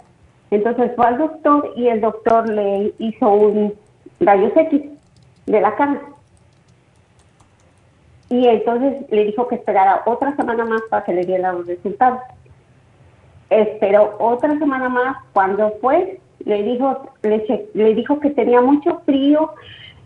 Entonces 0.54 0.92
fue 0.96 1.08
al 1.08 1.18
doctor 1.18 1.74
y 1.76 1.88
el 1.88 2.00
doctor 2.00 2.48
le 2.48 2.94
hizo 3.00 3.28
un 3.28 3.74
rayos 4.20 4.52
X 4.56 4.84
de 5.48 5.62
la 5.62 5.76
cara. 5.76 6.00
Y 8.30 8.48
entonces 8.48 9.04
le 9.10 9.26
dijo 9.26 9.48
que 9.48 9.56
esperara 9.56 10.04
otra 10.06 10.36
semana 10.36 10.64
más 10.64 10.84
para 10.92 11.04
que 11.06 11.14
le 11.14 11.26
diera 11.26 11.54
los 11.54 11.66
resultados. 11.66 12.20
Esperó 13.50 14.16
otra 14.20 14.58
semana 14.60 14.90
más. 14.90 15.18
Cuando 15.34 15.74
fue, 15.82 16.20
le 16.46 16.62
dijo, 16.62 17.02
le, 17.24 17.68
le 17.74 17.96
dijo 17.96 18.20
que 18.20 18.30
tenía 18.30 18.62
mucho 18.62 19.02
frío 19.06 19.56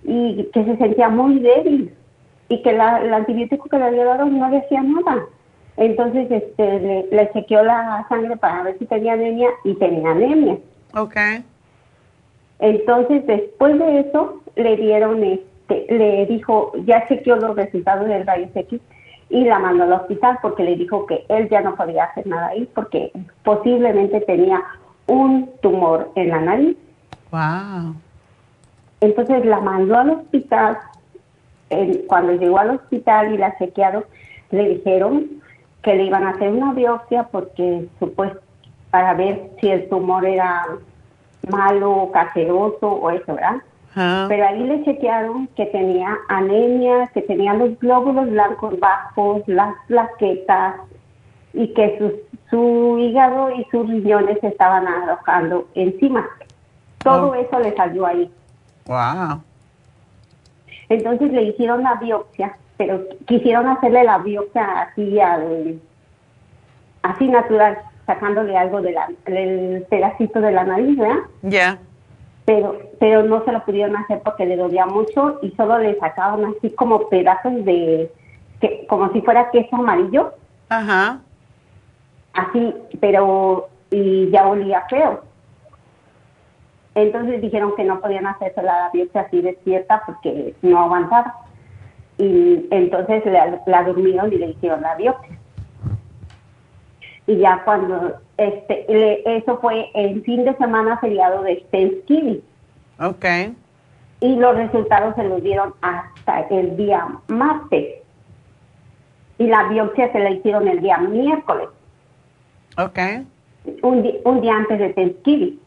y 0.04 0.46
que 0.54 0.64
se 0.64 0.78
sentía 0.78 1.10
muy 1.10 1.40
débil 1.40 1.94
y 2.48 2.62
que 2.62 2.72
la, 2.72 3.02
el 3.02 3.14
antibiótico 3.14 3.68
que 3.68 3.80
le 3.80 3.84
había 3.84 4.06
dado 4.06 4.26
no 4.26 4.50
le 4.50 4.60
hacía 4.60 4.82
nada. 4.82 5.26
Entonces 5.78 6.30
este, 6.32 6.80
le, 6.80 7.08
le 7.12 7.32
chequeó 7.34 7.64
la 7.64 8.06
sangre 8.10 8.36
para 8.36 8.64
ver 8.64 8.78
si 8.80 8.86
tenía 8.86 9.14
anemia 9.14 9.50
y 9.64 9.76
tenía 9.76 10.12
anemia. 10.12 10.58
Ok. 10.96 11.16
Entonces 12.60 13.26
después 13.28 13.78
de 13.78 14.00
eso 14.00 14.42
le 14.56 14.76
dieron, 14.76 15.24
este, 15.24 15.86
le 15.90 16.26
dijo, 16.26 16.74
ya 16.86 17.08
chequeó 17.08 17.36
los 17.36 17.56
resultados 17.56 18.08
del 18.08 18.26
rayo 18.26 18.48
X 18.54 18.82
y 19.30 19.44
la 19.44 19.60
mandó 19.60 19.84
al 19.84 19.94
hospital 19.94 20.40
porque 20.42 20.64
le 20.64 20.76
dijo 20.76 21.06
que 21.06 21.26
él 21.30 21.48
ya 21.50 21.62
no 21.62 21.76
podía 21.76 22.06
hacer 22.06 22.26
nada 22.26 22.48
ahí 22.48 22.68
porque 22.74 23.12
posiblemente 23.44 24.22
tenía 24.22 24.64
un 25.06 25.52
tumor 25.62 26.12
en 26.16 26.30
la 26.30 26.42
nariz. 26.42 26.78
Wow. 27.32 27.96
Entonces 29.02 29.46
la 29.46 29.60
mandó 29.60 29.96
al 29.96 30.10
hospital. 30.10 30.78
cuando 32.08 32.34
llegó 32.34 32.58
al 32.58 32.72
hospital 32.72 33.34
y 33.34 33.38
la 33.38 33.56
chequearon, 33.58 34.06
le 34.50 34.70
dijeron 34.70 35.42
que 35.88 35.96
le 35.96 36.04
iban 36.04 36.26
a 36.26 36.32
hacer 36.32 36.50
una 36.50 36.74
biopsia 36.74 37.24
porque 37.32 37.88
supuesto 37.98 38.42
para 38.92 39.14
ver 39.14 39.52
si 39.62 39.70
el 39.70 39.88
tumor 39.88 40.26
era 40.26 40.66
malo, 41.50 42.10
caseroso 42.12 42.90
o 42.90 43.10
eso, 43.10 43.36
¿verdad? 43.36 43.62
Pero 44.28 44.46
ahí 44.46 44.64
le 44.64 44.84
chequearon 44.84 45.48
que 45.56 45.66
tenía 45.68 46.14
anemia, 46.28 47.08
que 47.14 47.22
tenía 47.22 47.54
los 47.54 47.80
glóbulos 47.80 48.30
blancos 48.30 48.78
bajos, 48.82 49.44
las 49.48 49.76
plaquetas 49.88 50.76
y 51.54 51.74
que 51.74 51.98
sus 51.98 52.12
su 52.50 52.98
hígado 53.00 53.52
y 53.52 53.64
sus 53.72 53.88
riñones 53.88 54.44
estaban 54.44 54.86
arrojando 54.90 55.70
encima. 55.74 56.28
Todo 56.98 57.30
oh. 57.30 57.36
eso 57.36 57.60
le 57.60 57.74
salió 57.78 58.06
ahí. 58.06 58.30
Wow. 58.88 59.42
Entonces 60.90 61.32
le 61.32 61.44
hicieron 61.44 61.82
la 61.82 61.96
biopsia, 61.96 62.58
pero 62.78 63.04
quisieron 63.26 63.68
hacerle 63.68 64.04
la 64.04 64.20
biopsia 64.20 64.82
así 64.82 65.20
al, 65.20 65.80
así 67.02 67.28
natural, 67.28 67.80
sacándole 68.06 68.58
algo 68.58 68.82
de 68.82 68.96
del 69.26 69.86
pedacito 69.90 70.40
de 70.40 70.52
la 70.52 70.64
nariz, 70.64 70.98
¿verdad? 70.98 71.20
Ya. 71.42 71.80
Pero, 72.46 72.78
pero 73.00 73.24
no 73.24 73.44
se 73.44 73.52
lo 73.52 73.66
pudieron 73.66 73.96
hacer 73.98 74.22
porque 74.24 74.46
le 74.46 74.56
dolía 74.56 74.86
mucho 74.86 75.40
y 75.42 75.52
solo 75.52 75.80
le 75.80 76.00
sacaban 76.00 76.46
así 76.46 76.70
como 76.72 77.10
pedazos 77.10 77.66
de, 77.66 78.10
que, 78.62 78.86
como 78.88 79.12
si 79.12 79.22
fuera 79.22 79.52
queso 79.52 79.76
amarillo. 79.76 80.34
Ajá. 80.70 81.20
Así, 82.34 82.74
pero 83.02 83.68
y 83.92 84.30
ya 84.30 84.48
olía 84.48 84.86
feo. 84.90 85.22
Entonces 86.96 87.42
dijeron 87.42 87.74
que 87.76 87.84
no 87.84 88.00
podían 88.00 88.28
hacerse 88.28 88.62
la 88.64 88.90
biopsia 88.94 89.22
así 89.22 89.42
despierta 89.42 90.04
porque 90.06 90.56
no 90.62 90.80
aguantaba. 90.80 91.36
Y 92.18 92.66
entonces 92.72 93.26
la, 93.26 93.62
la 93.68 93.84
durmieron 93.84 94.32
y 94.34 94.38
le 94.38 94.48
hicieron 94.50 94.82
la 94.82 94.96
biopsia. 94.96 95.38
Y 97.28 97.38
ya 97.38 97.62
cuando, 97.66 98.14
este, 98.38 98.86
le- 98.88 99.38
eso 99.38 99.58
fue 99.60 99.90
el 99.94 100.22
fin 100.24 100.46
de 100.46 100.56
semana 100.56 100.98
feriado 101.00 101.44
de 101.44 101.58
Thanksgiving. 101.72 102.42
Ok. 103.00 103.26
Y 104.22 104.36
los 104.36 104.56
resultados 104.56 105.14
se 105.16 105.24
los 105.26 105.44
dieron 105.44 105.74
hasta 105.82 106.40
el 106.50 106.76
día 106.78 107.06
martes. 107.28 107.98
Y 109.38 109.46
la 109.48 109.66
biopsia 109.66 110.12
se 110.12 110.20
la 110.20 110.32
hicieron 110.32 110.68
el 110.68 110.82
día 110.82 110.98
miércoles. 110.98 111.68
Ok. 112.78 113.00
un, 113.84 114.12
un 114.24 114.42
día 114.42 114.56
antes 114.56 114.80
de 114.80 114.90
Thanksgiving. 114.94 115.60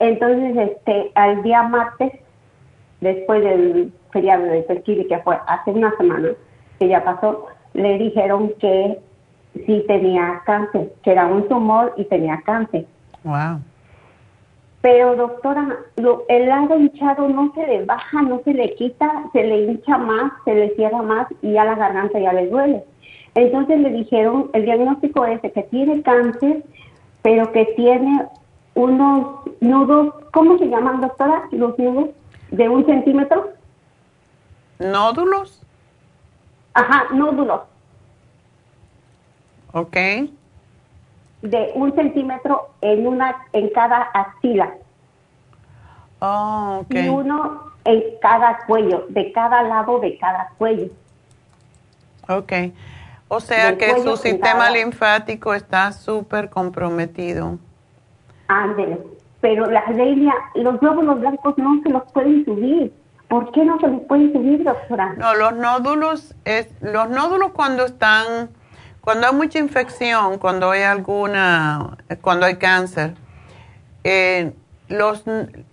Entonces, 0.00 0.56
este, 0.70 1.10
al 1.14 1.42
día 1.42 1.62
martes, 1.62 2.12
después 3.00 3.42
del 3.42 3.92
feriado 4.10 4.44
de 4.44 4.62
Thanksgiving, 4.62 5.08
que 5.08 5.18
fue 5.18 5.38
hace 5.46 5.70
una 5.70 5.94
semana, 5.96 6.28
que 6.78 6.88
ya 6.88 7.04
pasó, 7.04 7.46
le 7.74 7.98
dijeron 7.98 8.52
que 8.60 8.98
sí 9.66 9.84
tenía 9.86 10.42
cáncer, 10.46 10.92
que 11.02 11.12
era 11.12 11.26
un 11.26 11.46
tumor 11.48 11.94
y 11.96 12.04
tenía 12.04 12.40
cáncer. 12.44 12.86
Wow. 13.24 13.60
Pero 14.80 15.16
doctora, 15.16 15.76
lo- 15.96 16.24
el 16.28 16.48
lado 16.48 16.78
hinchado 16.78 17.28
no 17.28 17.52
se 17.54 17.66
le 17.66 17.84
baja, 17.84 18.22
no 18.22 18.40
se 18.44 18.54
le 18.54 18.74
quita, 18.76 19.24
se 19.32 19.42
le 19.42 19.62
hincha 19.64 19.98
más, 19.98 20.32
se 20.44 20.54
le 20.54 20.74
cierra 20.76 21.02
más 21.02 21.26
y 21.42 21.52
ya 21.52 21.64
la 21.64 21.74
garganta 21.74 22.18
ya 22.20 22.32
le 22.32 22.46
duele. 22.48 22.84
Entonces 23.34 23.80
le 23.80 23.90
dijeron, 23.90 24.50
el 24.52 24.64
diagnóstico 24.64 25.24
es 25.26 25.40
que 25.40 25.50
tiene 25.70 26.02
cáncer, 26.02 26.62
pero 27.22 27.50
que 27.52 27.64
tiene 27.76 28.24
unos 28.74 29.40
nudos, 29.60 30.14
¿cómo 30.32 30.56
se 30.58 30.68
llaman 30.68 31.00
doctora? 31.00 31.42
Los 31.50 31.76
nudos 31.78 32.10
de 32.50 32.68
un 32.68 32.84
centímetro. 32.86 33.50
¿Nódulos? 34.78 35.62
Ajá, 36.74 37.04
nódulos 37.12 37.62
Ok. 39.72 39.96
de 41.42 41.72
un 41.74 41.94
centímetro 41.94 42.70
en 42.80 43.06
una, 43.06 43.36
en 43.52 43.68
cada 43.70 44.02
axila 44.14 44.74
Oh, 46.20 46.80
ok. 46.82 46.94
y 46.94 47.08
uno 47.08 47.62
en 47.84 48.02
cada 48.20 48.58
cuello, 48.66 49.06
de 49.08 49.30
cada 49.32 49.62
lado 49.62 50.00
de 50.00 50.18
cada 50.18 50.50
cuello. 50.58 50.86
Ok. 52.28 52.52
O 53.28 53.40
sea 53.40 53.66
Del 53.66 53.78
que 53.78 54.02
su 54.02 54.16
sistema 54.16 54.52
cada- 54.66 54.70
linfático 54.70 55.54
está 55.54 55.92
súper 55.92 56.50
comprometido. 56.50 57.58
Ándele. 58.48 58.98
Pero 59.40 59.66
la 59.66 59.80
anemia, 59.80 60.34
los 60.54 60.80
glóbulos 60.80 61.20
blancos 61.20 61.54
no 61.58 61.80
se 61.82 61.90
los 61.90 62.02
pueden 62.12 62.44
subir. 62.44 62.92
¿Por 63.28 63.52
qué 63.52 63.64
no 63.64 63.78
se 63.78 63.88
los 63.88 64.00
pueden 64.02 64.32
subir, 64.32 64.64
doctora? 64.64 65.14
No, 65.18 65.34
los 65.34 65.54
nódulos, 65.54 66.34
es, 66.44 66.68
los 66.80 67.08
nódulos 67.10 67.52
cuando 67.52 67.84
están, 67.84 68.48
cuando 69.02 69.26
hay 69.28 69.34
mucha 69.34 69.58
infección, 69.58 70.38
cuando 70.38 70.70
hay 70.70 70.82
alguna, 70.82 71.98
cuando 72.22 72.46
hay 72.46 72.56
cáncer, 72.56 73.14
eh, 74.04 74.52
los, 74.88 75.24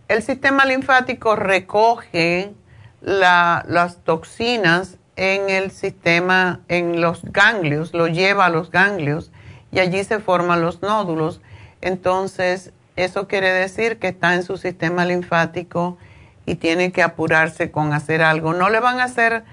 el 0.09 0.21
sistema 0.21 0.65
linfático 0.65 1.35
recoge 1.35 2.53
la- 3.01 3.63
las 3.67 4.03
toxinas 4.03 4.97
en 5.15 5.49
el 5.49 5.71
sistema, 5.71 6.59
en 6.67 6.99
los 6.99 7.23
ganglios, 7.23 7.93
lo 7.93 8.07
lleva 8.07 8.47
a 8.47 8.49
los 8.49 8.69
ganglios 8.69 9.31
y 9.71 9.79
allí 9.79 10.03
se 10.03 10.19
forman 10.19 10.61
los 10.61 10.81
nódulos. 10.81 11.39
Entonces, 11.79 12.73
eso 12.95 13.27
quiere 13.27 13.51
decir 13.51 13.99
que 13.99 14.07
está 14.07 14.35
en 14.35 14.43
su 14.43 14.57
sistema 14.57 15.05
linfático 15.05 15.97
y 16.45 16.55
tiene 16.55 16.91
que 16.91 17.03
apurarse 17.03 17.71
con 17.71 17.93
hacer 17.93 18.21
algo. 18.21 18.53
¿No 18.53 18.69
le 18.69 18.79
van 18.79 18.99
a 18.99 19.05
hacer, 19.05 19.43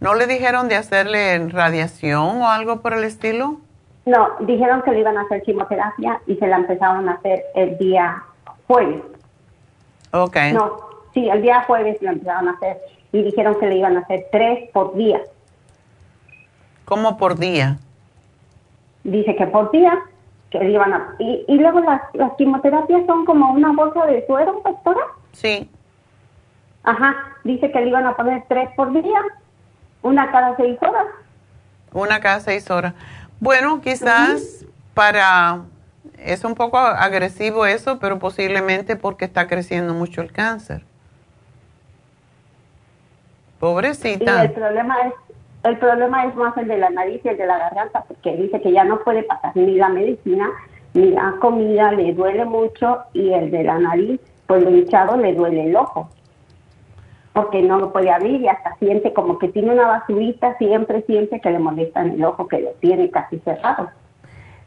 no 0.00 0.14
le 0.14 0.26
dijeron 0.26 0.68
de 0.68 0.76
hacerle 0.76 1.38
radiación 1.48 2.42
o 2.42 2.48
algo 2.48 2.80
por 2.80 2.92
el 2.92 3.04
estilo? 3.04 3.58
No, 4.04 4.28
dijeron 4.40 4.82
que 4.82 4.90
le 4.92 5.00
iban 5.00 5.16
a 5.16 5.22
hacer 5.22 5.42
quimioterapia 5.42 6.20
y 6.26 6.36
se 6.36 6.46
la 6.46 6.56
empezaron 6.56 7.08
a 7.08 7.12
hacer 7.12 7.44
el 7.54 7.78
día 7.78 8.22
jueves. 8.66 9.02
Ok. 10.12 10.36
No, 10.52 10.76
sí, 11.14 11.28
el 11.28 11.42
día 11.42 11.62
jueves 11.62 12.00
la 12.02 12.12
empezaron 12.12 12.48
a 12.48 12.52
hacer 12.52 12.78
y 13.12 13.22
dijeron 13.22 13.58
que 13.58 13.66
le 13.66 13.76
iban 13.76 13.96
a 13.96 14.00
hacer 14.00 14.26
tres 14.32 14.68
por 14.72 14.94
día. 14.94 15.20
¿Cómo 16.84 17.16
por 17.16 17.38
día? 17.38 17.78
Dice 19.04 19.36
que 19.36 19.46
por 19.46 19.70
día, 19.70 19.98
que 20.52 20.58
le 20.58 20.70
iban 20.70 20.92
a... 20.92 21.16
Y, 21.18 21.44
y 21.48 21.56
luego 21.56 21.80
las, 21.80 22.02
las 22.12 22.32
quimioterapias 22.34 23.06
son 23.06 23.24
como 23.24 23.50
una 23.52 23.72
bolsa 23.72 24.06
de 24.06 24.24
suero, 24.26 24.60
doctora. 24.64 25.00
Sí. 25.32 25.68
Ajá, 26.84 27.16
dice 27.42 27.72
que 27.72 27.80
le 27.80 27.88
iban 27.88 28.06
a 28.06 28.14
poner 28.14 28.44
tres 28.48 28.68
por 28.76 28.92
día, 28.92 29.20
una 30.02 30.30
cada 30.30 30.54
seis 30.56 30.78
horas. 30.82 31.06
Una 31.92 32.20
cada 32.20 32.40
seis 32.40 32.70
horas. 32.70 32.94
Bueno, 33.40 33.80
quizás 33.80 34.66
para... 34.94 35.62
Es 36.18 36.44
un 36.44 36.54
poco 36.54 36.78
agresivo 36.78 37.66
eso, 37.66 37.98
pero 37.98 38.18
posiblemente 38.20 38.94
porque 38.94 39.24
está 39.24 39.48
creciendo 39.48 39.94
mucho 39.94 40.20
el 40.20 40.30
cáncer. 40.30 40.84
Y 43.56 43.60
Pobrecita. 43.60 44.42
el 44.44 44.52
problema 44.52 44.96
es 45.06 45.14
el 45.64 45.78
problema 45.78 46.24
es 46.26 46.34
más 46.34 46.56
el 46.56 46.68
de 46.68 46.78
la 46.78 46.90
nariz 46.90 47.20
y 47.24 47.28
el 47.28 47.36
de 47.36 47.46
la 47.46 47.58
garganta, 47.58 48.04
porque 48.08 48.36
dice 48.36 48.60
que 48.60 48.72
ya 48.72 48.84
no 48.84 49.00
puede 49.00 49.22
pasar 49.22 49.56
ni 49.56 49.76
la 49.76 49.88
medicina 49.88 50.50
ni 50.94 51.10
la 51.10 51.36
comida, 51.40 51.92
le 51.92 52.12
duele 52.12 52.44
mucho 52.44 52.98
y 53.14 53.32
el 53.32 53.50
de 53.50 53.64
la 53.64 53.78
nariz, 53.78 54.20
pues 54.46 54.62
lo 54.62 54.70
hinchado 54.70 55.16
le 55.16 55.32
duele 55.34 55.68
el 55.68 55.76
ojo, 55.76 56.10
porque 57.32 57.62
no 57.62 57.78
lo 57.78 57.92
puede 57.92 58.10
abrir 58.10 58.42
y 58.42 58.48
hasta 58.48 58.76
siente 58.76 59.12
como 59.12 59.38
que 59.38 59.48
tiene 59.48 59.72
una 59.72 59.86
basurita, 59.86 60.58
siempre 60.58 61.02
siente 61.02 61.40
que 61.40 61.50
le 61.50 61.58
molesta 61.58 62.02
en 62.02 62.12
el 62.12 62.24
ojo, 62.24 62.46
que 62.46 62.60
lo 62.60 62.70
tiene 62.80 63.10
casi 63.10 63.38
cerrado. 63.38 63.90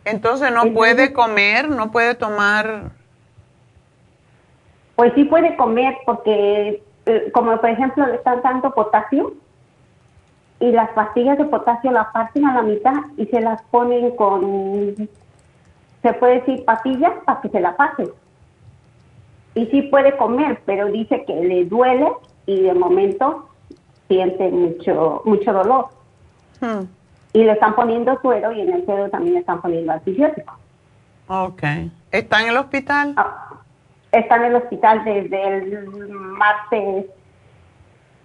Entonces 0.03 0.51
no 0.51 0.73
puede 0.73 1.13
comer, 1.13 1.69
no 1.69 1.91
puede 1.91 2.15
tomar... 2.15 2.91
Pues 4.95 5.11
sí 5.13 5.25
puede 5.25 5.57
comer 5.57 5.93
porque, 6.05 6.81
eh, 7.05 7.31
como 7.33 7.59
por 7.59 7.69
ejemplo 7.69 8.07
le 8.07 8.15
están 8.15 8.41
dando 8.41 8.71
potasio 8.71 9.33
y 10.59 10.71
las 10.71 10.89
pastillas 10.91 11.37
de 11.37 11.45
potasio 11.45 11.91
las 11.91 12.07
parten 12.07 12.45
a 12.45 12.55
la 12.55 12.61
mitad 12.61 12.93
y 13.17 13.25
se 13.25 13.41
las 13.41 13.61
ponen 13.63 14.15
con, 14.15 14.95
se 16.01 16.13
puede 16.13 16.39
decir 16.39 16.63
patillas 16.65 17.13
para 17.25 17.41
que 17.41 17.49
se 17.49 17.59
la 17.59 17.75
pasen. 17.75 18.09
Y 19.53 19.65
sí 19.67 19.83
puede 19.83 20.15
comer, 20.17 20.61
pero 20.65 20.87
dice 20.87 21.23
que 21.25 21.33
le 21.33 21.65
duele 21.65 22.11
y 22.45 22.61
de 22.61 22.73
momento 22.73 23.49
siente 24.07 24.49
mucho, 24.49 25.21
mucho 25.25 25.53
dolor. 25.53 25.87
Hmm, 26.61 26.85
Y 27.33 27.43
le 27.43 27.51
están 27.53 27.75
poniendo 27.75 28.19
suero 28.21 28.51
y 28.51 28.61
en 28.61 28.73
el 28.73 28.85
suero 28.85 29.09
también 29.09 29.35
le 29.35 29.39
están 29.41 29.61
poniendo 29.61 29.91
antibióticos. 29.91 30.55
Ok. 31.27 31.63
¿Está 32.11 32.41
en 32.41 32.49
el 32.49 32.57
hospital? 32.57 33.15
está 34.11 34.37
en 34.37 34.43
el 34.43 34.55
hospital 34.55 35.03
desde 35.03 35.57
el 35.57 36.09
martes. 36.09 37.05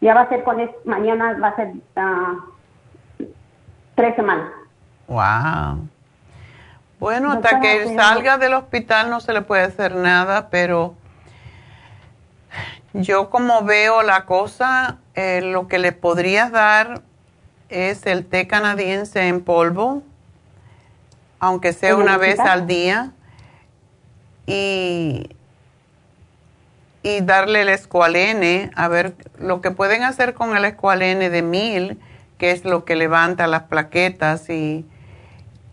Ya 0.01 0.15
va 0.15 0.23
a 0.23 0.29
ser 0.29 0.43
con 0.45 0.61
es- 0.61 0.71
mañana 0.85 1.37
va 1.43 1.49
a 1.49 1.57
ser 1.57 1.73
ah, 1.97 2.35
tres 3.95 4.17
semanas. 4.17 4.51
Wow. 5.09 5.89
Bueno, 6.99 7.33
hasta 7.33 7.51
Doctora, 7.51 7.61
que 7.61 7.81
pero- 7.85 8.01
salga 8.03 8.39
del 8.39 8.55
hospital 8.55 9.11
no 9.11 9.21
se 9.21 9.33
le 9.33 9.43
puede 9.43 9.63
hacer 9.63 9.95
nada, 9.95 10.49
pero 10.51 10.95
yo 12.93 13.31
como 13.31 13.63
veo 13.65 14.03
la 14.03 14.25
cosa, 14.27 14.99
eh, 15.15 15.41
lo 15.43 15.69
que 15.69 15.79
le 15.79 15.93
podrías 15.93 16.51
dar 16.51 17.03
es 17.69 18.05
el 18.07 18.27
té 18.27 18.47
canadiense 18.49 19.29
en 19.29 19.43
polvo, 19.43 20.03
aunque 21.39 21.73
sea 21.73 21.91
¿En 21.91 21.97
el 21.97 22.03
una 22.03 22.17
vez 22.19 22.39
al 22.41 22.67
día, 22.67 23.13
y, 24.47 25.31
y 27.03 27.21
darle 27.21 27.63
el 27.63 27.69
escualene, 27.69 28.71
a 28.75 28.89
ver, 28.89 29.15
lo 29.39 29.61
que 29.61 29.71
pueden 29.71 30.03
hacer 30.03 30.35
con 30.35 30.57
el 30.57 30.65
escualene 30.65 31.31
de 31.31 31.43
mil, 31.43 31.99
que 32.39 32.51
es 32.51 32.65
lo 32.65 32.85
que 32.85 32.97
levanta 32.97 33.47
las 33.47 33.63
plaquetas 33.65 34.51
y, 34.51 34.87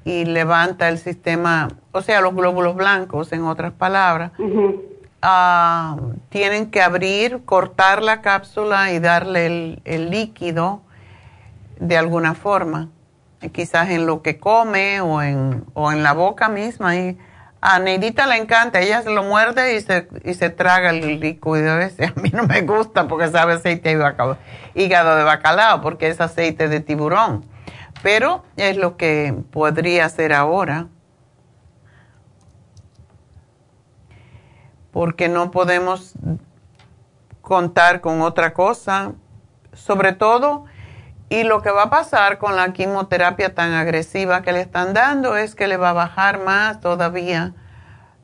y 0.06 0.26
levanta 0.26 0.88
el 0.88 0.98
sistema, 0.98 1.68
o 1.92 2.02
sea, 2.02 2.22
los 2.22 2.34
glóbulos 2.34 2.76
blancos, 2.76 3.34
en 3.34 3.44
otras 3.44 3.74
palabras. 3.74 4.32
Ah, 5.22 5.98
tienen 6.30 6.72
que 6.72 6.82
abrir, 6.82 7.44
cortar 7.44 8.04
la 8.04 8.22
cápsula 8.22 8.94
y 8.94 9.00
darle 9.00 9.48
el, 9.48 9.82
el 9.84 10.10
líquido 10.10 10.82
de 11.80 11.98
alguna 11.98 12.36
forma, 12.36 12.90
quizás 13.52 13.90
en 13.90 14.06
lo 14.06 14.22
que 14.22 14.40
come 14.40 15.02
o 15.02 15.22
en, 15.22 15.66
o 15.74 15.92
en 15.92 16.04
la 16.04 16.14
boca 16.14 16.48
misma, 16.50 16.96
y 16.96 17.18
A 17.60 17.80
Neidita 17.80 18.28
le 18.28 18.38
encanta, 18.38 18.80
ella 18.82 19.02
se 19.02 19.10
lo 19.10 19.24
muerde 19.24 19.76
y 19.76 19.82
se, 19.82 20.08
y 20.24 20.36
se 20.36 20.50
traga 20.52 20.92
el 20.92 21.20
líquido 21.20 21.80
ese. 21.80 22.06
A 22.16 22.20
mí 22.20 22.30
no 22.30 22.44
me 22.44 22.62
gusta 22.62 23.08
porque 23.08 23.30
sabe 23.30 23.54
aceite 23.54 23.90
de 23.90 23.98
bacalao, 23.98 24.38
hígado 24.76 25.16
de 25.16 25.24
bacalao, 25.24 25.82
porque 25.82 26.08
es 26.08 26.22
aceite 26.22 26.68
de 26.68 26.80
tiburón. 26.82 27.46
Pero 28.04 28.44
es 28.58 28.78
lo 28.78 28.96
que 28.96 29.36
podría 29.52 30.06
hacer 30.06 30.34
ahora. 30.34 30.88
Porque 34.92 35.28
no 35.28 35.50
podemos 35.50 36.14
contar 37.42 38.02
con 38.02 38.22
otra 38.22 38.54
cosa. 38.54 39.14
Sobre 39.74 40.14
todo, 40.14 40.66
y 41.30 41.44
lo 41.44 41.62
que 41.62 41.72
va 41.72 41.84
a 41.84 41.90
pasar 41.90 42.38
con 42.38 42.56
la 42.56 42.72
quimioterapia 42.72 43.54
tan 43.54 43.74
agresiva 43.74 44.42
que 44.42 44.54
le 44.54 44.62
están 44.62 44.94
dando 44.94 45.36
es 45.36 45.56
que 45.56 45.68
le 45.68 45.78
va 45.78 45.90
a 45.90 45.94
bajar 45.94 46.44
más 46.44 46.80
todavía 46.80 47.54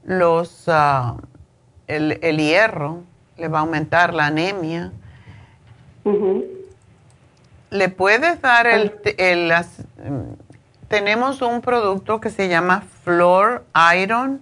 los, 0.05 0.65
ah, 0.67 1.17
el, 1.87 2.37
hierro, 2.37 3.03
le 3.37 3.47
va 3.49 3.59
a 3.59 3.61
aumentar 3.61 4.13
la 4.13 4.27
anemia. 4.27 4.91
Le 7.69 7.89
puedes 7.89 8.41
dar 8.41 8.67
el, 8.67 8.93
el 9.17 9.53
tenemos 10.87 11.41
un 11.41 11.61
producto 11.61 12.21
que 12.21 12.29
se 12.29 12.47
llama 12.47 12.83
Flor 13.03 13.65
Iron 14.01 14.41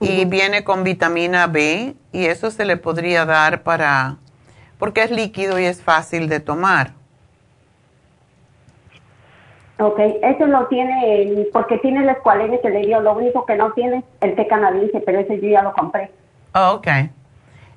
y 0.00 0.24
viene 0.24 0.64
con 0.64 0.84
vitamina 0.84 1.46
B 1.46 1.94
y 2.12 2.26
eso 2.26 2.50
se 2.50 2.64
le 2.64 2.76
podría 2.76 3.24
dar 3.24 3.62
para 3.62 4.16
porque 4.78 5.02
es 5.02 5.10
líquido 5.10 5.58
y 5.58 5.64
es 5.64 5.82
fácil 5.82 6.28
de 6.28 6.40
tomar. 6.40 6.97
Ok, 9.80 9.98
eso 10.22 10.46
lo 10.46 10.66
tiene, 10.66 11.46
porque 11.52 11.78
tiene 11.78 12.02
el 12.02 12.08
escualene 12.08 12.60
que 12.60 12.68
le 12.68 12.80
dio, 12.80 13.00
lo 13.00 13.12
único 13.12 13.46
que 13.46 13.54
no 13.54 13.72
tiene 13.74 14.02
el 14.20 14.34
té 14.34 14.48
canadiense, 14.48 15.00
pero 15.00 15.20
ese 15.20 15.40
yo 15.40 15.48
ya 15.48 15.62
lo 15.62 15.72
compré. 15.72 16.10
Oh, 16.52 16.72
ok. 16.74 16.86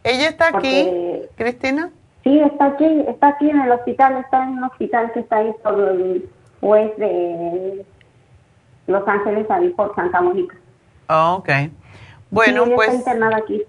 ¿Ella 0.03 0.29
está 0.29 0.47
aquí, 0.47 0.89
Cristina? 1.35 1.91
Sí, 2.23 2.39
está 2.39 2.65
aquí, 2.65 3.05
está 3.07 3.27
aquí 3.27 3.51
en 3.51 3.61
el 3.61 3.71
hospital, 3.71 4.17
está 4.17 4.43
en 4.43 4.49
un 4.49 4.63
hospital 4.63 5.11
que 5.13 5.19
está 5.19 5.37
ahí 5.37 5.51
por 5.61 5.73
el 5.79 6.29
oeste 6.61 7.03
de 7.03 7.85
Los 8.87 9.07
Ángeles, 9.07 9.49
ahí 9.51 9.69
por 9.69 9.93
Santa 9.93 10.21
Mónica. 10.21 10.55
Oh, 11.07 11.35
ok. 11.35 11.49
Bueno, 12.31 12.65
pues... 12.73 12.89
Está 12.89 12.99
internada 12.99 13.37
aquí. 13.37 13.61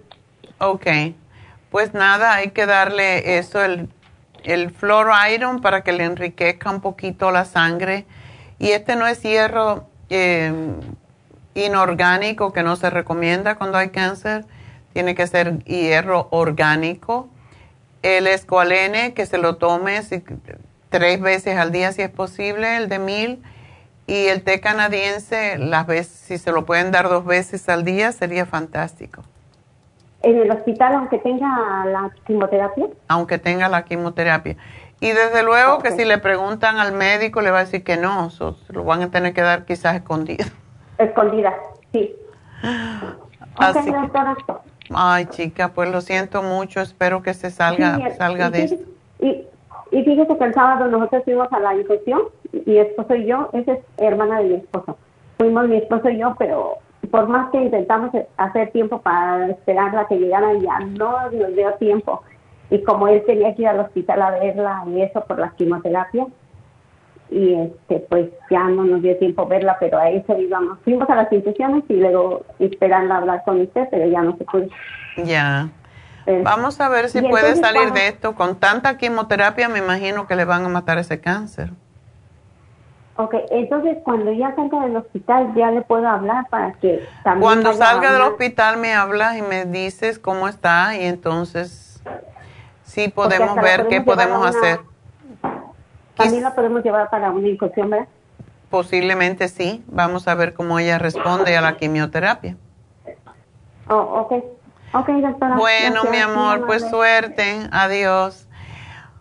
Ok. 0.58 0.86
Pues 1.70 1.92
nada, 1.92 2.34
hay 2.34 2.50
que 2.52 2.64
darle 2.64 3.36
eso, 3.36 3.62
el, 3.62 3.90
el 4.44 4.70
Flor 4.70 5.08
Iron, 5.34 5.60
para 5.60 5.82
que 5.82 5.92
le 5.92 6.04
enriquezca 6.04 6.70
un 6.70 6.80
poquito 6.80 7.30
la 7.30 7.44
sangre 7.44 8.06
y 8.62 8.70
este 8.70 8.94
no 8.94 9.08
es 9.08 9.20
hierro 9.20 9.88
eh, 10.08 10.52
inorgánico 11.54 12.52
que 12.52 12.62
no 12.62 12.76
se 12.76 12.90
recomienda 12.90 13.56
cuando 13.56 13.76
hay 13.76 13.88
cáncer, 13.88 14.44
tiene 14.92 15.16
que 15.16 15.26
ser 15.26 15.64
hierro 15.64 16.28
orgánico. 16.30 17.28
El 18.02 18.28
escualene, 18.28 19.14
que 19.14 19.26
se 19.26 19.36
lo 19.36 19.56
tome 19.56 20.00
tres 20.90 21.20
veces 21.20 21.58
al 21.58 21.72
día 21.72 21.90
si 21.90 22.02
es 22.02 22.10
posible, 22.10 22.76
el 22.76 22.88
de 22.88 23.00
mil. 23.00 23.42
Y 24.06 24.28
el 24.28 24.44
té 24.44 24.60
canadiense, 24.60 25.58
las 25.58 25.84
veces, 25.88 26.12
si 26.12 26.38
se 26.38 26.52
lo 26.52 26.64
pueden 26.64 26.92
dar 26.92 27.08
dos 27.08 27.24
veces 27.24 27.68
al 27.68 27.84
día, 27.84 28.12
sería 28.12 28.46
fantástico. 28.46 29.22
¿En 30.22 30.38
el 30.38 30.50
hospital, 30.52 30.94
aunque 30.94 31.18
tenga 31.18 31.84
la 31.86 32.12
quimioterapia? 32.24 32.86
Aunque 33.08 33.38
tenga 33.38 33.68
la 33.68 33.84
quimioterapia. 33.84 34.56
Y 35.02 35.10
desde 35.10 35.42
luego 35.42 35.80
que 35.80 35.90
si 35.90 36.04
le 36.04 36.18
preguntan 36.18 36.78
al 36.78 36.92
médico, 36.92 37.40
le 37.40 37.50
va 37.50 37.58
a 37.58 37.64
decir 37.64 37.82
que 37.82 37.96
no, 37.96 38.28
lo 38.68 38.84
van 38.84 39.02
a 39.02 39.10
tener 39.10 39.34
que 39.34 39.40
dar 39.40 39.64
quizás 39.64 39.96
escondido. 39.96 40.44
Escondida, 40.96 41.52
sí. 41.92 42.14
Así 43.56 43.92
ay, 44.94 45.26
chica, 45.26 45.72
pues 45.74 45.90
lo 45.90 46.00
siento 46.02 46.44
mucho, 46.44 46.80
espero 46.80 47.20
que 47.20 47.34
se 47.34 47.50
salga, 47.50 47.98
salga 48.12 48.48
de 48.50 48.62
esto. 48.62 48.84
Y, 49.18 49.44
y 49.90 50.04
fíjese 50.04 50.38
que 50.38 50.44
el 50.44 50.54
sábado 50.54 50.86
nosotros 50.86 51.24
fuimos 51.24 51.52
a 51.52 51.58
la 51.58 51.74
infusión, 51.74 52.22
mi 52.64 52.78
esposo 52.78 53.16
y 53.16 53.26
yo, 53.26 53.50
esa 53.54 53.72
es 53.72 53.80
hermana 53.98 54.38
de 54.38 54.44
mi 54.44 54.54
esposo. 54.54 54.96
Fuimos 55.36 55.66
mi 55.66 55.78
esposo 55.78 56.10
y 56.10 56.18
yo, 56.18 56.36
pero 56.38 56.78
por 57.10 57.26
más 57.26 57.50
que 57.50 57.60
intentamos 57.60 58.12
hacer 58.36 58.70
tiempo 58.70 59.02
para 59.02 59.48
esperar 59.48 59.96
a 59.96 60.06
que 60.06 60.14
llegara, 60.14 60.54
ya 60.54 60.78
no 60.78 61.28
nos 61.32 61.56
dio 61.56 61.72
tiempo 61.80 62.22
y 62.72 62.82
como 62.84 63.06
él 63.06 63.22
tenía 63.26 63.54
que 63.54 63.62
ir 63.62 63.68
al 63.68 63.80
hospital 63.80 64.22
a 64.22 64.30
verla 64.30 64.84
y 64.86 65.02
eso 65.02 65.22
por 65.24 65.38
la 65.38 65.50
quimioterapia 65.50 66.26
y 67.30 67.54
este 67.54 68.00
pues 68.08 68.30
ya 68.50 68.64
no 68.64 68.84
nos 68.84 69.02
dio 69.02 69.14
tiempo 69.18 69.46
verla 69.46 69.76
pero 69.78 69.98
a 69.98 70.08
eso 70.08 70.38
íbamos 70.38 70.78
fuimos 70.82 71.08
a 71.10 71.16
las 71.16 71.30
infusiones 71.30 71.84
y 71.90 71.94
luego 71.94 72.46
esperando 72.58 73.12
hablar 73.12 73.42
con 73.44 73.60
usted 73.60 73.86
pero 73.90 74.06
ya 74.06 74.22
no 74.22 74.36
se 74.38 74.44
pudo. 74.44 74.68
Ya. 75.22 75.68
Vamos 76.44 76.80
a 76.80 76.88
ver 76.88 77.08
si 77.10 77.20
puede 77.20 77.56
salir 77.56 77.92
de 77.92 78.06
esto. 78.06 78.34
Con 78.34 78.56
tanta 78.56 78.96
quimioterapia 78.96 79.68
me 79.68 79.80
imagino 79.80 80.26
que 80.26 80.36
le 80.36 80.44
van 80.46 80.64
a 80.64 80.68
matar 80.68 80.96
ese 80.96 81.20
cáncer. 81.20 81.70
Ok, 83.16 83.34
entonces 83.50 83.98
cuando 84.02 84.32
ya 84.32 84.54
salga 84.54 84.80
del 84.80 84.96
hospital 84.96 85.52
ya 85.54 85.70
le 85.70 85.82
puedo 85.82 86.08
hablar 86.08 86.46
para 86.48 86.72
que 86.74 87.06
también... 87.22 87.42
Cuando 87.42 87.74
salga 87.74 88.12
del 88.12 88.22
hospital 88.22 88.78
me 88.78 88.94
hablas 88.94 89.36
y 89.36 89.42
me 89.42 89.66
dices 89.66 90.18
cómo 90.18 90.48
está 90.48 90.96
y 90.96 91.04
entonces 91.04 91.92
Sí, 92.92 93.08
podemos 93.08 93.56
ver 93.56 93.88
qué 93.88 94.02
podemos 94.02 94.46
hacer. 94.46 94.80
También 96.14 96.42
la 96.42 96.54
podemos 96.54 96.84
llevar 96.84 97.08
para 97.08 97.30
una 97.30 97.48
incursión, 97.48 97.88
¿verdad? 97.88 98.06
Posiblemente 98.68 99.48
sí. 99.48 99.82
Vamos 99.86 100.28
a 100.28 100.34
ver 100.34 100.52
cómo 100.52 100.78
ella 100.78 100.98
responde 100.98 101.56
a 101.56 101.62
la 101.62 101.78
quimioterapia. 101.78 102.54
Oh, 103.88 103.96
ok. 103.96 104.44
Ok, 104.92 105.08
doctora. 105.08 105.56
Bueno, 105.56 106.02
mi 106.10 106.18
amor, 106.18 106.66
pues 106.66 106.86
suerte. 106.90 107.66
Adiós. 107.72 108.46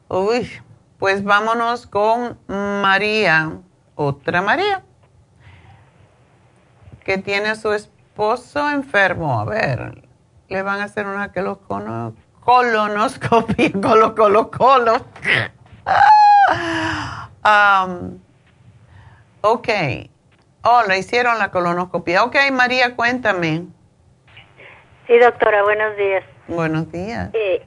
Uy, 0.09 0.51
pues 0.99 1.23
vámonos 1.23 1.87
con 1.87 2.37
María. 2.47 3.53
Otra 3.95 4.41
María. 4.41 4.83
Que 7.05 7.19
tiene 7.19 7.47
a 7.47 7.55
su 7.55 7.71
esposo 7.71 8.69
enfermo. 8.69 9.39
A 9.39 9.45
ver, 9.45 10.09
le 10.49 10.61
van 10.61 10.81
a 10.81 10.83
hacer 10.83 11.07
una 11.07 11.31
que 11.31 11.41
lo 11.41 11.59
conozca 11.59 12.30
colonoscopia, 12.51 13.71
colo, 13.81 14.13
colo, 14.13 14.51
colo. 14.51 14.95
um, 17.45 18.19
ok. 19.41 19.69
Oh, 20.63 20.83
le 20.87 20.99
hicieron 20.99 21.39
la 21.39 21.49
colonoscopia. 21.49 22.23
Ok, 22.25 22.35
María, 22.51 22.95
cuéntame. 22.95 23.63
Sí, 25.07 25.17
doctora, 25.17 25.63
buenos 25.63 25.95
días. 25.95 26.23
Buenos 26.47 26.91
días. 26.91 27.29
Eh, 27.33 27.65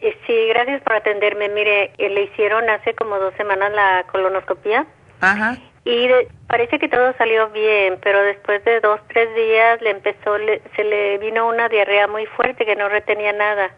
eh, 0.00 0.18
sí, 0.26 0.48
gracias 0.48 0.80
por 0.82 0.94
atenderme. 0.94 1.50
Mire, 1.50 1.92
eh, 1.98 2.08
le 2.08 2.22
hicieron 2.22 2.68
hace 2.70 2.94
como 2.94 3.18
dos 3.18 3.34
semanas 3.34 3.70
la 3.72 4.04
colonoscopia. 4.10 4.86
Ajá. 5.20 5.58
Y 5.84 6.08
parece 6.48 6.78
que 6.78 6.88
todo 6.88 7.12
salió 7.18 7.50
bien, 7.50 7.98
pero 8.02 8.22
después 8.22 8.64
de 8.64 8.80
dos, 8.80 8.98
tres 9.08 9.32
días 9.36 9.80
le 9.82 9.90
empezó, 9.90 10.36
se 10.74 10.84
le 10.84 11.18
vino 11.18 11.46
una 11.46 11.68
diarrea 11.68 12.08
muy 12.08 12.24
fuerte 12.26 12.64
que 12.64 12.76
no 12.76 12.88
retenía 12.88 13.32
nada. 13.34 13.70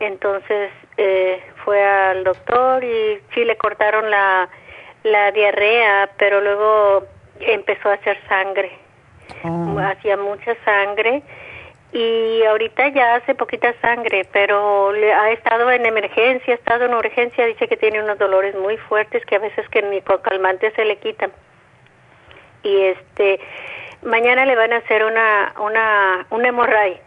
Entonces 0.00 0.70
eh, 0.96 1.42
fue 1.64 1.84
al 1.84 2.24
doctor 2.24 2.84
y 2.84 3.20
sí 3.34 3.44
le 3.44 3.56
cortaron 3.56 4.10
la, 4.10 4.48
la 5.02 5.32
diarrea, 5.32 6.10
pero 6.18 6.40
luego 6.40 7.06
empezó 7.40 7.90
a 7.90 7.94
hacer 7.94 8.18
sangre. 8.28 8.70
Oh. 9.44 9.78
Hacía 9.78 10.16
mucha 10.16 10.54
sangre 10.64 11.22
y 11.92 12.42
ahorita 12.44 12.88
ya 12.88 13.16
hace 13.16 13.34
poquita 13.34 13.74
sangre, 13.80 14.26
pero 14.32 14.92
le 14.92 15.12
ha 15.12 15.30
estado 15.30 15.70
en 15.70 15.86
emergencia, 15.86 16.54
ha 16.54 16.56
estado 16.56 16.84
en 16.84 16.94
urgencia, 16.94 17.46
dice 17.46 17.66
que 17.66 17.76
tiene 17.76 18.02
unos 18.02 18.18
dolores 18.18 18.54
muy 18.56 18.76
fuertes 18.76 19.24
que 19.24 19.36
a 19.36 19.40
veces 19.40 19.68
que 19.70 19.82
ni 19.82 20.00
con 20.02 20.18
calmante 20.18 20.70
se 20.72 20.84
le 20.84 20.96
quitan. 20.98 21.32
Y 22.62 22.76
este 22.82 23.40
mañana 24.02 24.44
le 24.44 24.54
van 24.54 24.72
a 24.72 24.76
hacer 24.76 25.04
una 25.04 25.54
una 25.58 26.26
un 26.30 26.44
hemorray 26.44 27.00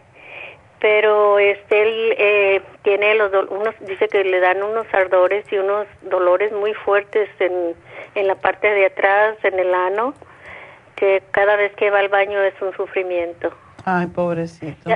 pero 0.82 1.38
este 1.38 1.82
él 1.82 2.14
eh, 2.18 2.62
tiene 2.82 3.14
los 3.14 3.32
unos 3.50 3.72
dice 3.86 4.08
que 4.08 4.24
le 4.24 4.40
dan 4.40 4.64
unos 4.64 4.84
ardores 4.92 5.46
y 5.52 5.56
unos 5.56 5.86
dolores 6.02 6.52
muy 6.52 6.74
fuertes 6.74 7.30
en, 7.38 7.76
en 8.16 8.26
la 8.26 8.34
parte 8.34 8.68
de 8.68 8.86
atrás 8.86 9.36
en 9.44 9.60
el 9.60 9.72
ano 9.72 10.12
que 10.96 11.22
cada 11.30 11.54
vez 11.54 11.72
que 11.76 11.88
va 11.90 12.00
al 12.00 12.08
baño 12.08 12.42
es 12.42 12.60
un 12.60 12.72
sufrimiento. 12.74 13.52
Ay 13.84 14.08
pobrecito. 14.08 14.90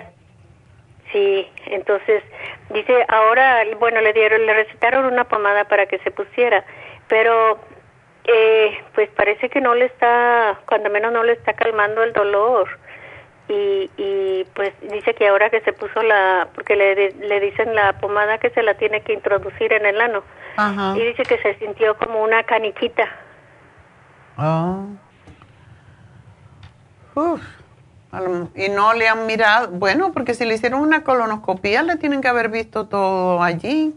Sí 1.12 1.48
entonces 1.66 2.24
dice 2.70 3.04
ahora 3.06 3.62
bueno 3.78 4.00
le 4.00 4.12
dieron 4.12 4.44
le 4.44 4.54
recetaron 4.54 5.04
una 5.04 5.22
pomada 5.22 5.66
para 5.66 5.86
que 5.86 5.98
se 6.00 6.10
pusiera 6.10 6.64
pero 7.06 7.60
eh, 8.24 8.76
pues 8.92 9.08
parece 9.10 9.48
que 9.48 9.60
no 9.60 9.76
le 9.76 9.84
está 9.84 10.58
cuando 10.66 10.90
menos 10.90 11.12
no 11.12 11.22
le 11.22 11.34
está 11.34 11.52
calmando 11.52 12.02
el 12.02 12.12
dolor 12.12 12.68
y, 13.48 13.90
y 13.97 14.44
pues 14.55 14.73
dice 14.81 15.14
que 15.14 15.28
ahora 15.28 15.51
que 15.51 15.60
se 15.60 15.73
puso 15.73 16.02
la, 16.02 16.48
porque 16.55 16.77
le, 16.77 17.12
le 17.12 17.40
dicen 17.40 17.74
la 17.74 17.98
pomada 17.98 18.39
que 18.39 18.51
se 18.51 18.62
la 18.62 18.74
tiene 18.74 19.02
que 19.02 19.12
introducir 19.12 19.73
en 19.73 19.86
el 19.86 20.01
ano, 20.01 20.23
y 20.97 21.01
dice 21.01 21.23
que 21.24 21.39
se 21.39 21.55
sintió 21.59 21.97
como 21.97 22.23
una 22.23 22.43
caniquita. 22.44 23.09
Oh. 24.39 24.86
Y 28.55 28.68
no 28.68 28.94
le 28.94 29.09
han 29.09 29.27
mirado, 29.27 29.68
bueno, 29.68 30.12
porque 30.12 30.35
si 30.35 30.44
le 30.44 30.55
hicieron 30.55 30.81
una 30.81 31.02
colonoscopía 31.02 31.82
le 31.82 31.97
tienen 31.97 32.20
que 32.20 32.28
haber 32.28 32.48
visto 32.48 32.86
todo 32.86 33.43
allí. 33.43 33.94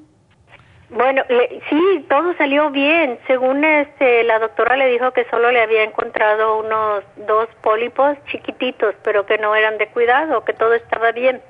Bueno, 0.89 1.21
sí, 1.69 2.05
todo 2.09 2.33
salió 2.37 2.71
bien. 2.71 3.19
Según 3.27 3.63
este, 3.63 4.23
la 4.23 4.39
doctora 4.39 4.75
le 4.75 4.87
dijo 4.87 5.11
que 5.11 5.25
solo 5.29 5.51
le 5.51 5.61
había 5.61 5.83
encontrado 5.83 6.59
unos 6.59 7.03
dos 7.27 7.47
pólipos 7.61 8.17
chiquititos, 8.31 8.95
pero 9.03 9.25
que 9.25 9.37
no 9.37 9.55
eran 9.55 9.77
de 9.77 9.87
cuidado, 9.89 10.43
que 10.43 10.53
todo 10.53 10.73
estaba 10.73 11.11
bien. 11.11 11.41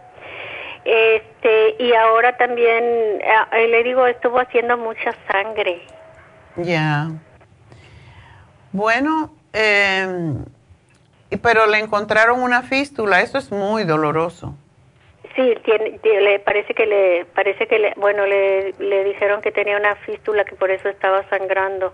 Este, 0.83 1.75
y 1.79 1.93
ahora 1.93 2.35
también, 2.37 2.83
eh, 2.83 3.67
le 3.69 3.83
digo, 3.83 4.05
estuvo 4.07 4.39
haciendo 4.39 4.77
mucha 4.77 5.13
sangre. 5.31 5.81
Ya. 6.57 7.09
Bueno, 8.73 9.31
eh, 9.53 10.35
pero 11.41 11.65
le 11.67 11.79
encontraron 11.79 12.41
una 12.41 12.63
fístula, 12.63 13.21
eso 13.21 13.37
es 13.37 13.51
muy 13.51 13.83
doloroso. 13.85 14.55
Sí, 15.35 15.55
tiene, 15.63 15.99
le 16.03 16.39
parece 16.39 16.73
que 16.73 16.85
le 16.85 17.25
parece 17.25 17.67
que 17.67 17.79
le, 17.79 17.93
bueno, 17.97 18.25
le, 18.25 18.73
le 18.79 19.03
dijeron 19.03 19.41
que 19.41 19.51
tenía 19.51 19.77
una 19.77 19.95
fístula 19.95 20.43
que 20.43 20.55
por 20.55 20.71
eso 20.71 20.89
estaba 20.89 21.23
sangrando. 21.29 21.93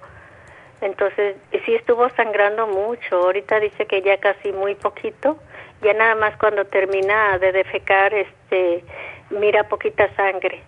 Entonces, 0.82 1.36
sí 1.66 1.76
estuvo 1.76 2.10
sangrando 2.10 2.68
mucho. 2.68 3.16
Ahorita 3.16 3.60
dice 3.60 3.86
que 3.86 4.02
ya 4.02 4.18
casi 4.18 4.52
muy 4.52 4.76
poquito. 4.76 5.38
Ya 5.82 5.94
nada 5.94 6.16
más 6.16 6.38
cuando 6.38 6.66
termina 6.66 7.38
de 7.40 7.52
defecar, 7.52 8.14
este, 8.14 8.84
mira 9.30 9.68
poquita 9.68 10.14
sangre. 10.16 10.64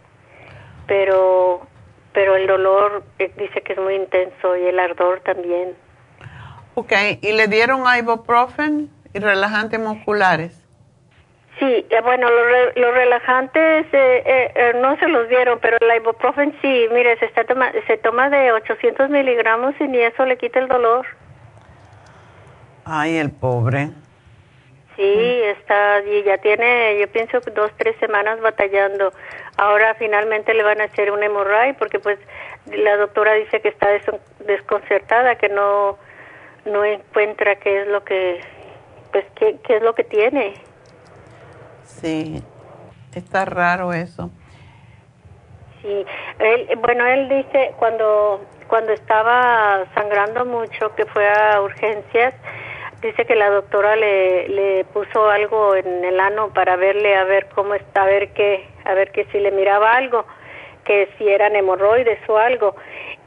Pero, 0.88 1.68
pero 2.14 2.36
el 2.36 2.48
dolor 2.48 3.04
eh, 3.20 3.32
dice 3.38 3.62
que 3.62 3.74
es 3.74 3.80
muy 3.80 3.96
intenso 3.96 4.56
y 4.56 4.66
el 4.66 4.80
ardor 4.80 5.20
también. 5.22 5.76
Ok, 6.76 6.94
¿y 7.22 7.32
le 7.34 7.48
dieron 7.48 7.84
ibuprofen 7.98 8.90
y 9.14 9.20
relajantes 9.20 9.80
musculares? 9.80 10.67
Sí, 11.60 11.86
eh, 11.90 12.02
bueno, 12.04 12.30
los, 12.30 12.76
los 12.76 12.94
relajantes 12.94 13.88
eh, 13.92 14.52
eh, 14.56 14.74
no 14.80 14.96
se 14.98 15.08
los 15.08 15.28
dieron, 15.28 15.60
pero 15.60 15.78
el 15.80 15.96
ibuprofen 15.96 16.56
sí, 16.62 16.88
mire, 16.92 17.18
se, 17.18 17.26
está 17.26 17.46
toma, 17.46 17.72
se 17.88 17.98
toma 17.98 18.30
de 18.30 18.52
800 18.52 19.10
miligramos 19.10 19.74
y 19.80 19.88
ni 19.88 20.00
eso 20.00 20.26
le 20.26 20.38
quita 20.38 20.60
el 20.60 20.68
dolor. 20.68 21.08
Ay, 22.86 23.18
el 23.18 23.32
pobre. 23.32 23.90
Sí, 24.96 25.42
está, 25.44 26.02
y 26.02 26.24
ya 26.24 26.38
tiene, 26.38 26.98
yo 27.00 27.08
pienso, 27.08 27.40
dos, 27.54 27.72
tres 27.78 27.96
semanas 28.00 28.40
batallando. 28.42 29.12
Ahora 29.58 29.96
finalmente 29.96 30.54
le 30.54 30.64
van 30.64 30.82
a 30.82 30.86
hacer 30.86 31.12
un 31.12 31.22
hemorray 31.24 31.74
porque 31.74 32.00
pues 32.00 32.20
la 32.68 32.98
doctora 32.98 33.34
dice 33.34 33.62
que 33.62 33.70
está 33.70 33.88
desconcertada, 34.46 35.36
que 35.36 35.50
no 35.50 35.98
no 36.68 36.84
encuentra 36.84 37.56
qué 37.56 37.82
es 37.82 37.88
lo 37.88 38.04
que, 38.04 38.42
pues, 39.12 39.26
qué, 39.36 39.58
qué 39.66 39.78
es 39.78 39.82
lo 39.82 39.96
que 39.96 40.04
tiene. 40.04 40.54
Sí, 42.02 42.42
está 43.14 43.46
raro 43.46 43.94
eso. 43.94 44.30
Sí, 45.82 46.06
él, 46.40 46.70
bueno, 46.82 47.06
él 47.06 47.30
dice 47.30 47.74
cuando, 47.78 48.42
cuando 48.68 48.92
estaba 48.94 49.86
sangrando 49.94 50.46
mucho, 50.46 50.94
que 50.96 51.06
fue 51.06 51.28
a 51.30 51.62
urgencias, 51.62 52.34
dice 53.02 53.26
que 53.26 53.36
la 53.36 53.50
doctora 53.50 53.96
le, 53.96 54.50
le 54.50 54.86
puso 54.86 55.30
algo 55.30 55.76
en 55.76 56.04
el 56.04 56.20
ano 56.20 56.50
para 56.54 56.76
verle 56.76 57.16
a 57.16 57.24
ver 57.24 57.48
cómo 57.54 57.74
está, 57.74 58.04
a 58.04 58.06
ver 58.06 58.34
qué, 58.34 58.68
a 58.86 58.94
ver 58.94 59.12
que 59.12 59.26
si 59.26 59.40
le 59.40 59.52
miraba 59.52 59.94
algo, 59.94 60.26
que 60.84 61.10
si 61.18 61.28
eran 61.28 61.56
hemorroides 61.56 62.20
o 62.28 62.38
algo 62.38 62.76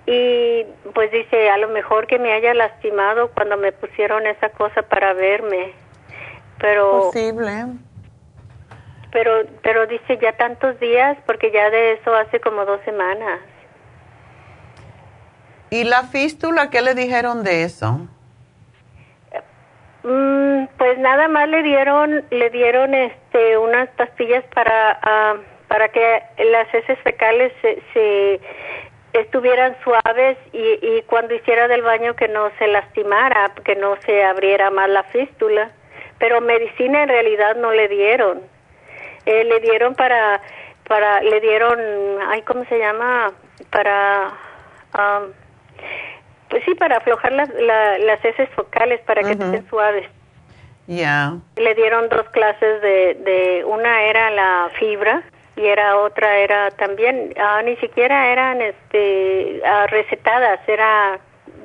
y 0.06 0.66
pues 0.94 1.12
dice, 1.12 1.50
a 1.50 1.58
lo 1.58 1.68
mejor 1.68 2.08
que 2.08 2.18
me 2.18 2.32
haya 2.32 2.52
lastimado 2.52 3.30
cuando 3.30 3.56
me 3.56 3.70
pusieron 3.70 4.26
esa 4.26 4.48
cosa 4.48 4.82
para 4.82 5.12
verme. 5.12 5.72
Pero 6.58 7.10
posible. 7.10 7.66
Pero 9.12 9.44
pero 9.62 9.86
dice 9.86 10.18
ya 10.18 10.32
tantos 10.32 10.78
días 10.80 11.16
porque 11.26 11.50
ya 11.50 11.70
de 11.70 11.92
eso 11.92 12.14
hace 12.14 12.40
como 12.40 12.64
dos 12.64 12.80
semanas. 12.84 13.40
¿Y 15.70 15.84
la 15.84 16.04
fístula 16.04 16.70
qué 16.70 16.82
le 16.82 16.94
dijeron 16.94 17.44
de 17.44 17.64
eso? 17.64 18.00
Mm, 20.02 20.66
pues 20.78 20.98
nada 20.98 21.28
más 21.28 21.48
le 21.48 21.62
dieron 21.62 22.24
le 22.30 22.50
dieron 22.50 22.94
este 22.94 23.58
unas 23.58 23.88
pastillas 23.90 24.44
para 24.54 24.98
ah, 25.02 25.36
para 25.68 25.88
que 25.88 26.22
las 26.50 26.72
heces 26.74 26.98
fecales 27.00 27.52
se, 27.62 27.80
se 27.92 28.40
estuvieran 29.12 29.76
suaves 29.84 30.36
y, 30.52 30.58
y 30.58 31.02
cuando 31.06 31.34
hiciera 31.34 31.68
del 31.68 31.82
baño 31.82 32.16
que 32.16 32.26
no 32.26 32.50
se 32.58 32.66
lastimara, 32.66 33.52
que 33.64 33.76
no 33.76 33.94
se 34.02 34.24
abriera 34.24 34.70
más 34.70 34.88
la 34.88 35.04
fístula. 35.04 35.70
Pero 36.18 36.40
medicina 36.40 37.04
en 37.04 37.08
realidad 37.08 37.56
no 37.56 37.70
le 37.72 37.88
dieron. 37.88 38.42
Eh, 39.26 39.44
le 39.44 39.60
dieron 39.60 39.94
para, 39.94 40.40
para, 40.88 41.22
le 41.22 41.40
dieron, 41.40 41.78
ay, 42.28 42.42
¿cómo 42.42 42.64
se 42.66 42.78
llama? 42.78 43.32
Para, 43.70 44.32
pues 46.48 46.64
sí, 46.64 46.74
para 46.74 46.96
aflojar 46.98 47.32
las, 47.32 47.48
las 47.50 48.24
heces 48.24 48.48
focales 48.50 49.00
para 49.02 49.22
que 49.22 49.32
estén 49.32 49.68
suaves. 49.68 50.08
Ya. 50.86 51.34
Le 51.56 51.74
dieron 51.74 52.08
dos 52.08 52.28
clases 52.30 52.82
de, 52.82 53.14
de, 53.14 53.64
una 53.64 54.02
era 54.02 54.30
la 54.30 54.70
fibra, 54.78 55.22
y 55.60 55.66
era 55.66 55.98
otra 55.98 56.38
era 56.38 56.70
también 56.70 57.34
ah, 57.38 57.60
ni 57.64 57.76
siquiera 57.76 58.28
eran 58.32 58.60
este 58.62 59.60
ah, 59.64 59.86
recetadas 59.88 60.60
era 60.66 61.18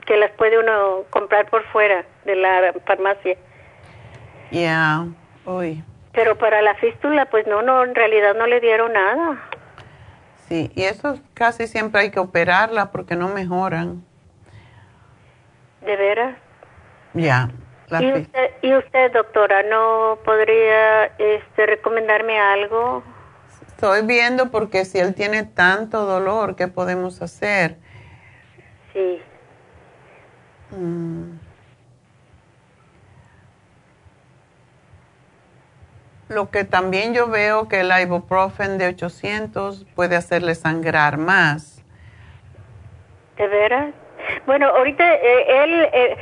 que 0.06 0.18
las 0.18 0.32
puede 0.32 0.60
uno 0.60 1.04
comprar 1.10 1.50
por 1.50 1.64
fuera 1.66 2.04
de 2.26 2.36
la 2.36 2.74
farmacia 2.86 3.38
ya 4.52 5.06
uy 5.46 5.84
pero 6.16 6.38
para 6.38 6.62
la 6.62 6.76
fístula 6.76 7.26
pues 7.30 7.46
no 7.48 7.62
no 7.62 7.84
en 7.84 7.94
realidad 7.94 8.36
no 8.36 8.48
le 8.48 8.60
dieron 8.60 8.94
nada 8.94 9.44
sí 10.48 10.72
y 10.76 10.84
eso 10.84 11.20
casi 11.34 11.68
siempre 11.68 12.02
hay 12.02 12.12
que 12.12 12.20
operarla 12.20 12.92
porque 12.92 13.16
no 13.16 13.28
mejoran 13.28 14.04
de 15.82 15.96
veras 15.96 16.38
ya 17.14 17.50
¿Y, 17.88 18.12
usted, 18.12 18.50
y 18.64 18.74
usted 18.74 19.12
doctora 19.12 19.62
no 19.62 20.18
podría 20.26 21.06
este 21.20 21.68
recomendarme 21.68 22.40
algo 22.40 23.04
Estoy 23.76 24.06
viendo 24.06 24.52
porque 24.52 24.86
si 24.86 25.00
él 25.00 25.14
tiene 25.14 25.44
tanto 25.44 26.06
dolor, 26.06 26.56
¿qué 26.56 26.70
podemos 26.70 27.22
hacer? 27.22 27.76
Sí. 28.94 29.22
Mm. 30.72 31.45
Lo 36.28 36.50
que 36.50 36.64
también 36.64 37.14
yo 37.14 37.28
veo 37.28 37.68
que 37.68 37.82
el 37.82 37.92
ibuprofen 38.02 38.78
de 38.78 38.88
800 38.88 39.86
puede 39.96 40.16
hacerle 40.16 40.56
sangrar 40.56 41.18
más. 41.18 41.84
¿De 43.38 43.48
veras? 43.48 43.94
Bueno, 44.46 44.68
ahorita 44.68 45.14
eh, 45.14 45.64
él... 45.64 45.90
Eh, 45.94 46.18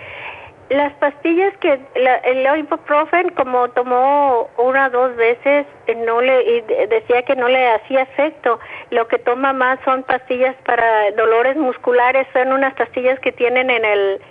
las 0.69 0.93
pastillas 0.93 1.55
que 1.57 1.79
el 2.23 2.59
ibuprofen 2.59 3.29
como 3.29 3.69
tomó 3.69 4.49
una 4.57 4.89
dos 4.89 5.15
veces 5.15 5.67
no 5.97 6.21
le 6.21 6.41
y 6.41 6.61
decía 6.87 7.23
que 7.23 7.35
no 7.35 7.47
le 7.47 7.69
hacía 7.71 8.01
efecto 8.03 8.59
lo 8.89 9.07
que 9.07 9.19
toma 9.19 9.53
más 9.53 9.79
son 9.85 10.03
pastillas 10.03 10.55
para 10.65 11.11
dolores 11.11 11.57
musculares 11.57 12.27
son 12.33 12.53
unas 12.53 12.73
pastillas 12.75 13.19
que 13.19 13.31
tienen 13.31 13.69
en 13.69 13.85
el 13.85 14.21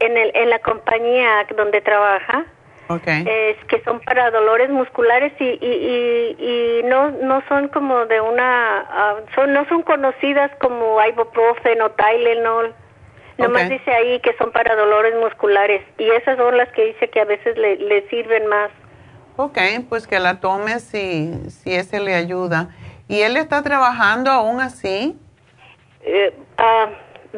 en 0.00 0.16
el 0.16 0.32
en 0.34 0.50
la 0.50 0.58
compañía 0.60 1.46
donde 1.56 1.80
trabaja 1.80 2.44
okay. 2.94 3.24
es 3.26 3.64
que 3.66 3.82
son 3.82 4.00
para 4.00 4.30
dolores 4.30 4.70
musculares 4.70 5.32
y 5.38 5.58
y, 5.60 6.36
y, 6.38 6.82
no 6.84 7.10
no 7.10 7.42
son 7.48 7.68
como 7.68 8.06
de 8.06 8.20
una 8.20 8.86
ah, 8.88 9.16
son 9.34 9.52
no 9.52 9.66
son 9.68 9.82
conocidas 9.82 10.50
como 10.60 10.98
ibuprofen 11.04 11.80
o 11.82 11.90
Tylenol 11.90 12.74
Nomás 13.38 13.68
dice 13.68 13.90
ahí 13.92 14.20
que 14.20 14.32
son 14.36 14.52
para 14.52 14.76
dolores 14.76 15.14
musculares 15.20 15.82
y 15.98 16.08
esas 16.10 16.36
son 16.36 16.56
las 16.56 16.68
que 16.70 16.84
dice 16.86 17.08
que 17.10 17.20
a 17.20 17.24
veces 17.24 17.56
le, 17.56 17.76
le 17.76 18.08
sirven 18.08 18.46
más. 18.46 18.70
Ok, 19.36 19.58
pues 19.88 20.06
que 20.06 20.20
la 20.20 20.38
tome 20.38 20.78
si, 20.78 21.32
si 21.50 21.74
ese 21.74 21.98
le 21.98 22.14
ayuda. 22.14 22.68
¿Y 23.08 23.22
él 23.22 23.36
está 23.36 23.62
trabajando 23.62 24.30
aún 24.30 24.60
así? 24.60 25.18
Eh, 26.02 26.32
ah, 26.58 26.90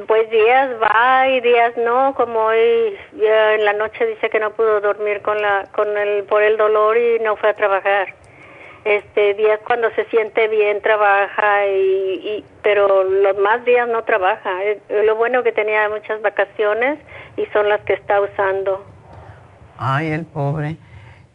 pues 0.07 0.31
días 0.31 0.71
va 0.83 1.29
y 1.29 1.41
días 1.41 1.73
no, 1.79 2.15
como 2.15 2.41
hoy 2.41 2.97
en 3.13 3.65
la 3.65 3.73
noche 3.73 4.07
dice 4.07 4.29
que 4.29 4.39
no 4.39 4.51
pudo 4.51 4.81
dormir 4.81 5.23
con 5.23 5.41
la, 5.41 5.67
con 5.73 5.97
el, 5.97 6.25
por 6.25 6.43
el 6.43 6.57
dolor 6.57 6.97
y 6.99 7.19
no 7.21 7.37
fue 7.37 7.51
a 7.51 7.55
trabajar. 7.55 8.15
Este 8.85 9.35
días 9.35 9.59
cuando 9.67 9.91
se 9.93 10.05
siente 10.07 10.47
bien 10.49 10.81
trabaja 10.81 11.67
y, 11.67 12.45
pero 12.63 13.03
los 13.05 13.37
más 13.39 13.65
días 13.65 13.89
no 13.89 14.05
trabaja. 14.05 14.65
Eh, 14.65 14.81
lo 15.05 15.17
bueno 15.17 15.43
que 15.43 15.53
tenía 15.53 15.89
muchas 15.89 16.21
vacaciones 16.23 16.99
y 17.37 17.47
son 17.47 17.69
las 17.69 17.81
que 17.81 17.95
está 17.95 18.21
usando. 18.21 18.85
Ay 19.79 20.11
el 20.13 20.25
pobre. 20.27 20.77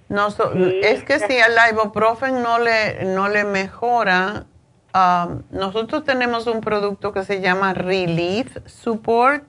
No 0.07 0.27
es 0.27 1.03
que 1.03 1.19
si 1.19 1.37
el 1.37 1.55
ibuprofen 1.71 2.41
no 2.41 2.59
le 2.59 3.05
no 3.05 3.27
le 3.27 3.43
mejora 3.43 4.45
um, 4.93 5.43
nosotros 5.51 6.03
tenemos 6.03 6.47
un 6.47 6.61
producto 6.61 7.11
que 7.13 7.23
se 7.23 7.41
llama 7.41 7.73
Relief 7.73 8.57
Support 8.65 9.43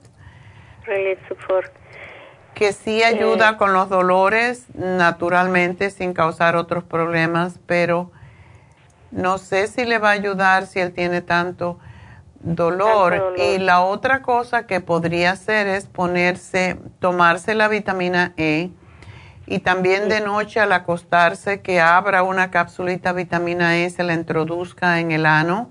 Relief 0.85 1.19
Support. 1.27 1.71
que 2.53 2.73
sí 2.73 3.03
ayuda 3.03 3.57
con 3.57 3.73
los 3.73 3.89
dolores 3.89 4.65
naturalmente 4.75 5.89
sin 5.89 6.13
causar 6.13 6.55
otros 6.55 6.83
problemas, 6.83 7.59
pero 7.65 8.11
no 9.11 9.37
sé 9.37 9.67
si 9.67 9.85
le 9.85 9.99
va 9.99 10.09
a 10.09 10.13
ayudar 10.13 10.65
si 10.65 10.79
él 10.79 10.93
tiene 10.93 11.21
tanto 11.21 11.79
dolor. 12.43 13.35
Y 13.37 13.57
la 13.57 13.81
otra 13.81 14.21
cosa 14.21 14.67
que 14.67 14.81
podría 14.81 15.31
hacer 15.31 15.67
es 15.67 15.87
ponerse, 15.87 16.77
tomarse 16.99 17.55
la 17.55 17.67
vitamina 17.67 18.33
E 18.37 18.71
y 19.45 19.59
también 19.59 20.09
de 20.09 20.21
noche 20.21 20.59
al 20.59 20.71
acostarse 20.71 21.61
que 21.61 21.81
abra 21.81 22.23
una 22.23 22.51
cápsulita 22.51 23.13
vitamina 23.13 23.77
E, 23.77 23.89
se 23.89 24.03
la 24.03 24.13
introduzca 24.13 24.99
en 24.99 25.11
el 25.11 25.25
ano 25.25 25.69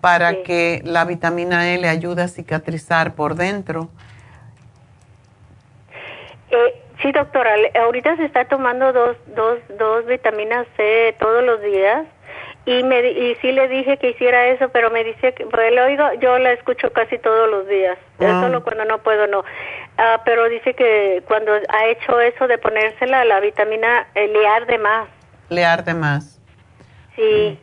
para 0.00 0.42
que 0.42 0.82
la 0.84 1.04
vitamina 1.04 1.72
E 1.72 1.78
le 1.78 1.88
ayude 1.88 2.22
a 2.22 2.28
cicatrizar 2.28 3.14
por 3.14 3.34
dentro. 3.34 3.88
Eh, 6.50 6.82
sí, 7.02 7.12
doctora, 7.12 7.54
ahorita 7.82 8.16
se 8.16 8.26
está 8.26 8.44
tomando 8.44 8.92
dos, 8.92 9.16
dos, 9.34 9.58
dos 9.78 10.06
vitaminas 10.06 10.66
C 10.76 11.16
todos 11.18 11.42
los 11.42 11.60
días 11.62 12.06
y 12.66 12.82
me 12.82 13.00
y 13.10 13.36
sí 13.36 13.52
le 13.52 13.68
dije 13.68 13.96
que 13.96 14.10
hiciera 14.10 14.48
eso 14.48 14.68
pero 14.70 14.90
me 14.90 15.04
dice 15.04 15.32
que 15.32 15.46
pues 15.46 15.72
le 15.72 15.80
oigo 15.80 16.04
yo 16.20 16.36
la 16.38 16.52
escucho 16.52 16.92
casi 16.92 17.16
todos 17.18 17.48
los 17.48 17.66
días. 17.68 17.96
Ah. 18.18 18.42
solo 18.42 18.62
cuando 18.62 18.84
no 18.84 18.98
puedo 18.98 19.26
no. 19.28 19.44
Ah, 19.96 20.20
pero 20.24 20.48
dice 20.48 20.74
que 20.74 21.22
cuando 21.26 21.52
ha 21.52 21.86
hecho 21.86 22.20
eso 22.20 22.48
de 22.48 22.58
ponérsela 22.58 23.24
la 23.24 23.38
vitamina 23.40 24.08
eh, 24.14 24.28
le 24.28 24.46
arde 24.48 24.78
más. 24.78 25.08
Le 25.48 25.64
arde 25.64 25.94
más. 25.94 26.40
Sí. 27.14 27.58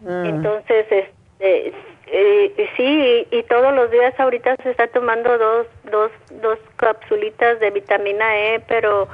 Mm. 0.00 0.24
entonces 0.26 0.86
este 0.90 1.72
eh, 2.08 2.70
sí 2.76 3.26
y, 3.30 3.42
todos 3.44 3.72
los 3.72 3.90
días 3.92 4.18
ahorita 4.18 4.56
se 4.64 4.72
está 4.72 4.88
tomando 4.88 5.38
dos 5.38 5.66
dos 5.90 6.10
dos 6.42 6.58
capsulitas 6.76 7.60
de 7.60 7.70
vitamina 7.70 8.36
E 8.36 8.60
pero 8.66 9.08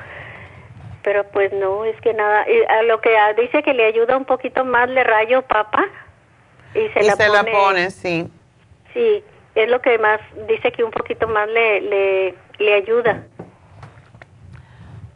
pero 1.09 1.25
pues 1.31 1.51
no, 1.55 1.87
es 1.87 1.99
que 2.03 2.13
nada, 2.13 2.45
a 2.69 2.83
lo 2.83 3.01
que 3.01 3.17
dice 3.39 3.63
que 3.63 3.73
le 3.73 3.87
ayuda 3.87 4.19
un 4.19 4.27
poquito 4.27 4.67
más, 4.67 4.91
le 4.91 5.03
rayo 5.05 5.41
papa 5.41 5.87
y 6.75 6.87
se, 6.89 7.03
la, 7.03 7.17
se 7.17 7.27
pone, 7.29 7.33
la 7.33 7.51
pone, 7.51 7.91
sí. 7.91 8.31
Sí, 8.93 9.25
es 9.55 9.71
lo 9.71 9.81
que 9.81 9.97
más 9.97 10.21
dice 10.47 10.71
que 10.71 10.85
un 10.85 10.91
poquito 10.91 11.27
más 11.27 11.49
le, 11.49 11.81
le, 11.81 12.35
le 12.59 12.75
ayuda. 12.75 13.23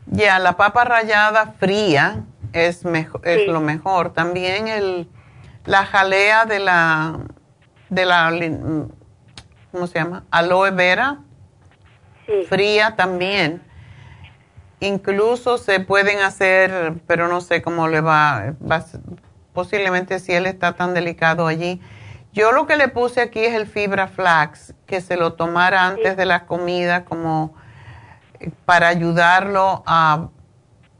Ya, 0.06 0.38
la 0.38 0.56
papa 0.56 0.82
rallada 0.84 1.52
fría 1.58 2.22
es, 2.54 2.86
mejor, 2.86 3.20
es 3.28 3.46
lo 3.46 3.60
mejor. 3.60 4.14
También 4.14 4.68
el, 4.68 5.06
la 5.66 5.84
jalea 5.84 6.46
de 6.46 6.58
la, 6.58 7.18
de 7.90 8.06
la, 8.06 8.32
¿cómo 9.70 9.86
se 9.86 9.98
llama? 9.98 10.24
Aloe 10.30 10.70
vera. 10.70 11.18
Fría 12.48 12.96
también 12.96 13.60
Incluso 14.82 15.58
se 15.58 15.78
pueden 15.78 16.18
hacer, 16.18 16.94
pero 17.06 17.28
no 17.28 17.40
sé 17.40 17.62
cómo 17.62 17.86
le 17.86 18.00
va, 18.00 18.54
posiblemente 19.52 20.18
si 20.18 20.32
él 20.32 20.44
está 20.44 20.72
tan 20.72 20.92
delicado 20.92 21.46
allí. 21.46 21.80
Yo 22.32 22.50
lo 22.50 22.66
que 22.66 22.76
le 22.76 22.88
puse 22.88 23.20
aquí 23.20 23.38
es 23.38 23.54
el 23.54 23.68
fibra 23.68 24.08
flax, 24.08 24.74
que 24.86 25.00
se 25.00 25.16
lo 25.16 25.34
tomara 25.34 25.86
antes 25.86 26.16
de 26.16 26.26
la 26.26 26.46
comida 26.46 27.04
como 27.04 27.54
eh, 28.40 28.50
para 28.64 28.88
ayudarlo 28.88 29.84
a, 29.86 30.30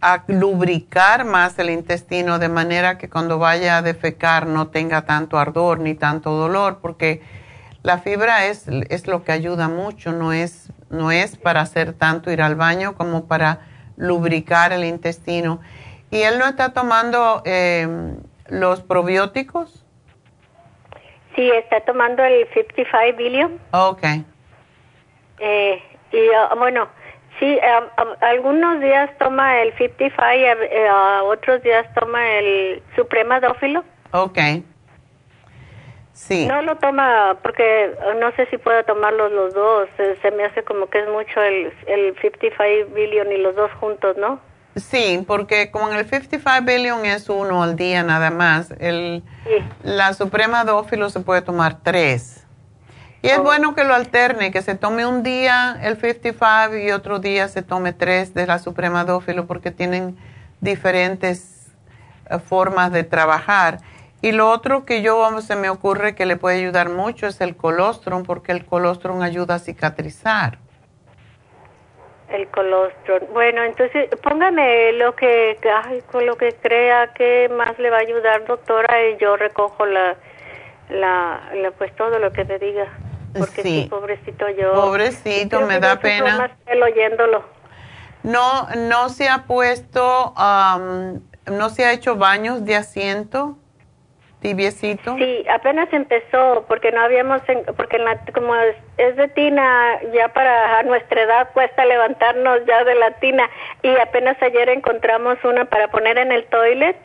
a, 0.01 0.23
lubricar 0.29 1.25
más 1.25 1.59
el 1.59 1.69
intestino 1.69 2.39
de 2.39 2.49
manera 2.49 2.99
que 2.99 3.11
cuando 3.11 3.41
vaya 3.41 3.79
a 3.79 3.83
defecar 3.83 4.47
no 4.47 4.69
tenga 4.69 5.07
tanto 5.07 5.41
ardor 5.41 5.81
ni 5.81 5.95
tanto 5.95 6.31
dolor, 6.31 6.79
porque 6.81 7.21
la 7.83 7.99
fibra 7.99 8.47
es, 8.47 8.69
es 8.69 9.09
lo 9.09 9.25
que 9.25 9.33
ayuda 9.33 9.67
mucho, 9.67 10.13
no 10.13 10.33
es, 10.33 10.71
no 10.89 11.11
es 11.11 11.37
para 11.37 11.63
hacer 11.63 11.95
tanto 11.95 12.31
ir 12.31 12.43
al 12.43 12.55
baño 12.55 12.95
como 12.95 13.25
para 13.25 13.72
lubricar 14.03 14.73
el 14.73 14.85
intestino. 14.85 15.61
¿Y 16.11 16.23
él 16.23 16.39
no 16.39 16.47
está 16.47 16.73
tomando 16.73 17.43
eh, 17.47 17.87
los 18.49 18.83
probióticos? 18.83 19.87
Sí, 21.35 21.51
está 21.51 21.81
tomando 21.81 22.23
el 22.23 22.47
55 22.53 23.17
billion. 23.17 23.61
Ok. 23.71 24.03
Eh, 25.39 25.83
y 26.13 26.29
ah, 26.37 26.55
bueno, 26.59 26.89
sí, 27.41 27.59
algunos 28.21 28.81
días 28.81 29.11
toma 29.19 29.63
el 29.63 29.73
55, 29.79 30.27
eh, 30.35 30.91
otros 31.25 31.63
días 31.63 31.87
toma 31.95 32.29
el 32.39 32.83
Suprema 32.95 33.41
Dófilo. 33.41 33.85
Ok. 34.13 34.39
Sí. 36.29 36.47
No 36.47 36.63
lo 36.63 36.77
toma 36.77 37.37
porque 37.43 37.97
no 38.21 38.31
sé 38.37 38.47
si 38.47 38.57
pueda 38.57 38.85
tomarlos 38.85 39.33
los 39.33 39.55
dos. 39.55 39.89
Se, 39.97 40.31
me 40.31 40.45
hace 40.45 40.63
como 40.63 40.87
que 40.87 41.01
es 41.01 41.09
mucho 41.09 41.43
el, 41.43 41.73
el 41.89 42.17
55 42.21 42.95
billion 42.95 43.33
y 43.33 43.39
los 43.39 43.57
dos 43.57 43.73
juntos, 43.81 44.17
¿no? 44.17 44.39
Sí, 44.77 45.25
porque 45.27 45.73
con 45.73 45.93
el 45.93 46.09
55 46.09 46.65
billion 46.65 47.05
es 47.07 47.29
uno 47.29 47.65
al 47.65 47.75
día 47.75 48.05
nada 48.05 48.31
más. 48.31 48.73
El, 48.79 49.25
La 49.83 50.15
Suprema 50.15 50.65
Dófilo 50.65 51.11
se 51.11 51.19
puede 51.19 51.43
tomar 51.43 51.79
tres. 51.83 52.47
Y 53.21 53.27
es 53.27 53.39
oh. 53.39 53.43
bueno 53.43 53.75
que 53.75 53.83
lo 53.83 53.93
alterne, 53.93 54.53
que 54.53 54.63
se 54.63 54.77
tome 54.77 55.05
un 55.05 55.25
día 55.25 55.77
el 55.83 55.97
55 55.97 56.77
y 56.77 56.93
otro 56.93 57.19
día 57.19 57.49
se 57.49 57.63
tome 57.63 57.93
tres 57.93 58.33
de 58.33 58.47
la 58.47 58.61
Suprema 58.61 59.05
Dófilo 59.05 59.47
porque 59.47 59.73
tienen 59.73 60.17
diferentes 60.61 61.73
eh, 62.31 62.39
formas 62.39 62.93
de 62.93 63.03
trabajar. 63.03 63.81
Y 64.23 64.31
lo 64.31 64.49
otro 64.49 64.85
que 64.85 65.03
yo 65.03 65.29
se 65.41 65.57
me 65.57 65.69
ocurre 65.69 66.15
que 66.15 66.27
le 66.27 66.37
puede 66.37 66.59
ayudar 66.59 66.89
mucho 66.89 67.27
es 67.27 67.41
el 67.41 67.57
colostrum, 67.57 68.23
porque 68.23 68.53
el 68.53 68.65
colostrum 68.65 69.21
ayuda 69.21 69.57
a 69.57 69.59
cicatrizar. 69.59 70.59
El 72.29 72.47
colostrum. 72.47 73.33
Bueno, 73.33 73.65
entonces 73.65 74.09
póngame 74.23 74.93
lo 74.93 75.17
que, 75.17 75.59
con 76.13 76.25
lo 76.25 76.37
que 76.37 76.55
crea 76.55 77.13
que 77.13 77.49
más 77.49 77.77
le 77.81 77.91
va 77.91 77.97
a 77.97 78.01
ayudar, 78.01 78.47
doctora, 78.47 79.09
y 79.09 79.17
yo 79.19 79.37
recojo 79.37 79.87
la, 79.87 80.17
la, 80.89 81.73
pues 81.77 81.95
todo 81.97 82.21
lo 82.21 82.33
que 82.33 82.45
me 82.45 82.61
diga. 82.61 82.87
Porque 83.37 83.63
sí, 83.63 83.87
pobrecito 83.91 84.49
yo. 84.51 84.73
Pobrecito, 84.73 85.63
me 85.63 85.81
da 85.81 85.99
pena. 85.99 86.39
Más 86.39 86.51
oyéndolo. 86.81 87.43
No, 88.23 88.69
no 88.77 89.09
se 89.09 89.29
ha 89.29 89.47
puesto, 89.47 90.33
no 90.37 91.71
se 91.71 91.85
ha 91.85 91.93
hecho 91.93 92.15
baños 92.15 92.65
de 92.65 92.77
asiento 92.77 93.59
tibiecito. 94.43 95.17
Sí, 95.17 95.45
apenas 95.49 95.91
empezó 95.93 96.67
porque 96.69 96.93
no 96.93 97.01
habíamos, 97.01 97.41
porque 97.77 97.99
la, 97.99 98.19
como 98.35 98.55
es, 98.57 99.17
de 99.17 99.29
tina, 99.29 100.01
ya 100.13 100.29
para 100.29 100.83
nuestra 100.83 101.23
edad 101.23 101.49
cuesta 101.55 101.85
levantarnos 101.87 102.61
ya 102.67 102.85
de 102.85 102.95
la 102.97 103.13
tina 103.13 103.49
y 103.83 103.97
apenas 103.97 104.37
ayer 104.43 104.69
encontramos 104.69 105.39
una 105.45 105.65
para 105.65 105.89
poner 105.89 106.19
en 106.19 106.33
el 106.33 106.45
toilet 106.47 106.97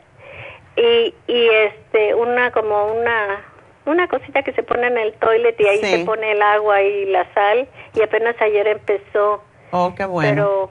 y, 0.76 1.14
y 1.26 1.48
este, 1.48 2.14
una 2.14 2.50
como 2.50 2.92
una 2.92 3.44
una 3.86 4.06
cosita 4.06 4.42
que 4.42 4.52
se 4.52 4.62
pone 4.62 4.86
en 4.86 4.98
el 4.98 5.14
toilet 5.14 5.58
y 5.58 5.66
ahí 5.66 5.78
se 5.78 6.04
pone 6.04 6.32
el 6.32 6.42
agua 6.42 6.82
y 6.82 7.06
la 7.06 7.32
sal 7.32 7.66
y 7.94 8.02
apenas 8.02 8.36
ayer 8.40 8.66
empezó. 8.66 9.42
Oh, 9.70 9.94
qué 9.96 10.04
bueno. 10.04 10.30
Pero 10.30 10.70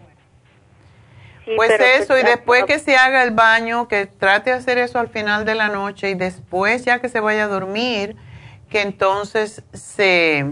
pues 1.56 1.72
eso, 1.80 2.18
y 2.18 2.24
después 2.24 2.66
que 2.66 2.80
se 2.80 2.96
haga 2.98 3.24
el 3.24 3.32
baño, 3.32 3.88
que 3.88 4.06
trate 4.06 4.52
de 4.52 4.58
hacer 4.58 4.78
eso 4.78 5.00
al 5.00 5.10
final 5.10 5.46
de 5.46 5.56
la 5.56 5.70
noche 5.70 6.10
y 6.10 6.16
después 6.16 6.84
ya 6.84 7.00
que 7.00 7.10
se 7.10 7.20
vaya 7.20 7.46
a 7.46 7.48
dormir, 7.48 8.16
que 8.70 8.82
entonces 8.82 9.64
se, 9.74 10.46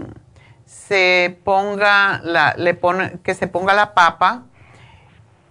se 0.64 1.38
ponga 1.44 2.20
la, 2.24 2.54
le 2.56 2.74
pone, 2.74 3.18
que 3.22 3.34
se 3.34 3.46
ponga 3.46 3.74
la 3.74 3.94
papa. 3.94 4.44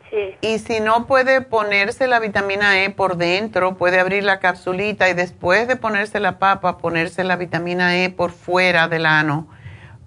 Sí. 0.10 0.36
Y 0.42 0.60
si 0.60 0.80
no 0.80 1.08
puede 1.08 1.42
ponerse 1.42 2.08
la 2.08 2.20
vitamina 2.20 2.84
E 2.84 2.90
por 2.90 3.18
dentro, 3.18 3.76
puede 3.76 4.00
abrir 4.00 4.24
la 4.24 4.40
capsulita 4.40 5.10
y 5.10 5.14
después 5.14 5.68
de 5.68 5.76
ponerse 5.76 6.20
la 6.20 6.40
papa, 6.40 6.78
ponerse 6.78 7.24
la 7.24 7.36
vitamina 7.36 7.98
E 7.98 8.10
por 8.10 8.32
fuera 8.32 8.88
del 8.88 9.06
ano 9.06 9.48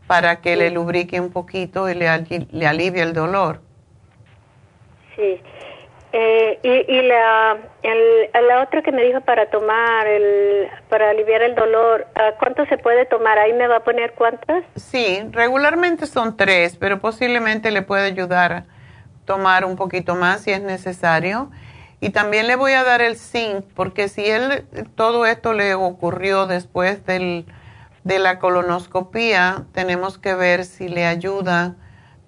para 0.07 0.41
que 0.41 0.57
le 0.57 0.71
lubrique 0.71 1.21
un 1.21 1.31
poquito 1.31 1.89
y 1.89 1.95
le, 1.95 2.47
le 2.51 2.67
alivie 2.67 3.03
el 3.03 3.13
dolor. 3.13 3.68
Sí. 5.19 5.43
Eh, 6.13 6.59
y, 6.63 6.97
y 6.97 7.03
la, 7.03 7.59
la 7.83 8.63
otra 8.63 8.81
que 8.81 8.93
me 8.93 9.03
dijo 9.03 9.21
para 9.21 9.51
tomar, 9.51 10.07
el, 10.07 10.69
para 10.89 11.11
aliviar 11.11 11.43
el 11.43 11.55
dolor, 11.55 12.07
¿cuánto 12.39 12.65
se 12.67 12.79
puede 12.79 13.05
tomar? 13.05 13.39
¿Ahí 13.39 13.53
me 13.53 13.67
va 13.67 13.77
a 13.77 13.85
poner 13.85 14.15
cuántas? 14.15 14.65
Sí, 14.77 15.21
regularmente 15.33 16.07
son 16.07 16.37
tres, 16.37 16.77
pero 16.77 16.99
posiblemente 17.01 17.71
le 17.71 17.83
puede 17.83 18.07
ayudar 18.07 18.53
a 18.53 18.65
tomar 19.27 19.67
un 19.67 19.77
poquito 19.77 20.15
más 20.15 20.43
si 20.43 20.53
es 20.53 20.63
necesario. 20.63 21.51
Y 22.01 22.11
también 22.11 22.47
le 22.47 22.57
voy 22.57 22.73
a 22.73 22.85
dar 22.85 23.03
el 23.03 23.17
zinc, 23.17 23.65
porque 23.75 24.09
si 24.09 24.25
él, 24.25 24.65
todo 24.95 25.27
esto 25.27 25.53
le 25.53 25.75
ocurrió 25.75 26.47
después 26.47 27.05
del, 27.05 27.45
de 28.05 28.19
la 28.19 28.39
colonoscopía, 28.39 29.65
tenemos 29.75 30.17
que 30.17 30.35
ver 30.35 30.65
si 30.65 30.89
le 30.89 31.05
ayuda 31.05 31.75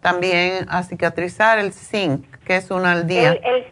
también 0.02 0.66
a 0.68 0.82
cicatrizar 0.82 1.58
el 1.58 1.72
zinc 1.72 2.29
que 2.50 2.56
es 2.56 2.68
una 2.72 2.90
al 2.90 3.06
día. 3.06 3.30
El, 3.30 3.64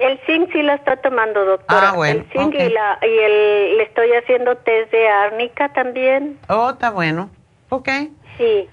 el, 0.00 0.20
zinc 0.26 0.50
sí 0.50 0.60
la 0.60 0.74
está 0.74 0.96
tomando, 0.96 1.44
doctora. 1.44 1.90
Ah, 1.90 1.92
bueno. 1.92 2.22
El 2.22 2.32
zinc 2.32 2.52
y, 2.52 2.68
la, 2.68 2.98
y 3.00 3.16
el, 3.16 3.76
le 3.76 3.82
estoy 3.84 4.10
haciendo 4.10 4.56
test 4.56 4.90
de 4.90 5.08
árnica 5.08 5.72
también. 5.72 6.36
Oh, 6.48 6.70
está 6.70 6.90
bueno. 6.90 7.30
Ok. 7.68 7.88
Sí. 8.36 8.68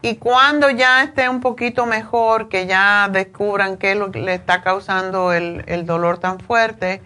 Y 0.00 0.16
cuando 0.16 0.70
ya 0.70 1.02
esté 1.02 1.28
un 1.28 1.42
poquito 1.42 1.84
mejor, 1.84 2.48
que 2.48 2.64
ya 2.64 3.10
descubran 3.12 3.76
qué 3.76 3.90
es 3.90 3.98
lo 3.98 4.10
que 4.10 4.20
le 4.20 4.32
está 4.32 4.62
causando 4.62 5.34
el, 5.34 5.62
el 5.66 5.84
dolor 5.84 6.16
tan 6.16 6.40
fuerte, 6.40 7.02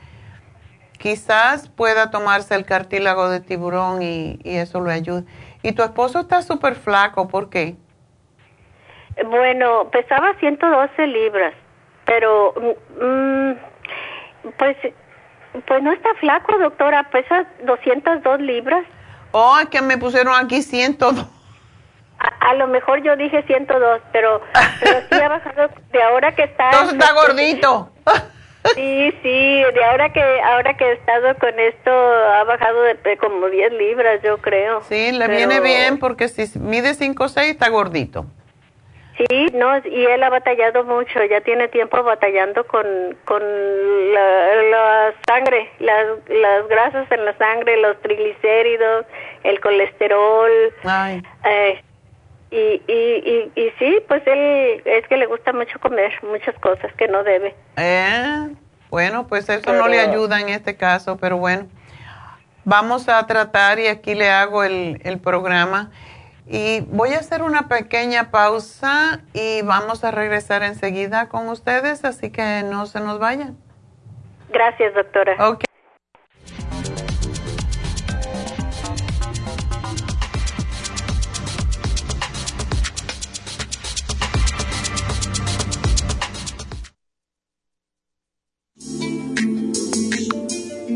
quizás 0.97 1.69
pueda 1.71 2.13
tomarse 2.13 2.55
el 2.55 2.65
cartílago 2.65 3.29
de 3.31 3.41
tiburón 3.41 4.01
y, 4.01 4.39
y 4.45 4.59
eso 4.59 4.81
le 4.81 4.93
ayude. 4.93 5.25
Y 5.65 5.73
tu 5.73 5.83
esposo 5.83 6.21
está 6.21 6.43
súper 6.43 6.77
flaco, 6.77 7.27
¿por 7.27 7.51
qué? 7.51 7.75
Bueno, 9.27 9.91
pesaba 9.91 10.35
112 10.39 11.07
libras, 11.09 11.53
pero 12.11 12.53
mm, 13.01 13.53
pues 14.59 14.77
pues 15.67 15.83
no 15.83 15.93
está 15.93 16.13
flaco, 16.15 16.59
doctora, 16.59 17.09
pesa 17.11 17.47
202 17.65 18.41
libras. 18.41 18.85
Oh, 19.31 19.59
es 19.61 19.69
que 19.69 19.81
me 19.81 19.97
pusieron 19.97 20.35
aquí 20.35 20.61
102. 20.61 21.25
A, 22.19 22.51
a 22.51 22.55
lo 22.55 22.67
mejor 22.67 23.01
yo 23.05 23.17
dije 23.17 23.45
102, 23.45 24.01
pero, 24.13 24.41
pero 24.81 25.01
sí 25.09 25.21
ha 25.21 25.29
bajado 25.29 25.71
de 25.93 26.03
ahora 26.03 26.35
que 26.35 26.43
está... 26.43 26.65
Entonces 26.73 26.95
está 26.95 27.13
gordito. 27.13 27.93
Sí, 28.75 29.15
sí, 29.23 29.63
de 29.63 29.85
ahora 29.91 30.13
que 30.13 30.23
ahora 30.43 30.77
que 30.77 30.85
he 30.85 30.93
estado 30.93 31.35
con 31.39 31.59
esto 31.59 31.91
ha 31.91 32.45
bajado 32.45 32.83
de, 32.83 33.17
como 33.17 33.47
10 33.47 33.73
libras, 33.73 34.21
yo 34.23 34.37
creo. 34.37 34.83
Sí, 34.83 35.13
le 35.13 35.29
viene 35.29 35.61
bien 35.61 35.99
porque 35.99 36.29
si 36.29 36.59
mide 36.59 36.93
5 36.93 37.25
o 37.25 37.29
6 37.29 37.53
está 37.53 37.71
gordito. 37.71 38.27
Sí, 39.29 39.49
no, 39.53 39.77
y 39.85 40.07
él 40.07 40.23
ha 40.23 40.31
batallado 40.31 40.85
mucho, 40.85 41.23
ya 41.25 41.43
tiene 41.43 41.69
tiempo 41.69 42.03
batallando 42.03 42.65
con, 42.67 42.87
con 43.27 43.43
la, 44.15 44.55
la 44.63 45.15
sangre, 45.27 45.71
las, 45.79 46.07
las 46.29 46.67
grasas 46.69 47.11
en 47.13 47.27
la 47.27 47.37
sangre, 47.37 47.77
los 47.77 48.01
triglicéridos, 48.01 49.05
el 49.43 49.61
colesterol. 49.61 50.51
Ay. 50.85 51.23
Eh, 51.45 51.83
y, 52.51 52.83
y, 52.89 53.51
y, 53.55 53.61
y 53.61 53.71
sí, 53.79 53.99
pues 54.09 54.27
él 54.27 54.83
es 54.87 55.07
que 55.07 55.17
le 55.19 55.27
gusta 55.27 55.53
mucho 55.53 55.79
comer 55.81 56.13
muchas 56.23 56.55
cosas 56.61 56.91
que 56.95 57.07
no 57.07 57.23
debe. 57.23 57.55
Eh, 57.77 58.49
bueno, 58.89 59.27
pues 59.27 59.49
eso 59.51 59.73
no 59.73 59.87
le 59.87 60.01
ayuda 60.01 60.41
en 60.41 60.49
este 60.49 60.77
caso, 60.77 61.19
pero 61.19 61.37
bueno, 61.37 61.69
vamos 62.65 63.09
a 63.09 63.27
tratar 63.27 63.79
y 63.79 63.87
aquí 63.87 64.15
le 64.15 64.31
hago 64.31 64.65
el, 64.65 65.01
el 65.05 65.21
programa. 65.21 65.91
Y 66.53 66.81
voy 66.81 67.11
a 67.11 67.19
hacer 67.21 67.43
una 67.43 67.69
pequeña 67.69 68.33
pausa 68.33 69.21
y 69.33 69.63
vamos 69.63 70.03
a 70.03 70.11
regresar 70.11 70.65
enseguida 70.65 71.29
con 71.29 71.49
ustedes, 71.49 72.05
así 72.05 72.33
que 72.33 72.65
no 72.65 72.87
se 72.87 72.99
nos 72.99 73.21
vayan. 73.21 73.57
Gracias, 74.49 74.93
doctora. 74.95 75.49
Ok. 75.49 75.63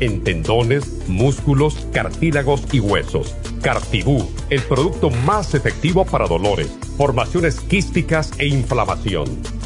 en 0.00 0.24
tendones, 0.24 1.06
músculos, 1.08 1.86
cartílagos 1.92 2.62
y 2.72 2.80
huesos. 2.80 3.34
Cartibú, 3.62 4.30
el 4.50 4.62
producto 4.62 5.10
más 5.10 5.54
efectivo 5.54 6.04
para 6.04 6.26
dolores, 6.26 6.70
formaciones 6.96 7.60
quísticas 7.60 8.32
e 8.38 8.46
inflamación. 8.46 9.57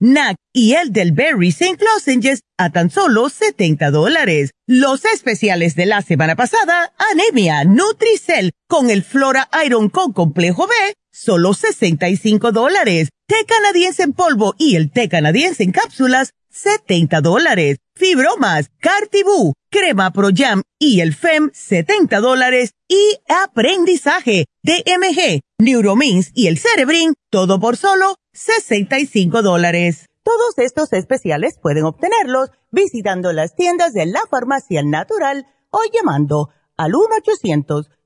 NAC 0.00 0.36
y 0.54 0.72
el 0.72 0.92
del 0.92 1.12
Berry 1.12 1.48
St. 1.48 1.76
Lozenges 1.84 2.40
a 2.56 2.70
tan 2.70 2.90
solo 2.90 3.28
70 3.28 3.90
dólares. 3.90 4.50
Los 4.66 5.04
especiales 5.04 5.76
de 5.76 5.84
la 5.84 6.00
semana 6.00 6.36
pasada, 6.36 6.94
anemia, 7.12 7.64
Nutricel 7.64 8.52
con 8.66 8.88
el 8.88 9.04
Flora 9.04 9.50
Iron 9.64 9.90
con 9.90 10.14
complejo 10.14 10.66
B, 10.66 10.74
solo 11.12 11.52
65 11.52 12.50
dólares. 12.50 13.10
Té 13.26 13.44
canadiense 13.46 14.02
en 14.02 14.14
polvo 14.14 14.54
y 14.58 14.76
el 14.76 14.90
té 14.90 15.10
canadiense 15.10 15.64
en 15.64 15.72
cápsulas, 15.72 16.30
70 16.50 17.20
dólares. 17.20 17.76
Fibromas, 17.94 18.70
Cartibú, 18.80 19.52
Crema 19.70 20.12
Pro 20.12 20.28
Jam 20.34 20.62
y 20.80 21.00
el 21.00 21.14
FEM, 21.14 21.50
70 21.52 22.18
dólares. 22.20 22.72
Y 22.88 23.18
aprendizaje, 23.28 24.46
DMG, 24.64 25.42
Neuromins 25.60 26.32
y 26.34 26.48
el 26.48 26.58
Cerebrin, 26.58 27.14
todo 27.30 27.60
por 27.60 27.76
solo 27.76 28.16
65 28.32 29.42
dólares. 29.42 30.06
Todos 30.24 30.58
estos 30.58 30.92
especiales 30.92 31.56
pueden 31.62 31.84
obtenerlos 31.84 32.50
visitando 32.72 33.32
las 33.32 33.54
tiendas 33.54 33.92
de 33.92 34.06
la 34.06 34.22
Farmacia 34.28 34.82
Natural 34.82 35.46
o 35.70 35.78
llamando 35.92 36.48
al 36.76 36.92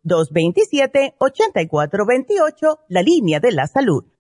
1-800-227-8428, 0.05 2.79
la 2.89 3.03
línea 3.03 3.41
de 3.41 3.53
la 3.53 3.67
salud. 3.67 4.05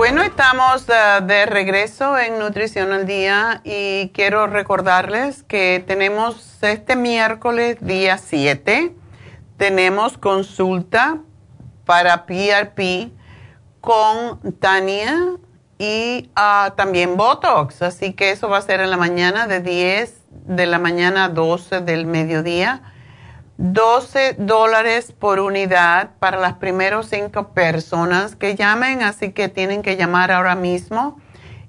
Bueno, 0.00 0.22
estamos 0.22 0.86
uh, 0.88 1.22
de 1.22 1.44
regreso 1.44 2.18
en 2.18 2.38
Nutrición 2.38 2.90
al 2.94 3.04
Día 3.04 3.60
y 3.64 4.08
quiero 4.14 4.46
recordarles 4.46 5.42
que 5.42 5.84
tenemos 5.86 6.56
este 6.62 6.96
miércoles, 6.96 7.76
día 7.82 8.16
7, 8.16 8.94
tenemos 9.58 10.16
consulta 10.16 11.18
para 11.84 12.24
PRP 12.24 13.12
con 13.82 14.54
Tania 14.58 15.36
y 15.78 16.30
uh, 16.34 16.70
también 16.76 17.18
Botox. 17.18 17.82
Así 17.82 18.14
que 18.14 18.30
eso 18.30 18.48
va 18.48 18.56
a 18.56 18.62
ser 18.62 18.80
en 18.80 18.88
la 18.88 18.96
mañana 18.96 19.46
de 19.46 19.60
10 19.60 20.14
de 20.30 20.64
la 20.64 20.78
mañana 20.78 21.24
a 21.26 21.28
12 21.28 21.82
del 21.82 22.06
mediodía. 22.06 22.94
12 23.62 24.36
dólares 24.38 25.12
por 25.12 25.38
unidad 25.38 26.12
para 26.18 26.38
las 26.38 26.54
primeros 26.54 27.10
cinco 27.10 27.48
personas 27.48 28.34
que 28.34 28.54
llamen, 28.54 29.02
así 29.02 29.32
que 29.32 29.50
tienen 29.50 29.82
que 29.82 29.98
llamar 29.98 30.32
ahora 30.32 30.54
mismo 30.54 31.20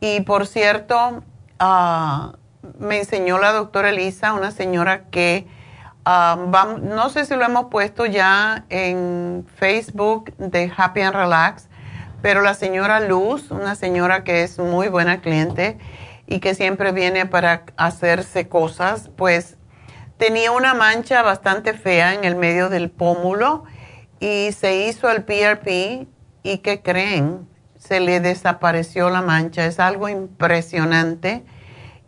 Y 0.00 0.22
por 0.22 0.48
cierto, 0.48 1.22
uh, 1.60 2.32
me 2.78 2.98
enseñó 2.98 3.38
la 3.38 3.52
doctora 3.52 3.90
Elisa, 3.90 4.32
una 4.32 4.50
señora 4.50 5.04
que, 5.10 5.46
ah, 6.04 6.36
no 6.82 7.08
sé 7.08 7.24
si 7.24 7.34
lo 7.34 7.44
hemos 7.44 7.66
puesto 7.66 8.06
ya 8.06 8.64
en 8.68 9.46
Facebook 9.56 10.34
de 10.36 10.72
Happy 10.76 11.00
and 11.00 11.16
Relax, 11.16 11.68
pero 12.22 12.42
la 12.42 12.54
señora 12.54 13.00
Luz, 13.00 13.50
una 13.50 13.74
señora 13.74 14.24
que 14.24 14.42
es 14.42 14.58
muy 14.58 14.88
buena 14.88 15.20
cliente 15.20 15.78
y 16.26 16.40
que 16.40 16.54
siempre 16.54 16.92
viene 16.92 17.26
para 17.26 17.64
hacerse 17.76 18.48
cosas, 18.48 19.10
pues 19.16 19.56
tenía 20.18 20.52
una 20.52 20.74
mancha 20.74 21.22
bastante 21.22 21.72
fea 21.72 22.14
en 22.14 22.24
el 22.24 22.36
medio 22.36 22.68
del 22.68 22.90
pómulo 22.90 23.64
y 24.20 24.52
se 24.52 24.86
hizo 24.86 25.10
el 25.10 25.24
PRP 25.24 26.06
y 26.42 26.58
¿qué 26.58 26.82
creen? 26.82 27.48
Se 27.78 28.00
le 28.00 28.20
desapareció 28.20 29.08
la 29.08 29.22
mancha, 29.22 29.64
es 29.64 29.80
algo 29.80 30.10
impresionante 30.10 31.42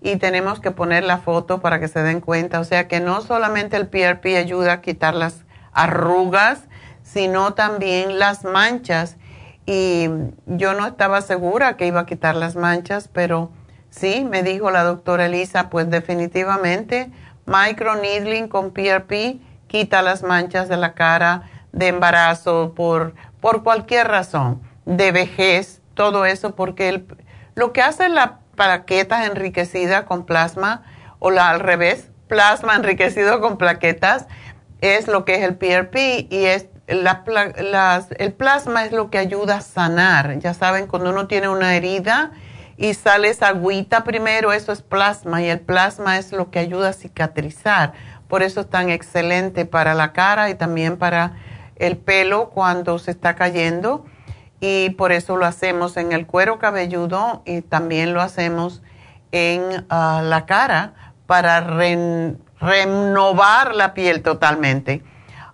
y 0.02 0.16
tenemos 0.16 0.60
que 0.60 0.72
poner 0.72 1.04
la 1.04 1.18
foto 1.18 1.60
para 1.60 1.78
que 1.78 1.88
se 1.88 2.02
den 2.02 2.20
cuenta. 2.20 2.60
O 2.60 2.64
sea 2.64 2.88
que 2.88 3.00
no 3.00 3.20
solamente 3.20 3.76
el 3.76 3.86
PRP 3.86 4.36
ayuda 4.36 4.74
a 4.74 4.80
quitar 4.80 5.14
las 5.14 5.44
arrugas, 5.72 6.64
sino 7.02 7.54
también 7.54 8.18
las 8.18 8.44
manchas. 8.44 9.16
Y 9.64 10.08
yo 10.46 10.74
no 10.74 10.86
estaba 10.86 11.20
segura 11.20 11.76
que 11.76 11.86
iba 11.86 12.00
a 12.00 12.06
quitar 12.06 12.34
las 12.34 12.56
manchas, 12.56 13.08
pero 13.08 13.52
sí, 13.90 14.26
me 14.28 14.42
dijo 14.42 14.70
la 14.72 14.82
doctora 14.82 15.26
Elisa, 15.26 15.70
pues 15.70 15.88
definitivamente 15.88 17.10
microneedling 17.46 18.48
con 18.48 18.72
PRP 18.72 19.40
quita 19.68 20.02
las 20.02 20.22
manchas 20.22 20.68
de 20.68 20.76
la 20.76 20.94
cara, 20.94 21.42
de 21.72 21.88
embarazo, 21.88 22.74
por, 22.74 23.14
por 23.40 23.62
cualquier 23.62 24.08
razón, 24.08 24.60
de 24.84 25.12
vejez, 25.12 25.80
todo 25.94 26.26
eso, 26.26 26.54
porque 26.54 26.88
el, 26.88 27.06
lo 27.54 27.72
que 27.72 27.82
hace 27.82 28.08
la 28.08 28.41
plaquetas 28.56 29.26
enriquecidas 29.26 30.04
con 30.04 30.24
plasma 30.24 30.82
o 31.18 31.30
la, 31.30 31.50
al 31.50 31.60
revés, 31.60 32.08
plasma 32.28 32.76
enriquecido 32.76 33.40
con 33.40 33.58
plaquetas 33.58 34.26
es 34.80 35.06
lo 35.06 35.24
que 35.24 35.36
es 35.36 35.42
el 35.42 35.56
PRP 35.56 36.26
y 36.28 36.44
es 36.46 36.66
la, 36.88 37.22
el 38.18 38.32
plasma 38.32 38.84
es 38.84 38.92
lo 38.92 39.10
que 39.10 39.18
ayuda 39.18 39.56
a 39.56 39.60
sanar. 39.60 40.38
Ya 40.38 40.54
saben, 40.54 40.86
cuando 40.86 41.10
uno 41.10 41.26
tiene 41.28 41.48
una 41.48 41.76
herida 41.76 42.32
y 42.76 42.94
sale 42.94 43.28
esa 43.28 43.48
agüita 43.48 44.04
primero, 44.04 44.52
eso 44.52 44.72
es 44.72 44.82
plasma 44.82 45.42
y 45.42 45.48
el 45.48 45.60
plasma 45.60 46.18
es 46.18 46.32
lo 46.32 46.50
que 46.50 46.58
ayuda 46.58 46.90
a 46.90 46.92
cicatrizar. 46.92 47.92
Por 48.28 48.42
eso 48.42 48.62
es 48.62 48.70
tan 48.70 48.90
excelente 48.90 49.64
para 49.64 49.94
la 49.94 50.12
cara 50.12 50.50
y 50.50 50.54
también 50.54 50.96
para 50.96 51.34
el 51.76 51.96
pelo 51.96 52.50
cuando 52.50 52.98
se 52.98 53.10
está 53.10 53.34
cayendo 53.34 54.04
y 54.64 54.90
por 54.90 55.10
eso 55.10 55.36
lo 55.36 55.44
hacemos 55.44 55.96
en 55.96 56.12
el 56.12 56.24
cuero 56.24 56.60
cabelludo 56.60 57.42
y 57.44 57.62
también 57.62 58.14
lo 58.14 58.22
hacemos 58.22 58.80
en 59.32 59.84
ah, 59.90 60.22
la 60.24 60.46
cara 60.46 60.94
para 61.26 61.60
renovar 62.60 63.74
la 63.74 63.92
piel 63.92 64.22
totalmente. 64.22 65.02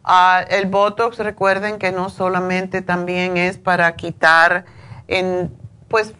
Ah, 0.04 0.44
el 0.50 0.66
Botox, 0.66 1.18
recuerden 1.20 1.78
que 1.78 1.90
no 1.90 2.10
solamente 2.10 2.82
también 2.82 3.38
es 3.38 3.56
para 3.56 3.96
quitar, 3.96 4.66
en, 5.06 5.56
pues 5.88 6.12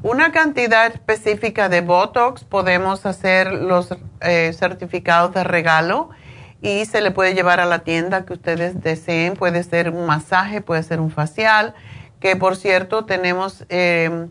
una 0.04 0.30
cantidad 0.30 0.86
específica 0.86 1.68
de 1.68 1.80
Botox, 1.80 2.44
podemos 2.44 3.06
hacer 3.06 3.52
los 3.52 3.88
eh, 4.20 4.52
certificados 4.56 5.34
de 5.34 5.42
regalo 5.42 6.10
y 6.62 6.84
se 6.84 7.00
le 7.00 7.10
puede 7.10 7.34
llevar 7.34 7.60
a 7.60 7.66
la 7.66 7.80
tienda 7.80 8.24
que 8.24 8.34
ustedes 8.34 8.82
deseen. 8.82 9.34
Puede 9.34 9.62
ser 9.62 9.90
un 9.90 10.06
masaje, 10.06 10.60
puede 10.60 10.82
ser 10.82 11.00
un 11.00 11.10
facial, 11.10 11.74
que 12.20 12.36
por 12.36 12.56
cierto 12.56 13.04
tenemos 13.06 13.64
em, 13.68 14.28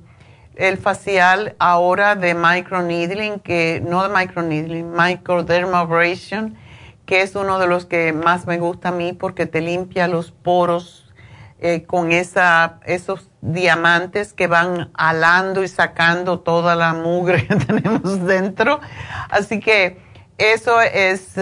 el 0.55 0.77
facial 0.77 1.55
ahora 1.59 2.15
de 2.15 2.35
microneedling, 2.35 3.39
que 3.39 3.81
no 3.85 4.07
de 4.07 4.15
microneedling, 4.15 4.91
microdermabrasion, 4.91 6.55
que 7.05 7.21
es 7.21 7.35
uno 7.35 7.57
de 7.57 7.67
los 7.67 7.85
que 7.85 8.13
más 8.13 8.45
me 8.45 8.59
gusta 8.59 8.89
a 8.89 8.91
mí 8.91 9.13
porque 9.13 9.47
te 9.47 9.61
limpia 9.61 10.07
los 10.07 10.31
poros 10.31 11.11
eh, 11.61 11.83
con 11.83 12.11
esa, 12.11 12.79
esos 12.85 13.31
diamantes 13.41 14.33
que 14.33 14.47
van 14.47 14.91
alando 14.93 15.63
y 15.63 15.67
sacando 15.67 16.39
toda 16.41 16.75
la 16.75 16.93
mugre 16.93 17.47
que 17.47 17.55
tenemos 17.55 18.23
dentro. 18.25 18.79
Así 19.29 19.59
que 19.59 19.97
eso 20.37 20.79
es 20.79 21.33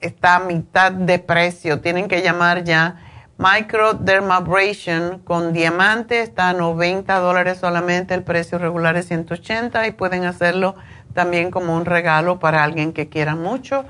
está 0.00 0.36
a 0.36 0.40
mitad 0.40 0.92
de 0.92 1.18
precio. 1.18 1.80
Tienen 1.80 2.08
que 2.08 2.22
llamar 2.22 2.64
ya. 2.64 2.96
Microdermabrasion 3.38 5.20
con 5.20 5.54
diamante 5.54 6.20
está 6.20 6.50
a 6.50 6.52
90 6.52 7.18
dólares 7.20 7.56
solamente, 7.58 8.12
el 8.12 8.22
precio 8.22 8.58
regular 8.58 8.96
es 8.96 9.08
180 9.08 9.86
y 9.86 9.92
pueden 9.92 10.26
hacerlo 10.26 10.74
también 11.14 11.50
como 11.50 11.74
un 11.74 11.86
regalo 11.86 12.38
para 12.38 12.62
alguien 12.62 12.92
que 12.92 13.08
quiera 13.08 13.36
mucho 13.36 13.86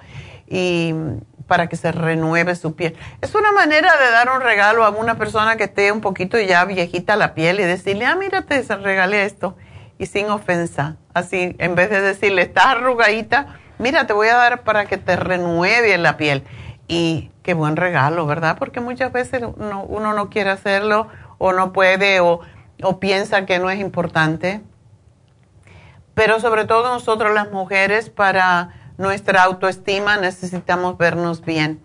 y 0.47 0.95
para 1.49 1.69
que 1.69 1.75
se 1.75 1.91
renueve 1.91 2.55
su 2.55 2.77
piel. 2.77 2.97
Es 3.21 3.35
una 3.35 3.51
manera 3.51 3.91
de 3.97 4.13
dar 4.13 4.31
un 4.31 4.41
regalo 4.41 4.85
a 4.85 4.91
una 4.91 5.17
persona 5.17 5.57
que 5.57 5.65
esté 5.65 5.91
un 5.91 6.01
poquito 6.01 6.39
ya 6.39 6.65
viejita 6.65 7.17
la 7.17 7.35
piel 7.35 7.59
y 7.59 7.65
decirle, 7.65 8.07
ah, 8.07 8.15
mírate, 8.15 8.63
se 8.63 8.77
regalé 8.77 9.25
esto 9.25 9.57
y 9.99 10.07
sin 10.07 10.31
ofensa. 10.31 10.97
Así, 11.13 11.57
en 11.59 11.75
vez 11.75 11.91
de 11.91 12.01
decirle, 12.01 12.43
está 12.43 12.71
arrugadita, 12.71 13.59
mira, 13.81 14.07
te 14.07 14.13
voy 14.13 14.29
a 14.29 14.37
dar 14.37 14.63
para 14.63 14.87
que 14.87 14.99
te 14.99 15.17
renueve 15.17 15.97
la 15.99 16.17
piel. 16.17 16.45
Y 16.87 17.31
qué 17.43 17.55
buen 17.55 17.77
regalo, 17.77 18.27
¿verdad? 18.27 18.57
Porque 18.59 18.81
muchas 18.81 19.13
veces 19.13 19.43
uno, 19.57 19.87
no 19.89 20.31
quiere 20.31 20.51
hacerlo 20.51 21.09
o 21.39 21.53
no 21.53 21.73
puede 21.73 22.21
o, 22.21 22.41
o 22.83 23.01
piensa 23.01 23.47
que 23.47 23.59
no 23.59 23.71
es 23.71 23.81
importante. 23.81 24.61
Pero 26.15 26.41
sobre 26.41 26.67
todo 26.67 26.93
nosotros 26.93 27.33
las 27.33 27.51
mujeres, 27.51 28.11
para 28.11 28.75
nuestra 28.99 29.43
autoestima 29.45 30.19
necesitamos 30.19 30.99
vernos 30.99 31.45
bien. 31.45 31.81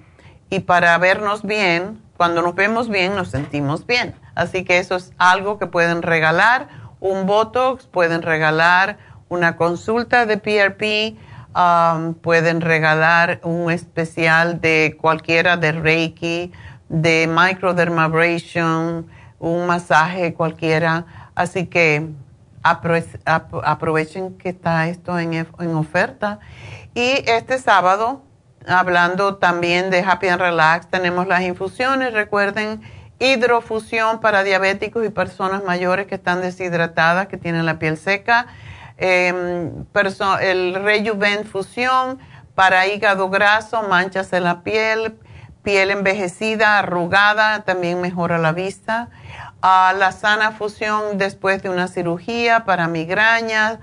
Y 0.49 0.59
para 0.61 0.97
vernos 0.97 1.43
bien, 1.43 2.01
cuando 2.17 2.41
nos 2.41 2.55
vemos 2.55 2.89
bien, 2.89 3.15
nos 3.15 3.29
sentimos 3.29 3.85
bien. 3.85 4.15
Así 4.35 4.65
que 4.65 4.79
eso 4.79 4.95
es 4.95 5.13
algo 5.17 5.57
que 5.57 5.67
pueden 5.67 6.01
regalar. 6.01 6.67
Un 6.99 7.25
Botox, 7.25 7.87
pueden 7.87 8.21
regalar 8.21 8.97
una 9.29 9.55
consulta 9.55 10.25
de 10.25 10.37
PRP 10.37 11.17
Um, 11.55 12.15
pueden 12.15 12.59
regalar 12.59 13.39
un 13.43 13.71
especial 13.71 14.59
de 14.59 14.97
cualquiera 14.99 15.55
de 15.55 15.71
Reiki, 15.71 16.51
de 16.89 17.29
microdermabrasion, 17.33 19.07
un 19.39 19.65
masaje 19.65 20.33
cualquiera. 20.33 21.05
Así 21.33 21.67
que 21.67 22.09
aprovechen 22.61 24.37
que 24.37 24.49
está 24.49 24.89
esto 24.89 25.17
en, 25.17 25.33
en 25.33 25.75
oferta. 25.75 26.39
Y 26.93 27.23
este 27.25 27.57
sábado, 27.57 28.21
hablando 28.67 29.35
también 29.35 29.91
de 29.91 30.01
Happy 30.01 30.27
and 30.27 30.41
Relax, 30.41 30.89
tenemos 30.89 31.25
las 31.25 31.41
infusiones. 31.43 32.11
Recuerden, 32.11 32.81
hidrofusión 33.19 34.19
para 34.19 34.43
diabéticos 34.43 35.05
y 35.05 35.09
personas 35.09 35.63
mayores 35.63 36.05
que 36.07 36.15
están 36.15 36.41
deshidratadas, 36.41 37.27
que 37.27 37.37
tienen 37.37 37.65
la 37.65 37.79
piel 37.79 37.95
seca. 37.95 38.47
Eh, 38.97 39.71
el 40.41 40.75
Rejuven 40.75 41.45
Fusión 41.45 42.19
para 42.55 42.87
hígado 42.87 43.29
graso, 43.29 43.83
manchas 43.83 44.31
en 44.33 44.45
la 44.45 44.63
piel, 44.63 45.17
piel 45.61 45.91
envejecida, 45.91 46.79
arrugada, 46.79 47.63
también 47.63 47.99
mejora 47.99 48.37
la 48.37 48.53
vista. 48.53 49.09
La 49.61 50.11
sana 50.11 50.51
fusión 50.51 51.17
después 51.17 51.63
de 51.63 51.69
una 51.69 51.87
cirugía 51.87 52.65
para 52.65 52.87
migrañas, 52.87 53.79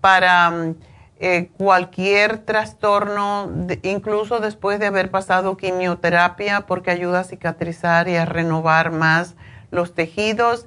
para 0.00 0.50
mm, 0.50 0.74
eh, 1.20 1.50
cualquier 1.58 2.38
trastorno, 2.38 3.50
incluso 3.82 4.40
después 4.40 4.80
de 4.80 4.86
haber 4.86 5.10
pasado 5.10 5.56
quimioterapia, 5.58 6.62
porque 6.62 6.90
ayuda 6.90 7.20
a 7.20 7.24
cicatrizar 7.24 8.08
y 8.08 8.16
a 8.16 8.24
renovar 8.24 8.90
más 8.92 9.34
los 9.70 9.94
tejidos. 9.94 10.66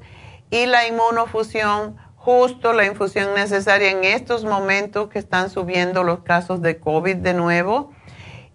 Y 0.51 0.67
la 0.67 0.87
inmunofusión 0.87 1.97
justo 2.29 2.73
la 2.73 2.85
infusión 2.85 3.33
necesaria 3.33 3.89
en 3.89 4.03
estos 4.03 4.45
momentos 4.45 5.09
que 5.09 5.17
están 5.17 5.49
subiendo 5.49 6.03
los 6.03 6.19
casos 6.19 6.61
de 6.61 6.77
COVID 6.77 7.15
de 7.15 7.33
nuevo. 7.33 7.91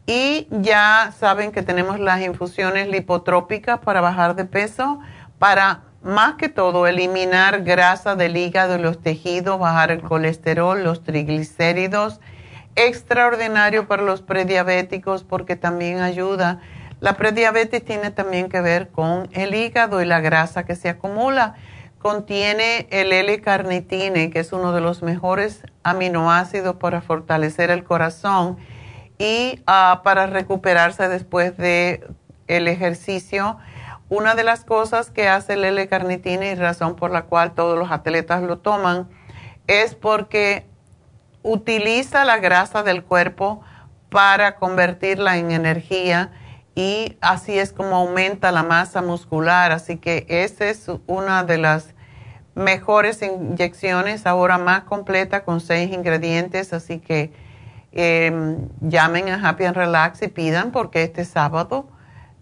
Y 0.07 0.47
ya 0.53 1.13
saben 1.19 1.51
que 1.51 1.65
tenemos 1.65 1.99
las 1.99 2.21
infusiones 2.23 2.87
lipotrópicas 2.87 3.81
para 3.81 4.01
bajar 4.01 4.37
de 4.37 4.45
peso, 4.45 5.01
para 5.41 5.83
más 6.05 6.35
que 6.35 6.49
todo 6.49 6.87
eliminar 6.87 7.65
grasa 7.65 8.15
del 8.15 8.37
hígado 8.37 8.77
y 8.77 8.81
los 8.81 9.03
tejidos, 9.03 9.59
bajar 9.59 9.91
el 9.91 10.03
colesterol, 10.03 10.81
los 10.85 11.03
triglicéridos. 11.03 12.21
Extraordinario 12.77 13.89
para 13.89 14.05
los 14.05 14.23
prediabéticos 14.23 15.25
porque 15.25 15.57
también 15.57 15.99
ayuda. 15.99 16.61
La 17.01 17.17
prediabetes 17.17 17.85
tiene 17.85 18.13
también 18.13 18.49
que 18.49 18.61
ver 18.61 18.91
con 18.91 19.29
el 19.33 19.53
hígado 19.53 20.01
y 20.01 20.05
la 20.05 20.21
grasa 20.21 20.65
que 20.65 20.77
se 20.77 20.89
acumula 20.89 21.57
contiene 22.05 22.86
el 22.90 23.14
L-carnitine, 23.14 24.28
que 24.28 24.40
es 24.40 24.52
uno 24.52 24.74
de 24.74 24.82
los 24.82 25.02
mejores 25.02 25.62
aminoácidos 25.85 26.76
para 26.76 27.01
fortalecer 27.01 27.70
el 27.70 27.82
corazón 27.82 28.59
y 29.18 29.62
ah, 29.66 30.02
para 30.05 30.26
recuperarse 30.26 31.09
después 31.09 31.56
de 31.56 32.06
el 32.47 32.68
ejercicio. 32.68 33.56
Una 34.10 34.35
de 34.35 34.44
las 34.44 34.66
cosas 34.66 35.10
que 35.10 35.28
hace 35.28 35.55
el 35.55 35.64
L-carnitine 35.64 36.52
y 36.52 36.55
razón 36.56 36.94
por 36.94 37.10
la 37.10 37.22
cual 37.22 37.55
todos 37.55 37.78
los 37.78 37.90
atletas 37.90 38.43
lo 38.43 38.59
toman 38.59 39.09
es 39.66 39.94
porque 39.94 40.66
utiliza 41.43 42.26
la 42.26 42.36
grasa 42.36 42.82
del 42.82 43.02
cuerpo 43.02 43.62
para 44.10 44.56
convertirla 44.56 45.39
en 45.39 45.52
energía 45.52 46.32
y 46.74 47.16
así 47.22 47.59
es 47.59 47.72
como 47.72 47.97
aumenta 47.97 48.52
la 48.52 48.62
masa 48.62 49.01
muscular. 49.01 49.72
Así 49.72 49.97
que 49.97 50.26
esa 50.28 50.68
es 50.68 50.90
una 51.06 51.44
de 51.44 51.56
las 51.56 51.94
mejores 52.55 53.20
inyecciones, 53.22 54.26
ahora 54.26 54.59
más 54.59 54.85
completa 54.85 55.44
con 55.44 55.60
seis 55.60 55.93
ingredientes, 55.93 56.72
así 56.72 56.98
que 57.01 57.32
em, 57.93 58.68
llamen 58.81 59.28
a 59.28 59.48
Happy 59.48 59.64
and 59.64 59.76
Relax 59.76 60.22
y 60.22 60.28
pidan 60.28 60.70
porque 60.70 61.02
este 61.02 61.24
sábado, 61.24 61.89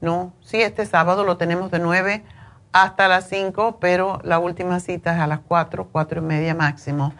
no, 0.00 0.34
sí, 0.42 0.60
este 0.60 0.86
sábado 0.86 1.24
lo 1.24 1.36
tenemos 1.36 1.70
de 1.70 1.78
9 1.78 2.24
hasta 2.72 3.08
las 3.08 3.28
5, 3.28 3.78
pero 3.80 4.18
la 4.24 4.38
última 4.38 4.80
cita 4.80 5.14
es 5.14 5.20
a 5.20 5.26
las 5.26 5.40
4, 5.40 5.88
4 5.92 6.20
y 6.20 6.24
media 6.24 6.54
máximo. 6.54 7.12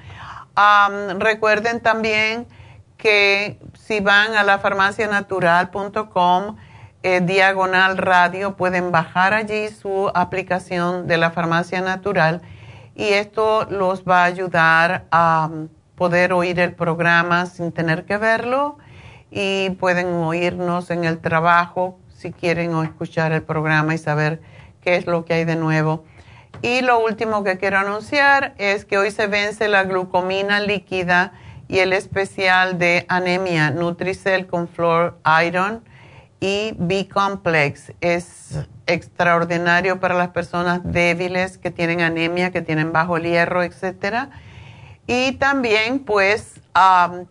recuerden 1.19 1.81
también 1.81 2.47
que 2.97 3.59
si 3.74 4.01
van 4.01 4.35
a 4.35 4.44
la 4.44 4.59
farmacianatural.com, 4.59 6.56
eh, 7.05 7.20
diagonal 7.20 7.98
radio, 7.98 8.56
pueden 8.56 8.93
bajar 8.93 9.35
allí 9.35 9.69
su 9.69 10.10
aplicación 10.14 11.09
de 11.09 11.16
la 11.16 11.32
farmacia 11.32 11.81
natural 11.81 12.43
y 12.94 13.05
esto 13.05 13.66
los 13.70 14.05
va 14.05 14.23
a 14.23 14.24
ayudar 14.24 15.06
a 15.10 15.51
poder 15.97 16.32
oír 16.32 16.59
el 16.60 16.74
programa 16.74 17.47
sin 17.47 17.73
tener 17.73 18.05
que 18.05 18.19
verlo 18.19 18.78
y 19.31 19.70
pueden 19.70 20.09
oírnos 20.14 20.90
en 20.90 21.05
el 21.05 21.19
trabajo 21.19 21.98
si 22.09 22.32
quieren 22.32 22.77
escuchar 22.85 23.32
el 23.32 23.43
programa 23.43 23.94
y 23.94 23.98
saber 23.98 24.40
qué 24.82 24.97
es 24.97 25.06
lo 25.06 25.24
que 25.24 25.35
hay 25.35 25.44
de 25.44 25.56
nuevo. 25.56 26.05
Y 26.60 26.82
lo 26.82 27.02
último 27.02 27.43
que 27.43 27.56
quiero 27.56 27.78
anunciar 27.78 28.55
es 28.59 28.85
que 28.85 28.98
hoy 28.98 29.10
se 29.10 29.27
vence 29.27 29.69
la 29.69 29.85
glucomina 29.85 30.60
líquida 30.60 31.32
y 31.66 31.78
el 31.78 31.93
especial 31.93 32.78
de 32.78 33.06
anemia 33.09 33.70
Nutricel 33.70 34.47
con 34.47 34.69
Flor 34.69 35.19
Iron 35.44 35.82
y 36.43 36.74
B-Complex. 36.77 37.93
Es 38.01 38.59
extraordinario 38.86 40.01
para 40.01 40.16
las 40.16 40.31
personas 40.31 40.81
débiles 40.82 41.56
que 41.56 41.70
tienen 41.70 42.01
anemia, 42.01 42.51
que 42.51 42.62
tienen 42.62 42.93
bajo 42.93 43.16
el 43.16 43.23
hierro, 43.23 43.62
etcétera. 43.62 44.31
Y 45.06 45.32
también, 45.32 46.01
pues, 46.01 46.60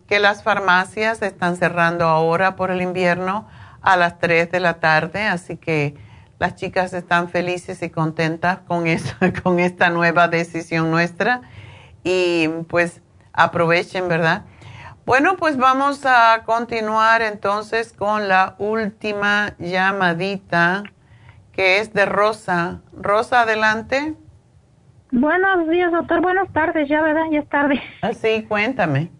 que 0.08 0.18
las 0.18 0.42
farmacias 0.42 1.20
están 1.20 1.56
cerrando 1.56 2.06
ahora 2.06 2.56
por 2.56 2.70
el 2.70 2.80
invierno 2.80 3.46
a 3.82 3.98
las 3.98 4.18
3 4.18 4.50
de 4.50 4.60
la 4.60 4.80
tarde, 4.80 5.24
así 5.24 5.58
que 5.58 5.94
las 6.38 6.54
chicas 6.54 6.94
están 6.94 7.28
felices 7.28 7.82
y 7.82 7.90
contentas 7.90 8.60
con, 8.66 8.86
eso, 8.86 9.14
con 9.42 9.60
esta 9.60 9.90
nueva 9.90 10.28
decisión 10.28 10.90
nuestra 10.90 11.42
y 12.02 12.48
pues 12.68 13.02
aprovechen, 13.34 14.08
¿verdad? 14.08 14.44
Bueno, 15.04 15.36
pues 15.36 15.56
vamos 15.56 16.06
a 16.06 16.42
continuar 16.44 17.22
entonces 17.22 17.92
con 17.92 18.28
la 18.28 18.54
última 18.58 19.56
llamadita 19.58 20.84
que 21.52 21.78
es 21.80 21.92
de 21.92 22.06
Rosa. 22.06 22.80
Rosa, 22.92 23.42
adelante. 23.42 24.14
Buenos 25.10 25.68
días, 25.68 25.90
doctor. 25.90 26.22
Buenas 26.22 26.50
tardes, 26.52 26.88
ya, 26.88 27.02
¿verdad? 27.02 27.24
Ya 27.32 27.40
es 27.40 27.48
tarde. 27.48 27.82
Ah, 28.00 28.12
sí, 28.14 28.46
cuéntame. 28.48 29.10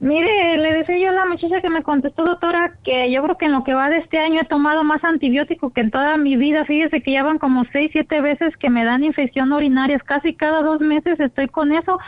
Mire, 0.00 0.58
le 0.58 0.74
decía 0.74 0.96
yo 0.96 1.08
a 1.08 1.12
la 1.12 1.26
muchacha 1.26 1.60
que 1.60 1.68
me 1.68 1.82
contestó, 1.82 2.24
doctora, 2.24 2.74
que 2.84 3.10
yo 3.10 3.20
creo 3.24 3.36
que 3.36 3.46
en 3.46 3.52
lo 3.52 3.64
que 3.64 3.74
va 3.74 3.90
de 3.90 3.98
este 3.98 4.18
año 4.18 4.40
he 4.40 4.44
tomado 4.44 4.84
más 4.84 5.02
antibiótico 5.02 5.70
que 5.70 5.80
en 5.80 5.90
toda 5.90 6.16
mi 6.16 6.36
vida. 6.36 6.64
Fíjese 6.64 7.02
que 7.02 7.10
ya 7.10 7.24
van 7.24 7.38
como 7.38 7.64
seis, 7.72 7.90
siete 7.92 8.20
veces 8.20 8.56
que 8.58 8.70
me 8.70 8.84
dan 8.84 9.02
infección 9.02 9.52
urinaria. 9.52 9.98
Casi 9.98 10.34
cada 10.34 10.62
dos 10.62 10.80
meses 10.80 11.18
estoy 11.18 11.48
con 11.48 11.72
eso. 11.72 11.98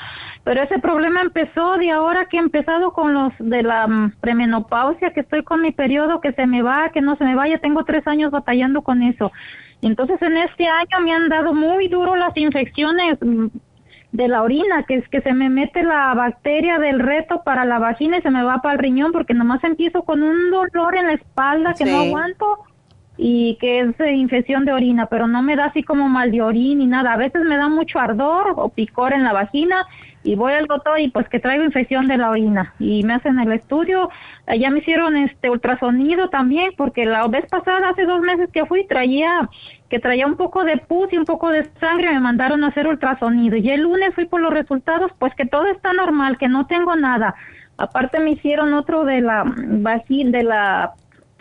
Pero 0.45 0.63
ese 0.63 0.79
problema 0.79 1.21
empezó 1.21 1.79
de 1.79 1.91
ahora 1.91 2.27
que 2.27 2.37
he 2.37 2.41
empezado 2.41 2.93
con 2.93 3.13
los 3.13 3.33
de 3.41 3.65
la 3.65 3.89
mm, 3.89 4.13
premenopausia, 4.21 5.13
que 5.13 5.21
estoy 5.21 5.43
con 5.43 5.61
mi 5.61 5.73
periodo, 5.73 6.21
que 6.21 6.33
se 6.33 6.47
me 6.47 6.63
va, 6.63 6.91
que 6.91 7.01
no 7.01 7.17
se 7.17 7.25
me 7.25 7.35
vaya. 7.35 7.59
Tengo 7.59 7.85
tres 7.85 8.07
años 8.07 8.31
batallando 8.31 8.83
con 8.83 9.03
eso. 9.03 9.33
Entonces 9.83 10.23
en 10.23 10.37
este 10.37 10.69
año 10.69 11.01
me 11.03 11.13
han 11.13 11.29
dado 11.29 11.55
muy 11.55 11.89
duro 11.89 12.15
las 12.15 12.37
infecciones 12.37 13.19
mm, 13.21 13.47
de 14.13 14.29
la 14.29 14.43
orina, 14.43 14.85
que 14.85 14.97
es 14.97 15.09
que 15.09 15.21
se 15.21 15.33
me 15.33 15.49
mete 15.49 15.83
la 15.83 16.13
bacteria 16.15 16.79
del 16.79 16.99
reto 16.99 17.43
para 17.45 17.65
la 17.65 17.79
vagina 17.79 18.19
y 18.19 18.23
se 18.23 18.31
me 18.31 18.43
va 18.43 18.61
para 18.61 18.75
el 18.75 18.81
riñón 18.81 19.13
porque 19.13 19.35
nomás 19.35 19.63
empiezo 19.63 20.03
con 20.03 20.23
un 20.23 20.51
dolor 20.51 20.97
en 20.97 21.07
la 21.07 21.13
espalda 21.13 21.75
que 21.75 21.85
no 21.85 22.01
aguanto 22.01 22.65
y 23.23 23.59
que 23.61 23.81
es 23.81 23.95
infección 24.01 24.65
de 24.65 24.73
orina, 24.73 25.05
pero 25.05 25.27
no 25.27 25.43
me 25.43 25.55
da 25.55 25.67
así 25.67 25.83
como 25.83 26.09
mal 26.09 26.31
de 26.31 26.41
orina 26.41 26.79
ni 26.79 26.87
nada. 26.87 27.13
A 27.13 27.17
veces 27.19 27.43
me 27.45 27.59
da 27.59 27.69
mucho 27.69 27.99
ardor 27.99 28.55
o 28.57 28.71
picor 28.71 29.13
en 29.13 29.25
la 29.25 29.35
vagina 29.35 29.87
y 30.23 30.37
voy 30.37 30.55
al 30.55 30.67
doctor 30.67 30.99
y 30.99 31.11
pues 31.11 31.29
que 31.29 31.39
traigo 31.39 31.63
infección 31.63 32.09
de 32.09 32.17
la 32.17 32.31
orina. 32.31 32.73
Y 32.79 33.03
me 33.03 33.13
hacen 33.13 33.39
el 33.39 33.53
estudio, 33.53 34.09
ya 34.59 34.71
me 34.71 34.79
hicieron 34.79 35.19
este 35.19 35.51
ultrasonido 35.51 36.31
también 36.31 36.73
porque 36.79 37.05
la 37.05 37.29
vez 37.29 37.45
pasada 37.51 37.91
hace 37.91 38.07
dos 38.07 38.23
meses 38.23 38.49
que 38.55 38.65
fui 38.65 38.87
traía 38.87 39.51
que 39.91 39.99
traía 39.99 40.27
un 40.27 40.37
poco 40.37 40.65
de 40.65 40.79
pus 40.79 41.13
y 41.13 41.19
un 41.19 41.27
poco 41.27 41.51
de 41.51 41.69
sangre 41.79 42.11
me 42.15 42.21
mandaron 42.21 42.65
a 42.65 42.69
hacer 42.69 42.87
ultrasonido. 42.87 43.57
Y 43.57 43.69
el 43.69 43.83
lunes 43.83 44.15
fui 44.15 44.25
por 44.25 44.41
los 44.41 44.51
resultados 44.51 45.13
pues 45.19 45.35
que 45.35 45.45
todo 45.45 45.67
está 45.67 45.93
normal 45.93 46.39
que 46.39 46.49
no 46.49 46.67
tengo 46.67 46.97
nada. 46.97 47.35
Aparte 47.77 48.19
me 48.19 48.31
hicieron 48.31 48.73
otro 48.73 49.05
de 49.05 49.21
la 49.21 49.45
vagina 49.45 50.39
de 50.39 50.45
la 50.45 50.95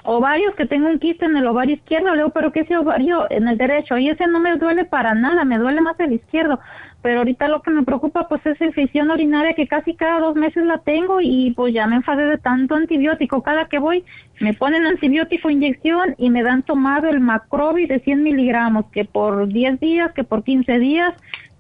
ovarios 0.10 0.56
que 0.56 0.65
tengo 0.65 0.88
un 0.88 0.98
quiste 0.98 1.26
en 1.26 1.38
el 1.38 1.45
ovario 1.45 1.76
izquierdo, 1.76 2.10
le 2.10 2.18
digo, 2.18 2.30
pero 2.31 2.52
que 2.52 2.61
ese 2.61 2.76
ovario 2.76 3.27
en 3.30 3.48
el 3.48 3.60
derecho, 3.60 3.95
y 3.99 4.10
ese 4.10 4.26
no 4.26 4.40
me 4.40 4.57
duele 4.57 4.84
para 4.86 5.14
nada, 5.14 5.45
me 5.45 5.60
duele 5.60 5.81
más 5.81 5.99
el 5.99 6.14
izquierdo, 6.14 6.60
pero 7.03 7.19
ahorita 7.19 7.48
lo 7.48 7.61
que 7.61 7.69
me 7.69 7.84
preocupa 7.84 8.27
pues 8.27 8.44
es 8.48 8.60
infección 8.60 9.11
urinaria 9.11 9.53
que 9.53 9.68
casi 9.68 9.94
cada 9.94 10.19
dos 10.19 10.36
meses 10.36 10.65
la 10.65 10.80
tengo 10.80 11.19
y 11.22 11.52
pues 11.52 11.76
ya 11.76 11.86
me 11.86 11.98
enfadé 11.98 12.26
de 12.26 12.40
tanto 12.40 12.73
antibiótico, 12.73 13.44
cada 13.44 13.65
que 13.65 13.77
voy 13.77 14.03
me 14.40 14.56
ponen 14.56 14.88
antibiótico 14.88 15.52
inyección 15.52 16.15
y 16.18 16.31
me 16.31 16.41
dan 16.41 16.64
tomado 16.64 17.07
el 17.07 17.19
macrobi 17.19 17.86
de 17.86 17.99
100 17.99 18.23
miligramos, 18.23 18.86
que 18.91 19.06
por 19.06 19.48
10 19.48 19.80
días, 19.80 20.11
que 20.14 20.23
por 20.23 20.44
15 20.44 20.80
días, 20.80 21.14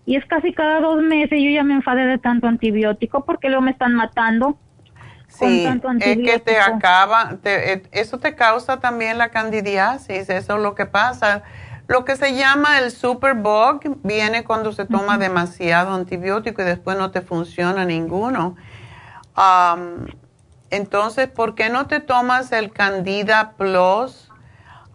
y 0.07 0.15
es 0.15 0.25
casi 0.25 0.53
cada 0.53 0.79
dos 0.79 1.03
meses, 1.03 1.39
yo 1.39 1.51
ya 1.51 1.63
me 1.63 1.75
enfadé 1.75 2.07
de 2.07 2.17
tanto 2.17 2.47
antibiótico 2.47 3.25
porque 3.25 3.49
luego 3.49 3.61
me 3.61 3.71
están 3.71 3.93
matando 3.93 4.57
Sí, 5.29 5.65
es 5.99 6.17
que 6.17 6.39
te 6.39 6.59
acaba, 6.59 7.37
te, 7.41 7.83
eso 7.91 8.17
te 8.17 8.35
causa 8.35 8.79
también 8.79 9.17
la 9.17 9.29
candidiasis, 9.29 10.29
eso 10.29 10.55
es 10.55 10.61
lo 10.61 10.75
que 10.75 10.85
pasa. 10.85 11.43
Lo 11.87 12.03
que 12.03 12.15
se 12.15 12.35
llama 12.35 12.79
el 12.79 12.91
superbug 12.91 13.97
viene 14.03 14.43
cuando 14.43 14.71
se 14.73 14.85
toma 14.85 15.17
demasiado 15.17 15.93
antibiótico 15.93 16.61
y 16.61 16.65
después 16.65 16.97
no 16.97 17.11
te 17.11 17.21
funciona 17.21 17.85
ninguno. 17.85 18.55
entonces, 20.69 21.27
¿por 21.27 21.55
qué 21.55 21.69
no 21.69 21.87
te 21.87 21.99
tomas 21.99 22.51
el 22.51 22.71
Candida 22.71 23.53
Plus, 23.57 24.31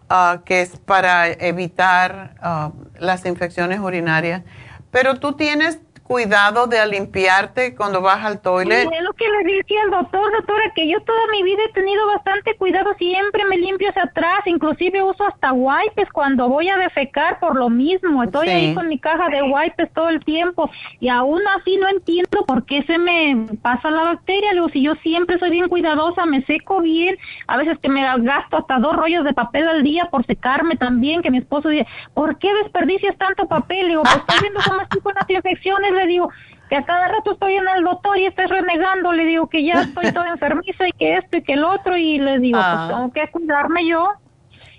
ah, 0.09 0.41
que 0.45 0.61
es 0.61 0.77
para 0.77 1.27
evitar 1.27 2.35
ah, 2.41 2.71
las 2.99 3.25
infecciones 3.25 3.79
urinarias? 3.79 4.43
Pero 4.91 5.19
tú 5.19 5.33
tienes 5.33 5.79
cuidado 6.07 6.67
de 6.67 6.85
limpiarte 6.85 7.75
cuando 7.75 7.99
vas 7.99 8.23
al 8.23 8.39
toilet. 8.39 8.87
es 8.91 9.01
lo 9.01 9.13
que 9.13 9.25
le 9.27 9.43
dije 9.43 9.75
al 9.85 9.89
doctor, 9.89 10.31
doctora, 10.33 10.71
que 10.75 10.87
yo 10.87 11.01
toda 11.01 11.19
mi 11.31 11.41
vida 11.41 11.59
he 11.67 11.73
tenido 11.73 12.05
bastante 12.05 12.55
cuidado, 12.57 12.93
siempre 12.99 13.43
me 13.45 13.57
limpio 13.57 13.89
hacia 13.89 14.03
atrás, 14.03 14.41
inclusive 14.45 15.01
uso 15.01 15.25
hasta 15.25 15.51
wipes 15.51 16.07
cuando 16.11 16.47
voy 16.47 16.69
a 16.69 16.77
defecar 16.77 17.39
por 17.39 17.55
lo 17.55 17.69
mismo, 17.69 18.23
estoy 18.23 18.49
ahí 18.49 18.75
con 18.75 18.87
mi 18.87 18.99
caja 18.99 19.29
de 19.29 19.41
wipes 19.41 19.91
todo 19.93 20.09
el 20.09 20.23
tiempo 20.23 20.69
y 20.99 21.09
aún 21.09 21.41
así 21.57 21.75
no 21.77 21.87
entiendo 21.87 22.45
por 22.45 22.65
qué 22.65 22.83
se 22.83 22.99
me 22.99 23.47
pasa 23.63 23.89
la 23.89 24.03
bacteria, 24.03 24.53
luego 24.53 24.69
si 24.69 24.83
yo 24.83 24.93
siempre 25.01 25.39
soy 25.39 25.49
bien 25.49 25.69
cuidadosa, 25.69 26.27
me 26.27 26.45
seco 26.45 26.81
bien, 26.81 27.17
a 27.47 27.57
veces 27.57 27.79
que 27.79 27.89
me 27.89 28.03
gasto 28.19 28.57
hasta 28.57 28.77
dos 28.77 28.95
rollos 28.95 29.23
de 29.23 29.33
papel 29.33 29.67
al 29.67 29.81
día 29.81 30.09
por 30.11 30.23
secarme 30.27 30.75
también, 30.75 31.23
que 31.23 31.31
mi 31.31 31.39
esposo 31.39 31.69
dice, 31.69 31.87
¿por 32.13 32.37
qué 32.37 32.53
desperdicias 32.61 33.17
tanto 33.17 33.47
papel? 33.47 33.87
Digo, 33.87 34.03
pues 34.03 34.17
estoy 34.17 34.39
viendo 34.41 34.59
cómo 34.67 34.81
estoy 34.81 35.01
con 35.01 35.15
las 35.15 35.27
infecciones 35.27 35.94
le 35.95 36.07
digo 36.07 36.29
que 36.69 36.75
a 36.75 36.83
cada 36.83 37.07
rato 37.07 37.33
estoy 37.33 37.55
en 37.55 37.65
el 37.75 37.83
doctor 37.83 38.17
y 38.17 38.25
estoy 38.25 38.45
renegando, 38.45 39.11
le 39.11 39.25
digo 39.25 39.47
que 39.47 39.63
ya 39.63 39.81
estoy 39.81 40.11
toda 40.11 40.29
enfermiza 40.33 40.87
y 40.87 40.91
que 40.91 41.17
esto 41.17 41.37
y 41.37 41.43
que 41.43 41.53
el 41.53 41.63
otro 41.63 41.97
y 41.97 42.19
le 42.19 42.39
digo, 42.39 42.57
pues 42.57 42.67
ah. 42.67 42.87
tengo 42.89 43.11
que 43.11 43.31
cuidarme 43.31 43.87
yo 43.87 44.09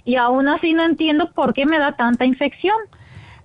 y 0.05 0.17
aún 0.17 0.49
así 0.49 0.73
no 0.73 0.85
entiendo 0.85 1.33
por 1.33 1.53
qué 1.53 1.67
me 1.67 1.79
da 1.79 1.97
tanta 1.97 2.25
infección. 2.25 2.77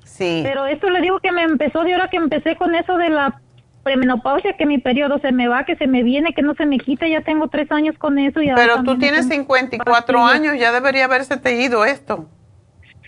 Sí. 0.03 0.41
Pero 0.43 0.67
esto 0.67 0.89
le 0.89 1.01
digo 1.01 1.19
que 1.19 1.31
me 1.31 1.43
empezó 1.43 1.83
de 1.83 1.93
ahora 1.93 2.09
que 2.09 2.17
empecé 2.17 2.55
con 2.55 2.75
eso 2.75 2.97
de 2.97 3.09
la 3.09 3.41
premenopausia, 3.83 4.53
que 4.57 4.65
mi 4.65 4.77
periodo 4.77 5.19
se 5.19 5.31
me 5.31 5.47
va, 5.47 5.65
que 5.65 5.75
se 5.75 5.87
me 5.87 6.03
viene, 6.03 6.33
que 6.33 6.41
no 6.43 6.53
se 6.53 6.65
me 6.65 6.77
quita, 6.77 7.07
ya 7.07 7.21
tengo 7.21 7.47
tres 7.47 7.71
años 7.71 7.97
con 7.97 8.19
eso. 8.19 8.41
Y 8.41 8.51
Pero 8.53 8.83
tú 8.83 8.97
tienes 8.97 9.27
54 9.27 10.23
años, 10.23 10.55
ya 10.59 10.71
debería 10.71 11.05
haberse 11.05 11.37
te 11.37 11.59
ido 11.61 11.83
esto. 11.85 12.27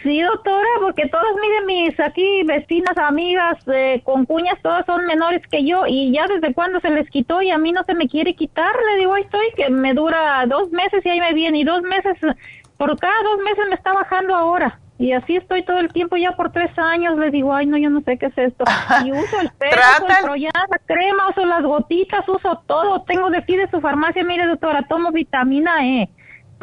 Sí, 0.03 0.21
doctora, 0.21 0.67
porque 0.81 1.07
todas, 1.07 1.33
miren, 1.41 1.65
mis 1.65 1.99
aquí 2.01 2.43
vecinas, 2.43 2.97
amigas, 2.97 3.57
eh, 3.67 4.01
con 4.03 4.25
cuñas, 4.25 4.61
todas 4.61 4.85
son 4.85 5.05
menores 5.05 5.41
que 5.47 5.65
yo 5.65 5.85
y 5.87 6.11
ya 6.11 6.27
desde 6.27 6.53
cuando 6.53 6.81
se 6.81 6.89
les 6.89 7.09
quitó 7.09 7.41
y 7.41 7.51
a 7.51 7.57
mí 7.57 7.71
no 7.71 7.85
se 7.85 7.95
me 7.95 8.09
quiere 8.09 8.35
quitar, 8.35 8.73
le 8.91 8.99
digo, 8.99 9.13
ahí 9.13 9.23
estoy, 9.23 9.47
que 9.55 9.69
me 9.69 9.93
dura 9.93 10.45
dos 10.45 10.69
meses 10.71 11.05
y 11.05 11.09
ahí 11.09 11.21
me 11.21 11.33
viene 11.33 11.59
y 11.59 11.63
dos 11.63 11.83
meses, 11.83 12.17
por 12.77 12.99
cada 12.99 13.23
dos 13.23 13.39
meses 13.45 13.65
me 13.69 13.75
está 13.75 13.93
bajando 13.93 14.35
ahora. 14.35 14.77
Y 14.99 15.13
así 15.13 15.37
estoy 15.37 15.63
todo 15.63 15.79
el 15.79 15.91
tiempo, 15.91 16.17
ya 16.17 16.33
por 16.33 16.51
tres 16.51 16.77
años, 16.77 17.17
le 17.17 17.31
digo, 17.31 17.53
ay, 17.53 17.65
no, 17.65 17.77
yo 17.77 17.89
no 17.89 18.01
sé 18.01 18.17
qué 18.17 18.27
es 18.27 18.37
esto. 18.37 18.65
Y 19.05 19.11
uso 19.11 19.39
el 19.41 19.49
pelo, 19.57 19.81
uso 20.05 20.33
el 20.35 20.41
la 20.43 20.79
crema, 20.85 21.29
uso 21.29 21.45
las 21.45 21.63
gotitas, 21.63 22.27
uso 22.27 22.61
todo. 22.67 23.01
Tengo 23.03 23.29
de 23.29 23.37
aquí 23.37 23.55
de 23.55 23.69
su 23.69 23.81
farmacia, 23.81 24.23
mire, 24.23 24.45
doctora, 24.47 24.83
tomo 24.87 25.11
vitamina 25.11 25.85
E 25.85 26.09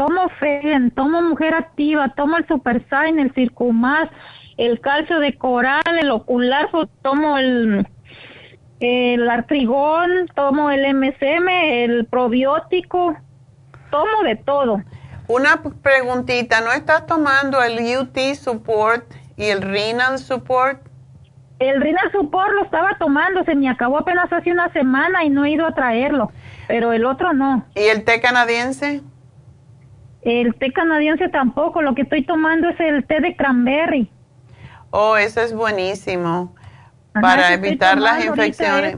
tomo 0.01 0.31
FEN, 0.39 0.91
tomo 0.93 1.21
Mujer 1.21 1.53
Activa, 1.53 2.09
tomo 2.17 2.39
el 2.39 2.49
Super 2.49 2.83
Sign, 2.89 3.19
el 3.19 3.35
Circumas, 3.35 4.09
el 4.57 4.81
calcio 4.81 5.19
de 5.19 5.37
coral, 5.37 5.83
el 6.01 6.11
ocular, 6.11 6.71
tomo 7.03 7.37
el, 7.37 7.87
el 8.81 9.29
artrigón, 9.29 10.27
tomo 10.35 10.71
el 10.71 10.95
MSM, 10.95 11.49
el 11.51 12.07
probiótico, 12.07 13.15
tomo 13.91 14.23
de 14.25 14.37
todo. 14.37 14.83
Una 15.29 15.61
preguntita, 15.83 16.63
¿no 16.63 16.73
estás 16.73 17.05
tomando 17.05 17.63
el 17.63 17.99
UT 17.99 18.17
Support 18.37 19.05
y 19.37 19.49
el 19.49 19.61
Renal 19.61 20.19
Support? 20.19 20.81
El 21.59 21.79
Renal 21.79 22.11
Support 22.11 22.53
lo 22.55 22.65
estaba 22.65 22.97
tomando, 22.99 23.45
se 23.45 23.55
me 23.55 23.69
acabó 23.69 23.99
apenas 23.99 24.33
hace 24.33 24.51
una 24.51 24.73
semana 24.73 25.25
y 25.25 25.29
no 25.29 25.45
he 25.45 25.51
ido 25.51 25.67
a 25.67 25.75
traerlo, 25.75 26.33
pero 26.69 26.95
el 26.95 27.05
otro 27.05 27.35
no. 27.35 27.67
¿Y 27.75 27.83
el 27.83 28.03
té 28.05 28.23
canadiense? 28.23 29.03
El 30.23 30.55
té 30.55 30.73
canadiense 30.73 31.29
tampoco, 31.29 31.83
lo 31.83 31.95
que 31.95 32.03
estoy 32.03 32.25
tomando 32.25 32.69
es 32.69 32.79
el 32.81 33.05
té 33.07 33.21
de 33.21 33.37
cranberry. 33.37 34.11
Oh, 34.91 35.17
eso 35.17 35.41
es 35.41 35.55
buenísimo. 35.55 36.55
para 37.13 37.55
evitar 37.55 37.99
las 37.99 38.25
infecciones. 38.25 38.95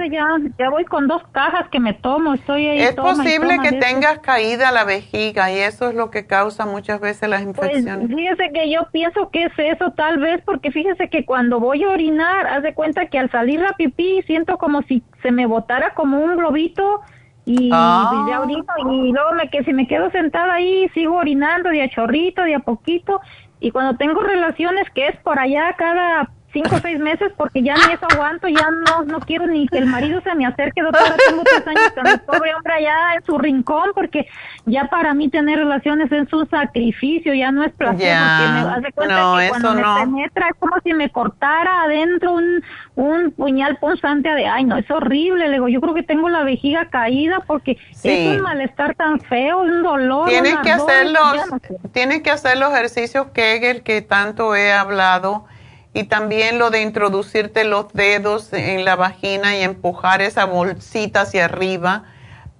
Ya, 0.58 0.68
voy 0.70 0.84
con 0.84 1.08
dos 1.08 1.22
cajas 1.32 1.68
que 1.70 1.80
me 1.80 1.94
tomo, 1.94 2.34
estoy 2.34 2.66
ahí. 2.66 2.80
Es 2.80 2.94
posible 2.94 3.58
que 3.62 3.72
tengas 3.72 4.18
caída 4.18 4.70
la 4.70 4.84
vejiga 4.84 5.50
y 5.50 5.58
eso 5.58 5.88
es 5.88 5.94
lo 5.94 6.10
que 6.10 6.26
causa 6.26 6.66
muchas 6.66 7.00
veces 7.00 7.28
las 7.28 7.42
pues, 7.42 7.70
infecciones. 7.70 8.08
fíjese 8.08 8.52
que 8.52 8.70
yo 8.70 8.80
pienso 8.92 9.30
que 9.30 9.44
es 9.44 9.52
eso 9.56 9.92
tal 9.92 10.18
vez 10.18 10.42
porque 10.44 10.70
fíjese 10.70 11.08
que 11.08 11.24
cuando 11.24 11.58
voy 11.58 11.84
a 11.84 11.88
orinar, 11.88 12.46
haz 12.46 12.62
de 12.62 12.74
cuenta 12.74 13.06
que 13.06 13.18
al 13.18 13.30
salir 13.30 13.60
la 13.60 13.72
pipí 13.72 14.22
siento 14.26 14.58
como 14.58 14.82
si 14.82 15.02
se 15.22 15.30
me 15.30 15.46
botara 15.46 15.94
como 15.94 16.18
un 16.18 16.36
globito 16.36 17.00
y 17.44 17.70
ah. 17.73 18.44
y 18.78 19.12
luego 19.12 19.32
me 19.35 19.48
que 19.48 19.64
si 19.64 19.73
me 19.73 19.86
quedo 19.86 20.10
sentada 20.10 20.55
ahí 20.55 20.89
sigo 20.94 21.16
orinando 21.16 21.70
de 21.70 21.82
a 21.82 21.89
chorrito 21.89 22.43
de 22.43 22.55
a 22.55 22.60
poquito 22.60 23.20
y 23.59 23.70
cuando 23.70 23.97
tengo 23.97 24.20
relaciones 24.20 24.89
que 24.90 25.09
es 25.09 25.16
por 25.19 25.39
allá 25.39 25.74
cada 25.77 26.31
cinco 26.52 26.76
o 26.76 26.78
seis 26.80 26.98
meses 26.98 27.32
porque 27.36 27.62
ya 27.62 27.74
ni 27.74 27.94
eso 27.94 28.06
aguanto, 28.10 28.48
ya 28.48 28.68
no, 28.70 29.04
no 29.04 29.20
quiero 29.20 29.46
ni 29.46 29.66
que 29.68 29.78
el 29.78 29.86
marido 29.86 30.20
se 30.20 30.34
me 30.34 30.46
acerque, 30.46 30.82
doctora, 30.82 31.16
tengo 31.28 31.42
tres 31.44 31.66
años 31.66 31.92
con 31.94 32.06
el 32.06 32.20
pobre 32.20 32.54
hombre 32.54 32.74
allá 32.74 33.14
en 33.16 33.24
su 33.24 33.38
rincón 33.38 33.90
porque 33.94 34.26
ya 34.66 34.84
para 34.84 35.14
mí 35.14 35.28
tener 35.28 35.58
relaciones 35.58 36.10
es 36.12 36.32
un 36.32 36.48
sacrificio, 36.48 37.34
ya 37.34 37.50
no 37.50 37.64
es 37.64 37.72
placer, 37.72 37.98
porque 37.98 38.52
me 38.52 38.70
hace 38.70 38.92
cuenta 38.92 39.38
que 39.40 39.48
cuando 39.48 39.74
me 39.74 39.82
penetra 39.82 40.48
es 40.48 40.54
como 40.58 40.76
si 40.84 40.92
me 40.92 41.10
cortara 41.10 41.84
adentro 41.84 42.32
un, 42.32 42.62
un 42.94 43.30
puñal 43.32 43.76
punzante 43.78 44.28
de, 44.28 44.46
ay 44.46 44.64
no, 44.64 44.76
es 44.76 44.90
horrible, 44.90 45.48
le 45.48 45.54
digo, 45.54 45.68
yo 45.68 45.80
creo 45.80 45.94
que 45.94 46.02
tengo 46.02 46.28
la 46.28 46.44
vejiga 46.44 46.86
caída 46.90 47.40
porque 47.46 47.78
es 48.02 48.36
un 48.36 48.40
malestar 48.42 48.94
tan 48.94 49.20
feo, 49.20 49.60
un 49.60 49.82
dolor. 49.82 50.28
Tienes 50.28 50.56
que 50.58 50.70
hacer 50.70 51.10
los, 51.10 51.92
tienes 51.92 52.22
que 52.22 52.30
hacer 52.30 52.58
los 52.58 52.72
ejercicios 52.72 53.28
Kegel 53.32 53.82
que 53.82 54.02
tanto 54.02 54.54
he 54.54 54.72
hablado 54.72 55.46
y 55.94 56.05
también 56.05 56.59
lo 56.59 56.70
de 56.70 56.82
introducirte 56.82 57.64
los 57.64 57.93
dedos 57.93 58.52
en 58.52 58.85
la 58.85 58.97
vagina 58.97 59.56
y 59.56 59.62
empujar 59.62 60.23
esa 60.23 60.47
bolsita 60.47 61.23
hacia 61.23 61.44
arriba 61.44 62.05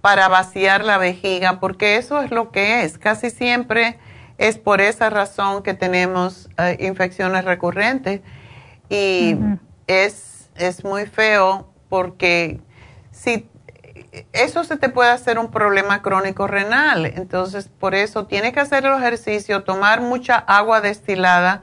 para 0.03 0.29
vaciar 0.29 0.85
la 0.85 0.99
vejiga, 0.99 1.61
porque 1.61 1.97
eso 1.97 2.21
es 2.21 2.31
lo 2.31 2.51
que 2.51 2.83
es. 2.83 2.99
Casi 2.99 3.31
siempre 3.31 3.99
es 4.37 4.59
por 4.59 4.81
esa 4.81 5.09
razón 5.09 5.63
que 5.63 5.75
tenemos 5.75 6.51
eh, 6.59 6.77
infecciones 6.81 7.45
recurrentes. 7.45 8.21
Y 8.91 9.39
es, 9.87 10.51
es 10.57 10.85
muy 10.85 11.07
feo 11.07 11.73
porque 11.89 12.61
si 13.11 13.49
eso 14.33 14.65
se 14.65 14.77
te 14.77 14.91
puede 14.91 15.11
hacer 15.11 15.39
un 15.39 15.51
problema 15.51 16.03
crónico 16.03 16.47
renal, 16.47 17.07
entonces 17.07 17.69
por 17.69 17.95
eso 17.95 18.27
tienes 18.27 18.53
que 18.53 18.61
hacer 18.61 18.85
el 18.85 18.95
ejercicio, 18.95 19.65
tomar 19.65 20.03
mucha 20.03 20.37
agua 20.37 20.83
destilada 20.83 21.63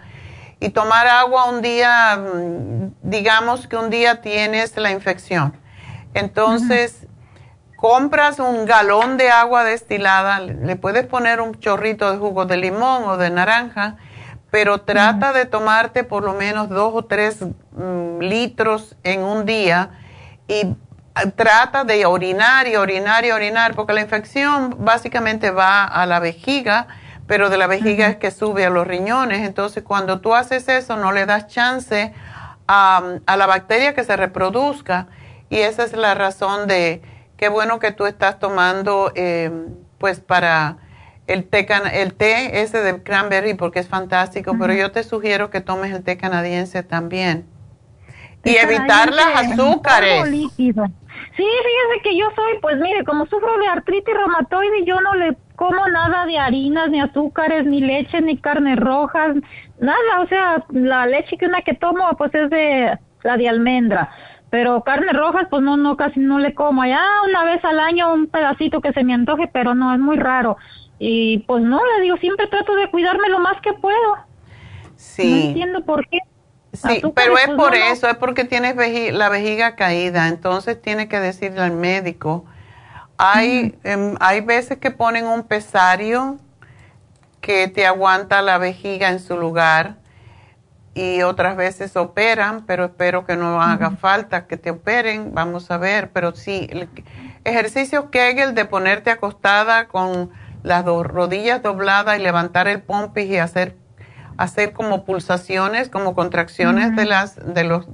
y 0.60 0.70
tomar 0.70 1.08
agua 1.08 1.46
un 1.46 1.62
día, 1.62 2.18
mm, 2.18 2.94
digamos 3.02 3.68
que 3.68 3.78
un 3.78 3.90
día 3.90 4.22
tienes 4.22 4.76
la 4.78 4.92
infección. 4.92 5.54
Entonces, 6.14 7.08
compras 7.78 8.40
un 8.40 8.66
galón 8.66 9.18
de 9.18 9.30
agua 9.30 9.64
destilada, 9.64 10.40
le 10.42 10.76
puedes 10.76 11.06
poner 11.06 11.40
un 11.40 11.58
chorrito 11.60 12.12
de 12.12 12.18
jugo 12.18 12.46
de 12.46 12.58
limón 12.58 13.04
o 13.06 13.18
de 13.18 13.30
naranja, 13.30 13.96
pero 14.52 14.82
trata 14.82 15.32
de 15.32 15.46
tomarte 15.46 16.04
por 16.04 16.24
lo 16.24 16.34
menos 16.34 16.70
dos 16.70 16.92
o 16.94 17.06
tres 17.06 17.42
mm, 17.42 18.20
litros 18.20 18.98
en 19.04 19.22
un 19.22 19.46
día 19.46 19.92
y 20.48 20.76
ah, 21.16 21.30
trata 21.36 21.84
de 21.86 22.06
orinar 22.06 22.68
y 22.68 22.76
orinar 22.76 23.24
y 23.24 23.32
orinar, 23.32 23.76
porque 23.76 23.94
la 23.94 24.02
infección 24.02 24.76
básicamente 24.80 25.52
va 25.52 25.86
a 25.86 26.06
la 26.06 26.20
vejiga 26.20 26.88
pero 27.30 27.52
de 27.52 27.58
la 27.58 27.68
vejiga 27.68 28.08
es 28.08 28.16
que 28.16 28.32
sube 28.32 28.66
a 28.66 28.72
los 28.72 28.88
riñones. 28.88 29.46
Entonces, 29.46 29.84
cuando 29.84 30.20
tú 30.20 30.34
haces 30.34 30.68
eso, 30.68 30.98
no 30.98 31.12
le 31.12 31.28
das 31.28 31.46
chance 31.46 32.12
a, 32.68 33.20
la 33.28 33.46
bacteria 33.46 33.94
que 33.94 34.04
se 34.04 34.18
reproduzca. 34.18 35.06
Y 35.48 35.58
esa 35.58 35.84
es 35.84 35.94
la 35.94 36.16
razón 36.16 36.68
de 36.68 37.04
qué 37.38 37.48
bueno 37.48 37.78
que 37.78 37.92
tú 37.92 38.08
estás 38.08 38.40
tomando, 38.40 39.12
em, 39.14 39.68
pues, 40.00 40.20
para 40.20 40.78
el 41.28 41.44
té, 41.48 41.68
el 42.02 42.16
té 42.16 42.64
ese 42.64 42.82
de 42.82 43.04
cranberry, 43.04 43.54
porque 43.54 43.78
es 43.78 43.88
fantástico, 43.88 44.56
pero 44.60 44.74
yo 44.74 44.92
te 44.92 45.04
sugiero 45.04 45.52
que 45.52 45.62
tomes 45.62 45.94
el 45.94 46.04
té 46.04 46.18
canadiense 46.18 46.82
también. 46.82 47.46
Y 48.44 48.56
evitar 48.56 49.14
las 49.14 49.52
azúcares. 49.52 50.28
Sí, 50.58 51.46
fíjese 51.46 52.02
que 52.02 52.18
yo 52.18 52.26
soy, 52.36 52.58
pues 52.60 52.78
mire, 52.78 53.04
como 53.04 53.28
sufro 53.28 53.56
de 53.60 53.68
artritis 53.68 54.16
reumatoide, 54.16 54.84
yo 54.84 55.00
no 55.02 55.14
le 55.14 55.38
como 55.60 55.86
nada 55.90 56.26
de 56.26 56.38
harinas, 56.38 56.90
ni 56.90 57.02
azúcares, 57.02 57.66
ni 57.66 57.82
leche, 57.82 58.22
ni 58.22 58.38
carnes 58.38 58.80
rojas, 58.80 59.36
nada, 59.82 60.22
o 60.22 60.28
sea, 60.28 60.64
la 60.70 61.06
leche 61.06 61.36
que 61.38 61.48
una 61.48 61.62
que 61.64 61.74
tomo 61.74 62.16
pues 62.18 62.34
es 62.34 62.50
de 62.50 62.98
la 63.24 63.36
de 63.36 63.50
almendra, 63.50 64.10
pero 64.50 64.82
carnes 64.86 65.12
rojas 65.12 65.48
pues 65.50 65.62
no, 65.62 65.76
no, 65.76 65.98
casi 65.98 66.22
no 66.22 66.40
le 66.40 66.54
como, 66.54 66.86
ya 66.86 67.04
una 67.28 67.44
vez 67.44 67.62
al 67.66 67.78
año 67.78 68.14
un 68.14 68.28
pedacito 68.28 68.80
que 68.80 68.94
se 68.94 69.04
me 69.04 69.14
antoje, 69.14 69.50
pero 69.52 69.76
no, 69.76 69.94
es 69.94 70.00
muy 70.00 70.16
raro. 70.16 70.56
Y 70.98 71.40
pues 71.40 71.62
no, 71.62 71.82
le 71.86 72.04
digo, 72.04 72.16
siempre 72.16 72.48
trato 72.48 72.74
de 72.76 72.90
cuidarme 72.90 73.28
lo 73.28 73.40
más 73.40 73.60
que 73.62 73.74
puedo. 73.74 74.16
Sí. 74.96 75.30
No 75.30 75.48
entiendo 75.50 75.84
por 75.84 76.08
qué. 76.08 76.20
Sí, 76.72 77.02
pero 77.14 77.38
es 77.38 77.50
por 77.50 77.76
eso, 77.76 78.08
es 78.08 78.16
porque 78.16 78.46
tienes 78.46 78.78
la 79.12 79.28
vejiga 79.28 79.76
caída, 79.76 80.30
entonces 80.30 80.82
tiene 80.82 81.10
que 81.10 81.20
decirle 81.20 81.60
al 81.60 81.74
médico. 81.74 82.46
Hay, 83.22 83.78
em, 83.84 84.16
hay 84.22 84.40
veces 84.40 84.78
que 84.78 84.92
ponen 84.92 85.28
un 85.28 85.44
pesario 85.44 86.40
que 87.42 87.68
te 87.68 87.86
aguanta 87.86 88.42
la 88.42 88.58
vejiga 88.58 89.10
en 89.10 89.20
su 89.20 89.36
lugar 89.36 89.98
y 90.94 91.22
otras 91.24 91.58
veces 91.58 91.98
operan, 91.98 92.66
pero 92.66 92.86
espero 92.86 93.26
que 93.26 93.36
no 93.36 93.62
haga 93.62 93.92
falta 93.92 94.48
que 94.48 94.56
te 94.56 94.72
operen, 94.72 95.34
vamos 95.34 95.70
a 95.70 95.78
ver, 95.78 96.12
pero 96.12 96.34
sí, 96.34 96.70
el 96.72 96.88
ejercicio 97.44 98.10
Kegel 98.10 98.56
de 98.56 98.64
ponerte 98.64 99.12
acostada 99.12 99.90
con 99.90 100.32
las 100.64 100.86
dos 100.86 101.06
rodillas 101.06 101.62
dobladas 101.62 102.18
y 102.18 102.22
levantar 102.22 102.70
el 102.70 102.82
pompis 102.82 103.26
y 103.26 103.38
hacer 103.38 103.76
hacer 104.38 104.72
como 104.72 105.04
pulsaciones, 105.04 105.90
como 105.90 106.16
contracciones 106.16 106.96
de 106.96 107.04
las 107.04 107.36
de 107.54 107.66
los 107.66 107.86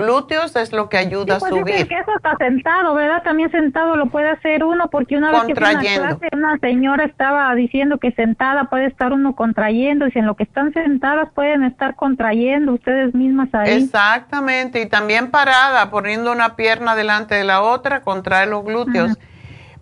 glúteos 0.00 0.56
es 0.56 0.72
lo 0.72 0.88
que 0.88 0.96
ayuda 0.98 1.36
a 1.36 1.38
pues 1.38 1.50
subir. 1.50 1.88
que 1.88 1.94
eso 1.94 2.12
está 2.16 2.36
sentado, 2.38 2.94
¿verdad? 2.94 3.22
También 3.22 3.50
sentado 3.50 3.96
lo 3.96 4.06
puede 4.06 4.28
hacer 4.30 4.64
uno 4.64 4.88
porque 4.90 5.16
una 5.16 5.30
vez 5.30 5.44
que 5.44 5.52
una, 5.52 5.80
clase, 5.80 6.28
una 6.32 6.58
señora 6.58 7.04
estaba 7.04 7.54
diciendo 7.54 7.98
que 7.98 8.12
sentada 8.12 8.64
puede 8.64 8.86
estar 8.86 9.12
uno 9.12 9.34
contrayendo 9.34 10.06
y 10.06 10.10
si 10.10 10.18
en 10.18 10.26
lo 10.26 10.36
que 10.36 10.44
están 10.44 10.72
sentadas 10.72 11.28
pueden 11.34 11.64
estar 11.64 11.96
contrayendo 11.96 12.72
ustedes 12.72 13.14
mismas 13.14 13.48
ahí. 13.54 13.82
Exactamente, 13.82 14.80
y 14.82 14.86
también 14.86 15.30
parada, 15.30 15.90
poniendo 15.90 16.32
una 16.32 16.56
pierna 16.56 16.94
delante 16.94 17.34
de 17.34 17.44
la 17.44 17.62
otra, 17.62 18.02
contrae 18.02 18.46
los 18.46 18.64
glúteos. 18.64 19.18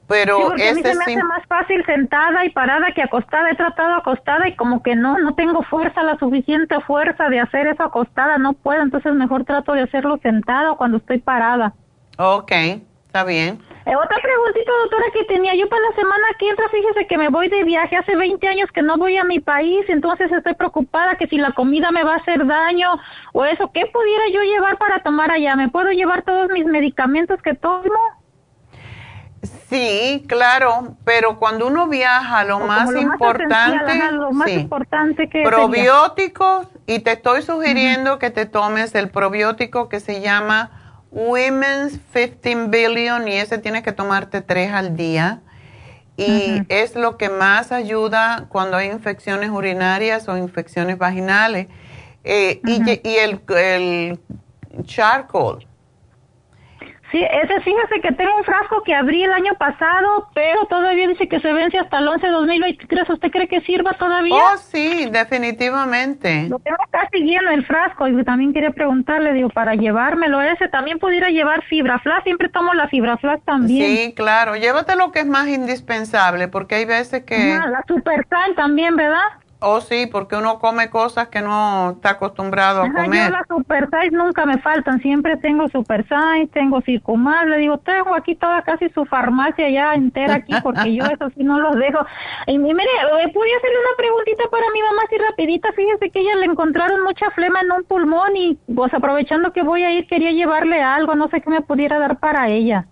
Pero 0.09 0.56
sí, 0.56 0.66
a 0.66 0.72
mí 0.72 0.82
se 0.82 0.94
me 0.94 1.05
hace 1.05 1.22
más 1.22 1.47
fácil 1.47 1.85
sentada 1.85 2.44
y 2.44 2.51
parada 2.51 2.93
que 2.94 3.02
acostada. 3.02 3.51
He 3.51 3.56
tratado 3.56 3.94
acostada 3.94 4.48
y 4.48 4.56
como 4.56 4.82
que 4.82 4.97
no, 4.97 5.18
no 5.18 5.35
tengo 5.35 5.62
fuerza, 5.62 6.02
la 6.02 6.18
suficiente 6.18 6.80
fuerza 6.80 7.28
de 7.28 7.40
hacer 7.40 7.66
eso 7.66 7.82
acostada, 7.82 8.39
no 8.39 8.55
puedo. 8.55 8.82
Entonces 8.82 9.12
mejor 9.12 9.44
trato 9.44 9.74
de 9.74 9.82
hacerlo 9.82 10.18
sentada 10.22 10.74
cuando 10.76 10.97
estoy 10.97 11.18
parada. 11.18 11.74
Ok, 12.16 12.52
está 13.05 13.24
bien. 13.24 13.60
Eh, 13.85 13.97
otra 13.97 14.18
preguntita, 14.22 14.70
doctora, 14.82 15.05
que 15.12 15.24
tenía 15.24 15.55
yo 15.55 15.68
para 15.68 15.80
la 15.89 15.97
semana 15.97 16.26
que 16.39 16.48
entra, 16.48 16.68
fíjese 16.68 17.06
que 17.06 17.16
me 17.16 17.28
voy 17.28 17.48
de 17.48 17.64
viaje 17.64 17.97
hace 17.97 18.16
20 18.16 18.47
años 18.47 18.70
que 18.72 18.82
no 18.82 18.98
voy 18.98 19.16
a 19.16 19.24
mi 19.24 19.40
país, 19.40 19.85
entonces 19.89 20.30
estoy 20.30 20.55
preocupada 20.55 21.16
que 21.16 21.26
si 21.26 21.39
la 21.39 21.52
comida 21.52 21.90
me 21.90 22.05
va 22.05 22.14
a 22.14 22.18
hacer 22.18 22.47
daño 22.47 23.01
o 23.32 23.47
eso, 23.47 23.70
¿qué 23.72 23.86
pudiera 23.86 24.24
yo 24.30 24.43
llevar 24.43 24.76
para 24.76 25.02
tomar 25.02 25.30
allá? 25.30 25.56
¿Me 25.56 25.68
puedo 25.68 25.90
llevar 25.90 26.22
todos 26.22 26.51
mis 26.51 26.66
medicamentos 26.66 27.40
que 27.40 27.55
tomo? 27.55 28.17
Sí, 29.68 30.24
claro, 30.26 30.96
pero 31.04 31.38
cuando 31.38 31.66
uno 31.66 31.88
viaja, 31.88 32.42
lo 32.44 32.60
más 32.60 32.90
importante, 32.96 34.12
lo 34.12 34.32
más 34.32 34.48
importante 34.48 35.28
que 35.28 35.42
probióticos 35.42 36.68
y 36.86 37.00
te 37.00 37.12
estoy 37.12 37.42
sugiriendo 37.42 38.18
que 38.18 38.30
te 38.30 38.46
tomes 38.46 38.94
el 38.94 39.10
probiótico 39.10 39.90
que 39.90 40.00
se 40.00 40.22
llama 40.22 40.70
Women's 41.10 41.98
15 42.14 42.68
Billion 42.68 43.28
y 43.28 43.34
ese 43.34 43.58
tienes 43.58 43.82
que 43.82 43.92
tomarte 43.92 44.40
tres 44.40 44.72
al 44.72 44.96
día 44.96 45.40
y 46.16 46.62
es 46.70 46.96
lo 46.96 47.18
que 47.18 47.28
más 47.28 47.70
ayuda 47.70 48.46
cuando 48.48 48.78
hay 48.78 48.88
infecciones 48.88 49.50
urinarias 49.50 50.28
o 50.28 50.36
infecciones 50.36 50.96
vaginales. 50.98 51.68
Eh, 52.24 52.60
y, 52.66 53.08
y 53.08 53.16
el, 53.16 53.40
el 53.56 54.18
charcoal 54.84 55.67
Sí, 57.10 57.22
ese 57.22 57.60
fíjese 57.62 58.01
que 58.02 58.12
tengo 58.12 58.36
un 58.36 58.44
frasco 58.44 58.82
que 58.82 58.94
abrí 58.94 59.22
el 59.22 59.32
año 59.32 59.55
pasado, 59.55 60.28
pero 60.35 60.66
todavía 60.66 61.09
dice 61.09 61.26
que 61.26 61.40
se 61.40 61.52
vence 61.55 61.78
hasta 61.78 61.98
el 61.98 62.09
11 62.09 62.26
de 62.26 62.32
2023. 62.32 63.09
¿Usted 63.09 63.30
cree 63.30 63.48
que 63.48 63.62
sirva 63.62 63.94
todavía? 63.94 64.36
Oh, 64.36 64.59
sí, 64.59 65.09
definitivamente. 65.10 66.48
Lo 66.51 66.59
tengo 66.59 66.76
casi 66.90 67.20
lleno 67.20 67.51
el 67.51 67.64
frasco 67.64 68.09
y 68.09 68.24
también 68.24 68.52
quería 68.52 68.72
preguntarle, 68.72 69.32
digo, 69.32 69.48
para 69.48 69.74
llevármelo 69.74 70.43
ese, 70.43 70.68
también 70.68 70.98
pudiera 70.98 71.30
llevar 71.30 71.62
fibra 71.64 71.98
flash, 72.01 72.24
siempre 72.24 72.51
tomo 72.51 72.74
la 72.74 72.89
fibra 72.89 73.16
flash 73.16 73.40
también. 73.44 73.97
Sí, 73.97 74.12
claro, 74.14 74.56
llévate 74.56 74.94
lo 74.94 75.10
que 75.10 75.20
es 75.20 75.26
más 75.26 75.48
indispensable, 75.48 76.48
porque 76.48 76.74
hay 76.74 76.85
veces 76.85 77.24
que... 77.24 77.55
la 77.55 77.82
super 77.89 78.26
también, 78.55 78.97
¿verdad? 78.97 79.22
Oh, 79.60 79.80
sí, 79.80 80.06
porque 80.06 80.36
uno 80.36 80.60
come 80.60 80.89
cosas 80.89 81.28
que 81.28 81.40
no 81.40 81.90
está 81.90 82.10
acostumbrado 82.10 82.82
a 82.82 82.93
comer. 82.93 83.24
Yo 83.24 83.30
las 83.30 83.48
Super 83.48 83.89
Size 83.90 84.16
nunca 84.16 84.47
me 84.47 84.59
faltan, 84.59 85.01
siempre 85.01 85.36
tengo 85.36 85.68
Super 85.68 86.06
Size, 86.06 86.47
tengo 86.52 86.80
Circumal, 86.80 87.51
le 87.51 87.59
digo, 87.59 87.78
tengo 87.78 88.14
aquí 88.14 88.36
toda 88.36 88.62
casi 88.62 88.89
su 88.90 89.05
farmacia 89.05 89.68
ya 89.68 89.94
entera 89.94 90.36
aquí, 90.36 90.52
porque 90.62 90.94
yo 90.94 91.05
eso 91.12 91.28
sí 91.30 91.43
no 91.43 91.59
los 91.59 91.74
dejo. 91.74 91.98
Y 92.47 92.56
mire, 92.56 92.85
eh, 92.85 93.28
pude 93.35 93.56
hacerle 93.56 93.78
una 93.80 93.97
preguntita 93.97 94.44
para 94.48 94.66
mi 94.72 94.80
mamá 94.80 95.02
así 95.06 95.16
rapidita, 95.18 95.72
fíjese 95.72 96.10
que 96.10 96.20
ella 96.20 96.36
le 96.36 96.44
encontraron 96.47 97.02
mucha 97.02 97.28
flema 97.32 97.60
en 97.60 97.72
un 97.72 97.84
pulmón 97.84 98.36
y 98.36 98.58
pues 98.73 98.94
aprovechando 98.94 99.52
que 99.52 99.62
voy 99.62 99.82
a 99.82 99.91
ir 99.91 100.07
quería 100.07 100.31
llevarle 100.31 100.81
algo, 100.81 101.16
no 101.16 101.28
sé 101.28 101.41
qué 101.41 101.50
me 101.50 101.62
pudiera 101.62 101.99
dar 101.99 102.18
para 102.18 102.49
ella 102.49 102.86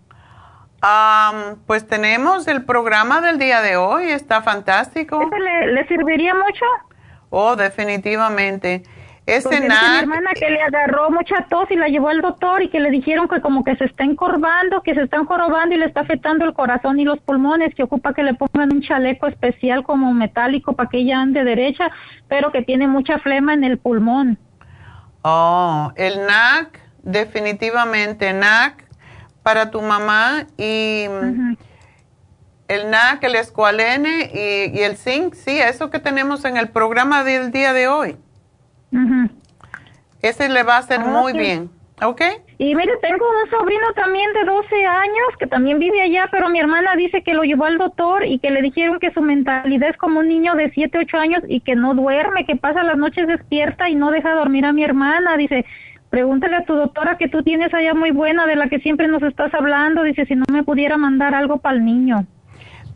pues 1.67 1.87
tenemos 1.87 2.47
el 2.49 2.65
programa 2.65 3.21
del 3.21 3.39
día 3.39 3.61
de 3.61 3.77
hoy, 3.77 4.11
está 4.11 4.43
fantástico. 4.43 5.29
le, 5.67 5.87
serviría 5.89 6.35
mucho? 6.35 6.65
Oh, 7.31 7.57
definitivamente. 7.57 8.83
Ese 9.27 9.61
mi 9.61 9.67
hermana 9.67 10.31
que 10.35 10.49
le 10.49 10.63
agarró 10.63 11.11
mucha 11.11 11.47
tos 11.51 11.69
y 11.73 11.75
la 11.75 11.89
llevó 11.89 12.11
al 12.11 12.21
doctor 12.21 12.63
y 12.63 12.69
que 12.69 12.79
le 12.79 12.91
dijeron 12.91 13.27
que 13.27 13.41
como 13.41 13.65
que 13.65 13.75
se 13.75 13.87
está 13.87 14.05
encorvando, 14.05 14.83
que 14.83 14.95
se 14.95 15.03
está 15.03 15.17
encorvando 15.17 15.75
y 15.75 15.79
le 15.79 15.87
está 15.87 16.03
afectando 16.03 16.45
el 16.45 16.55
corazón 16.55 17.01
y 17.01 17.05
los 17.05 17.19
pulmones, 17.19 17.75
que 17.75 17.83
ocupa 17.83 18.15
que 18.15 18.23
le 18.23 18.35
pongan 18.35 18.73
un 18.73 18.83
chaleco 18.83 19.27
especial 19.27 19.83
como 19.83 20.15
metálico 20.15 20.75
para 20.75 20.89
que 20.89 20.99
ella 20.99 21.21
ande 21.21 21.43
derecha, 21.43 21.91
pero 22.29 22.53
que 22.53 22.63
tiene 22.63 22.87
mucha 22.87 23.19
flema 23.19 23.53
en 23.53 23.65
el 23.65 23.79
pulmón. 23.79 24.39
Oh, 25.23 25.93
el 25.97 26.25
NAC, 26.25 26.81
definitivamente 27.03 28.33
NAC 28.33 28.86
para 29.47 29.71
tu 29.71 29.81
mamá 29.81 30.49
y 30.59 31.05
el 32.67 32.91
NAC, 32.91 33.23
el 33.23 33.37
escualene 33.37 34.29
y, 34.35 34.81
el 34.81 34.97
zinc, 34.97 35.35
sí, 35.35 35.61
eso 35.61 35.89
que 35.89 36.01
tenemos 36.01 36.45
en 36.45 36.57
el 36.57 36.69
programa 36.69 37.23
del 37.23 37.53
día 37.53 37.73
de 37.73 37.87
hoy. 37.87 38.17
Ese 40.21 40.49
le 40.49 40.65
va 40.65 40.75
a 40.75 40.79
hacer 40.79 40.99
muy 40.99 41.33
bien. 41.33 41.71
¿Ok? 42.03 42.23
Y 42.59 42.75
mire, 42.75 42.93
tengo 43.01 43.25
un 43.25 43.51
sobrino 43.51 43.87
también 43.95 44.33
de 44.33 44.45
12 44.45 44.85
años 44.85 45.29
que 45.39 45.47
también 45.47 45.79
vive 45.79 46.03
allá, 46.03 46.29
pero 46.33 46.49
mi 46.49 46.59
hermana 46.59 46.97
dice 46.97 47.23
que 47.23 47.33
lo 47.33 47.45
llevó 47.45 47.67
al 47.67 47.79
doctor 47.79 48.27
y 48.27 48.41
que 48.41 48.51
le 48.51 48.63
dijeron 48.63 48.99
que 48.99 49.13
su 49.13 49.23
mentalidad 49.23 49.91
es 49.91 49.97
como 49.97 50.19
un 50.21 50.29
niño 50.29 50.57
de 50.57 50.73
7, 50.73 50.99
8 50.99 51.17
años 51.19 51.43
y 51.47 51.61
que 51.61 51.77
no 51.77 51.95
duerme, 51.95 52.47
que 52.47 52.57
pasa 52.57 52.83
las 52.83 52.99
noches 52.99 53.29
despierta 53.29 53.89
y 53.89 53.95
no 53.95 54.11
deja 54.11 54.35
dormir 54.35 54.67
a 54.67 54.73
mi 54.73 54.83
hermana. 54.83 55.37
Dice, 55.37 55.65
pregúntale 56.11 56.57
a 56.57 56.65
tu 56.65 56.75
doctora 56.75 57.19
que 57.19 57.29
tú 57.29 57.43
tienes 57.43 57.73
allá 57.75 57.95
muy 57.95 58.11
buena, 58.11 58.47
de 58.47 58.57
la 58.57 58.69
que 58.69 58.79
siempre 58.81 59.09
nos 59.09 59.23
estás 59.23 59.53
hablando, 59.55 60.03
dice, 60.03 60.27
si 60.27 60.35
no 60.35 60.45
me 60.51 60.63
pudiera 60.63 60.97
mandar 60.97 61.35
algo 61.35 61.59
para 61.59 61.77
el 61.77 61.85
niño. 61.85 62.27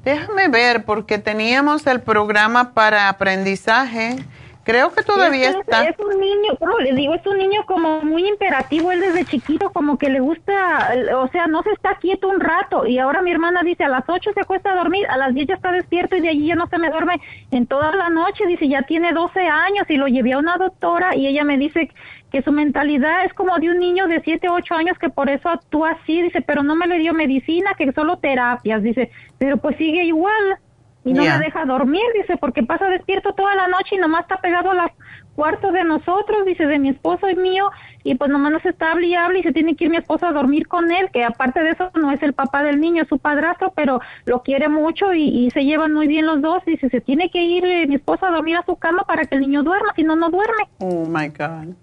Déjame 0.05 0.49
ver, 0.49 0.85
porque 0.85 1.19
teníamos 1.19 1.87
el 1.87 2.01
programa 2.01 2.73
para 2.73 3.09
aprendizaje. 3.09 4.17
Creo 4.65 4.93
que 4.93 5.03
todavía 5.03 5.51
está. 5.51 5.85
Es 5.85 5.99
un 5.99 6.21
niño, 6.21 6.57
como 6.59 6.79
le 6.79 6.93
digo, 6.93 7.15
es 7.15 7.27
un 7.27 7.39
niño 7.39 7.65
como 7.67 8.03
muy 8.03 8.29
imperativo, 8.29 8.93
él 8.93 9.01
desde 9.01 9.25
chiquito 9.25 9.71
como 9.71 9.97
que 9.97 10.11
le 10.11 10.21
gusta, 10.21 10.93
o 11.17 11.29
sea, 11.29 11.47
no 11.47 11.63
se 11.63 11.71
está 11.71 11.97
quieto 11.97 12.29
un 12.29 12.41
rato. 12.41 12.87
Y 12.87 12.99
ahora 12.99 13.23
mi 13.23 13.33
hermana 13.33 13.63
dice, 13.63 13.85
a 13.85 13.89
las 13.89 14.05
8 14.07 14.31
se 14.35 14.41
acuesta 14.41 14.73
a 14.73 14.77
dormir, 14.77 15.07
a 15.09 15.17
las 15.17 15.35
10 15.35 15.49
ya 15.49 15.55
está 15.55 15.73
despierto 15.73 16.17
y 16.17 16.21
de 16.21 16.29
allí 16.29 16.47
ya 16.47 16.57
no 16.57 16.67
se 16.67 16.79
me 16.79 16.91
duerme 16.91 17.21
en 17.51 17.67
toda 17.67 17.95
la 17.97 18.11
noche. 18.11 18.47
Dice, 18.47 18.69
ya 18.69 18.83
tiene 18.83 19.13
12 19.13 19.41
años 19.41 19.87
y 19.89 19.97
lo 19.97 20.07
llevé 20.09 20.35
a 20.35 20.39
una 20.39 20.59
doctora 20.59 21.17
y 21.17 21.27
ella 21.27 21.45
me 21.45 21.57
dice 21.57 21.91
que 22.31 22.43
su 22.43 22.53
mentalidad 22.53 23.25
es 23.25 23.35
como 23.35 23.59
de 23.59 23.71
un 23.71 23.79
niño 23.79 24.07
de 24.09 24.21
7, 24.21 24.49
8 24.49 24.75
años 24.75 24.99
que 24.99 25.09
por 25.09 25.31
eso 25.31 25.49
actúa 25.49 25.93
así, 25.93 26.23
dice, 26.23 26.43
pero 26.43 26.63
no 26.63 26.77
me 26.77 26.87
le 26.87 26.99
dio 26.99 27.13
medicina, 27.15 27.75
que 27.77 27.91
solo 27.93 28.19
terapias, 28.19 28.83
dice, 28.83 29.11
pero 29.39 29.57
pues 29.57 29.77
sigue 29.79 30.05
igual 30.05 30.59
y 31.05 31.13
no 31.13 31.23
me 31.23 31.39
deja 31.39 31.65
dormir, 31.65 32.03
dice, 32.15 32.37
porque 32.37 32.63
pasa 32.63 32.87
despierto 32.89 33.33
toda 33.33 33.55
la 33.55 33.69
noche 33.69 33.97
y 33.97 33.99
nomás 33.99 34.23
está 34.23 34.37
pegado 34.37 34.71
al 34.71 34.93
cuarto 35.35 35.73
de 35.73 35.85
nosotros, 35.85 36.45
dice, 36.45 36.67
de 36.67 36.79
mi 36.79 36.91
esposo 36.91 37.31
y 37.31 37.37
mío, 37.37 37.71
y 38.05 38.15
pues 38.15 38.31
nomás 38.31 38.53
nos 38.53 38.67
está 38.67 38.93
hable 38.93 39.07
y 39.07 39.15
hable 39.15 39.39
y 39.39 39.43
se 39.43 39.53
tiene 39.53 39.77
que 39.77 39.85
ir 39.85 39.91
mi 39.91 39.97
esposo 39.97 40.27
a 40.27 40.33
dormir 40.33 40.69
con 40.69 40.91
él, 40.91 41.09
que 41.13 41.25
aparte 41.25 41.63
de 41.63 41.71
eso 41.71 41.91
no 41.95 42.13
es 42.13 42.23
el 42.23 42.35
papá 42.35 42.63
del 42.63 42.81
niño, 42.81 43.03
es 43.03 43.09
su 43.09 43.19
padrastro, 43.19 43.73
pero 43.75 44.01
lo 44.27 44.43
quiere 44.43 44.69
mucho 44.69 45.15
y, 45.15 45.51
se 45.53 45.65
llevan 45.65 45.95
muy 45.95 46.07
bien 46.07 46.27
los 46.27 46.43
dos, 46.43 46.63
dice, 46.67 46.91
se 46.91 47.01
tiene 47.01 47.31
que 47.31 47.43
ir 47.43 47.65
eh, 47.65 47.87
mi 47.87 47.95
esposo 47.95 48.27
a 48.27 48.31
dormir 48.31 48.57
a 48.57 48.65
su 48.65 48.77
cama 48.77 49.05
para 49.05 49.25
que 49.25 49.37
el 49.37 49.41
niño 49.41 49.63
duerma, 49.63 49.93
si 49.97 50.03
no, 50.03 50.17
no 50.17 50.31
duerme. 50.31 50.65
Oh, 50.79 51.07
my 51.07 51.29
God 51.29 51.75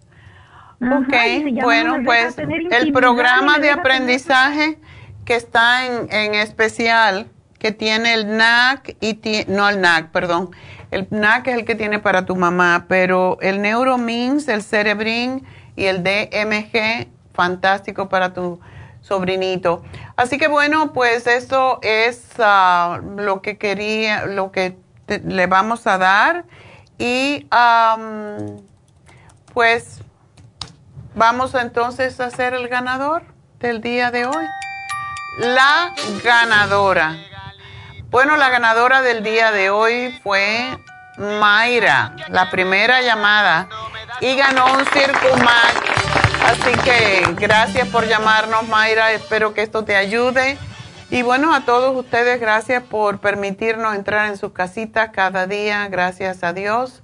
ok, 0.82 1.64
bueno, 1.64 1.98
pues 2.06 2.38
el 2.38 2.92
programa 2.94 3.60
de 3.60 3.72
aprendizaje 3.72 4.78
que 5.26 5.36
está 5.36 5.86
en, 5.86 6.12
en 6.12 6.36
especial, 6.36 7.28
que 7.60 7.72
tiene 7.72 8.14
el 8.14 8.38
NAC 8.38 8.96
y 9.02 9.20
no 9.48 9.68
el 9.70 9.82
NAC, 9.82 10.12
perdón, 10.12 10.52
el 10.92 11.08
NAC 11.10 11.48
es 11.48 11.56
el 11.56 11.66
que 11.66 11.76
tiene 11.76 12.00
para 12.00 12.26
tu 12.26 12.36
mamá, 12.36 12.86
pero 12.88 13.38
el 13.42 13.62
Neuromins, 13.62 14.48
el 14.48 14.64
Cerebrin 14.64 15.46
y 15.76 15.86
el 15.86 16.04
DMG, 16.04 17.08
fantástico 17.34 18.10
para 18.10 18.34
tu 18.34 18.60
sobrinito. 19.02 19.84
Así 20.16 20.38
que 20.38 20.48
bueno, 20.48 20.94
pues 20.94 21.28
eso 21.28 21.80
es 21.82 22.32
ah, 22.40 23.00
lo 23.18 23.42
que 23.42 23.58
quería, 23.58 24.26
lo 24.26 24.52
que 24.52 24.78
le 25.08 25.48
vamos 25.48 25.88
a 25.88 25.98
dar 25.98 26.46
y 26.98 27.48
pues 29.54 30.02
vamos 31.16 31.54
entonces 31.56 32.20
a 32.20 32.26
hacer 32.26 32.54
el 32.54 32.68
ganador 32.68 33.24
del 33.60 33.82
día 33.82 34.12
de 34.12 34.26
hoy. 34.26 34.46
La 35.40 35.94
ganadora. 36.24 37.16
Bueno, 38.10 38.38
la 38.38 38.50
ganadora 38.50 39.02
del 39.02 39.22
día 39.22 39.52
de 39.52 39.70
hoy 39.70 40.18
fue 40.24 40.78
Mayra, 41.18 42.16
la 42.30 42.50
primera 42.50 43.02
llamada, 43.02 43.68
y 44.22 44.38
ganó 44.38 44.66
un 44.74 44.86
Circumax. 44.86 45.82
Así 46.46 46.72
que 46.86 47.26
gracias 47.36 47.90
por 47.90 48.08
llamarnos, 48.08 48.66
Mayra. 48.70 49.12
Espero 49.12 49.54
que 49.54 49.62
esto 49.62 49.84
te 49.84 49.98
ayude. 49.98 50.58
Y 51.10 51.22
bueno, 51.22 51.54
a 51.54 51.66
todos 51.66 51.94
ustedes, 51.98 52.40
gracias 52.40 52.82
por 52.82 53.20
permitirnos 53.20 53.94
entrar 53.94 54.30
en 54.30 54.38
sus 54.38 54.54
casitas 54.54 55.10
cada 55.12 55.46
día, 55.46 55.86
gracias 55.90 56.46
a 56.46 56.54
Dios. 56.54 57.04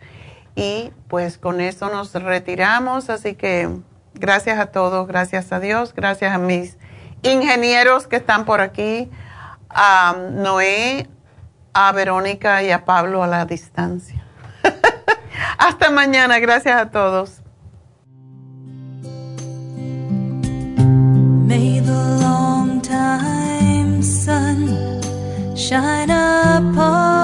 Y 0.55 0.93
pues 1.09 1.37
con 1.37 1.59
eso 1.59 1.89
nos 1.89 2.13
retiramos. 2.13 3.09
Así 3.09 3.35
que 3.35 3.69
gracias 4.13 4.57
a 4.57 4.67
todos, 4.67 5.05
gracias 5.05 5.51
a 5.51 5.59
Dios, 5.59 5.93
gracias 5.93 6.33
a 6.33 6.37
mis 6.37 6.77
ingenieros 7.23 8.07
que 8.07 8.15
están 8.15 8.45
por 8.45 8.61
aquí, 8.61 9.11
a 9.73 10.15
Noé, 10.31 11.07
a 11.73 11.91
Verónica 11.91 12.63
y 12.63 12.71
a 12.71 12.85
Pablo 12.85 13.23
a 13.23 13.27
la 13.27 13.45
distancia. 13.45 14.23
Hasta 15.57 15.89
mañana, 15.89 16.39
gracias 16.39 16.79
a 16.79 16.89
todos. 16.91 17.41
May 21.47 21.79
the 21.81 22.19
long 22.21 22.81
time 22.81 24.01
sun 24.01 25.01
shine 25.55 26.09
upon 26.09 27.23